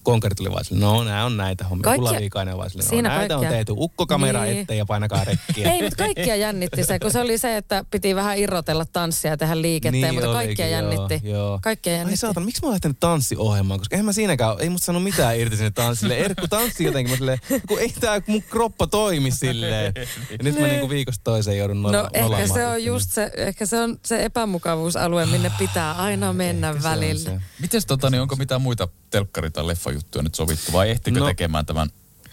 konkari 0.06 0.36
tuli 0.36 0.52
vaan 0.52 0.66
silleen, 0.66 0.82
no 0.92 1.04
nämä 1.04 1.26
on 1.26 1.38
näitä 1.38 1.64
hommia. 1.64 1.84
Kaikkia- 1.84 2.04
Kaikkia, 2.04 2.20
Viikainen 2.22 2.58
vaan 2.58 2.70
silleen, 2.70 2.86
no 2.86 2.90
Siinä 2.90 3.10
näitä 3.10 3.34
kaikkea. 3.34 3.50
on 3.50 3.56
tehty. 3.56 3.74
Ukkokamera 3.78 4.42
Niin. 4.42 4.52
niin. 4.54 4.64
eteen 4.64 4.78
ja 4.78 4.86
painakaa 4.86 5.24
rekkiä. 5.24 5.72
Ei, 5.74 5.82
mutta 5.82 5.98
kaikkia 6.04 6.36
jännitti 6.36 6.84
se, 6.84 7.00
kun 7.00 7.12
se 7.12 7.20
oli 7.20 7.38
se, 7.38 7.58
että 7.58 7.86
piti 7.92 8.16
vähän 8.16 8.38
irrotella 8.38 8.86
tanssia 8.86 9.32
ja 9.32 9.38
tehdä 9.38 9.62
liikettä, 9.62 9.92
Niin 9.92 10.14
mutta 10.14 10.30
olikin, 10.30 10.46
kaikkia 10.48 10.68
joo, 10.68 10.92
jännitti. 10.92 11.30
joo. 11.30 11.60
Kaikkia 11.62 11.94
Ai 11.94 12.00
jännitti. 12.00 12.18
saatana, 12.18 12.46
miksi 12.46 12.62
mä 12.62 12.66
oon 12.68 12.74
lähtenyt 12.74 13.00
tanssiohjelmaan? 13.00 13.80
Koska 13.80 13.96
eihän 13.96 14.06
mä 14.06 14.14
siinäkään, 14.14 14.56
ei 14.60 14.70
musta 14.70 14.86
sano 14.86 15.00
mitään 15.00 15.40
irti 15.40 15.58
sinne 15.58 15.72
tanssille. 15.72 16.18
Erkku 16.18 16.48
tanssi 16.48 16.84
jotenkin, 16.84 17.12
mä 17.12 17.18
silleen, 17.18 17.40
kun 17.68 17.80
ei 17.80 17.94
tää 18.00 18.22
mun 18.28 18.44
kroppa 18.44 18.88
toimi 18.88 19.32
silleen. 19.32 19.94
Ja 20.30 20.38
nyt 20.44 20.60
mä 20.60 20.68
niinku 20.68 20.90
viikosta 20.90 21.22
toiseen 21.24 21.58
joudun 21.58 21.82
nolla, 21.82 21.98
No 22.02 22.10
ehkä 22.14 22.48
se 22.48 22.68
on 22.68 22.84
just 22.84 23.12
se, 23.12 23.32
ehkä 23.38 23.66
se 23.66 23.80
on 23.80 24.00
se 24.06 24.26
epämukavuusalue, 24.26 25.26
minne 25.26 25.52
pitää 25.60 25.94
aina 25.94 26.34
mennä 26.34 26.84
välillä. 26.84 27.20
se. 27.32 27.42
Mites 27.62 27.86
tota, 27.86 28.10
niin 28.10 28.22
onko 28.22 28.36
mitään 28.36 28.62
muita 28.62 28.88
telkkari- 29.16 29.52
tai 29.54 29.64
leffajuttuja 29.96 30.24
nyt 30.24 30.36
sovittu 30.36 30.72
vai 30.74 30.90
ehtikö 30.90 31.20
No. 31.20 31.26
tekemään 31.26 31.66
tämän? 31.66 31.90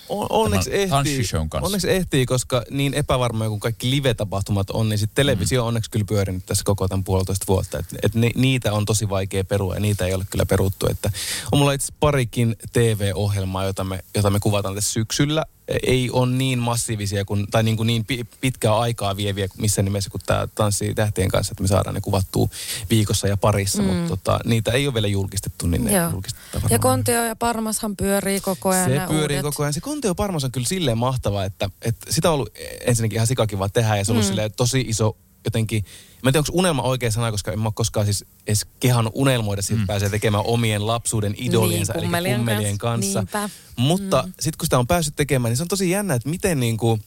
On, 0.08 0.26
onneksi 0.30 0.70
ehtii, 0.74 1.22
onneksi 1.62 1.90
ehtii, 1.90 2.26
koska 2.26 2.62
niin 2.70 2.94
epävarmoja 2.94 3.50
kuin 3.50 3.60
kaikki 3.60 3.90
live-tapahtumat 3.90 4.70
on, 4.70 4.88
niin 4.88 4.98
sitten 4.98 5.14
televisio 5.14 5.62
on 5.62 5.68
onneksi 5.68 5.90
kyllä 5.90 6.04
pyörinyt 6.08 6.46
tässä 6.46 6.64
koko 6.64 6.88
tämän 6.88 7.04
puolitoista 7.04 7.44
vuotta. 7.48 7.78
Et, 7.78 7.86
et 8.02 8.14
ni, 8.14 8.30
niitä 8.34 8.72
on 8.72 8.84
tosi 8.84 9.08
vaikea 9.08 9.44
perua 9.44 9.74
ja 9.74 9.80
niitä 9.80 10.06
ei 10.06 10.14
ole 10.14 10.24
kyllä 10.30 10.46
peruttu. 10.46 10.86
Että 10.90 11.10
on 11.52 11.58
mulla 11.58 11.72
itse 11.72 11.92
parikin 12.00 12.56
TV-ohjelmaa, 12.72 13.64
jota 13.64 13.84
me, 13.84 14.04
jota 14.14 14.30
me 14.30 14.40
kuvataan 14.40 14.74
tässä 14.74 14.92
syksyllä. 14.92 15.44
Ei 15.86 16.10
ole 16.10 16.30
niin 16.32 16.58
massiivisia 16.58 17.24
kuin, 17.24 17.46
tai 17.50 17.62
niin, 17.62 17.76
kuin 17.76 17.86
niin 17.86 18.04
pi- 18.04 18.26
pitkää 18.40 18.78
aikaa 18.78 19.16
vieviä 19.16 19.48
missään 19.58 19.84
nimessä 19.84 20.10
kuin 20.10 20.20
tämä 20.26 20.48
Tanssi 20.54 20.94
tähtien 20.94 21.28
kanssa, 21.28 21.52
että 21.52 21.62
me 21.62 21.68
saadaan 21.68 21.94
ne 21.94 22.00
kuvattua 22.00 22.48
viikossa 22.90 23.28
ja 23.28 23.36
parissa, 23.36 23.82
mm. 23.82 23.88
mutta 23.88 24.08
tota, 24.08 24.40
niitä 24.44 24.70
ei 24.72 24.86
ole 24.86 24.94
vielä 24.94 25.06
julkistettu, 25.06 25.66
niin 25.66 25.84
ne 25.84 25.92
Joo. 25.96 26.10
julkistetaan 26.10 26.62
Ja. 26.70 26.78
Kontio 26.78 27.24
ja 27.24 27.36
Parmashan 27.36 27.96
pyörii 27.96 28.40
koko 28.40 28.68
ajan. 28.68 28.90
Se 28.90 29.00
pyörii 29.08 29.36
uudet. 29.38 29.42
koko 29.42 29.62
ajan. 29.62 29.72
Se 29.72 29.80
Kontio 29.80 30.14
Parmas 30.14 30.44
on 30.44 30.52
kyllä 30.52 30.66
silleen 30.66 30.98
mahtava, 30.98 31.44
että, 31.44 31.70
että 31.82 32.12
sitä 32.12 32.28
on 32.28 32.34
ollut 32.34 32.50
ensinnäkin 32.86 33.16
ihan 33.16 33.26
sikakiva 33.26 33.68
tehdä 33.68 33.96
ja 33.96 34.04
se 34.04 34.12
on 34.12 34.18
ollut 34.18 34.32
Mm. 34.32 34.52
tosi 34.56 34.80
iso 34.88 35.16
jotenkin, 35.44 35.84
mä 36.22 36.28
en 36.28 36.32
tiedä 36.32 36.38
onko 36.38 36.50
unelma 36.52 36.82
oikea 36.82 37.10
sana, 37.10 37.30
koska 37.30 37.52
en 37.52 37.58
mä 37.58 37.64
ole 37.66 37.72
koskaan 37.76 38.06
siis 38.06 38.24
edes 38.46 38.66
kehannut 38.80 39.12
unelmoida 39.16 39.62
siitä, 39.62 39.80
mm. 39.80 39.86
pääsee 39.86 40.08
tekemään 40.08 40.44
omien 40.46 40.86
lapsuuden 40.86 41.34
idoliensa, 41.38 41.92
Niin, 41.92 41.98
eli 41.98 42.06
kummelien 42.06 42.36
kummelien 42.36 42.78
kanssa. 42.78 43.18
kanssa. 43.18 43.40
Niinpä. 43.48 43.54
Mutta 43.76 44.22
mm. 44.26 44.32
sitten 44.40 44.58
kun 44.58 44.66
sitä 44.66 44.78
on 44.78 44.86
päässyt 44.86 45.16
tekemään, 45.16 45.50
niin 45.50 45.56
se 45.56 45.62
on 45.62 45.68
tosi 45.68 45.90
jännä, 45.90 46.14
että 46.14 46.28
miten 46.28 46.60
niin 46.60 46.76
kuin, 46.76 47.02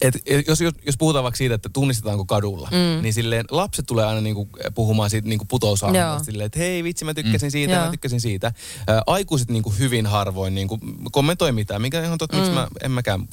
et, 0.00 0.16
et 0.26 0.46
jos, 0.46 0.60
jos, 0.60 0.74
jos 0.86 0.96
puhutaan 0.96 1.22
vaikka 1.22 1.36
siitä, 1.38 1.54
että 1.54 1.68
tunnistetaanko 1.72 2.24
kadulla, 2.24 2.68
mm. 2.70 3.02
niin 3.02 3.14
silleen 3.14 3.44
lapset 3.50 3.86
tulee 3.86 4.04
aina 4.04 4.20
niinku 4.20 4.48
puhumaan 4.74 5.10
siitä 5.10 5.28
niinku 5.28 5.42
Joo. 5.44 5.48
putoushahmosta 5.48 6.24
silleen, 6.24 6.46
että 6.46 6.58
hei 6.58 6.84
vitsi 6.84 7.04
mä 7.04 7.14
tykkäsin 7.14 7.46
mm. 7.46 7.50
siitä, 7.50 7.72
Joo. 7.72 7.84
mä 7.84 7.90
tykkäsin 7.90 8.20
siitä. 8.20 8.46
Ä, 8.46 8.52
aikuiset 9.06 9.50
niinku 9.50 9.70
hyvin 9.70 10.06
harvoin 10.06 10.54
niinku 10.54 10.78
kommentoi 11.12 11.52
mitään, 11.52 11.82
mikä 11.82 12.04
ihan 12.04 12.18
totta, 12.18 12.36
mm. 12.36 12.42
miksi 12.42 12.54
mä 12.54 12.68
en 12.82 12.90
mäkään 12.90 13.28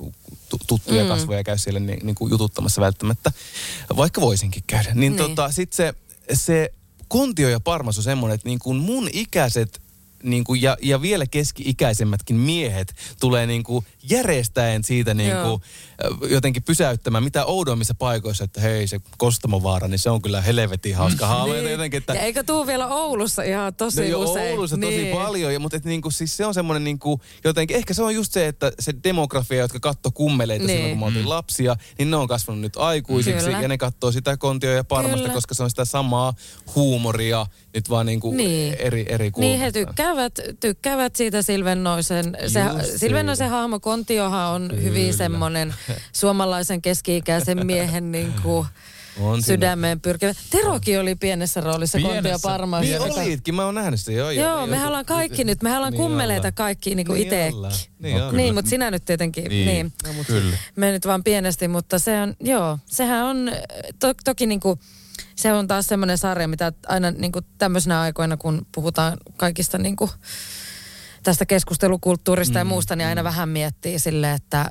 tu- 0.50 0.58
tuttuja 0.68 1.04
mm. 1.04 1.10
kasvoja 1.10 1.44
käy 1.44 1.58
siellä 1.58 1.80
ni, 1.80 1.98
niinku 2.04 2.28
jututtamassa 2.28 2.82
välttämättä, 2.82 3.32
vaikka 3.98 4.22
voisinkin 4.22 4.64
käydä. 4.68 4.90
Niin, 4.94 5.00
Niin. 5.00 5.18
tota, 5.18 5.52
sit 5.52 5.74
se, 5.74 5.94
se 6.34 6.74
kontio 7.08 7.50
ja 7.50 7.60
parmas 7.60 7.98
on 7.98 8.04
semmoinen, 8.04 8.36
että 8.36 8.50
niinku 8.50 8.74
mun 8.74 9.10
ikäiset 9.14 9.82
niin 10.24 10.44
kuin, 10.44 10.62
ja, 10.62 10.78
ja 10.82 11.02
vielä 11.02 11.26
keski-ikäisemmätkin 11.28 12.36
miehet 12.36 12.96
tulee 13.20 13.48
niin 13.48 13.64
kuin 13.64 13.86
järjestäen 14.10 14.84
siitä 14.84 15.14
niin 15.14 15.34
kuin, 15.44 15.62
jotenkin 16.30 16.64
pysäyttämään 16.64 17.24
mitä 17.24 17.46
oudoimmissa 17.46 17.94
paikoissa, 17.96 18.44
että 18.44 18.62
hei 18.62 18.88
se 18.88 19.00
Kostamovaara, 19.18 19.88
niin 19.88 20.00
se 20.00 20.10
on 20.10 20.22
kyllä 20.22 20.42
helvetin 20.42 20.96
hauska 20.96 21.28
haamu. 21.28 21.54
Niin. 21.54 21.72
Jotenkin, 21.72 21.98
että, 21.98 22.14
Ja 22.14 22.22
eikö 22.22 22.44
tuu 22.44 22.68
vielä 22.68 22.88
Oulussa 22.88 23.44
ihan 23.44 23.76
tosi 23.76 24.02
No 24.02 24.08
joo, 24.08 24.22
usein? 24.32 24.52
Oulussa 24.52 24.78
tosi 24.78 24.98
niin. 24.98 25.18
paljon, 25.18 25.54
ja, 25.54 25.60
mutta 25.60 25.78
et 25.78 25.86
niinku, 25.86 26.12
siis 26.12 26.38
se 26.38 26.46
on 26.46 26.54
semmoinen 26.54 26.84
niinku, 26.84 27.22
jotenkin, 27.44 27.78
ehkä 27.78 27.94
se 27.94 28.04
on 28.04 28.16
just 28.16 28.34
se, 28.34 28.48
että 28.48 28.72
se 28.80 28.94
demografia, 29.04 29.58
jotka 29.60 29.80
katto 29.80 30.12
kummeleita 30.12 30.66
Niin. 30.66 30.78
silloin, 30.78 30.92
kun 30.92 31.00
me 31.00 31.06
oltiin 31.06 31.30
lapsia, 31.30 31.76
niin 31.98 32.12
ne 32.12 32.18
on 32.18 32.28
kasvanut 32.28 32.62
nyt 32.62 32.78
aikuisiksi, 32.78 33.46
Kyllä. 33.46 33.62
ja 33.62 33.68
ne 33.68 33.78
katsoo 33.78 34.12
sitä 34.12 34.38
kontio 34.38 34.72
ja 34.72 34.84
parmasta, 34.84 35.18
Kyllä. 35.18 35.34
koska 35.34 35.54
se 35.56 35.64
on 35.64 35.70
sitä 35.70 35.86
samaa 35.86 36.34
huumoria, 36.76 37.46
nyt 37.76 37.90
vaan 37.90 38.06
niinku 38.06 38.32
Niin. 38.32 38.74
eri, 38.74 39.06
eri 39.10 39.32
kulmasta. 39.32 39.50
Niin 39.52 39.60
he 39.60 39.72
tykkäävät, 39.72 40.40
tykkäävät 40.60 41.16
siitä 41.16 41.42
Silvennoisen. 41.42 42.38
Se, 42.48 42.60
Just 42.60 42.98
Silvennoisen 42.98 43.50
hahmo 43.50 43.80
Kontiohan 43.80 44.52
on 44.52 44.70
hyvin 44.84 45.14
semmoinen 45.14 45.74
suomalaisen 46.14 46.82
keski-ikäisen 46.82 47.66
miehen 47.66 48.12
niin 48.12 48.34
kuin 48.44 48.68
On 49.20 49.44
sydämeen 49.44 50.02
pyrkivä. 50.02 50.34
Terokin 50.50 51.00
oli 51.00 51.16
pienessä 51.16 51.62
roolissa 51.62 51.98
Kontio 52.00 52.22
Pienessä. 52.22 52.48
Parmas. 52.48 52.82
Niin 52.82 53.02
olitkin, 53.02 53.56
mä 53.56 53.66
oon 53.66 53.76
nähnyt 53.76 54.00
sitä, 54.00 54.12
joo. 54.12 54.32
Joo, 54.32 54.58
joo, 54.58 54.68
mehän 54.68 54.88
ollaan 54.88 55.06
kaikki 55.06 55.44
nyt, 55.44 55.62
mehän 55.64 55.78
ollaan 55.78 55.94
Niin 55.94 56.02
kummeleita 56.02 56.40
ollaan. 56.42 56.54
kaikki 56.54 56.96
niin 56.96 57.08
kuin 57.08 57.16
Niin 57.16 57.28
itsekin. 57.28 57.62
Niin 57.62 57.74
Niin, 58.00 58.16
ollaan. 58.16 58.38
niin 58.38 58.54
mutta 58.56 58.70
sinä 58.70 58.92
nyt 58.92 59.06
tietenkin, 59.06 59.44
niin. 59.44 59.66
niin. 59.68 59.94
No, 60.18 60.24
Kyllä. 60.28 60.58
Me 60.76 60.92
nyt 60.92 61.06
vaan 61.08 61.24
pienesti, 61.24 61.68
mutta 61.68 62.00
se 62.00 62.22
on, 62.22 62.34
joo, 62.40 62.80
sehän 62.86 63.26
on, 63.26 63.52
to, 64.00 64.14
toki 64.24 64.46
niin 64.46 64.60
kuin, 64.60 64.80
se 65.36 65.54
on 65.54 65.68
taas 65.68 65.86
semmoinen 65.86 66.18
sarja, 66.18 66.48
mitä 66.48 66.74
aina 66.88 67.12
niin 67.12 67.32
kuin 67.32 67.46
tämmöisenä 67.58 68.02
aikoina, 68.02 68.38
kun 68.38 68.66
puhutaan 68.76 69.18
kaikista 69.38 69.78
niin 69.78 69.96
kuin, 69.96 70.12
tästä 71.24 71.46
keskustelukulttuurista 71.46 72.54
mm, 72.54 72.60
ja 72.60 72.66
muusta, 72.66 72.96
niin 72.96 73.08
aina 73.08 73.24
vähän 73.24 73.50
miettii 73.50 74.00
sille, 74.00 74.32
että... 74.34 74.70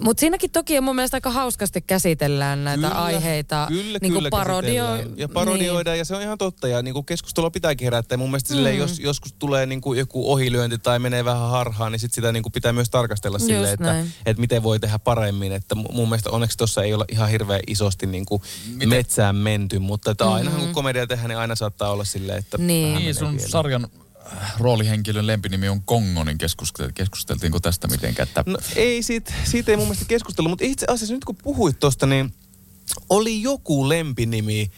Mutta 0.00 0.20
siinäkin 0.20 0.50
toki 0.50 0.80
mun 0.80 0.96
mielestä 0.96 1.16
aika 1.16 1.30
hauskasti 1.30 1.80
käsitellään 1.80 2.64
näitä 2.64 2.88
Kyllä, 2.88 3.02
aiheita. 3.02 3.66
Kyllä, 3.68 3.98
niin 4.02 4.12
kuin 4.12 4.12
kyllä 4.12 4.30
parodio. 4.30 4.84
Ja 5.16 5.28
parodioidaan, 5.28 5.94
niin. 5.94 5.98
ja 5.98 6.04
se 6.04 6.16
on 6.16 6.22
ihan 6.22 6.38
totta. 6.38 6.68
Ja 6.68 6.82
niin 6.82 6.94
kuin 6.94 7.06
keskustelua 7.06 7.50
pitääkin 7.50 7.84
herättää. 7.86 8.14
Ja 8.14 8.18
mun 8.18 8.30
mielestä 8.30 8.48
silleen, 8.48 8.74
Mm. 8.74 8.80
jos 8.80 8.98
joskus 9.00 9.32
tulee 9.38 9.66
niin 9.66 9.80
kuin 9.80 9.98
joku 9.98 10.32
ohilyönti 10.32 10.78
tai 10.78 10.98
menee 10.98 11.24
vähän 11.24 11.48
harhaan, 11.50 11.92
niin 11.92 12.00
sit 12.00 12.12
sitä 12.12 12.32
niin 12.32 12.42
kuin 12.42 12.52
pitää 12.52 12.72
myös 12.72 12.90
tarkastella 12.90 13.38
silleen, 13.38 13.74
että, 13.74 14.04
että 14.26 14.40
miten 14.40 14.62
voi 14.62 14.80
tehdä 14.80 14.98
paremmin. 14.98 15.52
Että 15.52 15.74
mu- 15.74 15.92
mun 15.92 16.08
mielestä 16.08 16.30
onneksi 16.30 16.58
tuossa 16.58 16.82
ei 16.82 16.94
ole 16.94 17.04
ihan 17.12 17.28
hirveän 17.28 17.60
isosti 17.66 18.06
niin 18.06 18.26
kuin 18.26 18.42
metsään 18.86 19.36
menty, 19.36 19.78
mutta 19.78 20.10
että 20.10 20.30
ainahan 20.30 20.60
kun 20.60 20.72
komedia 20.72 21.06
tehdään, 21.06 21.28
niin 21.28 21.38
aina 21.38 21.54
saattaa 21.54 21.90
olla 21.90 22.04
silleen, 22.04 22.38
että 22.38 22.56
Mm-hmm. 22.58 22.66
Niin. 22.66 22.94
Niin, 22.98 23.14
sun 23.14 23.28
pieleen. 23.28 23.50
sarjan 23.50 23.86
roolihenkilön 24.58 25.26
lempinimi 25.26 25.68
on 25.68 25.82
Kongo, 25.82 26.24
niin 26.24 26.38
keskustel- 26.38 26.92
keskusteltiinko 26.94 27.60
tästä 27.60 27.88
mitenkään? 27.88 28.28
Että 28.28 28.44
No 28.46 28.58
ei, 28.76 29.02
siitä, 29.02 29.32
siitä 29.44 29.72
ei 29.72 29.76
mun 29.76 29.86
mielestä 29.86 30.04
keskustelu, 30.08 30.48
mutta 30.48 30.64
itse 30.64 30.86
asiassa 30.88 31.14
nyt 31.14 31.24
kun 31.24 31.36
puhuit 31.36 31.78
tuosta, 31.78 32.06
niin 32.06 32.34
oli 33.08 33.42
joku 33.42 33.88
lempinimi, 33.88 34.70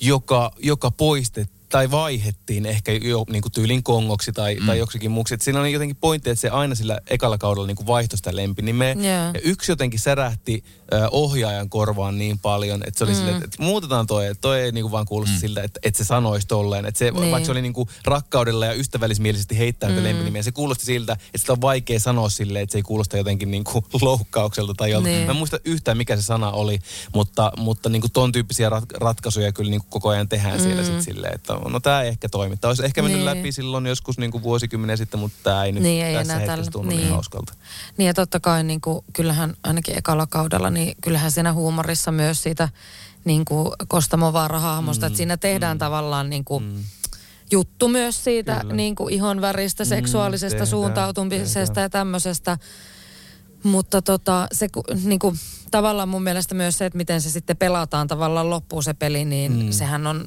joka, 0.00 0.52
joka 0.58 0.90
poistettiin 0.90 1.58
tai 1.68 1.90
vaihettiin 1.90 2.66
ehkä 2.66 2.92
jo 2.92 3.24
niin 3.30 3.42
kuin 3.42 3.52
tyylin 3.52 3.82
kongoksi 3.82 4.32
tai, 4.32 4.54
mm. 4.54 4.66
tai 4.66 4.78
joksikin 4.78 5.10
muuksi. 5.10 5.34
Et 5.34 5.40
siinä 5.40 5.60
oli 5.60 5.72
jotenkin 5.72 5.96
pointti, 5.96 6.30
että 6.30 6.40
se 6.40 6.48
aina 6.48 6.74
sillä 6.74 7.00
ekalla 7.06 7.38
kaudella 7.38 7.66
niin 7.66 7.76
kuin 7.76 7.86
vaihtoi 7.86 8.16
sitä 8.16 8.36
lempinimeä. 8.36 8.92
Joo. 8.92 9.04
Ja 9.04 9.40
yksi 9.44 9.72
jotenkin 9.72 10.00
särähti 10.00 10.64
ohjaajan 11.10 11.70
korvaan 11.70 12.18
niin 12.18 12.38
paljon, 12.38 12.82
että 12.86 12.98
se 12.98 13.04
oli 13.04 13.12
mm. 13.12 13.16
silleen, 13.16 13.36
että, 13.36 13.44
että 13.44 13.62
muutetaan 13.62 14.06
toi, 14.06 14.26
että 14.26 14.40
toi 14.40 14.60
ei 14.60 14.72
niin 14.72 14.84
kuin 14.84 14.92
vaan 14.92 15.06
kuulosta 15.06 15.34
mm. 15.34 15.40
siltä, 15.40 15.62
että, 15.62 15.80
että 15.82 15.98
se 15.98 16.04
sanoisi 16.04 16.46
tolleen. 16.46 16.86
Että 16.86 16.98
se, 16.98 17.10
Niin. 17.10 17.30
vaikka 17.30 17.46
se 17.46 17.52
oli 17.52 17.62
niin 17.62 17.72
kuin 17.72 17.88
rakkaudella 18.04 18.66
ja 18.66 18.72
ystävällismielisesti 18.72 19.58
heittää 19.58 19.90
mm. 19.90 20.02
lempinimiä, 20.04 20.42
se 20.42 20.52
kuulosti 20.52 20.84
siltä, 20.86 21.12
että 21.12 21.38
sitä 21.38 21.52
on 21.52 21.60
vaikea 21.60 22.00
sanoa 22.00 22.28
silleen, 22.28 22.62
että 22.62 22.72
se 22.72 22.78
ei 22.78 22.82
kuulosta 22.82 23.16
jotenkin 23.16 23.50
niin 23.50 23.64
kuin 23.64 23.84
loukkaukselta 24.02 24.74
tai 24.76 24.90
joltain. 24.90 25.14
Niin. 25.14 25.26
Mä 25.26 25.30
en 25.32 25.36
muista 25.36 25.58
yhtään, 25.64 25.96
mikä 25.96 26.16
se 26.16 26.22
sana 26.22 26.50
oli, 26.50 26.78
mutta, 27.14 27.52
mutta 27.56 27.88
niin 27.88 28.00
kuin 28.00 28.12
ton 28.12 28.32
tyyppisiä 28.32 28.68
rat, 28.70 28.84
ratkaisuja 28.94 29.52
kyllä 29.52 29.70
niin 29.70 29.80
kuin 29.80 29.90
koko 29.90 30.08
ajan 30.08 30.28
tehdään 30.28 30.56
mm. 30.58 30.62
siellä 30.62 30.84
sit 30.84 31.02
silleen, 31.02 31.34
että 31.34 31.52
no 31.68 31.80
tämä 31.80 32.02
ei 32.02 32.08
ehkä 32.08 32.28
toimi. 32.28 32.56
Tämä 32.56 32.68
olisi 32.70 32.84
ehkä 32.84 33.02
mennyt 33.02 33.18
Niin. 33.20 33.38
läpi 33.38 33.52
silloin 33.52 33.86
joskus 33.86 34.18
niin 34.18 34.30
kuin 34.30 34.42
vuosikymmenen 34.42 34.98
sitten, 34.98 35.20
mutta 35.20 35.38
tämä 35.42 35.64
ei 35.64 35.72
nyt 35.72 35.82
Niin, 35.82 36.04
ei 36.04 36.14
tässä 36.14 36.38
hetkessä 36.38 36.72
tunnu 36.72 36.88
niin. 36.88 37.00
niin 37.00 37.10
hauskalta. 37.12 37.54
Niin 37.96 38.06
ja 38.06 38.14
totta 38.14 38.40
kai 38.40 38.64
niin 38.64 38.80
kuin, 38.80 39.04
kyllähän 39.12 39.54
ainakin 39.62 39.98
ekalla 39.98 40.26
kaudella, 40.26 40.70
niin 40.78 40.96
kyllähän 41.00 41.30
siinä 41.30 41.52
huumorissa 41.52 42.12
myös 42.12 42.42
siitä 42.42 42.68
niin 43.24 43.44
kuin 43.44 43.72
Kostamovaara-hahmosta, 43.88 45.06
mm, 45.06 45.06
että 45.06 45.16
siinä 45.16 45.36
tehdään 45.36 45.76
mm, 45.76 45.78
tavallaan 45.78 46.30
niin 46.30 46.44
kuin, 46.44 46.64
mm. 46.64 46.84
juttu 47.50 47.88
myös 47.88 48.24
siitä 48.24 48.64
niin 48.72 48.94
kuin 48.94 49.14
ihon 49.14 49.40
väristä, 49.40 49.84
seksuaalisesta 49.84 50.50
tehdään, 50.50 50.66
suuntautumisesta 50.66 51.64
tehdään. 51.64 51.84
ja 51.84 51.90
tämmöisestä. 51.90 52.58
Mutta 53.62 54.02
tota, 54.02 54.46
se 54.52 54.68
niin 55.04 55.18
kuin, 55.18 55.38
tavallaan 55.70 56.08
mun 56.08 56.22
mielestä 56.22 56.54
myös 56.54 56.78
se, 56.78 56.86
että 56.86 56.96
miten 56.96 57.20
se 57.20 57.30
sitten 57.30 57.56
pelataan 57.56 58.08
tavallaan 58.08 58.50
loppuun 58.50 58.82
se 58.82 58.94
peli, 58.94 59.24
niin 59.24 59.52
mm. 59.52 59.72
sehän 59.72 60.06
on, 60.06 60.24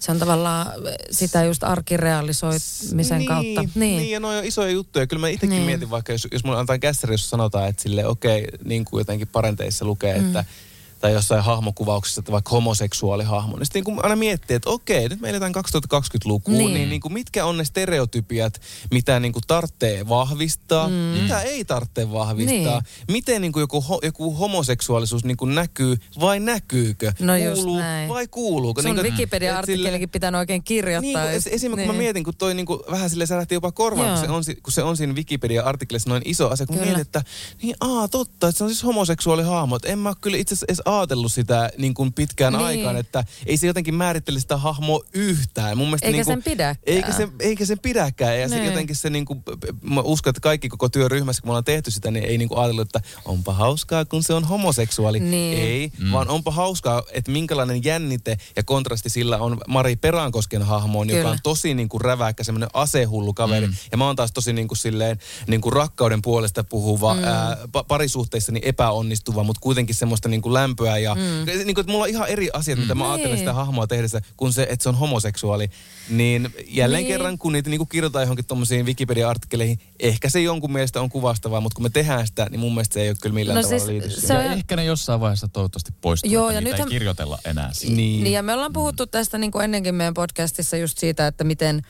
se 0.00 0.12
on 0.12 0.18
tavallaan 0.18 0.72
sitä 1.10 1.44
just 1.44 1.64
arkirealisoimisen 1.64 3.18
niin, 3.18 3.28
kautta. 3.28 3.62
Niin. 3.62 3.70
niin, 3.74 4.10
ja 4.10 4.20
ne 4.20 4.26
on 4.26 4.44
isoja 4.44 4.70
juttuja. 4.70 5.06
Kyllä 5.06 5.20
mä 5.20 5.28
itsekin 5.28 5.50
Niin. 5.50 5.66
mietin 5.66 5.90
vaikka, 5.90 6.12
jos, 6.12 6.28
jos 6.32 6.44
mulla 6.44 6.58
antaa 6.58 6.78
kässäri, 6.78 7.14
jos 7.14 7.30
sanotaan, 7.30 7.68
että 7.68 7.82
sille 7.82 8.06
okei, 8.06 8.44
okay, 8.44 8.58
niin 8.64 8.84
kuin 8.84 9.00
jotenkin 9.00 9.28
parenteissa 9.28 9.84
lukee, 9.84 10.18
mm. 10.18 10.26
että 10.26 10.44
tai 11.00 11.12
jossain 11.12 11.44
hahmokuvauksessa, 11.44 12.20
että 12.20 12.32
vaikka 12.32 12.50
homoseksuaalihahmo, 12.50 13.56
niin 13.56 13.66
sitten 13.66 13.80
niin 13.80 13.84
kuin 13.84 14.04
aina 14.04 14.16
miettii, 14.16 14.54
että 14.56 14.70
okei, 14.70 15.08
nyt 15.08 15.20
me 15.20 15.30
eletään 15.30 15.52
2020-lukuun, 15.54 16.58
Niin. 16.58 16.66
niin, 16.66 16.74
niin, 16.74 16.88
niin 16.88 17.00
kuin 17.00 17.12
mitkä 17.12 17.44
on 17.44 17.56
ne 17.56 17.64
stereotypiat, 17.64 18.60
mitä 18.90 19.20
niin 19.20 19.32
kuin 19.32 19.42
tarvitsee 19.46 20.08
vahvistaa, 20.08 20.88
mm. 20.88 20.94
mitä 20.94 21.40
ei 21.42 21.64
tarvitse 21.64 22.12
vahvistaa, 22.12 22.80
Niin. 22.80 23.04
miten 23.10 23.42
niin 23.42 23.52
kuin 23.52 23.60
joku, 23.60 23.80
ho, 23.80 24.00
joku 24.02 24.34
homoseksuaalisuus 24.34 25.24
niin 25.24 25.36
kuin 25.36 25.54
näkyy 25.54 25.96
vai 26.20 26.40
näkyykö, 26.40 27.12
No 27.20 27.36
just 27.36 27.54
kuuluu 27.54 27.78
näin. 27.78 28.08
vai 28.08 28.26
kuuluuko. 28.28 28.82
Sun 28.82 28.88
niin 28.94 29.02
kuin, 29.04 29.12
Wikipedia-artikkelikin 29.12 30.00
sille- 30.00 30.06
pitänyt 30.12 30.38
oikein 30.38 30.62
kirjoittaa. 30.62 31.02
niin, 31.24 31.42
kuin, 31.42 31.54
esimerkiksi 31.54 31.86
kun 31.86 31.94
mä 31.96 32.02
mietin, 32.02 32.24
kun 32.24 32.34
toi 32.38 32.54
niinku, 32.54 32.82
vähän 32.90 33.10
sille 33.10 33.26
särähti 33.26 33.54
jopa 33.54 33.72
korvaan, 33.72 34.08
Joo. 34.08 34.16
kun 34.16 34.44
se, 34.44 34.50
on, 34.50 34.56
kun 34.62 34.72
se 34.72 34.82
on 34.82 34.96
siinä 34.96 35.12
Wikipedia-artikkelissa 35.14 36.08
noin 36.10 36.22
iso 36.24 36.48
asia, 36.50 36.66
kun 36.66 36.76
mietin, 36.76 37.00
että 37.00 37.22
niin 37.62 37.74
aa 37.80 38.08
totta, 38.08 38.48
että 38.48 38.58
se 38.58 38.64
on 38.64 38.70
siis 38.70 38.84
homoseksuaali 38.84 39.42
hahmo. 39.42 39.76
Että 39.76 39.88
en 39.88 39.98
mä 39.98 40.12
kyllä 40.20 40.36
itse 40.36 40.54
asiassa 40.54 40.82
ajatellut 40.98 41.32
sitä 41.32 41.70
niin 41.78 41.94
kuin 41.94 42.12
pitkään 42.12 42.52
Niin. 42.52 42.64
aikaan, 42.64 42.96
että 42.96 43.24
ei 43.46 43.56
se 43.56 43.66
jotenkin 43.66 43.94
määrittele 43.94 44.40
sitä 44.40 44.56
hahmoa 44.56 45.00
yhtään. 45.14 45.78
Mun 45.78 45.94
Eikä 45.94 46.06
niin 46.06 46.24
kuin, 46.24 46.34
sen 46.34 46.42
pidäkään. 46.42 46.76
Eikä 46.86 47.12
se, 47.12 47.28
eikä 47.40 47.64
sen 47.64 47.78
pidäkään. 47.78 48.40
Ja 48.40 48.48
se 48.48 48.54
Niin. 48.54 48.66
jotenkin 48.66 48.96
se 48.96 49.10
niin 49.10 49.24
kuin, 49.24 49.42
mä 49.82 50.00
uskon, 50.00 50.30
että 50.30 50.40
kaikki 50.40 50.68
koko 50.68 50.88
työryhmässä, 50.88 51.42
kun 51.42 51.48
me 51.48 51.50
ollaan 51.50 51.64
tehty 51.64 51.90
sitä, 51.90 52.10
niin 52.10 52.24
ei 52.24 52.38
niin 52.38 52.48
kuin 52.48 52.58
ajatellut, 52.58 52.88
että 52.88 53.00
onpa 53.24 53.52
hauskaa, 53.52 54.04
kun 54.04 54.22
se 54.22 54.34
on 54.34 54.44
homoseksuaali. 54.44 55.20
Niin. 55.20 55.58
Ei, 55.58 55.92
mm. 55.98 56.12
vaan 56.12 56.28
onpa 56.28 56.50
hauskaa, 56.50 57.02
että 57.12 57.30
minkälainen 57.30 57.84
jännite 57.84 58.36
ja 58.56 58.62
kontrasti 58.62 59.08
sillä 59.10 59.38
on 59.38 59.60
Mari 59.68 59.96
Perankosken 59.96 60.62
hahmoon, 60.62 61.08
joka 61.08 61.18
Kyllä. 61.18 61.30
on 61.30 61.38
tosi 61.42 61.74
niin 61.74 61.88
kuin 61.88 62.00
räväkkä, 62.00 62.44
semmoinen 62.44 62.68
asehullu 62.72 63.34
kaveri. 63.34 63.66
Mm. 63.66 63.74
Ja 63.92 63.96
mä 63.98 64.06
oon 64.06 64.16
taas 64.16 64.32
tosi 64.32 64.52
niin 64.52 64.68
kuin 64.68 64.78
silleen, 64.78 65.18
niin 65.46 65.60
kuin 65.60 65.72
rakkauden 65.72 66.22
puolesta 66.22 66.64
puhuva, 66.64 67.14
mm. 67.14 67.24
ää, 67.24 67.56
pa- 67.78 67.84
parisuhteissani 67.88 68.60
epäonnistuva, 68.62 69.42
mutta 69.42 69.60
kuitenkin 69.60 69.94
semmoista 69.94 70.28
niin 70.28 70.42
kuin 70.42 70.54
lämpöä. 70.54 70.79
Ja, 70.86 71.14
mm. 71.14 71.20
niin 71.46 71.74
kuin, 71.74 71.80
että 71.82 71.92
mulla 71.92 72.04
on 72.04 72.10
ihan 72.10 72.28
eri 72.28 72.48
asiat, 72.52 72.78
mitä 72.78 72.94
mä 72.94 73.04
ajattelen 73.12 73.30
Niin. 73.34 73.38
sitä 73.38 73.52
hahmoa 73.52 73.86
tehdessä, 73.86 74.20
kun 74.36 74.52
se, 74.52 74.62
että 74.70 74.82
se 74.82 74.88
on 74.88 74.94
homoseksuaali. 74.94 75.70
Niin 76.08 76.54
jälleen 76.68 77.02
Niin. 77.02 77.12
kerran, 77.12 77.38
kun 77.38 77.52
niitä 77.52 77.70
niin 77.70 77.78
kuin 77.78 77.88
kirjoitetaan 77.88 78.22
johonkin 78.22 78.44
tommosiin 78.46 78.86
Wikipedia-artikkeleihin, 78.86 79.78
ehkä 80.00 80.28
se 80.28 80.40
jonkun 80.40 80.72
mielestä 80.72 81.00
on 81.00 81.10
kuvastavaa, 81.10 81.60
mutta 81.60 81.74
kun 81.76 81.82
me 81.82 81.90
tehdään 81.90 82.26
sitä, 82.26 82.46
niin 82.50 82.60
mun 82.60 82.74
mielestä 82.74 82.94
se 82.94 83.00
ei 83.02 83.08
ole 83.08 83.16
kyllä 83.22 83.34
millään 83.34 83.56
No 83.56 83.62
tavalla 83.62 83.78
siis 83.78 83.90
liity 83.90 84.20
se 84.20 84.38
on- 84.38 84.44
ja 84.44 84.52
ehkä 84.52 84.76
ne 84.76 84.84
jossain 84.84 85.20
vaiheessa 85.20 85.48
toivottavasti 85.48 85.92
poistuu, 86.00 86.32
Joo, 86.32 86.50
ja 86.50 86.60
niitä 86.60 86.70
nythän- 86.70 86.88
ei 86.88 86.92
kirjoitella 86.92 87.38
enää. 87.44 87.70
Niin. 87.82 87.96
Niin. 87.96 88.24
niin 88.24 88.32
ja 88.34 88.42
me 88.42 88.52
ollaan 88.54 88.72
puhuttu 88.72 89.06
tästä 89.06 89.38
niin 89.38 89.50
kuin 89.50 89.64
ennenkin 89.64 89.94
meidän 89.94 90.14
podcastissa 90.14 90.76
just 90.76 90.98
siitä, 90.98 91.26
että 91.26 91.44
miten 91.44 91.82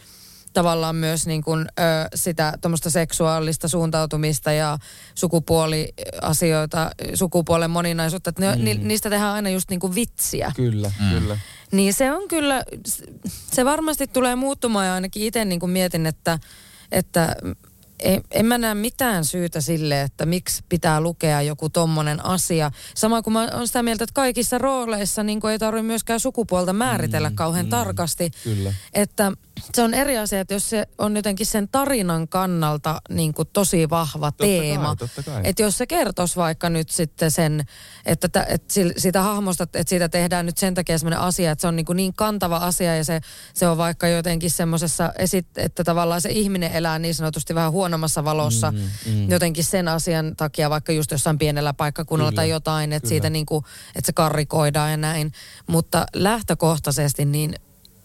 tavallaan 0.52 0.96
myös 0.96 1.26
niin 1.26 1.42
kuin, 1.42 1.60
ö, 1.60 1.82
sitä 2.14 2.52
tuommoista 2.60 2.90
seksuaalista 2.90 3.68
suuntautumista 3.68 4.52
ja 4.52 4.78
sukupuoliasioita, 5.14 6.90
sukupuolen 7.14 7.70
moninaisuutta. 7.70 8.30
Että 8.30 8.42
ne, 8.42 8.56
Mm. 8.56 8.64
ni, 8.64 8.74
niistä 8.74 9.10
tehdään 9.10 9.34
aina 9.34 9.50
just 9.50 9.70
niin 9.70 9.80
kuin 9.80 9.94
vitsiä. 9.94 10.52
Kyllä, 10.56 10.92
mm. 11.00 11.10
kyllä. 11.20 11.38
Niin 11.72 11.94
se 11.94 12.12
on 12.12 12.28
kyllä, 12.28 12.62
se 13.52 13.64
varmasti 13.64 14.06
tulee 14.06 14.36
muuttumaan 14.36 14.86
ja 14.86 14.94
ainakin 14.94 15.22
itse 15.22 15.44
niin 15.44 15.60
kuin 15.60 15.70
mietin, 15.70 16.06
että, 16.06 16.38
että 16.92 17.36
en, 18.00 18.22
en 18.30 18.46
mä 18.46 18.58
näe 18.58 18.74
mitään 18.74 19.24
syytä 19.24 19.60
sille, 19.60 20.02
että 20.02 20.26
miksi 20.26 20.64
pitää 20.68 21.00
lukea 21.00 21.42
joku 21.42 21.68
tommonen 21.68 22.24
asia. 22.24 22.70
Sama 22.94 23.22
kuin 23.22 23.32
mä 23.32 23.48
oon 23.52 23.66
sitä 23.66 23.82
mieltä, 23.82 24.04
että 24.04 24.14
kaikissa 24.14 24.58
rooleissa 24.58 25.22
niin 25.22 25.40
ei 25.50 25.58
tarvitse 25.58 25.86
myöskään 25.86 26.20
sukupuolta 26.20 26.72
määritellä 26.72 27.30
mm, 27.30 27.36
kauhean 27.36 27.66
mm, 27.66 27.70
tarkasti. 27.70 28.30
Kyllä. 28.44 28.74
Että 28.94 29.32
se 29.74 29.82
on 29.82 29.94
eri 29.94 30.18
asia, 30.18 30.40
että 30.40 30.54
jos 30.54 30.70
se 30.70 30.86
on 30.98 31.16
jotenkin 31.16 31.46
sen 31.46 31.68
tarinan 31.68 32.28
kannalta 32.28 33.02
niin 33.10 33.34
kuin 33.34 33.48
tosi 33.52 33.90
vahva 33.90 34.30
Totta 34.30 34.44
teema. 34.44 34.86
kai, 34.86 34.96
totta 34.96 35.22
kai. 35.22 35.40
Että 35.44 35.62
jos 35.62 35.78
se 35.78 35.86
kertoisi 35.86 36.36
vaikka 36.36 36.70
nyt 36.70 36.88
sitten 36.88 37.30
sen, 37.30 37.64
että, 38.06 38.28
tä, 38.28 38.46
että 38.48 38.74
siitä 38.96 39.22
hahmosta, 39.22 39.64
että 39.64 39.82
siitä 39.86 40.08
tehdään 40.08 40.46
nyt 40.46 40.58
sen 40.58 40.74
takia 40.74 40.98
sellainen 40.98 41.20
asia, 41.20 41.50
että 41.50 41.60
se 41.60 41.68
on 41.68 41.76
niin, 41.76 41.86
kuin 41.86 41.96
niin 41.96 42.14
kantava 42.14 42.56
asia 42.56 42.96
ja 42.96 43.04
se, 43.04 43.20
se 43.54 43.68
on 43.68 43.78
vaikka 43.78 44.08
jotenkin 44.08 44.50
semmoisessa, 44.50 45.12
että 45.56 45.84
tavallaan 45.84 46.20
se 46.20 46.30
ihminen 46.30 46.72
elää 46.72 46.98
niin 46.98 47.14
sanotusti 47.14 47.54
vähän 47.54 47.72
huonommassa 47.72 48.24
valossa 48.24 48.72
mm, 48.72 48.78
mm. 49.06 49.30
jotenkin 49.30 49.64
sen 49.64 49.88
asian 49.88 50.36
takia, 50.36 50.70
vaikka 50.70 50.92
just 50.92 51.10
jossain 51.10 51.38
pienellä 51.38 51.74
paikkakunnalla 51.74 52.30
Kyllä, 52.30 52.42
tai 52.42 52.50
jotain, 52.50 52.92
että 52.92 53.00
kyllä. 53.00 53.08
siitä 53.08 53.30
niin 53.30 53.46
kuin, 53.46 53.64
että 53.96 54.06
se 54.06 54.12
karrikoidaan 54.12 54.90
ja 54.90 54.96
näin. 54.96 55.32
Mutta 55.66 56.06
lähtökohtaisesti 56.14 57.24
niin 57.24 57.54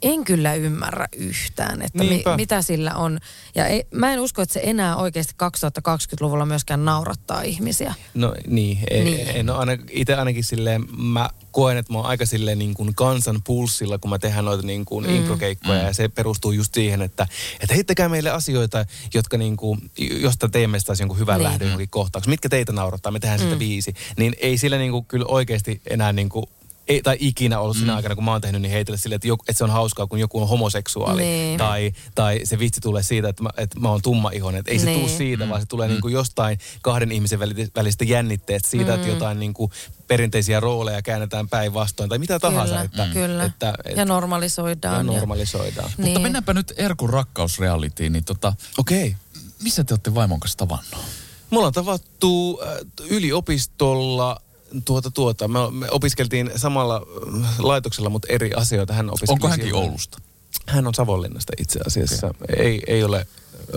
en 0.02 0.24
kyllä 0.24 0.54
ymmärrä 0.56 1.08
yhtään, 1.18 1.82
että 1.82 2.04
mi, 2.04 2.24
mitä 2.36 2.62
sillä 2.62 2.93
on. 2.96 3.20
Ja 3.56 3.66
ei, 3.68 3.84
mä 3.91 4.14
en 4.14 4.20
usko, 4.20 4.41
että 4.41 4.54
se 4.54 4.60
enää 4.64 4.96
oikeasti 4.96 5.34
2020-luvulla 5.43 6.46
myöskään 6.46 6.86
naurattaa 6.86 7.41
ihmisiä. 7.41 7.93
No 8.14 8.34
niin, 8.48 8.80
ei, 8.89 9.04
Niin. 9.04 9.28
en 9.28 9.50
ole 9.50 9.58
aina, 9.58 9.72
itse 9.91 10.16
ainakin 10.16 10.43
silleen, 10.43 10.86
mä 10.98 11.30
koen, 11.52 11.78
että 11.78 11.93
mä 11.93 12.00
oon 12.00 12.08
aika 12.08 12.26
silleen 12.26 12.60
niin 12.60 12.74
kuin 12.74 12.96
kansan 12.96 13.41
pulssilla, 13.43 13.98
kun 13.98 14.10
mä 14.10 14.20
tehdään 14.20 14.46
noita 14.46 14.64
niin 14.64 14.86
kuin 14.86 15.08
mm. 15.08 15.16
improkeikkoja 15.16 15.80
mm. 15.80 15.86
ja 15.88 15.93
se 15.93 16.08
perustuu 16.10 16.52
just 16.52 16.74
siihen, 16.74 17.02
että, 17.02 17.28
että 17.60 17.74
heittäkää 17.74 18.10
meille 18.10 18.30
asioita, 18.30 18.86
jotka 19.14 19.38
niin 19.38 19.58
kuin, 19.58 19.91
josta 20.22 20.50
teemme 20.50 20.78
taas 20.86 21.00
jonkun 21.00 21.20
hyvän 21.20 21.38
Niin. 21.38 21.43
lähdön 21.43 21.68
johonkin 21.68 21.89
kohtaukseen. 21.89 22.32
Mitkä 22.32 22.50
teitä 22.50 22.72
naurattaa, 22.72 23.12
me 23.12 23.20
tehdään 23.20 23.41
Mm. 23.52 23.60
viisi. 23.60 23.93
Niin 24.18 24.36
ei 24.39 24.58
sillä 24.58 24.78
niin 24.78 24.91
kuin 24.91 25.06
kyllä 25.06 25.26
oikeasti 25.28 25.82
enää 25.89 26.14
niin 26.14 26.30
kuin 26.30 26.46
ei, 26.88 27.01
tai 27.01 27.17
ikinä 27.19 27.59
ollut 27.59 27.77
sinä 27.77 27.95
aikana, 27.95 28.15
kun 28.15 28.23
mä 28.23 28.31
oon 28.31 28.41
tehnyt, 28.41 28.61
niin 28.61 28.71
heitellä 28.71 28.97
silleen, 28.97 29.15
että, 29.15 29.27
joku, 29.27 29.43
että 29.47 29.57
se 29.57 29.63
on 29.63 29.69
hauskaa, 29.69 30.07
kun 30.07 30.19
joku 30.19 30.41
on 30.41 30.47
homoseksuaali. 30.47 31.21
Niin. 31.21 31.57
Tai, 31.57 31.91
tai 32.15 32.39
se 32.43 32.59
vitsi 32.59 32.81
tulee 32.81 33.03
siitä, 33.03 33.29
että 33.29 33.43
mä, 33.43 33.49
että 33.57 33.79
mä 33.79 33.89
oon 33.89 34.01
tumma 34.01 34.29
ihonen. 34.33 34.59
Että 34.59 34.71
ei 34.71 34.79
se 34.79 34.86
Niin. 34.86 34.99
tule 34.99 35.09
siitä, 35.09 35.49
vaan 35.49 35.61
se 35.61 35.67
tulee 35.67 35.88
niin 35.88 36.01
kuin 36.01 36.13
jostain 36.13 36.59
kahden 36.81 37.11
ihmisen 37.11 37.39
väli- 37.39 37.71
välistä 37.75 38.03
jännitteestä 38.03 38.69
siitä, 38.69 38.93
että 38.93 39.07
jotain 39.07 39.39
niin 39.39 39.53
kuin 39.53 39.71
perinteisiä 40.07 40.59
rooleja 40.59 41.01
käännetään 41.01 41.49
päinvastoin 41.49 42.09
tai 42.09 42.17
mitä 42.19 42.39
tahansa. 42.39 42.73
kyllä, 42.73 42.83
että, 42.83 43.07
kyllä. 43.13 43.43
Että, 43.43 43.73
että, 43.86 44.01
ja 44.01 44.05
normalisoidaan. 44.05 44.95
ja 44.97 45.03
normalisoidaan. 45.03 45.91
Niin. 45.97 46.05
Mutta 46.07 46.19
mennäänpä 46.19 46.53
nyt 46.53 46.73
Erkun 46.77 47.09
rakkausrealitiin, 47.09 48.13
niin 48.13 48.25
tota, 48.25 48.53
Okei. 48.77 49.07
Okay. 49.07 49.19
missä 49.63 49.83
te 49.83 49.93
olette 49.93 50.15
vaimon 50.15 50.39
kanssa 50.39 50.57
tavannut? 50.57 51.05
Me 51.51 51.57
ollaan 51.57 51.73
tavattu 51.73 52.59
äh, 52.67 52.77
yliopistolla 53.09 54.41
tuota 54.86 55.11
tuota. 55.11 55.47
Me, 55.47 55.59
me 55.71 55.88
opiskeltiin 55.91 56.51
samalla 56.55 57.01
äh, 57.45 57.59
laitoksella, 57.59 58.09
mutta 58.09 58.28
eri 58.32 58.53
asioita. 58.53 58.93
Hän 58.93 59.09
opiskeli 59.09 59.34
Onko 59.34 59.47
hänkin 59.47 59.67
siellä. 59.67 59.82
Oulusta? 59.82 60.17
Hän 60.67 60.88
on 60.88 60.93
Savonlinnasta 60.93 61.53
itse 61.59 61.80
asiassa. 61.88 62.28
Okay. 62.28 62.55
Ei, 62.57 62.82
ei 62.88 63.03
ole 63.03 63.28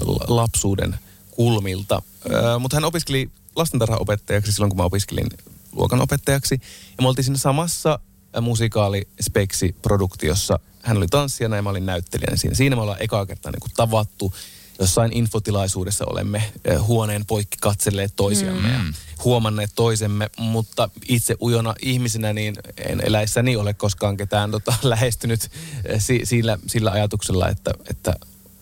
la- 0.01 0.37
lapsuuden 0.37 0.99
kulmilta. 1.31 2.03
Ö, 2.31 2.59
mutta 2.59 2.77
hän 2.77 2.85
opiskeli 2.85 3.31
lastentarhaopettajaksi 3.57 4.53
silloin, 4.53 4.71
kun 4.71 4.77
mä 4.77 4.83
opiskelin 4.85 5.27
luokanopettajaksi. 5.73 6.61
Ja 6.99 7.03
me 7.03 7.09
oltiin 7.09 7.25
siinä 7.25 7.39
samassa 7.39 7.99
ö, 8.37 8.41
musikaali-speksi-produktiossa. 8.41 10.59
Hän 10.83 10.97
oli 10.97 11.07
tanssijana 11.07 11.57
ja 11.57 11.63
mä 11.63 11.71
olin 11.71 11.87
näyttelijänä 11.87 12.37
siinä. 12.37 12.55
Siinä 12.55 12.77
me 12.77 12.83
ollaan 12.83 13.03
ekaa 13.03 13.27
kertaa 13.27 13.53
niin 13.53 13.61
kuin 13.61 13.73
tavattu. 13.77 14.35
Jossain 14.79 15.13
infotilaisuudessa 15.13 16.05
olemme 16.07 16.53
ö, 16.69 16.83
huoneen 16.83 17.27
poikki 17.27 17.57
katselleet 17.61 18.13
toisiamme 18.17 18.69
mm. 18.69 18.75
ja 18.75 18.81
huomanneet 19.25 19.71
toisemme, 19.75 20.31
mutta 20.39 20.91
itse 21.09 21.37
ujona 21.41 21.75
ihmisenä 21.83 22.33
niin 22.33 22.57
en 22.77 23.01
eläissäni 23.01 23.57
ole 23.57 23.75
koskaan 23.75 24.17
ketään 24.17 24.51
tota, 24.51 24.75
lähestynyt 24.83 25.51
eh, 25.85 26.01
si, 26.03 26.21
sillä, 26.25 26.59
sillä 26.67 26.91
ajatuksella, 26.91 27.49
että, 27.49 27.71
että 27.91 28.15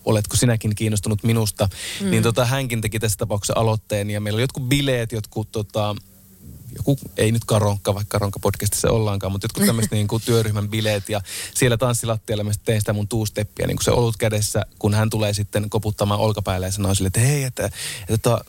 oletko 0.05 0.37
sinäkin 0.37 0.75
kiinnostunut 0.75 1.23
minusta. 1.23 1.69
Mm. 2.01 2.11
Niin 2.11 2.23
tota, 2.23 2.45
hänkin 2.45 2.81
teki 2.81 2.99
tässä 2.99 3.19
tapauksessa 3.19 3.61
aloitteen 3.61 4.11
ja 4.11 4.21
meillä 4.21 4.37
oli 4.37 4.43
jotkut 4.43 4.69
bileet, 4.69 5.12
jotkut 5.12 5.53
tota, 5.53 5.97
joku, 6.77 6.99
ei 7.16 7.33
nyt 7.33 7.45
karonkka, 7.45 7.95
vaikka 7.95 8.18
karonkka 8.18 8.41
podcastissa 8.41 8.91
ollaankaan, 8.91 9.33
mutta 9.33 9.45
jotkut 9.45 9.66
tämmöiset 9.66 9.93
niin 9.99 10.09
kuin 10.09 10.22
työryhmän 10.27 10.68
bileet 10.68 11.09
ja 11.09 11.20
siellä 11.55 11.77
tanssilattialla 11.77 12.45
mä 12.45 12.53
sitten 12.53 12.66
tein 12.66 12.81
sitä 12.81 12.93
mun 12.93 13.09
tuusteppiä, 13.09 13.66
niin 13.66 13.77
kuin 13.77 13.85
se 13.85 13.91
olut 13.91 14.16
kädessä, 14.16 14.66
kun 14.79 14.95
hän 14.95 15.11
tulee 15.11 15.35
sitten 15.35 15.70
koputtamaan 15.70 16.20
olkapäälle 16.20 16.66
ja 16.66 16.72
sanoo 16.72 16.95
sille, 16.95 17.07
että 17.07 17.20
hei, 17.20 17.45
että, 17.45 17.70
että 18.09 18.18
to, 18.18 18.41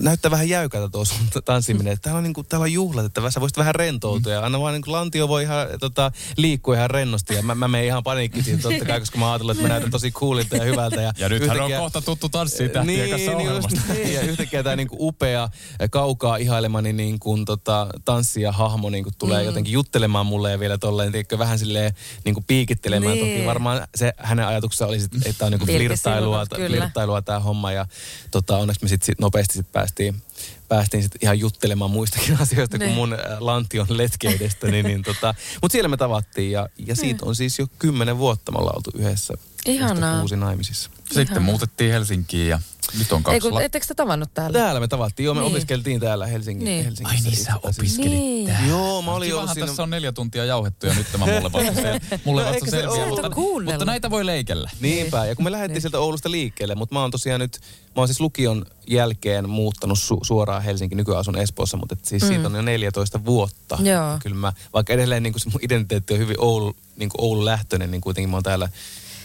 näyttää 0.00 0.30
vähän 0.30 0.48
jäykältä 0.48 0.88
tuo 0.88 1.04
sun 1.04 1.16
tanssiminen, 1.44 1.92
että 1.92 2.02
täällä 2.02 2.18
on, 2.18 2.24
niin 2.24 2.34
kuin, 2.34 2.46
täällä 2.46 2.64
on 2.64 2.72
juhlat, 2.72 3.04
että 3.04 3.30
sä 3.30 3.40
voisit 3.40 3.58
vähän 3.58 3.74
rentoutua 3.74 4.32
ja 4.32 4.44
anna 4.44 4.60
vaan 4.60 4.74
niin 4.74 4.82
kuin 4.82 4.92
lantio 4.92 5.28
voi 5.28 5.42
ihan 5.42 5.66
tota, 5.80 6.12
liikkua 6.36 6.74
ihan 6.74 6.90
rennosti 6.90 7.34
ja 7.34 7.42
mä, 7.42 7.54
mä 7.54 7.68
menen 7.68 7.86
ihan 7.86 8.02
paniikkiin 8.02 8.60
totta 8.62 8.84
kai, 8.84 9.00
koska 9.00 9.18
mä 9.18 9.32
ajattelin, 9.32 9.50
että 9.50 9.62
mä 9.62 9.68
näytän 9.68 9.90
tosi 9.90 10.10
coolilta 10.10 10.56
ja 10.56 10.64
hyvältä. 10.64 11.02
Ja, 11.02 11.12
Ja 11.18 11.28
nythän 11.28 11.50
on 11.50 11.56
yhtäkkiä- 11.56 11.78
kohta 11.78 12.02
tuttu 12.02 12.28
tanssitähtien 12.28 13.10
kanssa 13.10 13.30
niin, 13.30 13.36
ohjelmasta. 13.36 13.74
just 13.74 13.88
niin. 13.88 14.14
Ja 14.14 14.20
yhtäkkiä 14.20 14.62
tämä 14.62 14.76
niinku 14.76 14.96
upea, 15.00 15.48
kaukaa 15.90 16.36
ihailemani 16.36 16.92
niin 16.92 17.18
kuin 17.18 17.44
tota, 17.44 17.86
tanssija 18.04 18.52
hahmo 18.52 18.90
niin 18.90 19.04
kuin 19.04 19.14
tulee 19.18 19.40
mm. 19.40 19.46
jotenkin 19.46 19.72
juttelemaan 19.72 20.26
mulle 20.26 20.50
ja 20.50 20.60
vielä 20.60 20.78
tolleen, 20.78 21.12
tiedätkö, 21.12 21.38
vähän 21.38 21.58
silleen 21.58 21.94
niin 22.24 22.34
kuin 22.34 22.44
piikittelemään. 22.44 23.14
Niin. 23.14 23.36
Toki 23.36 23.46
varmaan 23.46 23.86
se 23.94 24.12
hänen 24.16 24.46
ajatuksensa 24.46 24.86
oli, 24.86 25.00
sit, 25.00 25.26
että 25.26 25.44
on 25.44 25.52
niin 25.52 25.58
kuin 25.58 25.76
flirttailua, 25.76 26.46
flirttailua 26.68 27.22
tämä 27.22 27.40
homma. 27.40 27.72
Ja 27.72 27.86
tota, 28.30 28.56
onneksi 28.56 28.84
me 28.84 28.88
sitten 28.88 29.06
sit 29.06 29.20
nopeasti 29.20 29.54
sit 29.54 29.71
päästiin 29.72 30.22
päästiin 30.68 31.02
sitten 31.02 31.18
ihan 31.22 31.38
juttelemaan 31.38 31.90
muistakin 31.90 32.36
asioista 32.42 32.78
kuin 32.78 32.86
Niin. 32.86 32.94
mun 32.96 33.12
äh, 33.12 33.20
lantion 33.40 33.86
letkeydestä. 33.90 34.66
niin, 34.66 34.86
niin, 34.86 35.02
tota, 35.02 35.34
Mutta 35.62 35.72
siellä 35.72 35.88
me 35.88 35.96
tavattiin 35.96 36.52
ja, 36.52 36.68
ja 36.86 36.96
siitä 36.96 37.26
on 37.26 37.36
siis 37.36 37.58
jo 37.58 37.66
kymmenen 37.78 38.18
vuotta 38.18 38.52
me 38.52 38.58
ollaan 38.58 38.76
oltu 38.76 38.90
yhdessä. 38.94 39.34
Ihanaa. 39.66 40.18
Kuusi 40.18 40.36
naimisissa. 40.36 40.90
Sitten 41.04 41.22
Ihanaa. 41.22 41.42
muutettiin 41.42 41.92
Helsinkiin 41.92 42.48
ja 42.48 42.60
nyt 42.98 43.12
on 43.12 43.18
Ei 43.18 43.22
kaksi 43.22 43.40
kun, 43.40 43.54
la- 43.54 43.62
ettekö 43.62 43.86
te 43.86 43.94
tavannut 43.94 44.34
täällä? 44.34 44.58
Täällä 44.58 44.80
me 44.80 44.88
tavattiin. 44.88 45.24
Joo, 45.24 45.34
me 45.34 45.40
Niin. 45.40 45.50
opiskeltiin 45.52 46.00
täällä 46.00 46.26
Helsingin, 46.26 46.64
Niin. 46.64 46.84
Helsingissä. 46.84 47.24
Ai 47.26 47.30
niin, 47.30 47.44
sä 47.44 47.52
opiskelit 47.62 48.10
Niin. 48.12 48.46
täällä. 48.48 48.68
Joo, 48.68 49.02
mä 49.02 49.10
olin 49.12 49.32
ollut 49.34 49.40
Kivahan 49.40 49.54
siinä... 49.54 49.66
tässä 49.66 49.82
on 49.82 49.90
neljä 49.90 50.12
tuntia 50.12 50.44
jauhettu 50.44 50.86
ja 50.86 50.94
nyt 50.94 51.06
tämä 51.12 51.26
mulle 51.26 51.52
vasta, 51.52 51.72
sel- 51.82 52.18
mulle 52.24 52.42
No, 52.44 52.48
vasta 52.50 52.70
selviää. 52.70 53.04
ollut? 53.04 53.22
Mutta, 53.22 53.70
mutta 53.72 53.84
näitä 53.84 54.10
voi 54.10 54.26
leikellä. 54.26 54.70
Niinpä, 54.80 55.26
ja 55.26 55.36
kun 55.36 55.44
me 55.44 55.52
lähdettiin 55.52 55.74
Niin. 55.74 55.82
sieltä 55.82 55.98
Oulusta 55.98 56.30
liikkeelle, 56.30 56.74
mutta 56.74 56.94
mä 56.94 57.00
oon 57.00 57.10
tosiaan 57.10 57.40
nyt, 57.40 57.58
mä 57.62 57.92
oon 57.96 58.08
siis 58.08 58.20
lukion 58.20 58.66
jälkeen 58.86 59.48
muuttanut 59.48 59.98
su- 59.98 60.20
suoraan 60.22 60.62
Helsinki, 60.62 60.94
nykyään 60.94 61.20
asun 61.20 61.38
Espoossa, 61.38 61.76
mutta 61.76 61.92
et 61.98 62.04
siis 62.04 62.22
mm. 62.22 62.28
siitä 62.28 62.46
on 62.46 62.54
jo 62.54 62.62
14 62.62 63.24
vuotta. 63.24 63.78
Joo. 63.82 64.18
Kyllä 64.22 64.36
mä, 64.36 64.52
vaikka 64.72 64.92
edelleen 64.92 65.22
niin 65.22 65.32
kuin 65.32 65.40
se 65.40 65.50
mun 65.50 65.60
identiteetti 65.62 66.14
on 66.14 66.20
hyvin 66.20 66.36
Oulu, 66.40 66.76
niin 66.96 67.08
kuin 67.08 67.20
Oulu-lähtöinen, 67.24 67.90
niin 67.90 68.00
kuitenkin 68.00 68.30
mä 68.30 68.36
oon 68.36 68.42
täällä 68.42 68.68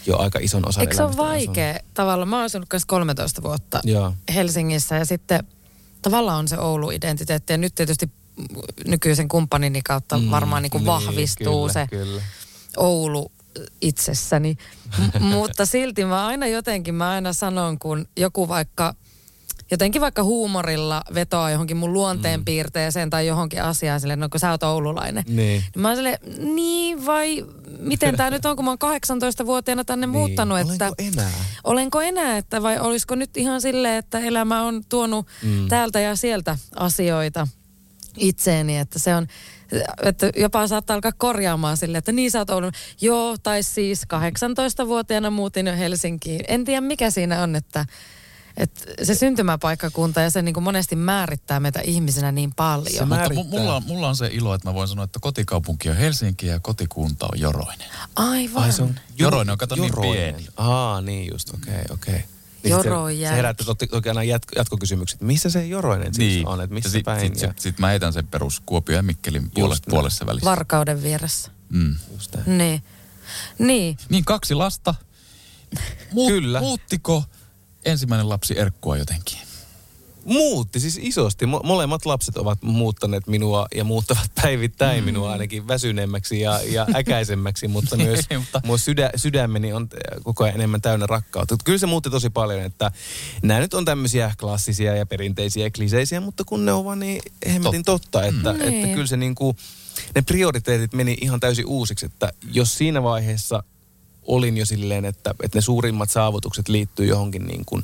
jo 0.08 0.18
aika 0.18 0.40
ison 0.42 0.68
osan 0.68 0.82
Eikö 0.82 0.96
se 0.96 1.04
ole 1.04 1.18
vaikea? 1.18 1.80
Tavallaan 1.94 2.30
mä 2.30 2.36
oon 2.36 2.46
asunut 2.46 2.70
kanssa 2.70 2.88
13 2.88 3.44
vuotta 3.44 3.80
Joo. 3.84 4.14
Helsingissä 4.36 4.96
ja 4.96 5.06
sitten 5.06 5.44
tavallaan 6.02 6.40
on 6.40 6.48
se 6.48 6.58
Oulu-identiteetti 6.58 7.54
ja 7.54 7.58
nyt 7.58 7.76
tietysti 7.76 8.12
nykyisen 8.88 9.28
kumppanini 9.28 9.82
kautta 9.82 10.18
mm, 10.18 10.32
varmaan 10.32 10.64
niin 10.64 10.70
kuin 10.72 10.86
vahvistuu 10.86 11.62
kyllä, 11.68 11.74
se 11.74 11.88
Kyllä. 11.88 12.22
Oulu 12.78 13.32
itsessäni. 13.82 14.58
M- 14.98 15.24
mutta 15.34 15.66
silti 15.66 16.06
mä 16.06 16.26
aina 16.26 16.48
jotenkin, 16.48 16.96
mä 16.96 17.10
aina 17.10 17.34
sanon, 17.34 17.80
kun 17.80 18.08
joku 18.18 18.48
vaikka, 18.48 18.96
jotenkin 19.72 20.02
vaikka 20.02 20.24
huumorilla 20.24 21.02
vetoaa 21.14 21.52
johonkin 21.52 21.78
mun 21.78 21.94
luonteenpiirteeseen 21.94 23.10
tai 23.10 23.28
johonkin 23.28 23.64
asiaan 23.64 24.00
silleen, 24.00 24.20
no 24.20 24.30
kun 24.30 24.40
sä 24.40 24.52
oot 24.52 24.64
oululainen. 24.64 25.24
Niin. 25.28 25.38
Niin 25.38 25.64
mä 25.78 25.88
oon 25.88 25.98
silleen, 25.98 26.18
niin 26.56 27.06
vai 27.06 27.46
miten 27.80 28.18
tämä 28.18 28.30
nyt 28.30 28.46
on, 28.46 28.56
kun 28.56 28.66
mä 28.66 28.72
oon 28.72 28.96
18-vuotiaana 29.42 29.84
tänne 29.84 30.08
muuttanut, 30.08 30.58
niin. 30.58 30.72
että... 30.72 30.86
Olenko 30.86 31.20
enää? 31.20 31.32
Olenko 31.64 32.02
enää, 32.02 32.38
että 32.38 32.64
vai 32.64 32.80
olisiko 32.80 33.16
nyt 33.16 33.38
ihan 33.38 33.62
silleen, 33.62 33.96
että 33.96 34.20
elämä 34.20 34.64
on 34.64 34.84
tuonut 34.90 35.28
mm. 35.44 35.68
täältä 35.68 36.00
ja 36.00 36.16
sieltä 36.16 36.58
asioita 36.76 37.48
itseeni, 38.18 38.78
että 38.78 39.00
se 39.00 39.16
on, 39.16 39.28
että 40.04 40.32
jopa 40.36 40.68
saattaa 40.68 40.94
alkaa 40.94 41.12
korjaamaan 41.18 41.78
silleen, 41.78 42.00
että 42.00 42.12
niin 42.12 42.32
sä 42.32 42.40
oot 42.40 42.50
ollut, 42.50 42.76
joo, 43.02 43.38
tai 43.44 43.64
siis 43.64 44.02
18-vuotiaana 44.04 45.30
muutin 45.30 45.68
jo 45.68 45.78
Helsinkiin. 45.78 46.42
En 46.48 46.66
tiedä 46.66 46.82
mikä 46.82 47.10
siinä 47.10 47.44
on, 47.44 47.56
että, 47.56 47.86
Et 48.58 48.72
se 49.04 49.16
syntymäpaikkakunta 49.16 50.22
ja 50.22 50.30
se 50.30 50.42
niin 50.42 50.54
kuin 50.54 50.64
monesti 50.64 50.96
määrittää 50.96 51.60
meitä 51.60 51.80
ihmisenä 51.82 52.32
niin 52.32 52.54
paljon. 52.56 52.94
Se 52.94 53.06
Mutta 53.06 53.30
mu- 53.30 53.44
mulla, 53.50 53.76
on- 53.76 53.84
mulla 53.88 54.08
on 54.10 54.16
se 54.16 54.30
ilo, 54.34 54.54
että 54.54 54.68
mä 54.70 54.74
voin 54.74 54.88
sanoa, 54.88 55.04
että 55.06 55.20
kotikaupunki 55.22 55.90
on 55.90 55.96
Helsinki 55.96 56.48
ja 56.48 56.60
kotikunta 56.60 57.26
on 57.34 57.40
Joroinen. 57.40 57.88
Aivan. 58.16 58.64
Ai 58.64 58.72
se 58.72 58.84
on 58.84 58.96
Joroinen 59.18 59.52
on, 59.52 59.58
kato, 59.58 59.76
niin 59.76 59.88
Joroinen. 59.88 60.36
pieni. 60.36 60.48
Aa, 60.58 61.02
niin 61.02 61.32
just, 61.32 61.50
okei, 61.54 61.74
okay, 61.74 61.84
okei. 61.94 62.14
Okay. 62.16 62.28
Niin 62.64 62.76
sit 62.76 62.86
Joroinen. 62.86 63.30
Se, 63.30 63.36
herättää 63.36 63.66
toki, 63.66 63.88
toki 63.88 64.10
aina 64.10 64.24
jatko, 64.24 64.52
jatkokysymykset. 64.56 65.22
Missä 65.22 65.50
se 65.50 65.66
Joroinen 65.66 66.14
siis 66.14 66.46
on? 66.46 66.62
Että 66.62 66.74
missä 66.74 66.90
Niin. 66.90 67.00
Ja 67.00 67.04
päin? 67.04 67.20
Sit, 67.22 67.42
ja, 67.42 67.48
sit, 67.48 67.60
sit 67.60 67.80
mä 67.80 67.88
heitän 67.88 68.14
sen 68.14 68.28
perus 68.28 68.62
Kuopio 68.66 68.96
ja 68.96 69.04
Mikkelin 69.04 69.52
puolesta, 69.52 69.90
näin. 69.90 69.96
puolessa 69.96 70.26
välissä. 70.26 70.50
Varkauden 70.50 71.04
vieressä. 71.04 71.52
mm. 71.70 71.96
just 72.14 72.36
näin. 72.36 72.58
Niin. 72.58 72.84
Niin. 73.60 73.98
Niin, 74.10 74.26
kaksi 74.26 74.54
lasta. 74.54 74.96
Muut, 76.14 76.32
Kyllä. 76.32 76.60
Muuttiko 76.60 77.24
ensimmäinen 77.88 78.30
lapsi 78.30 78.60
Erkkua 78.60 78.98
jotenkin? 78.98 79.38
Muutti 80.26 80.80
siis 80.80 81.00
isosti. 81.02 81.46
Mo- 81.46 81.64
molemmat 81.66 82.06
lapset 82.06 82.38
ovat 82.38 82.62
muuttaneet 82.62 83.28
minua 83.28 83.68
ja 83.76 83.84
muuttavat 83.84 84.32
päivittäin 84.42 85.04
minua 85.04 85.32
ainakin 85.32 85.68
väsyneemmäksi 85.68 86.40
ja, 86.42 86.60
ja 86.62 86.88
äkäisemmäksi, 86.96 87.68
mutta 87.68 87.96
myös 87.98 88.30
Niin, 88.30 88.40
mutta- 88.40 88.62
mun 88.66 88.80
sydä, 88.80 89.10
sydämeni 89.16 89.74
on 89.74 89.88
koko 90.24 90.44
ajan 90.44 90.56
enemmän 90.56 90.82
täynnä 90.82 91.06
rakkautta. 91.06 91.56
Kyllä 91.64 91.78
se 91.78 91.86
muutti 91.86 92.10
tosi 92.10 92.30
paljon, 92.30 92.62
että 92.62 92.92
nämä 93.42 93.60
nyt 93.60 93.74
on 93.74 93.86
tämmöisiä 93.86 94.32
klassisia 94.40 94.96
ja 94.96 95.06
perinteisiä 95.06 95.64
ja 95.66 95.72
kliseisiä, 95.72 96.22
mutta 96.22 96.44
kun 96.44 96.66
ne 96.66 96.72
on 96.74 96.86
vaan 96.86 97.00
niin 97.00 97.22
hemmetin 97.48 97.84
totta, 97.84 98.24
että, 98.24 98.54
Mm. 98.54 98.60
että 98.62 98.70
Niin. 98.70 98.94
kyllä 98.94 99.08
se 99.08 99.18
niin 99.18 99.36
kuin, 99.36 99.58
ne 100.16 100.22
prioriteetit 100.22 100.94
meni 100.94 101.18
ihan 101.22 101.40
täysin 101.40 101.66
uusiksi, 101.66 102.06
että 102.06 102.34
jos 102.52 102.78
siinä 102.78 103.04
vaiheessa 103.04 103.64
olin 104.28 104.58
jo 104.58 104.66
silleen, 104.66 105.06
että, 105.06 105.36
että 105.44 105.58
ne 105.58 105.62
suurimmat 105.62 106.10
saavutukset 106.10 106.68
liittyy 106.70 107.06
johonkin 107.06 107.48
niin 107.48 107.66
kuin 107.66 107.84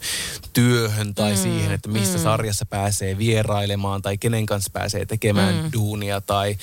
työhön 0.54 1.16
tai 1.16 1.32
mm, 1.32 1.38
siihen, 1.38 1.72
että 1.72 1.90
missä 1.90 2.18
mm. 2.18 2.24
sarjassa 2.24 2.66
pääsee 2.66 3.18
vierailemaan 3.18 4.02
tai 4.02 4.18
kenen 4.18 4.46
kanssa 4.46 4.70
pääsee 4.74 5.06
tekemään 5.06 5.56
mm. 5.56 5.70
duunia 5.74 6.22
tai, 6.22 6.58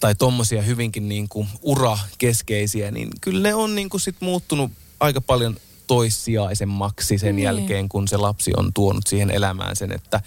tai 0.00 0.14
tommosia 0.14 0.62
hyvinkin 0.62 1.08
niin 1.08 1.28
kuin 1.28 1.48
urakeskeisiä, 1.62 2.90
niin 2.90 3.08
kyllä 3.20 3.40
ne 3.40 3.54
on 3.54 3.74
niin 3.74 3.88
kuin 3.88 4.00
sit 4.00 4.16
muuttunut 4.20 4.70
aika 5.00 5.20
paljon 5.20 5.56
toissijaisemmaksi 5.86 7.18
sen 7.18 7.36
Niin. 7.36 7.44
jälkeen, 7.44 7.88
kun 7.88 8.08
se 8.08 8.16
lapsi 8.16 8.52
on 8.56 8.72
tuonut 8.72 9.06
siihen 9.06 9.30
elämään 9.30 9.76
sen, 9.76 9.92
että 9.92 10.20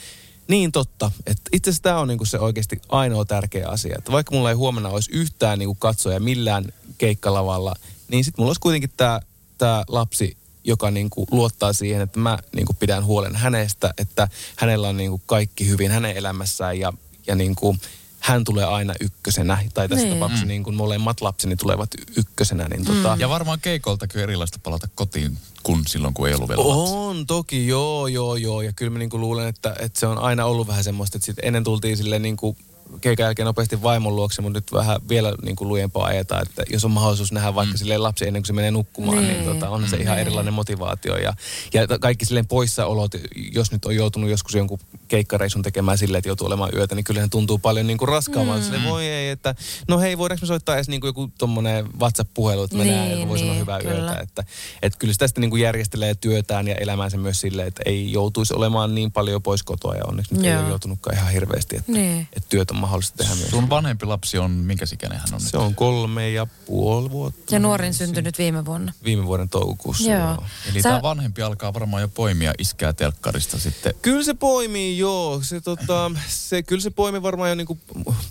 niin 0.48 0.72
totta. 0.72 1.12
Että 1.28 1.42
itse 1.54 1.70
asiassa 1.70 1.84
tämä 1.84 2.00
on 2.00 2.08
niinku 2.08 2.26
se 2.26 2.40
oikeasti 2.40 2.82
ainoa 2.90 3.26
tärkeä 3.26 3.68
asia. 3.68 3.96
Että 3.98 4.12
vaikka 4.12 4.36
mulla 4.36 4.50
ei 4.50 4.56
huomenna 4.56 4.90
olisi 4.90 5.12
yhtään 5.14 5.60
niinku 5.60 5.76
katsoja 5.76 6.20
millään 6.20 6.66
keikkalavalla, 6.98 7.76
niin 8.08 8.24
sitten 8.24 8.42
mulla 8.42 8.50
olisi 8.50 8.62
kuitenkin 8.62 8.92
tämä 8.98 9.20
tää 9.58 9.84
lapsi, 9.88 10.38
joka 10.64 10.92
niinku 10.92 11.28
luottaa 11.32 11.74
siihen, 11.74 12.02
että 12.02 12.20
mä 12.20 12.40
niinku 12.56 12.74
pidän 12.74 13.06
huolen 13.06 13.36
hänestä, 13.36 13.94
että 13.98 14.28
hänellä 14.56 14.88
on 14.90 14.98
niinku 14.98 15.22
kaikki 15.26 15.68
hyvin 15.68 15.92
hänen 15.92 16.18
elämässään 16.18 16.80
ja, 16.80 16.94
ja 17.28 17.36
niinku, 17.36 17.76
hän 18.20 18.44
tulee 18.44 18.66
aina 18.66 18.94
ykkösenä. 19.02 19.58
Tai 19.74 19.90
tässä 19.90 20.06
Niin. 20.06 20.16
tapauksessa 20.16 20.46
niin 20.46 20.64
kuin 20.64 20.76
molemmat 20.76 21.22
lapseni 21.22 21.56
tulevat 21.56 21.90
ykkösenä. 22.18 22.68
Niin 22.68 22.86
tota, 22.86 23.18
Ja 23.20 23.30
varmaan 23.30 23.60
keikoltakin 23.62 24.20
on 24.20 24.24
erilaista 24.24 24.60
palata 24.64 24.88
kotiin 24.96 25.38
kuin 25.64 25.84
silloin, 25.88 26.14
kun 26.14 26.28
ei 26.28 26.34
ollut 26.36 26.50
vielä 26.50 26.62
lapsia. 26.68 26.98
on 26.98 27.28
toki, 27.28 27.68
joo, 27.68 28.08
joo, 28.08 28.36
joo. 28.36 28.62
Ja 28.62 28.74
kyllä 28.74 28.90
mä 28.92 29.00
niinku 29.00 29.20
luulen, 29.20 29.48
että, 29.48 29.76
että 29.80 30.00
se 30.00 30.08
on 30.08 30.18
aina 30.18 30.46
ollut 30.46 30.68
vähän 30.68 30.84
semmoista, 30.84 31.18
että 31.18 31.26
sit 31.26 31.36
ennen 31.42 31.64
tultiin 31.64 31.98
sille 31.98 32.20
niinku 32.20 32.58
keikan 33.02 33.24
jälkeen 33.24 33.46
nopeasti 33.46 33.84
vaimon 33.84 34.16
luokse, 34.16 34.42
mutta 34.42 34.58
nyt 34.58 34.74
vähän 34.74 35.00
vielä 35.10 35.34
niinku 35.42 35.68
lujempaa 35.68 36.06
ajetaan, 36.06 36.42
että 36.42 36.64
jos 36.70 36.86
on 36.86 36.92
mahdollisuus 36.92 37.32
nähdä 37.32 37.56
vaikka 37.56 37.74
mm. 37.74 37.78
silleen 37.78 38.04
lapsi 38.04 38.28
ennen 38.28 38.42
kuin 38.42 38.48
se 38.48 38.54
menee 38.54 38.72
nukkumaan, 38.72 39.18
niin, 39.18 39.28
Niin. 39.28 39.42
niin 39.46 39.54
tota, 39.54 39.70
on 39.70 39.90
se 39.90 39.98
ihan 39.98 40.20
erilainen 40.20 40.54
motivaatio. 40.54 41.16
Ja, 41.18 41.34
ja 41.74 41.88
kaikki 42.00 42.26
silleen 42.26 42.48
poissaolot, 42.48 43.12
jos 43.54 43.72
nyt 43.72 43.86
on 43.86 43.96
joutunut 43.96 44.30
joskus 44.30 44.56
jonkun 44.56 44.80
keikkareisun 45.08 45.62
tekemään 45.62 45.98
silleen, 45.98 46.20
että 46.20 46.30
joutuu 46.30 46.48
olemaan 46.48 46.70
yötä, 46.76 46.96
niin 46.96 47.04
kyllähän 47.04 47.30
tuntuu 47.30 47.58
paljon 47.58 47.88
niinku 47.88 48.06
raskaammalta. 48.06 48.60
Mm. 48.62 48.66
Silleen, 48.66 48.84
voi 48.90 49.06
ei, 49.06 49.30
että 49.30 49.56
no 49.88 50.00
hei, 50.00 50.18
voidaanko 50.18 50.42
me 50.42 50.48
soittaa 50.48 50.76
edes 50.76 50.90
niinku 50.90 51.08
joku 51.08 51.32
tommonen 51.38 51.86
WhatsApp-puhelu, 52.00 52.64
että 52.64 52.78
mä 52.78 52.84
Niin, 52.84 53.12
että 53.12 53.28
voi 53.28 53.38
sanoa 53.40 53.54
niin, 53.54 53.62
hyvää 53.62 53.80
kyllä. 53.80 53.94
yötä. 54.00 54.20
Että, 54.22 54.44
että 54.82 55.00
kyllä 55.00 55.14
sitä 55.14 55.28
sitten 55.28 55.42
niin 55.42 55.50
kuin 55.50 55.62
järjestelee 55.62 56.16
työtään 56.16 56.68
ja 56.68 56.76
elämäänsä 56.76 57.18
myös 57.18 57.42
silleen, 57.42 57.68
että 57.68 57.82
ei 57.86 58.12
joutuisi 58.12 58.54
olemaan 58.54 58.96
niin 58.96 59.12
paljon 59.12 59.44
pois 59.44 59.64
kotoa 59.64 59.96
ja 59.96 60.02
onneksi 60.08 60.34
nyt 60.36 60.46
ei 60.46 60.52
Joo. 60.52 60.62
ole 60.62 60.70
joutunutkaan 60.70 61.18
ihan 61.18 61.32
hirveästi, 61.32 61.76
että, 61.78 61.92
Niin. 61.92 62.28
että 62.36 62.50
työt 62.50 62.72
on 62.72 62.78
mahdollista 62.78 63.18
tehdä 63.18 63.36
myös. 63.36 63.50
Sun 63.50 63.70
vanhempi 63.70 64.06
lapsi 64.06 64.38
on, 64.38 64.52
minkä 64.52 64.86
ikäinen 64.94 65.20
hän 65.20 65.28
on 65.34 65.40
Se 65.40 65.46
nyt? 65.46 65.56
on 65.56 65.76
kolme 65.76 66.30
ja 66.30 66.48
puoli 66.66 67.12
vuotta. 67.12 67.56
Ja 67.56 67.60
nuorin 67.60 67.94
syntynyt 67.94 68.38
viime 68.38 68.66
vuonna. 68.66 68.94
Viime 69.04 69.26
vuoden 69.26 69.50
toukokuussa. 69.50 70.12
Joo. 70.12 70.44
Eli 70.72 70.82
Sä- 70.82 70.90
tämä 70.90 71.02
vanhempi 71.02 71.42
alkaa 71.42 71.74
varmaan 71.74 72.02
jo 72.02 72.08
poimia 72.08 72.54
iskää 72.60 72.94
telkkarista 72.94 73.60
sitten. 73.60 73.94
Kyllä 74.02 74.24
se 74.24 74.34
poimii, 74.34 74.97
joo. 74.98 75.40
Se, 75.44 75.62
tota, 75.62 76.12
se, 76.28 76.64
kyllä 76.64 76.82
se 76.82 76.90
poimi 76.90 77.22
varmaan 77.22 77.50
jo 77.50 77.56
niinku 77.56 77.78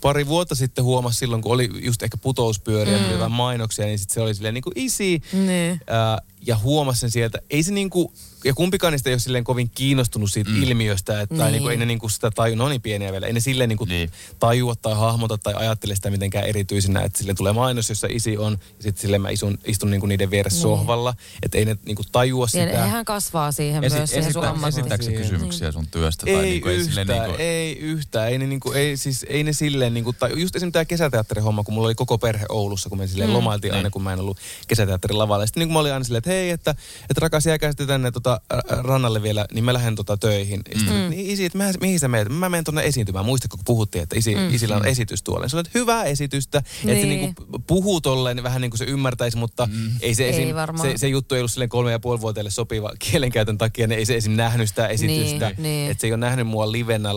pari 0.00 0.26
vuotta 0.26 0.54
sitten 0.54 0.84
huomasi 0.84 1.18
silloin, 1.18 1.42
kun 1.42 1.52
oli 1.52 1.70
just 1.74 2.02
ehkä 2.02 2.16
putouspyöriä, 2.16 2.98
mm. 2.98 3.10
jotain 3.10 3.32
mainoksia, 3.32 3.86
niin 3.86 3.98
sitten 3.98 4.14
se 4.14 4.20
oli 4.20 4.34
silleen 4.34 4.54
niinku 4.54 4.72
isi. 4.74 5.22
Niin. 5.32 5.80
Ää, 5.86 6.18
ja 6.46 6.56
huomasi 6.56 7.00
sen 7.00 7.10
sieltä. 7.10 7.38
Ei 7.50 7.62
se 7.62 7.72
niinku, 7.72 8.12
ja 8.44 8.54
kumpikaan 8.54 8.92
niistä 8.92 9.10
ei 9.10 9.14
ole 9.14 9.18
silleen 9.20 9.44
kovin 9.44 9.70
kiinnostunut 9.74 10.30
siitä 10.32 10.50
mm. 10.50 10.62
ilmiöstä, 10.62 11.20
että, 11.20 11.34
tai 11.36 11.44
Niin. 11.46 11.52
niinku, 11.52 11.68
ei 11.68 11.76
ne 11.76 11.84
niinku 11.86 12.08
sitä 12.08 12.30
taju, 12.30 12.54
no 12.56 12.68
niin 12.68 12.80
pieniä 12.80 13.12
vielä, 13.12 13.26
ei 13.26 13.32
ne 13.32 13.40
silleen 13.40 13.68
niinku 13.68 13.84
Niin. 13.84 14.10
tajua 14.38 14.74
tai 14.76 14.94
hahmota 14.94 15.38
tai 15.38 15.54
ajattele 15.54 15.94
sitä 15.96 16.10
mitenkään 16.10 16.44
erityisenä, 16.46 17.00
että 17.02 17.18
sille 17.18 17.34
tulee 17.34 17.52
mainos, 17.52 17.88
jossa 17.88 18.06
isi 18.10 18.38
on, 18.38 18.52
ja 18.52 18.82
sitten 18.82 19.00
silleen 19.02 19.22
mä 19.22 19.30
istun, 19.30 19.58
istun 19.64 19.90
niinku 19.90 20.06
niiden 20.06 20.30
vieressä 20.30 20.56
Niin. 20.56 20.62
sohvalla, 20.62 21.14
että 21.42 21.58
ei 21.58 21.64
ne 21.64 21.76
niinku 21.86 22.02
tajua 22.12 22.44
Ja 22.44 22.66
sitä. 22.66 22.86
hän 22.86 23.04
kasvaa 23.04 23.52
siihen 23.52 23.84
Esi- 23.84 23.96
myös, 23.96 24.10
siihen 24.10 24.32
sun 24.32 24.44
esittääkö 24.68 25.04
se 25.04 25.12
kysymyksiä 25.12 25.72
sun 25.72 25.86
työstä? 25.86 26.26
Ei, 26.30 26.36
niinku, 26.42 26.68
yhtään, 26.68 26.86
silleen 26.86 27.06
niinku... 27.06 27.22
niinku- 27.26 27.42
ei 27.42 27.78
yhtään, 27.78 28.28
ei 28.28 28.38
ne, 28.38 28.46
niinku, 28.46 28.72
ei, 28.72 28.96
siis, 28.96 29.26
ei 29.28 29.44
ne 29.44 29.52
silleen, 29.52 29.94
niinku, 29.94 30.12
tai 30.12 30.30
just 30.40 30.56
esimerkiksi 30.56 30.72
tämä 30.72 30.84
kesäteatterihomma, 30.84 31.64
kun 31.64 31.74
mulla 31.74 31.86
oli 31.88 31.94
koko 31.94 32.18
perhe 32.18 32.46
Oulussa, 32.48 32.88
kun 32.88 32.98
me 32.98 33.06
silleen 33.06 33.30
mm, 33.30 33.34
lomailtiin 33.36 33.72
aina, 33.72 33.82
niin. 33.82 33.90
kun 33.92 34.02
mä 34.02 34.12
en 34.12 34.20
ollut 34.20 34.36
kesäteatterin 34.68 35.18
lavalla. 35.18 35.42
Ja 35.42 35.46
sitten 35.46 35.60
niin 35.60 35.72
mä 35.72 35.78
olin 35.78 35.92
aina 35.92 36.04
silleen, 36.04 36.18
että 36.18 36.30
hei, 36.36 36.50
että, 36.50 36.70
että 37.10 37.20
rakas 37.20 37.46
jääkää 37.46 37.70
sitten 37.70 37.86
tänne 37.86 38.10
tota, 38.10 38.40
rannalle 38.68 39.22
vielä, 39.22 39.46
niin 39.52 39.64
mä 39.64 39.72
lähden 39.74 39.94
tota, 39.94 40.16
töihin. 40.16 40.60
Ja 40.72 40.78
sitten, 40.78 41.02
mm. 41.02 41.10
niin 41.10 41.30
isi, 41.30 41.44
että 41.44 41.58
mä, 41.58 41.72
mihin 41.80 42.00
sä 42.00 42.08
meet? 42.08 42.28
Mä 42.28 42.48
menen 42.48 42.64
tuonne 42.64 42.82
esiintymään. 42.84 43.24
Muistatko, 43.24 43.56
kun 43.56 43.64
puhuttiin, 43.64 44.02
että 44.02 44.18
isi, 44.18 44.34
mm. 44.34 44.54
isillä 44.54 44.76
on 44.76 44.86
esitys 44.86 45.22
tuolla. 45.22 45.42
Niin 45.44 45.50
sanoin, 45.50 45.66
että 45.66 45.78
hyvää 45.78 46.04
esitystä. 46.04 46.62
Niin. 46.82 46.90
Että 46.90 47.02
se 47.02 47.06
Niin. 47.08 47.20
niinku 47.20 47.62
puhuu 47.66 48.00
tolleen 48.00 48.42
vähän 48.42 48.60
niin 48.60 48.70
kuin 48.70 48.78
se 48.78 48.84
ymmärtäisi, 48.84 49.36
mutta 49.36 49.66
mm. 49.66 49.90
ei 50.00 50.14
se 50.14 50.24
Ei 50.24 50.30
esim, 50.30 50.54
varmaan. 50.54 50.90
se, 50.90 50.98
se 50.98 51.08
juttu 51.08 51.34
ei 51.34 51.40
ollut 51.40 51.50
silleen 51.50 51.68
kolme 51.68 51.90
ja 51.92 52.00
puoli 52.00 52.20
vuoteelle 52.20 52.50
sopiva 52.50 52.92
kielenkäytön 52.98 53.58
takia, 53.58 53.86
niin 53.86 53.98
ei 53.98 54.06
se 54.06 54.16
esim 54.16 54.32
nähnyt 54.32 54.68
sitä 54.68 54.86
esitystä. 54.86 55.46
Niin, 55.48 55.62
niin. 55.62 55.90
Että 55.90 56.00
se 56.00 56.06
ei 56.06 56.12
ole 56.12 56.20
nähnyt 56.20 56.46
mua 56.46 56.72
livenä 56.72 57.10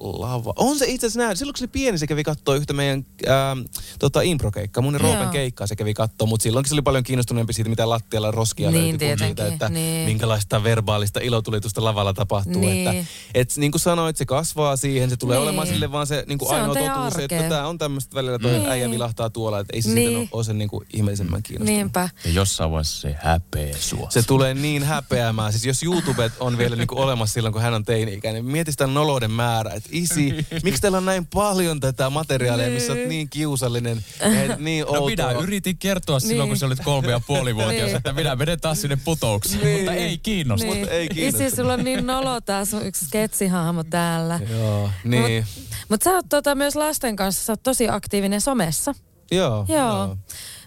lava. 0.00 0.52
On 0.56 0.78
se 0.78 0.86
itse 0.88 1.06
asiassa. 1.06 1.34
Silloin 1.34 1.52
kun 1.54 1.58
se 1.58 1.62
oli 1.64 1.68
pieni, 1.68 1.98
se 1.98 2.06
kävi 2.06 2.24
kattoo 2.24 2.54
yhtä 2.54 2.72
meidän 2.72 3.06
ähm, 3.28 3.58
tota, 3.98 4.20
improkeikkaa. 4.20 4.82
Mun 4.82 5.00
Roopen 5.00 5.28
keikkaa 5.28 5.66
se 5.66 5.76
kävi 5.76 5.94
kattoo, 5.94 6.26
mutta 6.26 6.42
silloinkin 6.42 6.68
se 6.68 6.74
oli 6.74 6.82
paljon 6.82 7.04
kiinnostuneempi 7.04 7.52
siitä, 7.52 7.70
mitä 7.70 7.88
lattialla 7.88 8.30
roskia 8.30 8.70
Niin, 8.70 8.82
löytyi, 8.90 9.08
kuin 9.08 9.18
siitä, 9.18 9.46
että 9.46 9.68
niin. 9.68 10.06
minkälaista 10.06 10.62
verbaalista 10.64 11.20
ilotulitusta 11.20 11.84
lavalla 11.84 12.14
tapahtuu. 12.14 12.60
Niin. 12.60 12.88
Että, 12.88 13.04
et, 13.34 13.52
niin 13.56 13.72
kuin 13.72 13.80
sanoit, 13.80 14.16
se 14.16 14.24
kasvaa 14.24 14.76
siihen, 14.76 15.10
se 15.10 15.16
tulee 15.16 15.36
Niin. 15.38 15.42
olemaan 15.42 15.66
sille 15.66 15.92
vaan 15.92 16.06
se, 16.06 16.24
niin 16.28 16.38
kuin 16.38 16.48
Se 16.48 16.54
ainoa 16.54 16.74
totuus, 16.74 17.18
että 17.18 17.34
arkea. 17.36 17.48
tämä 17.48 17.66
on 17.66 17.78
tämmöistä 17.78 18.14
välillä, 18.14 18.38
toi 18.38 18.50
Niin. 18.52 18.68
äijä 18.70 18.90
vilahtaa 18.90 19.30
tuolla, 19.30 19.58
että 19.60 19.76
ei 19.76 19.82
se 19.82 19.90
Niin. 19.90 20.10
sitten 20.10 20.28
ole 20.32 20.44
sen 20.44 20.58
niin 20.58 20.68
kuin 20.68 20.86
ihmeellisemmän 20.94 21.42
kiinnostunut. 21.42 21.76
Niinpä. 21.78 22.08
Ja 22.24 22.30
jossain 22.30 22.70
vaiheessa 22.70 23.00
se 23.00 23.16
häpeä 23.22 23.76
sua. 23.80 24.10
Se 24.10 24.22
tulee 24.22 24.54
niin 24.54 24.82
häpeämään. 24.82 25.52
Siis 25.52 25.66
jos 25.66 25.82
YouTubet 25.82 26.32
on 26.40 26.58
vielä 26.58 26.76
niinku 26.76 27.00
olemassa 27.00 27.34
silloin, 27.34 27.52
kun 27.52 27.62
hän 27.62 27.74
on 27.74 27.84
teini-ikäinen, 27.84 28.44
mieti 28.44 28.70
sitä 28.70 28.86
nolouden 28.86 29.30
määrä. 29.30 29.70
Että 29.86 29.96
isi, 29.98 30.46
miksi 30.64 30.80
teillä 30.80 30.98
on 30.98 31.04
näin 31.04 31.26
paljon 31.26 31.80
tätä 31.80 32.10
materiaalia, 32.10 32.68
missä 32.70 32.92
olet 32.92 33.08
niin 33.08 33.28
kiusallinen 33.30 34.04
ja 34.20 34.56
niin 34.56 34.84
No 34.86 35.06
minä 35.06 35.30
yritin 35.32 35.76
kertoa 35.78 36.20
silloin, 36.20 36.38
Niin. 36.38 36.48
kun 36.48 36.56
sä 36.56 36.66
olit 36.66 36.80
kolme 36.84 37.10
ja 37.10 37.20
puoli 37.26 37.54
vuotias, 37.56 37.86
Niin. 37.86 37.96
että 37.96 38.12
minä 38.12 38.36
menen 38.36 38.60
taas 38.60 38.80
sinne 38.80 38.98
putoukseen, 39.04 39.64
Niin. 39.64 39.76
mutta 39.78 39.92
ei 39.92 40.18
kiinnosta. 40.18 40.66
Mutta 40.66 40.90
ei 40.90 41.08
kiinnosta. 41.08 41.44
Isi, 41.44 41.56
sulla 41.56 41.72
on 41.72 41.84
niin 41.84 42.06
nolo 42.06 42.40
tää 42.40 42.64
sun 42.64 42.86
yksi 42.86 43.04
sketsihahmo 43.04 43.84
täällä. 43.84 44.40
Joo, 44.50 44.90
niin. 45.04 45.46
Mutta 45.88 46.04
sä 46.04 46.10
oot 46.10 46.26
tota, 46.28 46.54
myös 46.54 46.76
lasten 46.76 47.16
kanssa, 47.16 47.44
sä 47.44 47.52
oot 47.52 47.62
tosi 47.62 47.88
aktiivinen 47.88 48.40
somessa. 48.40 48.94
Joo, 49.30 49.66
Joo. 49.68 50.16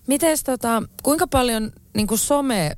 Mites 0.07 0.43
tota, 0.43 0.83
kuinka 1.03 1.27
paljon 1.27 1.71
niinku 1.95 2.17
some 2.17 2.77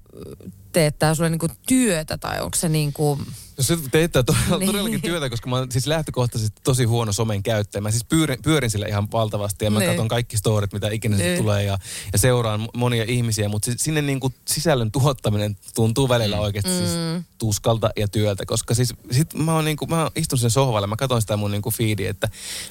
teettää 0.71 1.15
sulle 1.15 1.29
niinku 1.29 1.47
työtä 1.67 2.17
tai 2.17 2.41
onko 2.41 2.57
se 2.57 2.69
niinku... 2.69 3.19
No 3.61 3.65
se 3.65 3.77
teettää 3.91 4.23
todella, 4.23 4.57
Niin. 4.57 4.71
todellakin 4.71 5.01
työtä, 5.01 5.29
koska 5.29 5.49
mä 5.49 5.55
oon 5.55 5.71
siis 5.71 5.87
lähtökohtaisesti 5.87 6.61
tosi 6.63 6.83
huono 6.83 7.13
somen 7.13 7.43
käyttäjä. 7.43 7.81
Mä 7.81 7.91
siis 7.91 8.03
pyörin, 8.03 8.37
pyörin 8.43 8.71
sillä 8.71 8.87
ihan 8.87 9.11
valtavasti 9.11 9.65
ja 9.65 9.71
mä 9.71 9.79
Niin. 9.79 9.89
katson 9.89 10.07
kaikki 10.07 10.37
storit, 10.37 10.73
mitä 10.73 10.89
ikinä 10.89 11.17
niin. 11.17 11.25
Niin. 11.25 11.37
tulee 11.41 11.63
ja, 11.63 11.77
ja 12.13 12.19
seuraan 12.19 12.69
monia 12.73 13.05
ihmisiä, 13.07 13.49
mutta 13.49 13.71
sinne 13.77 14.01
niinku 14.01 14.33
sisällön 14.47 14.91
tuottaminen 14.91 15.57
tuntuu 15.75 16.09
välillä 16.09 16.39
oikeasti 16.39 16.71
mm. 16.71 16.77
siis 16.77 16.91
tuskalta 17.37 17.89
ja 17.97 18.07
työltä, 18.07 18.45
koska 18.45 18.73
siis 18.73 18.93
sit 19.11 19.33
mä, 19.33 19.55
oon 19.55 19.65
niinku, 19.65 19.87
mä 19.87 20.11
istun 20.15 20.39
sen 20.39 20.51
sohvalle, 20.51 20.87
mä 20.87 20.95
katson 20.95 21.21
sitä 21.21 21.37
mun 21.37 21.51
niinku 21.51 21.71
feedia, 21.71 22.09
että 22.09 22.27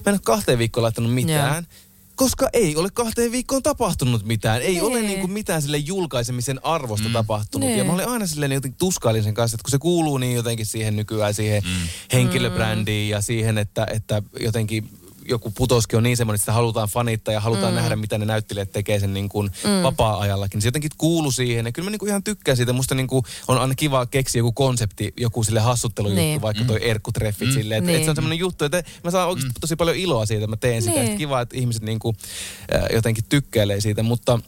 mä 0.07 0.11
en 0.11 0.15
ole 0.15 0.21
kahteen 0.25 0.59
viikkoon 0.59 0.83
laittanut 0.83 1.15
mitään. 1.15 1.67
Koska 2.21 2.49
ei 2.53 2.77
ole 2.77 2.89
kahteen 2.95 3.33
viikkoon 3.33 3.63
tapahtunut 3.63 4.25
mitään. 4.25 4.63
Ei 4.63 4.73
Nee. 4.73 4.83
ole 4.83 5.01
niin 5.03 5.21
kuin 5.21 5.33
mitään 5.33 5.63
sille 5.63 5.77
julkaisemisen 5.77 6.65
arvosta 6.65 7.09
mm. 7.09 7.13
tapahtunut. 7.13 7.69
Nee. 7.69 7.79
Ja 7.79 7.85
mä 7.85 7.93
olin 7.93 8.09
aina 8.09 8.27
silleen 8.27 8.53
jotenkin 8.53 8.79
tuskailin 8.79 9.23
sen 9.23 9.35
kanssa, 9.35 9.55
että 9.55 9.63
kun 9.63 9.71
se 9.71 9.79
kuuluu 9.79 10.19
niin 10.19 10.35
jotenkin 10.37 10.67
siihen 10.67 10.97
nykyään, 10.97 11.35
siihen 11.35 11.63
mm. 11.63 11.89
henkilöbrändiin 12.13 13.09
ja 13.11 13.21
siihen, 13.21 13.59
että, 13.59 13.87
että 13.91 14.23
jotenkin 14.41 14.91
joku 15.31 15.51
putoski 15.51 15.97
on 15.97 16.03
niin 16.03 16.17
semmoinen, 16.17 16.37
että 16.37 16.43
sitä 16.43 16.53
halutaan 16.53 16.89
fanittaa 16.89 17.35
ja 17.35 17.41
halutaan 17.41 17.73
mm. 17.73 17.77
nähdä, 17.77 17.97
mitä 17.97 18.19
ne 18.19 18.25
näyttelijät 18.25 18.73
tekee 18.73 19.01
sen 19.01 19.15
niin 19.15 19.29
kuin 19.29 19.51
mm. 19.65 19.83
vapaa-ajallakin. 19.83 20.61
Se 20.63 20.69
jotenkin 20.69 20.91
kuuluu 20.99 21.33
siihen. 21.33 21.67
Ja 21.67 21.73
kyllä 21.73 21.87
mä 21.87 21.91
niin 21.91 21.99
kuin 21.99 22.09
ihan 22.09 22.25
tykkään 22.25 22.57
siitä. 22.57 22.73
Musta 22.73 22.95
niin 22.95 23.07
kuin 23.07 23.25
on 23.49 23.59
aina 23.59 23.75
kiva 23.75 24.07
keksiä 24.07 24.39
joku 24.41 24.53
konsepti, 24.53 25.15
joku 25.17 25.45
sille 25.45 25.61
hassuttelujuttu, 25.61 26.21
Niin. 26.21 26.43
vaikka 26.43 26.65
toi 26.65 26.89
erkkutreffit 26.89 27.49
mm. 27.49 27.55
silleen. 27.55 27.79
Että, 27.79 27.87
Niin. 27.87 27.97
että 27.97 28.05
se 28.05 28.11
on 28.11 28.17
semmoinen 28.17 28.39
juttu, 28.39 28.65
että 28.65 28.83
mä 29.05 29.11
saan 29.11 29.29
oikeasti 29.29 29.61
tosi 29.61 29.77
paljon 29.77 29.97
iloa 29.97 30.27
siitä, 30.27 30.45
että 30.45 30.51
mä 30.51 30.57
teen 30.57 30.83
sitä. 30.83 30.95
Niin. 30.95 31.07
Niin. 31.07 31.19
Kiva, 31.19 31.41
että 31.41 31.57
ihmiset 31.57 31.83
niin 31.83 31.99
kuin, 31.99 32.17
äh, 32.75 32.83
jotenkin 32.93 33.25
tykkäilee 33.29 33.81
siitä, 33.81 34.03
mutta, 34.03 34.39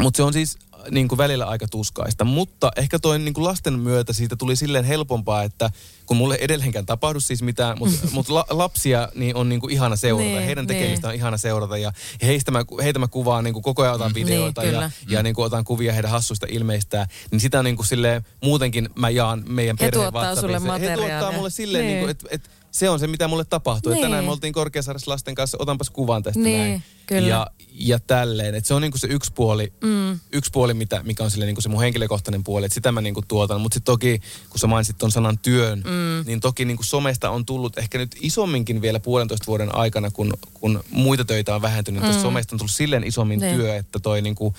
mutta 0.00 0.16
se 0.16 0.22
on 0.22 0.32
siis 0.32 0.58
niin 0.90 1.08
kuin 1.08 1.16
välillä 1.18 1.44
aika 1.46 1.68
tuskaista. 1.68 2.24
Mutta 2.24 2.70
ehkä 2.76 2.98
toi 2.98 3.18
niin 3.18 3.34
kuin 3.34 3.44
lasten 3.44 3.78
myötä 3.78 4.12
siitä 4.12 4.36
tuli 4.36 4.56
silleen 4.56 4.84
helpompaa, 4.84 5.42
että 5.42 5.70
kun 6.06 6.16
mulle 6.16 6.38
edelleenkään 6.40 6.86
tapahdu 6.86 7.20
siis 7.20 7.42
mitään, 7.42 7.78
mutta 7.78 7.98
mut 8.12 8.28
la, 8.28 8.44
lapsia 8.50 9.08
niin 9.14 9.36
on 9.36 9.48
niin 9.48 9.60
kuin 9.60 9.72
ihana 9.72 9.96
seurata. 9.96 10.24
Niin, 10.24 10.36
Niin, 10.36 10.46
heidän 10.46 10.66
niin. 10.66 10.78
tekemistä 10.78 11.08
on 11.08 11.14
ihana 11.14 11.36
seurata 11.36 11.78
ja 11.78 11.92
heistä 12.22 12.50
mä, 12.50 12.64
heitä 12.82 12.98
mä 12.98 13.08
kuvaan 13.08 13.44
niin 13.44 13.54
kuin 13.54 13.62
koko 13.62 13.82
ajan 13.82 13.94
otan 13.94 14.14
videoita 14.14 14.60
Niin, 14.60 14.72
ja, 14.72 14.78
kyllä. 14.78 14.90
ja 15.08 15.22
niin 15.22 15.34
kuin 15.34 15.46
otan 15.46 15.64
kuvia 15.64 15.92
heidän 15.92 16.10
hassuista 16.10 16.46
ilmeistään. 16.50 17.06
Niin 17.30 17.40
sitä 17.40 17.62
niin 17.62 17.76
kuin 17.76 17.86
silleen 17.86 18.26
muutenkin 18.42 18.88
mä 18.94 19.10
jaan 19.10 19.44
meidän 19.48 19.76
He 19.80 19.86
perheen 19.90 20.12
tuottaa 20.12 20.34
sulle 20.36 20.52
WhatsAppissa. 20.58 20.78
He 20.78 20.86
tuottaa 20.86 21.08
materiaalia. 21.08 21.36
mulle 21.36 21.50
silleen, 21.50 21.84
Niin. 21.86 21.94
niin. 21.94 22.00
kuin, 22.00 22.10
että, 22.10 22.26
että 22.30 22.50
se 22.72 22.90
on 22.90 22.98
se, 23.00 23.06
mitä 23.06 23.28
mulle 23.28 23.44
tapahtuu. 23.44 23.92
Niin. 23.92 23.96
Niin. 23.96 24.04
Tänään 24.10 24.24
me 24.24 24.30
oltiin 24.30 24.52
Korkeasaaressa 24.52 25.10
lasten 25.10 25.34
kanssa, 25.34 25.56
otanpas 25.60 25.90
kuvan 25.90 26.22
tästä 26.22 26.40
Niin, 26.40 26.58
näin. 26.60 26.82
kyllä. 27.06 27.28
Ja, 27.28 27.46
ja 27.74 27.98
tälleen. 28.00 28.54
Et 28.54 28.64
se 28.64 28.74
on 28.74 28.82
niinku 28.82 28.98
se 28.98 29.06
yksi 29.10 29.32
puoli, 29.34 29.72
mm. 29.84 30.18
yksi 30.32 30.50
puoli 30.50 30.74
mitä, 30.74 31.02
mikä 31.02 31.24
on 31.24 31.30
sille 31.30 31.46
niinku 31.46 31.60
se 31.60 31.68
mun 31.68 31.80
henkilökohtainen 31.80 32.44
puoli. 32.44 32.66
Että 32.66 32.74
sitä 32.74 32.92
mä 32.92 33.00
niinku 33.00 33.22
tuotan. 33.28 33.60
Mutta 33.60 33.74
sitten 33.74 33.92
toki, 33.92 34.18
kun 34.50 34.58
sä 34.58 34.66
mainitsit 34.66 34.98
ton 34.98 35.12
sanan 35.12 35.38
työn, 35.38 35.78
mm. 35.78 36.26
niin 36.26 36.40
toki 36.40 36.64
niinku 36.64 36.82
somesta 36.82 37.30
on 37.30 37.46
tullut 37.46 37.78
ehkä 37.78 37.98
nyt 37.98 38.16
isomminkin 38.20 38.82
vielä 38.82 39.00
puolentoista 39.00 39.46
vuoden 39.46 39.74
aikana, 39.74 40.10
kun, 40.10 40.32
kun 40.54 40.84
muita 40.90 41.24
töitä 41.24 41.54
on 41.54 41.62
vähentynyt. 41.62 42.02
Mm. 42.02 42.12
somesta 42.22 42.54
on 42.54 42.58
tullut 42.58 42.70
silleen 42.72 43.04
isommin 43.04 43.40
Niin. 43.40 43.56
työ, 43.56 43.76
että 43.76 43.98
toi 43.98 44.22
niinku, 44.22 44.54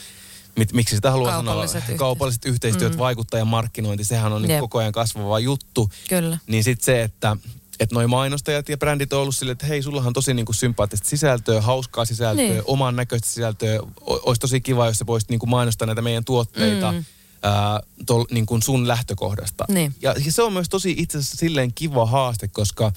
mit, 0.58 0.74
miksi 0.74 0.96
sitä 0.96 1.12
haluaa 1.12 1.32
sanoa, 1.32 1.44
Kaupalliset 1.46 1.76
yhteistyöt. 1.76 1.98
kaupalliset 2.00 2.46
yhteistyöt, 2.46 2.94
mm. 2.94 3.00
vaikuttaja 3.00 3.46
markkinointi, 3.46 4.04
sehän 4.06 4.34
on 4.34 4.42
niinku 4.42 4.54
Jep. 4.54 4.60
koko 4.62 4.78
ajan 4.80 4.92
kasvava 4.92 5.40
juttu. 5.40 5.90
Kyllä. 6.10 6.38
Niin 6.48 6.64
sitten 6.64 6.86
se, 6.86 7.02
että 7.04 7.38
että 7.80 7.96
noi 7.96 8.08
mainostajat 8.08 8.70
ja 8.70 8.78
brändit 8.78 9.14
on 9.14 9.22
ollut 9.22 9.36
silleen, 9.36 9.52
että 9.52 9.66
hei, 9.66 9.84
sullahan 9.84 10.08
on 10.08 10.14
tosi 10.14 10.34
niinku 10.34 10.54
sympaattista 10.54 11.10
sisältöä, 11.10 11.62
hauskaa 11.62 12.06
sisältöä, 12.06 12.46
Niin. 12.46 12.62
oman 12.66 12.96
näköistä 12.96 13.28
sisältöä. 13.28 13.80
O- 13.82 14.22
Olisi 14.30 14.40
tosi 14.42 14.62
kiva, 14.62 14.86
jos 14.88 14.98
sä 14.98 15.06
voisit 15.06 15.30
niinku 15.30 15.46
mainostaa 15.46 15.86
näitä 15.86 16.02
meidän 16.02 16.26
tuotteita 16.26 16.92
mm. 16.92 17.06
ää, 17.44 17.80
tol, 18.06 18.26
niinku 18.32 18.60
sun 18.64 18.88
lähtökohdasta. 18.88 19.66
Niin. 19.68 19.96
Ja, 20.02 20.16
ja 20.26 20.32
se 20.32 20.42
on 20.44 20.54
myös 20.54 20.70
tosi 20.70 20.96
itse 20.98 21.18
asiassa 21.18 21.38
silleen 21.38 21.74
kiva 21.74 22.06
haaste, 22.06 22.48
koska 22.48 22.92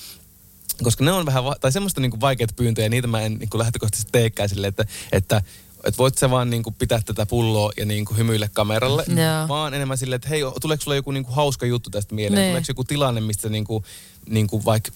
koska 0.83 1.05
ne 1.05 1.13
on 1.13 1.27
vähän, 1.27 1.45
va- 1.45 1.57
tai 1.61 1.73
semmoista 1.73 2.01
niinku 2.01 2.21
vaikeita 2.21 2.55
pyyntöjä, 2.57 2.89
niitä 2.89 3.09
mä 3.09 3.21
en 3.21 3.35
niinku 3.35 3.59
lähtökohtaisesti 3.59 4.13
teekään 4.13 4.49
silleen, 4.49 4.69
että, 4.69 4.85
että 5.13 5.43
että 5.87 5.99
voit 5.99 6.19
sä 6.19 6.31
vaan 6.31 6.51
niinku 6.51 6.71
pitää 6.71 7.01
tätä 7.05 7.27
pulloa 7.27 7.73
ja 7.77 7.87
niinku 7.87 8.15
hymyillä 8.15 8.49
kameralle, 8.53 9.05
Joo. 9.09 9.49
vaan 9.49 9.75
enemmän 9.75 9.99
silleen, 9.99 10.17
että 10.17 10.29
hei, 10.29 10.41
tuleeko 10.61 10.85
sulla 10.85 10.95
joku 10.97 11.11
niinku 11.11 11.33
hauska 11.33 11.67
juttu 11.67 11.91
tästä 11.91 12.15
mieleen? 12.15 12.41
Niin. 12.41 12.51
Tuleeko 12.51 12.67
joku 12.69 12.85
tilanne, 12.85 13.21
mistä 13.21 13.49
niinku, 13.49 13.85
niinku 14.29 14.65
vaikka 14.65 14.91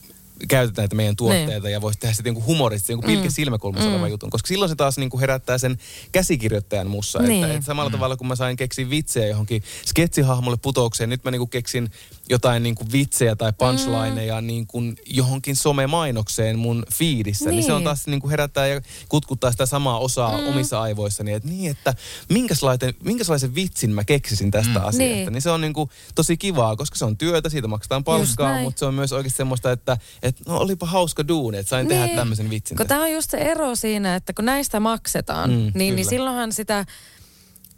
käytetään 0.49 0.83
näitä 0.83 0.97
meidän 0.97 1.17
tuotteita 1.17 1.71
ja 1.71 1.81
voisi 1.81 1.99
tehdä 1.99 2.15
sitten 2.15 2.35
niinku 2.35 2.47
humorista, 2.47 2.93
joku 2.93 3.07
pilke 3.07 3.31
silmäkulmassa 3.31 3.89
mm. 3.89 3.95
oleva 3.95 4.09
jutun. 4.09 4.31
Koska 4.31 4.47
silloin 4.47 4.69
se 4.69 4.77
taas 4.77 4.99
niinku 4.99 5.21
herättää 5.21 5.59
sen 5.59 5.79
käsikirjoittajan 6.13 6.87
mussa. 6.87 7.19
Niin. 7.19 7.45
Että, 7.45 7.55
että 7.55 7.67
samalla 7.67 7.89
mm. 7.89 7.93
tavalla 7.93 8.17
kun 8.17 8.27
mä 8.27 8.37
sain 8.37 8.57
keksiä 8.57 8.91
vitsejä 8.91 9.27
johonkin 9.27 9.63
sketsihahmolle 9.87 10.59
putoukseen, 10.63 11.11
nyt 11.11 11.25
mä 11.25 11.31
niinku 11.31 11.47
keksin 11.47 11.91
jotain 12.31 12.63
niinku 12.63 12.85
vitsejä 12.93 13.37
tai 13.37 13.53
punchlineja 13.59 14.41
mm. 14.41 14.47
niinku 14.47 14.83
johonkin 15.07 15.57
somemainokseen 15.57 16.59
mun 16.59 16.83
fiidissä. 16.93 17.45
Niin. 17.45 17.57
niin 17.57 17.67
se 17.67 17.73
on 17.73 17.79
Niin. 17.79 17.85
taas 17.85 18.07
niinku 18.07 18.29
herättää 18.29 18.67
ja 18.67 18.81
kutkuttaa 19.09 19.51
sitä 19.53 19.67
samaa 19.67 19.99
osaa 19.99 20.39
mm. 20.39 20.49
omissa 20.49 20.81
aivoissani. 20.81 21.33
Että 21.33 21.49
niin, 21.49 21.71
että 21.71 21.95
minkälaisen, 22.29 22.95
minkälaisen 23.05 23.55
vitsin 23.55 23.91
mä 23.91 24.05
keksisin 24.05 24.51
tästä 24.51 24.79
mm. 24.79 24.85
asiasta. 24.85 24.99
Niin. 24.99 25.17
Niin. 25.17 25.33
niin 25.33 25.43
se 25.43 25.51
on 25.51 25.61
niinku 25.61 25.91
tosi 26.15 26.37
kivaa, 26.37 26.77
koska 26.77 26.97
se 26.97 27.05
on 27.05 27.17
työtä, 27.17 27.49
siitä 27.49 27.69
maksetaan 27.69 28.05
palkkaa, 28.05 28.61
mutta 28.63 28.79
se 28.79 28.85
on 28.85 28.95
myös 28.95 29.13
oikeasti 29.13 29.37
semmoista, 29.37 29.73
että 29.73 29.97
et, 30.23 30.37
no 30.47 30.57
olipa 30.59 30.87
hauska 30.87 31.29
duuni, 31.29 31.59
että 31.59 31.71
sain 31.71 31.89
tehdä 31.89 32.09
tämmöisen 32.09 32.51
vitsin. 32.51 32.77
Kun 32.77 32.87
tämä 32.87 33.03
on 33.03 33.13
just 33.13 33.31
se 33.31 33.39
ero 33.39 33.75
siinä, 33.77 34.15
että 34.17 34.33
kun 34.33 34.45
näistä 34.45 34.81
maksetaan, 34.81 35.51
Mm, 35.51 35.73
niin, 35.75 35.97
niin 35.97 36.07
silloinhan 36.09 36.53
sitä 36.53 36.87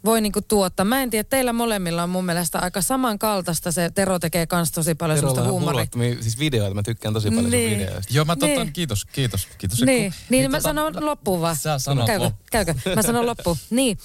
voi 0.05 0.21
niinku 0.21 0.41
tuottaa. 0.41 0.85
Mä 0.85 1.01
en 1.01 1.09
tiedä, 1.09 1.27
teillä 1.29 1.53
molemmilla 1.53 2.03
on 2.03 2.09
mun 2.09 2.25
mielestä 2.25 2.59
aika 2.59 2.81
samankaltaista. 2.81 3.71
Se 3.71 3.89
Tero 3.95 4.19
tekee 4.19 4.47
kans 4.47 4.71
tosi 4.71 4.95
paljon 4.95 5.17
Terolla 5.17 5.35
semmoista 5.35 5.55
on 5.55 5.61
huumoria. 5.61 6.21
siis 6.21 6.39
videoita, 6.39 6.75
mä 6.75 6.83
tykkään 6.83 7.13
tosi 7.13 7.29
paljon 7.31 7.51
Niin. 7.51 7.79
videoista. 7.79 8.13
Joo, 8.13 8.25
mä 8.25 8.35
tota, 8.35 8.45
Niin. 8.45 8.73
kiitos, 8.73 9.05
kiitos, 9.05 9.47
kiitos. 9.57 9.81
Niin, 9.81 10.05
Ekku. 10.05 10.17
niin, 10.29 10.51
mä 10.51 10.57
tota, 10.57 10.69
sanon 10.69 11.05
loppuun 11.05 11.41
vaan. 11.41 11.55
Sä 11.55 11.79
sanot 11.79 12.05
käykö, 12.05 12.23
loppuun. 12.23 12.47
käykö? 12.51 12.73
Mä 12.95 13.01
sanon 13.01 13.25
loppuun. 13.25 13.57
Niin, 13.69 13.97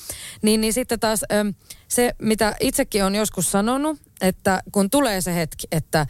niin, 0.43 0.61
niin 0.61 0.73
sitten 0.73 1.01
taas 1.01 1.21
äm, 1.33 1.55
se, 1.89 2.15
mitä 2.23 2.57
itsekin 2.61 3.05
on 3.05 3.15
joskus 3.15 3.51
sanonut, 3.53 4.01
että 4.21 4.63
kun 4.73 4.91
tulee 4.91 5.21
se 5.21 5.35
hetki, 5.35 5.67
että 5.73 6.07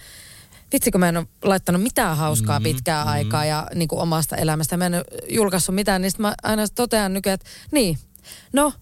vitsi 0.73 0.91
kun 0.91 1.01
mä 1.01 1.09
en 1.09 1.17
ole 1.17 1.27
laittanut 1.45 1.83
mitään 1.83 2.17
hauskaa 2.17 2.61
pitkään 2.61 3.07
mm, 3.07 3.13
aikaa 3.13 3.45
ja 3.45 3.67
niin 3.75 3.89
kuin 3.89 4.01
omasta 4.01 4.37
elämästä, 4.37 4.77
mä 4.77 4.87
en 4.87 4.95
ole 4.95 5.05
julkaissut 5.31 5.75
mitään, 5.75 6.03
niin 6.03 6.11
sit 6.11 6.21
mä 6.21 6.35
aina 6.43 6.69
totean 6.75 7.13
nykyään, 7.15 7.35
että 7.35 7.47
niin, 7.71 7.99
no 8.53 8.73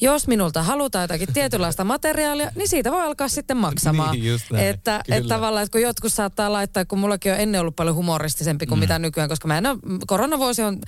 jos 0.00 0.28
minulta 0.28 0.62
halutaan 0.62 1.02
jotakin 1.02 1.32
tietynlaista 1.32 1.84
materiaalia, 1.84 2.50
niin 2.54 2.68
siitä 2.68 2.92
voi 2.92 3.02
alkaa 3.02 3.28
sitten 3.28 3.56
maksamaan. 3.56 4.12
Niin, 4.18 4.26
just 4.26 4.50
näin. 4.50 4.66
että, 4.66 5.00
Kyllä. 5.04 5.16
että 5.16 5.28
tavallaan, 5.28 5.62
että 5.62 5.72
kun 5.72 5.82
jotkut 5.82 6.12
saattaa 6.12 6.52
laittaa, 6.52 6.84
kun 6.84 6.98
mullakin 6.98 7.32
on 7.32 7.38
ennen 7.38 7.60
ollut 7.60 7.76
paljon 7.76 7.96
humoristisempi 7.96 8.66
kuin 8.66 8.78
mm. 8.78 8.80
mitä 8.80 8.98
nykyään, 8.98 9.28
koska 9.28 9.48
mä 9.48 9.58
en 9.58 9.66
ole, 9.66 9.78
koronavuosi 10.06 10.62
on 10.62 10.80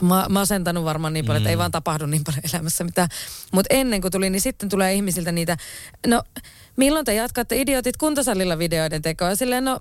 ma- 0.00 0.26
masentanut 0.28 0.84
varmaan 0.84 1.12
niin 1.12 1.26
paljon, 1.26 1.42
mm. 1.42 1.44
että 1.44 1.50
ei 1.50 1.58
vaan 1.58 1.70
tapahdu 1.70 2.06
niin 2.06 2.24
paljon 2.24 2.42
elämässä 2.54 2.84
mitään. 2.84 3.08
Mutta 3.52 3.74
ennen 3.74 4.00
kuin 4.00 4.12
tuli, 4.12 4.30
niin 4.30 4.40
sitten 4.40 4.68
tulee 4.68 4.94
ihmisiltä 4.94 5.32
niitä, 5.32 5.56
no 6.06 6.22
milloin 6.76 7.04
te 7.04 7.14
jatkatte 7.14 7.60
idiotit 7.60 7.96
kuntosalilla 7.96 8.58
videoiden 8.58 9.02
tekoa? 9.02 9.34
Silleen, 9.34 9.64
no, 9.64 9.78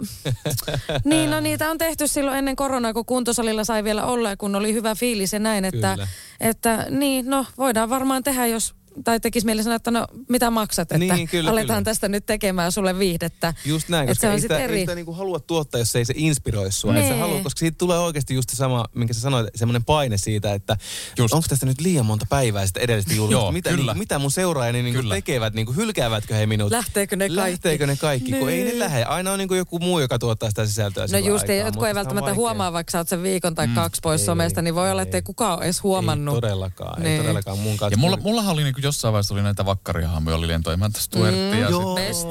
niin, 1.05 1.31
no 1.31 1.39
niitä 1.39 1.69
on 1.69 1.77
tehty 1.77 2.07
silloin 2.07 2.37
ennen 2.37 2.55
koronaa, 2.55 2.93
kun 2.93 3.05
kuntosalilla 3.05 3.63
sai 3.63 3.83
vielä 3.83 4.05
olla 4.05 4.29
ja 4.29 4.37
kun 4.37 4.55
oli 4.55 4.73
hyvä 4.73 4.95
fiilis 4.95 5.33
ja 5.33 5.39
näin, 5.39 5.65
että, 5.65 5.91
Kyllä. 5.91 6.07
että 6.39 6.85
niin, 6.89 7.29
no 7.29 7.45
voidaan 7.57 7.89
varmaan 7.89 8.23
tehdä, 8.23 8.45
jos 8.45 8.75
tai 9.03 9.19
tekisi 9.19 9.45
mieli 9.45 9.63
sanoa, 9.63 9.75
että 9.75 9.91
no 9.91 10.07
mitä 10.29 10.49
maksat, 10.49 10.91
että 10.91 10.97
Niin, 11.15 11.27
kyllä, 11.29 11.51
aletaan 11.51 11.67
kyllä. 11.77 11.83
tästä 11.83 12.07
nyt 12.07 12.25
tekemään 12.25 12.71
sulle 12.71 12.99
viihdettä. 12.99 13.53
Just 13.65 13.89
näin, 13.89 14.01
Että 14.09 14.11
koska 14.11 14.27
se 14.27 14.33
on 14.33 14.41
sitä, 14.41 14.59
eri. 14.59 14.75
ei 14.75 14.79
sitä 14.81 14.95
niinku 14.95 15.13
halua 15.13 15.39
tuottaa, 15.39 15.79
jos 15.81 15.95
ei 15.95 16.05
se 16.05 16.13
inspiroi 16.17 16.71
sua. 16.71 16.95
Et 16.95 16.99
Nee. 17.01 17.09
sä 17.09 17.15
halua, 17.17 17.39
koska 17.43 17.59
siitä 17.59 17.77
tulee 17.77 17.99
oikeasti 17.99 18.33
just 18.33 18.49
se 18.49 18.55
sama, 18.55 18.85
minkä 18.95 19.13
sä 19.13 19.19
sanoit, 19.21 19.47
semmoinen 19.55 19.83
paine 19.85 20.17
siitä, 20.17 20.53
että 20.53 20.77
Just. 21.17 21.33
onko 21.33 21.45
tästä 21.49 21.65
nyt 21.65 21.81
liian 21.81 22.05
monta 22.05 22.25
päivää 22.29 22.65
sitten 22.65 22.83
edellistä 22.83 23.13
julkaista. 23.13 23.43
Joo, 23.43 23.51
mitä, 23.51 23.69
kyllä. 23.69 23.83
niinku, 23.83 23.99
mitä 23.99 24.19
mun 24.19 24.31
seuraajani 24.31 24.81
niinku 24.83 25.01
Kyllä. 25.01 25.15
tekevät, 25.15 25.53
niinku, 25.53 25.73
hylkäävätkö 25.73 26.35
he 26.35 26.45
minut? 26.45 26.71
Lähteekö 26.71 27.15
ne 27.15 27.27
kaikki? 27.29 27.35
Lähteekö 27.51 27.87
ne 27.87 27.95
kaikki, 27.95 28.31
kun 28.31 28.49
ei 28.49 28.59
ne 28.63 28.69
Niin. 28.69 28.79
lähde. 28.79 29.03
Aina 29.03 29.31
on 29.31 29.37
niinku 29.39 29.53
joku 29.53 29.79
muu, 29.79 29.99
joka 29.99 30.19
tuottaa 30.19 30.49
sitä 30.49 30.65
sisältöä 30.65 31.05
No 31.11 31.17
just, 31.17 31.41
aikaa, 31.49 31.55
jotkut 31.65 31.83
ei 31.83 31.89
sitä 31.89 31.95
välttämättä 31.99 32.33
huomaa, 32.33 32.73
vaikka 32.73 32.91
sä 32.91 32.97
oot 32.97 33.07
sen 33.07 33.23
viikon 33.23 33.55
tai 33.55 33.67
kaksi 33.67 33.99
pois 34.03 34.21
Ei, 34.21 34.25
somesta, 34.25 34.61
niin 34.61 34.75
voi 34.75 34.91
olla, 34.91 35.01
että 35.01 35.17
ei 35.17 35.21
kukaan 35.21 35.57
ole 35.57 35.63
edes 35.65 35.83
huomannut. 35.83 36.35
Ei 36.35 36.41
todellakaan, 36.41 37.01
ei 37.01 37.09
Niin. 37.09 37.21
todellakaan 37.21 37.59
mun 37.59 37.77
kanssa. 37.77 37.93
Ja 37.93 37.97
mulla, 37.97 38.17
mullahan 38.17 38.53
oli 38.53 38.63
niinku 38.63 38.81
jossain 38.89 39.13
vaiheessa 39.13 39.33
oli 39.33 39.43
näitä 39.43 39.65
vakkarihamoja, 39.65 40.35
oli 40.35 40.47
lentoimäntä 40.47 40.99
Stuartti 41.01 41.39
mm, 41.53 41.59
ja 41.59 41.67
sitten 41.67 41.95
Best. 41.95 42.27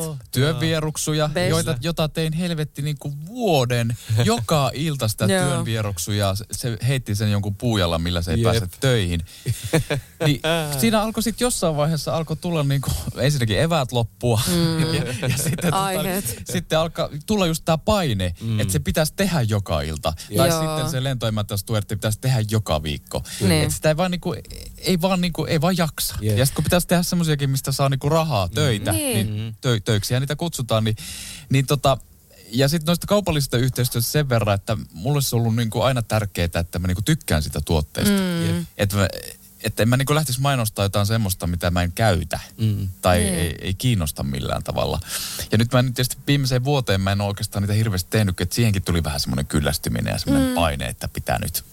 joita, 1.51 1.77
jota 1.81 2.09
tein 2.09 2.33
helvetti 2.33 2.83
niinku 2.83 3.13
vuoden. 3.27 3.97
Joka 4.25 4.71
ilta 4.75 5.09
sitä 5.09 5.27
työnvieruksuja. 5.27 6.35
Se- 6.53 6.79
heitti 6.89 7.15
sen 7.15 7.31
jonkun 7.31 7.57
puujalla, 7.57 7.99
millä 7.99 8.23
se 8.23 8.31
ei 8.31 8.43
Jep. 8.43 8.45
pääse 8.45 8.67
töihin. 8.81 9.21
Niin 10.27 10.41
siinä 10.81 11.03
alkoi 11.03 11.23
sitten 11.23 11.47
jossain 11.47 11.77
vaiheessa 11.77 12.17
alkoi 12.17 12.37
tulla 12.37 12.63
niinku, 12.63 12.91
ensinnäkin 13.17 13.61
eväät 13.61 13.93
loppua. 13.93 14.41
Mm. 14.49 14.81
ja, 14.95 15.05
ja 15.29 15.39
sitten, 15.39 15.75
Aiheet. 15.75 16.43
sitten 16.53 16.79
alkaa 16.79 17.09
tulla 17.27 17.47
just 17.47 17.65
tämä 17.65 17.79
paine, 17.79 18.35
mm. 18.41 18.61
että 18.61 18.73
se 18.73 18.79
pitäisi 18.79 19.13
tehdä 19.17 19.43
joka 19.43 19.81
ilta. 19.81 20.13
Tai 20.37 20.49
Joo. 20.49 20.61
sitten 20.61 20.91
se 20.91 21.05
lentoimäntä 21.05 21.57
Stuartti 21.57 21.97
pitäisi 21.97 22.21
tehdä 22.21 22.45
joka 22.51 22.83
viikko. 22.83 23.23
Niin. 23.41 23.63
Että 23.63 23.75
sitä 23.75 23.89
ei 23.89 23.97
vaan, 23.97 24.11
niinku, 24.11 24.35
ei 24.79 25.01
vaan, 25.01 25.21
niinku, 25.21 25.45
ei 25.45 25.61
vaan 25.61 25.77
jaksa. 25.77 26.15
Jep. 26.21 26.39
Ja 26.39 26.47
sitten 26.49 26.55
kun 26.57 26.65
pitäisi 26.65 26.87
tehdä 26.87 27.03
semmoisiakin, 27.03 27.51
mistä 27.51 27.73
saa 27.73 27.89
niinku 27.89 28.09
rahaa, 28.09 28.49
töitä, 28.49 28.93
Niin. 28.93 29.37
niin 29.37 29.57
tö, 29.61 29.81
töiksiä 29.85 30.21
niitä 30.21 30.37
kutsutaan, 30.37 30.85
niin, 30.85 30.97
niin 31.49 31.67
tota, 31.67 31.99
ja 32.51 32.69
sitten 32.69 32.87
noista 32.87 33.07
kaupallisista 33.07 33.57
yhteistyöstä 33.57 34.11
sen 34.11 34.29
verran, 34.29 34.55
että 34.55 34.77
mulle 34.93 35.23
se 35.23 35.37
on 35.37 35.41
ollut 35.43 35.57
niinku 35.57 35.81
aina 35.83 36.03
tärkeää, 36.03 36.49
että 36.61 36.79
mä 36.79 36.87
niinku 36.87 37.03
tykkään 37.03 37.43
sitä 37.43 37.61
tuotteesta. 37.65 38.15
Mm. 38.15 38.67
Että 38.79 38.97
mä, 38.97 39.09
että 39.65 39.83
en 39.83 39.89
mä 39.89 39.97
niinku 39.97 40.15
lähtisi 40.15 40.41
mainostaa 40.41 40.85
jotain 40.85 41.07
semmoista, 41.07 41.47
mitä 41.47 41.71
mä 41.71 41.83
en 41.83 41.93
käytä. 41.93 42.41
Mm. 42.59 42.89
Tai 43.03 43.19
Niin. 43.19 43.35
ei, 43.35 43.55
ei 43.61 43.75
kiinnosta 43.75 44.23
millään 44.23 44.63
tavalla. 44.63 45.01
Ja 45.53 45.59
nyt 45.59 45.73
mä 45.73 45.83
nyt 45.83 45.95
tietysti 45.95 46.17
viimeiseen 46.27 46.65
vuoteen 46.65 47.01
mä 47.01 47.13
en 47.13 47.21
ole 47.21 47.29
oikeastaan 47.29 47.63
niitä 47.63 47.75
hirveästi 47.75 48.11
tehnyt, 48.11 48.41
että 48.41 48.55
siihenkin 48.55 48.83
tuli 48.83 49.05
vähän 49.05 49.21
semmoinen 49.21 49.47
kyllästyminen 49.47 50.13
ja 50.13 50.19
semmoinen 50.19 50.49
mm. 50.49 50.55
paine, 50.55 50.87
että 50.87 51.09
pitää 51.09 51.39
nyt 51.39 51.65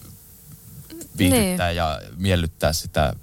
viihdyttää 1.17 1.71
ja 1.71 2.01
miellyttää 2.17 2.73
sitä 2.73 3.13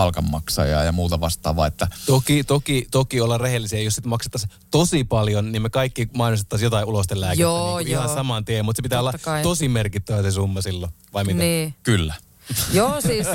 palkanmaksajaa 0.00 0.84
ja 0.84 0.92
muuta 0.92 1.20
vastaavaa, 1.20 1.66
että 1.66 1.88
Toki, 2.06 2.44
toki, 2.44 2.86
toki 2.90 3.20
olla 3.20 3.38
rehellisiä, 3.38 3.80
jos 3.80 3.94
sit 3.94 4.06
maksettaisiin 4.06 4.52
tosi 4.70 5.04
paljon, 5.04 5.52
niin 5.52 5.62
me 5.62 5.70
kaikki 5.70 6.08
mainostettaisiin 6.14 6.66
jotain 6.66 6.86
ulostelääkettä 6.86 7.42
Joo, 7.42 7.66
niin 7.78 7.84
kuin 7.86 7.88
ihan 7.92 8.04
joo. 8.04 8.14
saman 8.14 8.44
tien, 8.44 8.64
mutta 8.64 8.78
se 8.78 8.82
pitää 8.82 8.98
Totta 8.98 9.10
olla 9.10 9.24
kai. 9.24 9.42
tosi 9.42 9.68
merkittävä 9.68 10.22
se 10.22 10.30
summa 10.30 10.62
silloin, 10.62 10.92
vai 11.14 11.24
mitä? 11.24 11.38
Niin. 11.38 11.74
kyllä, 11.82 12.14
Joo, 12.72 13.00
siis 13.00 13.26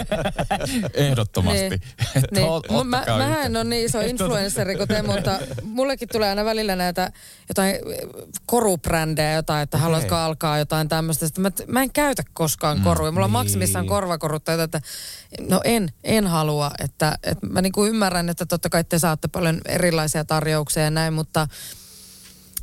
ehdottomasti. 0.93 1.69
Niin. 1.69 1.81
Niin. 2.31 2.47
ot- 2.47 2.83
mä, 2.83 3.03
mähän 3.07 3.45
en 3.45 3.55
ole 3.55 3.63
niin 3.63 3.85
iso 3.85 3.99
influenssari 3.99 4.75
kuin 4.75 4.87
te, 4.87 5.01
mutta 5.01 5.39
mullekin 5.63 6.09
tulee 6.11 6.29
aina 6.29 6.45
välillä 6.45 6.75
näitä 6.75 7.11
jotain 7.49 7.75
korubrändejä, 8.45 9.33
jotain, 9.33 9.63
että 9.63 9.77
okay. 9.77 9.83
haluatko 9.83 10.15
alkaa 10.15 10.57
jotain 10.57 10.89
tämmöistä. 10.89 11.27
Sitten 11.27 11.41
Mä, 11.41 11.51
mä 11.67 11.83
en 11.83 11.91
käytä 11.93 12.23
koskaan 12.33 12.81
koruja. 12.81 13.11
Mulla 13.11 13.25
on 13.25 13.29
niin. 13.29 13.33
maksimissaan 13.33 13.87
korvakorut 13.87 14.43
tai 14.43 14.53
jotain, 14.53 14.65
että 14.65 14.81
no 15.49 15.61
en, 15.63 15.89
en 16.03 16.27
halua. 16.27 16.71
Että, 16.79 17.17
että 17.23 17.47
mä 17.47 17.61
niinku 17.61 17.85
ymmärrän, 17.85 18.29
että 18.29 18.45
totta 18.45 18.69
kai 18.69 18.83
te 18.83 18.99
saatte 18.99 19.27
paljon 19.27 19.61
erilaisia 19.65 20.25
tarjouksia 20.25 20.83
ja 20.83 20.91
näin, 20.91 21.13
mutta 21.13 21.47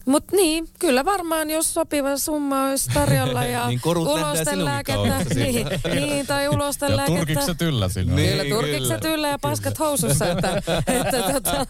Mutta 0.06 0.36
niin, 0.36 0.68
kyllä 0.78 1.04
varmaan, 1.04 1.50
jos 1.50 1.74
sopiva 1.74 2.16
summa 2.16 2.64
olisi 2.68 2.90
tarjolla 2.94 3.44
ja 3.54 3.66
Niin 3.68 3.80
ulostenlääkettä. 3.86 5.24
sinunkin 5.34 5.34
Niin, 5.44 5.66
niin, 6.10 6.26
tai 6.26 6.44
Ja 6.44 6.50
ulostenlääkettä. 6.50 7.18
turkikset 7.18 7.62
yllä 7.62 7.88
sinne. 7.88 8.14
Niin. 8.14 8.30
Kyllä, 8.38 8.44
turkikset 8.56 9.04
yllä 9.04 9.28
ja 9.28 9.38
paskat 9.38 9.78
housussa, 9.78 10.26
että, 10.30 10.62
että 10.86 11.32
tota, 11.32 11.66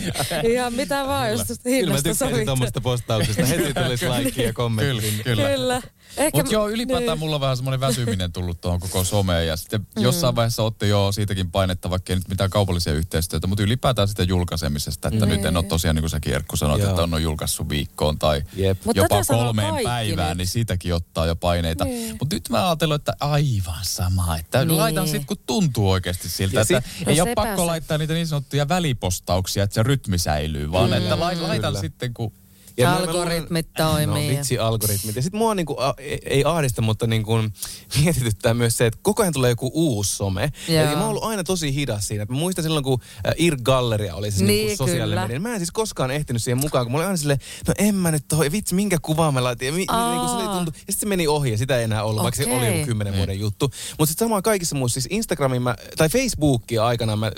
ihan 0.52 0.72
mitä 0.74 1.06
vaan, 1.06 1.30
jos 1.30 1.40
tästä 1.44 1.62
Kyllä 1.62 1.74
mä 1.74 1.76
hinnasta 1.76 2.02
tykkäsin 2.02 2.18
sovitaan. 2.28 2.46
tuommoista 2.46 2.80
postauksesta. 2.80 3.44
Heti 3.46 3.74
tulisi 3.74 4.06
like 4.08 4.42
ja 4.42 4.52
kommentti. 4.52 5.00
Kyllä, 5.24 5.24
kyllä. 5.24 5.48
Kyllä. 5.50 5.82
Ehkä, 6.16 6.38
Mutta 6.38 6.52
joo, 6.52 6.68
ylipäätään 6.68 7.08
niin. 7.08 7.18
mulla 7.18 7.34
on 7.34 7.40
vähän 7.40 7.56
semmoinen 7.56 7.80
väsyminen 7.80 8.32
tullut 8.32 8.60
tuohon 8.60 8.80
koko 8.80 9.04
someen. 9.04 9.46
Ja 9.46 9.56
sitten 9.56 9.80
Mm. 9.96 10.02
jossain 10.02 10.36
vaiheessa 10.36 10.62
otti 10.62 10.88
jo 10.88 11.12
siitäkin 11.12 11.50
painetta, 11.50 11.90
vaikka 11.90 12.12
ei 12.12 12.16
nyt 12.18 12.28
mitään 12.28 12.50
kaupallisia 12.50 12.92
yhteistyötä, 12.92 13.46
mutta 13.46 13.62
ylipäätään 13.62 14.08
sitä 14.08 14.22
julkaisemisesta. 14.22 15.08
Että 15.08 15.26
nyt 15.26 15.44
en 15.44 15.56
ole 15.56 15.64
tosiaan, 15.64 15.96
niin 15.96 16.02
kuin 16.02 16.10
säkin 16.10 16.34
Erkku 16.34 16.56
sanoit, 16.56 16.82
Joo. 16.82 16.90
että 16.90 17.02
on 17.02 17.22
julkaissut 17.22 17.68
viikkoon 17.68 18.18
tai 18.18 18.42
Jep. 18.56 18.78
Mut 18.84 18.96
jopa 18.96 19.24
kolmeen 19.24 19.74
päivään, 19.84 20.28
nyt. 20.28 20.36
niin 20.38 20.46
siitäkin 20.46 20.94
ottaa 20.94 21.26
jo 21.26 21.36
paineita. 21.36 21.84
Niin. 21.84 22.16
Mutta 22.20 22.36
nyt 22.36 22.48
mä 22.48 22.66
ajattelin, 22.68 22.94
että 22.94 23.12
aivan 23.20 23.84
sama. 23.84 24.36
Että 24.36 24.64
Niin. 24.64 24.76
laitan 24.78 25.06
sitten, 25.08 25.26
kun 25.26 25.36
tuntuu 25.46 25.90
oikeasti 25.90 26.28
siltä, 26.28 26.56
Ja 26.56 26.60
että 26.62 26.82
sit- 26.98 27.06
No 27.06 27.12
ei 27.12 27.20
ole 27.20 27.34
pakko 27.34 27.62
se. 27.62 27.66
laittaa 27.66 27.98
niitä 27.98 28.14
niin 28.14 28.26
sanottuja 28.26 28.68
välipostauksia, 28.68 29.64
että 29.64 29.74
se 29.74 29.82
rytmi 29.82 30.18
säilyy, 30.18 30.72
vaan 30.72 30.92
että 30.94 31.20
lai- 31.20 31.36
laitan 31.40 31.70
Kyllä. 31.70 31.80
sitten, 31.80 32.14
kun 32.14 32.32
Ja 32.78 32.86
mä- 32.88 32.94
mä 32.94 32.98
Algoritmit 33.00 33.66
luulen- 33.78 33.90
toimii. 33.90 34.28
No 34.28 34.36
vitsi 34.36 34.58
algoritmit. 34.58 35.16
Ja 35.16 35.22
sitten 35.22 35.38
mua 35.38 35.54
niinku, 35.54 35.76
a, 35.80 35.94
ei- 35.98 36.18
ei 36.24 36.44
ahdista, 36.44 36.82
mutta 36.82 37.06
niinku, 37.06 37.32
mietityttää 38.04 38.54
myös 38.54 38.76
se, 38.76 38.86
että 38.86 38.98
koko 39.02 39.22
ajan 39.22 39.32
tulee 39.32 39.50
joku 39.50 39.70
uusi 39.74 40.16
some. 40.16 40.52
Ja, 40.68 40.74
Joo. 40.74 40.84
ja 40.90 40.96
mä 40.96 41.00
oon 41.00 41.08
ollut 41.10 41.24
aina 41.24 41.44
tosi 41.44 41.74
hidas 41.74 42.08
siinä. 42.08 42.26
Mä 42.28 42.36
muistan 42.36 42.62
silloin, 42.62 42.84
kun 42.84 43.00
Ir 43.36 43.56
Galleria 43.62 44.14
oli 44.14 44.30
se 44.30 44.44
Niin, 44.44 44.66
niinku 44.66 44.76
sosiaalinen 44.76 45.08
kyllä. 45.08 45.20
media. 45.22 45.40
Mä 45.40 45.52
en 45.52 45.58
siis 45.60 45.70
koskaan 45.70 46.10
ehtinyt 46.10 46.42
siihen 46.42 46.58
mukaan, 46.58 46.84
kun 46.86 46.92
mä 46.92 46.96
olin 46.98 47.06
aina 47.06 47.16
silleen, 47.16 47.38
no 47.68 47.74
en 47.78 47.94
mä 47.94 48.10
nyt 48.10 48.24
tohon, 48.28 48.52
vitsi 48.52 48.74
minkä 48.74 48.96
kuvaa 49.02 49.32
mä 49.32 49.44
laitin. 49.44 49.66
Ja, 49.66 49.72
mi, 49.72 49.84
Aa. 49.88 50.10
niinku, 50.10 50.28
se 50.28 50.34
oli 50.34 50.56
tuntu, 50.56 50.70
ja 50.74 50.78
sitten 50.78 50.96
se 50.96 51.06
meni 51.06 51.26
ohi 51.28 51.50
ja 51.50 51.58
sitä 51.58 51.78
ei 51.78 51.84
enää 51.84 52.04
ollut, 52.04 52.22
vaikka 52.22 52.42
se 52.44 52.56
oli 52.56 52.66
joku 52.66 52.86
kymmenen 52.86 53.12
Niin. 53.12 53.18
vuoden 53.18 53.40
juttu. 53.40 53.70
Mutta 53.98 54.10
sitten 54.10 54.24
samaan 54.26 54.42
kaikissa 54.42 54.76
muissa, 54.76 55.00
siis 55.00 55.06
Instagramin 55.10 55.62
mä, 55.62 55.74
tai 55.96 56.08
Facebookia 56.08 56.86
aikana 56.86 57.16
mä 57.16 57.32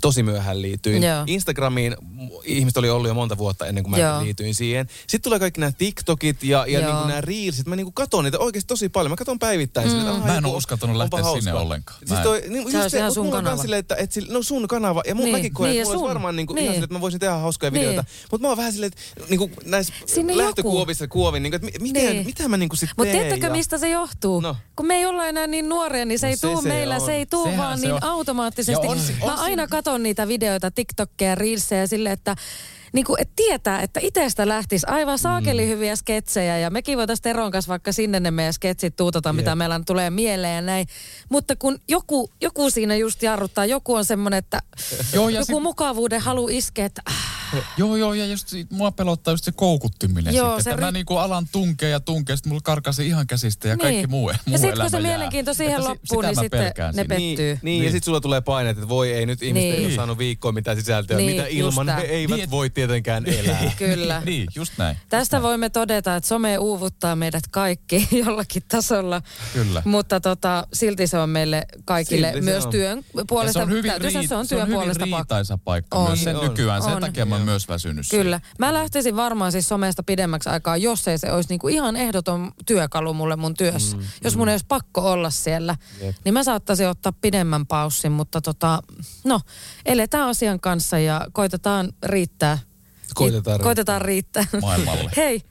tosi 0.00 0.22
myöhään 0.22 0.62
liityin. 0.62 1.02
Joo. 1.02 1.24
Instagramiin 1.26 1.96
ihmiset 2.44 2.76
oli 2.76 2.90
ollut 2.90 3.08
jo 3.08 3.14
monta 3.14 3.38
vuotta 3.38 3.66
ennen 3.66 3.84
kuin 3.84 3.90
mä 3.90 3.98
Joo. 3.98 4.22
liityin 4.24 4.49
siihen. 4.54 4.86
Sitten 5.00 5.20
tulee 5.22 5.38
kaikki 5.38 5.60
nämä 5.60 5.72
TikTokit 5.78 6.42
ja, 6.44 6.66
ja 6.68 6.80
Joo. 6.80 6.90
niinku 6.92 7.08
nämä 7.08 7.20
Reelsit. 7.20 7.66
Mä 7.66 7.76
niinku 7.76 7.92
katon 7.92 8.24
niitä 8.24 8.38
oikeasti 8.38 8.68
tosi 8.68 8.88
paljon. 8.88 9.10
Mä 9.10 9.16
katon 9.16 9.38
päivittäin. 9.38 9.86
Mm. 9.88 9.90
Sille, 9.94 10.10
että, 10.10 10.26
Mä 10.26 10.32
en 10.36 10.42
joku- 10.42 10.50
oo 10.50 10.56
uskaltanut 10.56 10.96
lähteä 10.96 11.18
sinne 11.18 11.30
hauskaa. 11.30 11.60
ollenkaan. 11.60 11.98
Siis 12.06 12.20
toi, 12.20 12.42
niin, 12.48 12.70
Se 12.72 12.78
just 12.78 12.94
ihan 12.94 13.06
mut 13.06 13.14
sun 13.14 13.26
on 13.26 13.32
kanava. 13.32 13.62
Silleen, 13.62 13.80
että, 13.80 13.94
että 13.96 14.14
sille, 14.14 14.32
no 14.32 14.42
sun 14.42 14.68
kanava. 14.68 15.02
Ja 15.06 15.14
mun, 15.14 15.24
Niin, 15.24 15.36
mäkin 15.36 15.52
koen, 15.54 15.70
niin, 15.70 15.80
että 15.80 15.90
ja 15.92 15.94
mulla 15.94 16.00
olisi 16.06 16.14
varmaan 16.14 16.36
niinku, 16.36 16.52
Niin. 16.54 16.62
ihan 16.64 16.74
silleen, 16.74 16.84
että 16.84 16.94
mä 16.96 17.00
voisin 17.00 17.20
tehdä 17.20 17.34
hauskoja 17.34 17.70
Niin. 17.70 17.80
videoita. 17.80 18.04
Mutta 18.30 18.42
mä 18.42 18.48
oon 18.48 18.56
vähän 18.56 18.72
silleen, 18.72 18.92
että 18.92 19.24
niinku, 19.28 19.50
näissä 19.64 19.94
Sinne 20.06 20.36
lähtökuovissa 20.36 21.08
kuovin, 21.08 21.42
niinku, 21.42 21.56
että 21.56 21.66
mi- 21.66 21.72
miten, 21.80 22.12
Niin. 22.12 22.26
mitä 22.26 22.48
mä 22.48 22.56
niinku 22.56 22.76
sit 22.76 22.90
Mutta 22.96 23.02
teen. 23.04 23.16
tiedättekö, 23.16 23.46
ja- 23.46 23.52
mistä 23.52 23.78
se 23.78 23.88
johtuu? 23.88 24.40
No. 24.40 24.56
Kun 24.76 24.86
me 24.86 24.94
ei 24.94 25.06
olla 25.06 25.26
enää 25.26 25.46
niin 25.46 25.68
nuoria, 25.68 26.04
niin 26.04 26.18
se 26.18 26.26
No 26.26 26.30
ei 26.30 26.36
se 26.36 26.40
tuu 26.46 26.62
se 26.62 26.68
meillä, 26.68 26.94
on. 26.94 27.00
se 27.00 27.12
ei 27.16 27.26
tuu 27.26 27.56
vaan 27.56 27.78
se 27.78 27.84
niin 27.86 27.94
on. 27.94 28.04
automaattisesti. 28.04 28.86
Ja 28.86 28.90
on 28.90 28.98
Mä 29.26 29.32
on 29.32 29.38
aina 29.38 29.66
katon 29.66 30.02
niitä 30.02 30.28
videoita, 30.28 30.70
TikTokkeja, 30.70 31.34
Reelsejä 31.34 31.86
sille, 31.86 32.12
että 32.12 32.36
niin 32.92 33.04
kuin, 33.04 33.20
et 33.20 33.30
tietää, 33.36 33.82
että 33.82 34.00
itsestä 34.02 34.48
lähtisi 34.48 34.86
aivan 34.88 35.18
saakeli 35.18 35.62
Mm. 35.62 35.68
hyviä 35.68 35.96
sketsejä 35.96 36.58
ja 36.58 36.70
mekin 36.70 36.98
voitaisiin 36.98 37.22
Teron 37.22 37.50
kanssa 37.50 37.68
vaikka 37.68 37.92
sinne 37.92 38.20
ne 38.20 38.30
meidän 38.30 38.52
sketsit 38.52 38.96
tuutata, 38.96 39.32
mitä 39.32 39.54
meillä 39.54 39.80
tulee 39.86 40.10
mieleen 40.10 40.54
ja 40.54 40.62
näin. 40.62 40.86
Mutta 41.28 41.56
kun 41.56 41.78
joku, 41.88 42.30
joku 42.40 42.70
siinä 42.70 42.96
just 42.96 43.22
jarruttaa, 43.22 43.66
joku 43.66 43.94
on 43.94 44.04
semmoinen, 44.04 44.38
että 44.38 44.62
Joo, 45.14 45.28
ja 45.28 45.40
joku 45.40 45.52
sit- 45.54 45.62
mukavuuden 45.62 46.20
halu 46.20 46.48
iskee, 46.48 46.84
että 46.84 47.02
ah, 47.06 47.14
Joo, 47.76 47.96
joo, 47.96 48.14
ja 48.14 48.26
just 48.26 48.48
mua 48.70 48.92
pelottaa 48.92 49.32
just 49.32 49.44
se 49.44 49.52
koukuttiminen 49.52 50.34
Joo, 50.34 50.48
sitten. 50.48 50.64
se 50.64 50.70
Että 50.70 50.80
mä 50.82 50.90
ri- 50.90 50.92
niinku 50.92 51.16
alan 51.16 51.46
tunkea 51.52 51.88
ja 51.88 52.00
tunkea, 52.00 52.36
sitten 52.36 52.50
mulla 52.50 52.60
karkasi 52.64 53.06
ihan 53.06 53.26
käsistä 53.26 53.68
ja 53.68 53.76
kaikki 53.76 54.06
muu, 54.06 54.20
muu 54.20 54.30
Niin. 54.46 54.52
Ja 54.52 54.58
sitten 54.58 54.80
kun 54.80 54.90
se 54.90 54.96
jää. 54.96 55.06
mielenkiinto 55.06 55.54
siihen 55.54 55.80
Että 55.80 55.90
sitä 56.04 56.26
niin 56.26 56.34
mä 56.36 56.42
sitten 56.42 56.60
ne 56.60 56.72
siinä. 56.92 57.08
pettyy. 57.08 57.36
Niin, 57.54 57.58
niin, 57.62 57.84
ja 57.84 57.90
sitten 57.90 58.04
sulla 58.04 58.20
tulee 58.20 58.40
paineet, 58.40 58.76
että 58.78 58.88
voi 58.88 59.12
ei 59.12 59.26
nyt 59.26 59.42
ihmiset 59.42 59.68
Niin. 59.68 59.78
ei 59.78 59.86
ole 59.86 59.94
saanut 59.94 60.18
viikkoa 60.18 60.52
mitään 60.52 60.76
sisältöä, 60.76 61.16
Niin, 61.16 61.30
mitä 61.30 61.46
ilman 61.48 61.88
he 61.88 62.02
eivät 62.02 62.36
Niin, 62.36 62.44
et- 62.44 62.50
voi 62.50 62.70
tietenkään 62.80 63.26
elää. 63.26 63.72
Kyllä. 63.78 64.22
Niin, 64.30 64.48
just 64.54 64.72
näin. 64.78 64.96
Tästä 65.08 65.42
voimme 65.42 65.70
todeta, 65.70 66.16
että 66.16 66.28
some 66.28 66.58
uuvuttaa 66.58 67.16
meidät 67.16 67.44
kaikki 67.50 68.08
jollakin 68.24 68.62
tasolla. 68.68 69.22
Kyllä. 69.52 69.82
Mutta 69.84 70.20
tota, 70.20 70.66
silti 70.72 71.06
se 71.06 71.18
on 71.18 71.28
meille 71.30 71.66
kaikille 71.84 72.26
Silti 72.26 72.40
myös 72.44 72.64
on. 72.64 72.70
työn 72.70 73.02
Ja 73.16 73.24
puolesta. 73.28 73.58
se 73.58 73.62
on 73.62 73.70
hyvin, 73.70 73.90
täytyy 73.90 74.10
riit- 74.10 74.12
se 74.28 74.34
on 74.36 74.46
se 74.46 74.54
on 74.54 74.58
työn 74.58 74.66
hyvin 74.68 74.74
puolesta 74.76 75.00
pakko. 75.06 75.16
riitaisa 75.16 75.58
paikka 75.64 75.98
On. 75.98 76.06
myös 76.06 76.24
sen 76.24 76.36
On. 76.36 76.44
nykyään. 76.48 76.82
Sen 76.82 76.92
On. 76.94 77.00
takia 77.00 77.26
mä 77.26 77.34
oon 77.34 77.44
myös 77.44 77.68
väsynyt 77.68 78.06
siihen. 78.06 78.24
Kyllä. 78.24 78.40
Mä 78.58 78.74
lähtisin 78.74 79.16
varmaan 79.16 79.52
siis 79.52 79.68
somesta 79.68 80.02
pidemmäksi 80.02 80.48
aikaa, 80.48 80.76
jos 80.76 81.08
ei 81.08 81.18
se 81.18 81.32
olisi 81.32 81.48
niinku 81.48 81.68
ihan 81.68 81.96
ehdoton 81.96 82.52
työkalu 82.66 83.14
mulle 83.14 83.36
mun 83.36 83.54
työssä. 83.54 83.96
Mm, 83.96 84.02
jos 84.24 84.36
mun 84.36 84.48
ei 84.48 84.52
olisi 84.52 84.66
pakko 84.68 85.00
olla 85.12 85.30
siellä, 85.30 85.76
Jep. 86.00 86.16
niin 86.24 86.32
mä 86.34 86.44
saattaisin 86.44 86.88
ottaa 86.88 87.12
pidemmän 87.20 87.66
paussin. 87.66 88.12
Mutta 88.12 88.40
tota, 88.40 88.82
no, 89.24 89.40
eletään 89.86 90.28
asian 90.28 90.60
kanssa 90.60 90.98
ja 90.98 91.26
koitetaan 91.32 91.92
riittää. 92.06 92.58
Koitetaan 93.14 93.52
riittää. 93.54 93.64
koitetaan 93.64 94.02
riittää. 94.02 94.44
Maailmalle. 94.62 95.10
Hei, 95.16 95.42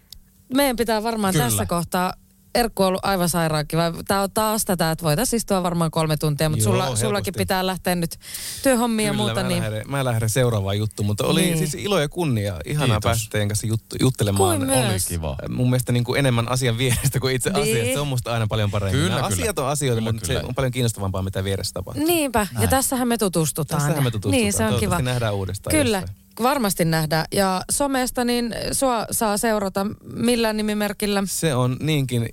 meidän 0.54 0.76
pitää 0.76 1.04
varmaan 1.04 1.34
Kyllä. 1.34 1.46
tässä 1.46 1.66
kohtaa 1.66 2.14
Erkku 2.56 2.84
on 2.84 2.88
ollut 2.88 3.06
aivan 3.06 3.30
sairaan 3.30 3.68
kiva. 3.68 3.94
Tämä 4.08 4.22
on 4.22 4.32
taas 4.32 4.66
tätä, 4.66 4.92
että 4.92 5.04
voitaisiin 5.06 5.38
istua 5.38 5.64
varmaan 5.64 5.92
kolme 5.92 6.18
tuntia, 6.18 6.50
mutta 6.50 6.64
Joo, 6.64 6.72
sulla, 6.72 6.84
helposti. 6.84 7.06
sullakin 7.06 7.34
pitää 7.38 7.66
lähteä 7.66 7.96
nyt 7.96 8.20
työhommia 8.64 9.06
ja 9.06 9.14
muuta. 9.14 9.34
mä, 9.44 9.48
Niin. 9.48 9.64
lähden, 9.64 9.84
mä 9.92 10.06
lähden 10.06 10.30
seuraavaan 10.30 10.78
juttuun, 10.78 11.06
mutta 11.06 11.26
oli 11.28 11.42
Niin. 11.42 11.58
siis 11.58 11.76
ilo 11.76 12.00
ja 12.00 12.10
kunnia. 12.10 12.56
Ihanaa 12.66 12.88
Kiitos. 12.88 13.04
päästä 13.10 13.28
teidän 13.32 13.48
kanssa 13.48 13.68
juttu, 13.68 13.96
juttelemaan. 14.02 14.58
Kuin 14.58 14.70
myös. 14.70 14.92
Oli 14.92 15.16
kiva. 15.18 15.36
Mun 15.50 15.70
mielestä 15.70 15.92
niin 15.92 16.04
kuin 16.04 16.20
enemmän 16.20 16.52
asian 16.52 16.78
vierestä 16.78 17.20
kuin 17.20 17.36
itse 17.36 17.50
Niin. 17.50 17.62
asiasta. 17.62 17.94
Se 17.94 18.00
on 18.00 18.08
musta 18.08 18.34
aina 18.34 18.48
paljon 18.48 18.72
paremmin. 18.72 19.02
Kyllä, 19.02 19.16
Nämä 19.16 19.28
kyllä. 19.30 19.42
Asiat 19.44 19.60
on 19.60 19.68
asioita, 19.68 20.00
Kyllä, 20.02 20.12
mutta 20.12 20.28
kyllä. 20.28 20.40
se 20.42 20.46
on 20.48 20.56
paljon 20.56 20.72
kiinnostavampaa, 20.72 21.22
mitä 21.22 21.44
vieressä 21.44 21.74
tapahtuu. 21.74 22.06
Niinpä, 22.06 22.40
ja 22.40 22.48
Näin. 22.60 22.70
tässähän 22.70 23.08
me 23.08 23.18
tutustutaan. 23.18 23.82
Tässähän 23.82 24.04
me 24.04 24.12
tutustutaan. 24.12 24.42
Niin, 24.42 24.54
se 24.54 24.66
on 24.66 24.80
kiva. 24.80 25.02
Nähdään 25.02 25.34
uudestaan 25.34 25.72
Kyllä, 25.76 25.98
jossain. 26.00 26.18
Varmasti 26.42 26.86
nähdään. 26.86 27.26
Ja 27.32 27.62
somesta 27.72 28.26
niin 28.26 28.56
sua 28.72 29.06
saa 29.12 29.38
seurata 29.38 29.86
millä 30.14 30.54
nimimerkillä? 30.54 31.24
Se 31.26 31.56
on 31.56 31.78
niinkin 31.80 32.30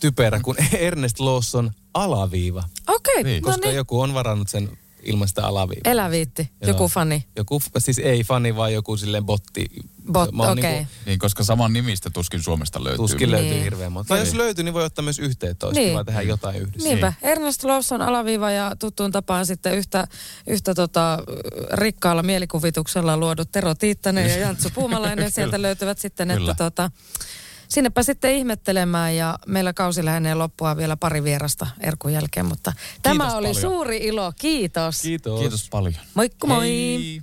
typerä 0.00 0.40
kuin 0.42 0.56
Ernest 0.78 1.20
Lawson 1.20 1.70
alaviiva. 1.94 2.64
Okei, 2.88 3.12
okay, 3.12 3.24
Niin, 3.24 3.42
no 3.42 3.46
Koska 3.46 3.66
niin. 3.66 3.76
joku 3.76 4.00
on 4.00 4.14
varannut 4.14 4.48
sen 4.48 4.78
ilman 5.02 5.28
sitä 5.28 5.46
alaviivaa. 5.46 5.92
Eläviitti, 5.92 6.50
Joo. 6.62 6.68
joku 6.68 6.88
fani. 6.88 7.24
Joku, 7.36 7.62
siis 7.78 7.98
ei 7.98 8.24
fani, 8.24 8.56
vaan 8.56 8.72
joku 8.72 8.96
silleen 8.96 9.24
botti. 9.24 9.66
Bot, 10.12 10.30
oon 10.38 10.58
okei. 10.58 10.72
niinku- 10.72 10.92
Niin, 11.06 11.18
koska 11.18 11.44
saman 11.44 11.72
nimistä 11.72 12.10
tuskin 12.10 12.42
Suomesta 12.42 12.84
löytyy. 12.84 12.96
Tuskin 12.96 13.30
löytyy 13.30 13.50
Niin. 13.50 13.62
hirveän 13.64 13.92
monta. 13.92 14.08
Tai 14.08 14.18
jos 14.18 14.34
löytyy, 14.34 14.64
niin 14.64 14.74
voi 14.74 14.84
ottaa 14.84 15.02
myös 15.02 15.18
yhteyttä. 15.18 15.66
Olisi 15.66 15.80
Niin. 15.80 15.90
kiva 15.92 16.04
tehdä 16.04 16.22
jotain 16.22 16.62
yhdessä. 16.62 16.88
Niinpä, 16.88 17.12
Ernest 17.22 17.64
Lawson 17.64 18.02
alaviiva 18.02 18.50
ja 18.50 18.72
tuttuun 18.78 19.12
tapaan 19.12 19.46
sitten 19.46 19.74
yhtä, 19.74 20.06
yhtä 20.46 20.74
tota, 20.74 21.18
rikkaalla 21.72 22.22
mielikuvituksella 22.22 23.16
luodut 23.16 23.52
Tero 23.52 23.74
Tiittanen 23.74 24.30
ja 24.30 24.36
Jantsu 24.46 24.68
Puumalainen. 24.74 25.30
Sieltä 25.30 25.62
löytyvät 25.62 25.98
sitten, 25.98 26.28
Kyllä. 26.28 26.50
että 26.50 26.64
tota, 26.64 26.90
sinnepä 27.70 28.02
sitten 28.02 28.34
ihmettelemään 28.34 29.16
ja 29.16 29.38
meillä 29.46 29.72
kausi 29.72 30.04
lähenee 30.04 30.34
loppua 30.34 30.76
vielä 30.76 30.96
pari 30.96 31.24
vierasta 31.24 31.66
Erkun 31.80 32.12
jälkeen, 32.12 32.46
mutta 32.46 32.72
tämä 33.02 33.24
oli 33.36 33.46
paljon. 33.48 33.54
suuri 33.54 33.96
ilo. 33.96 34.32
Kiitos. 34.36 35.02
Kiitos. 35.02 35.40
Kiitos 35.40 35.68
paljon. 35.70 35.94
Moikku 36.14 36.46
moi. 36.46 36.60
Hei. 36.64 37.22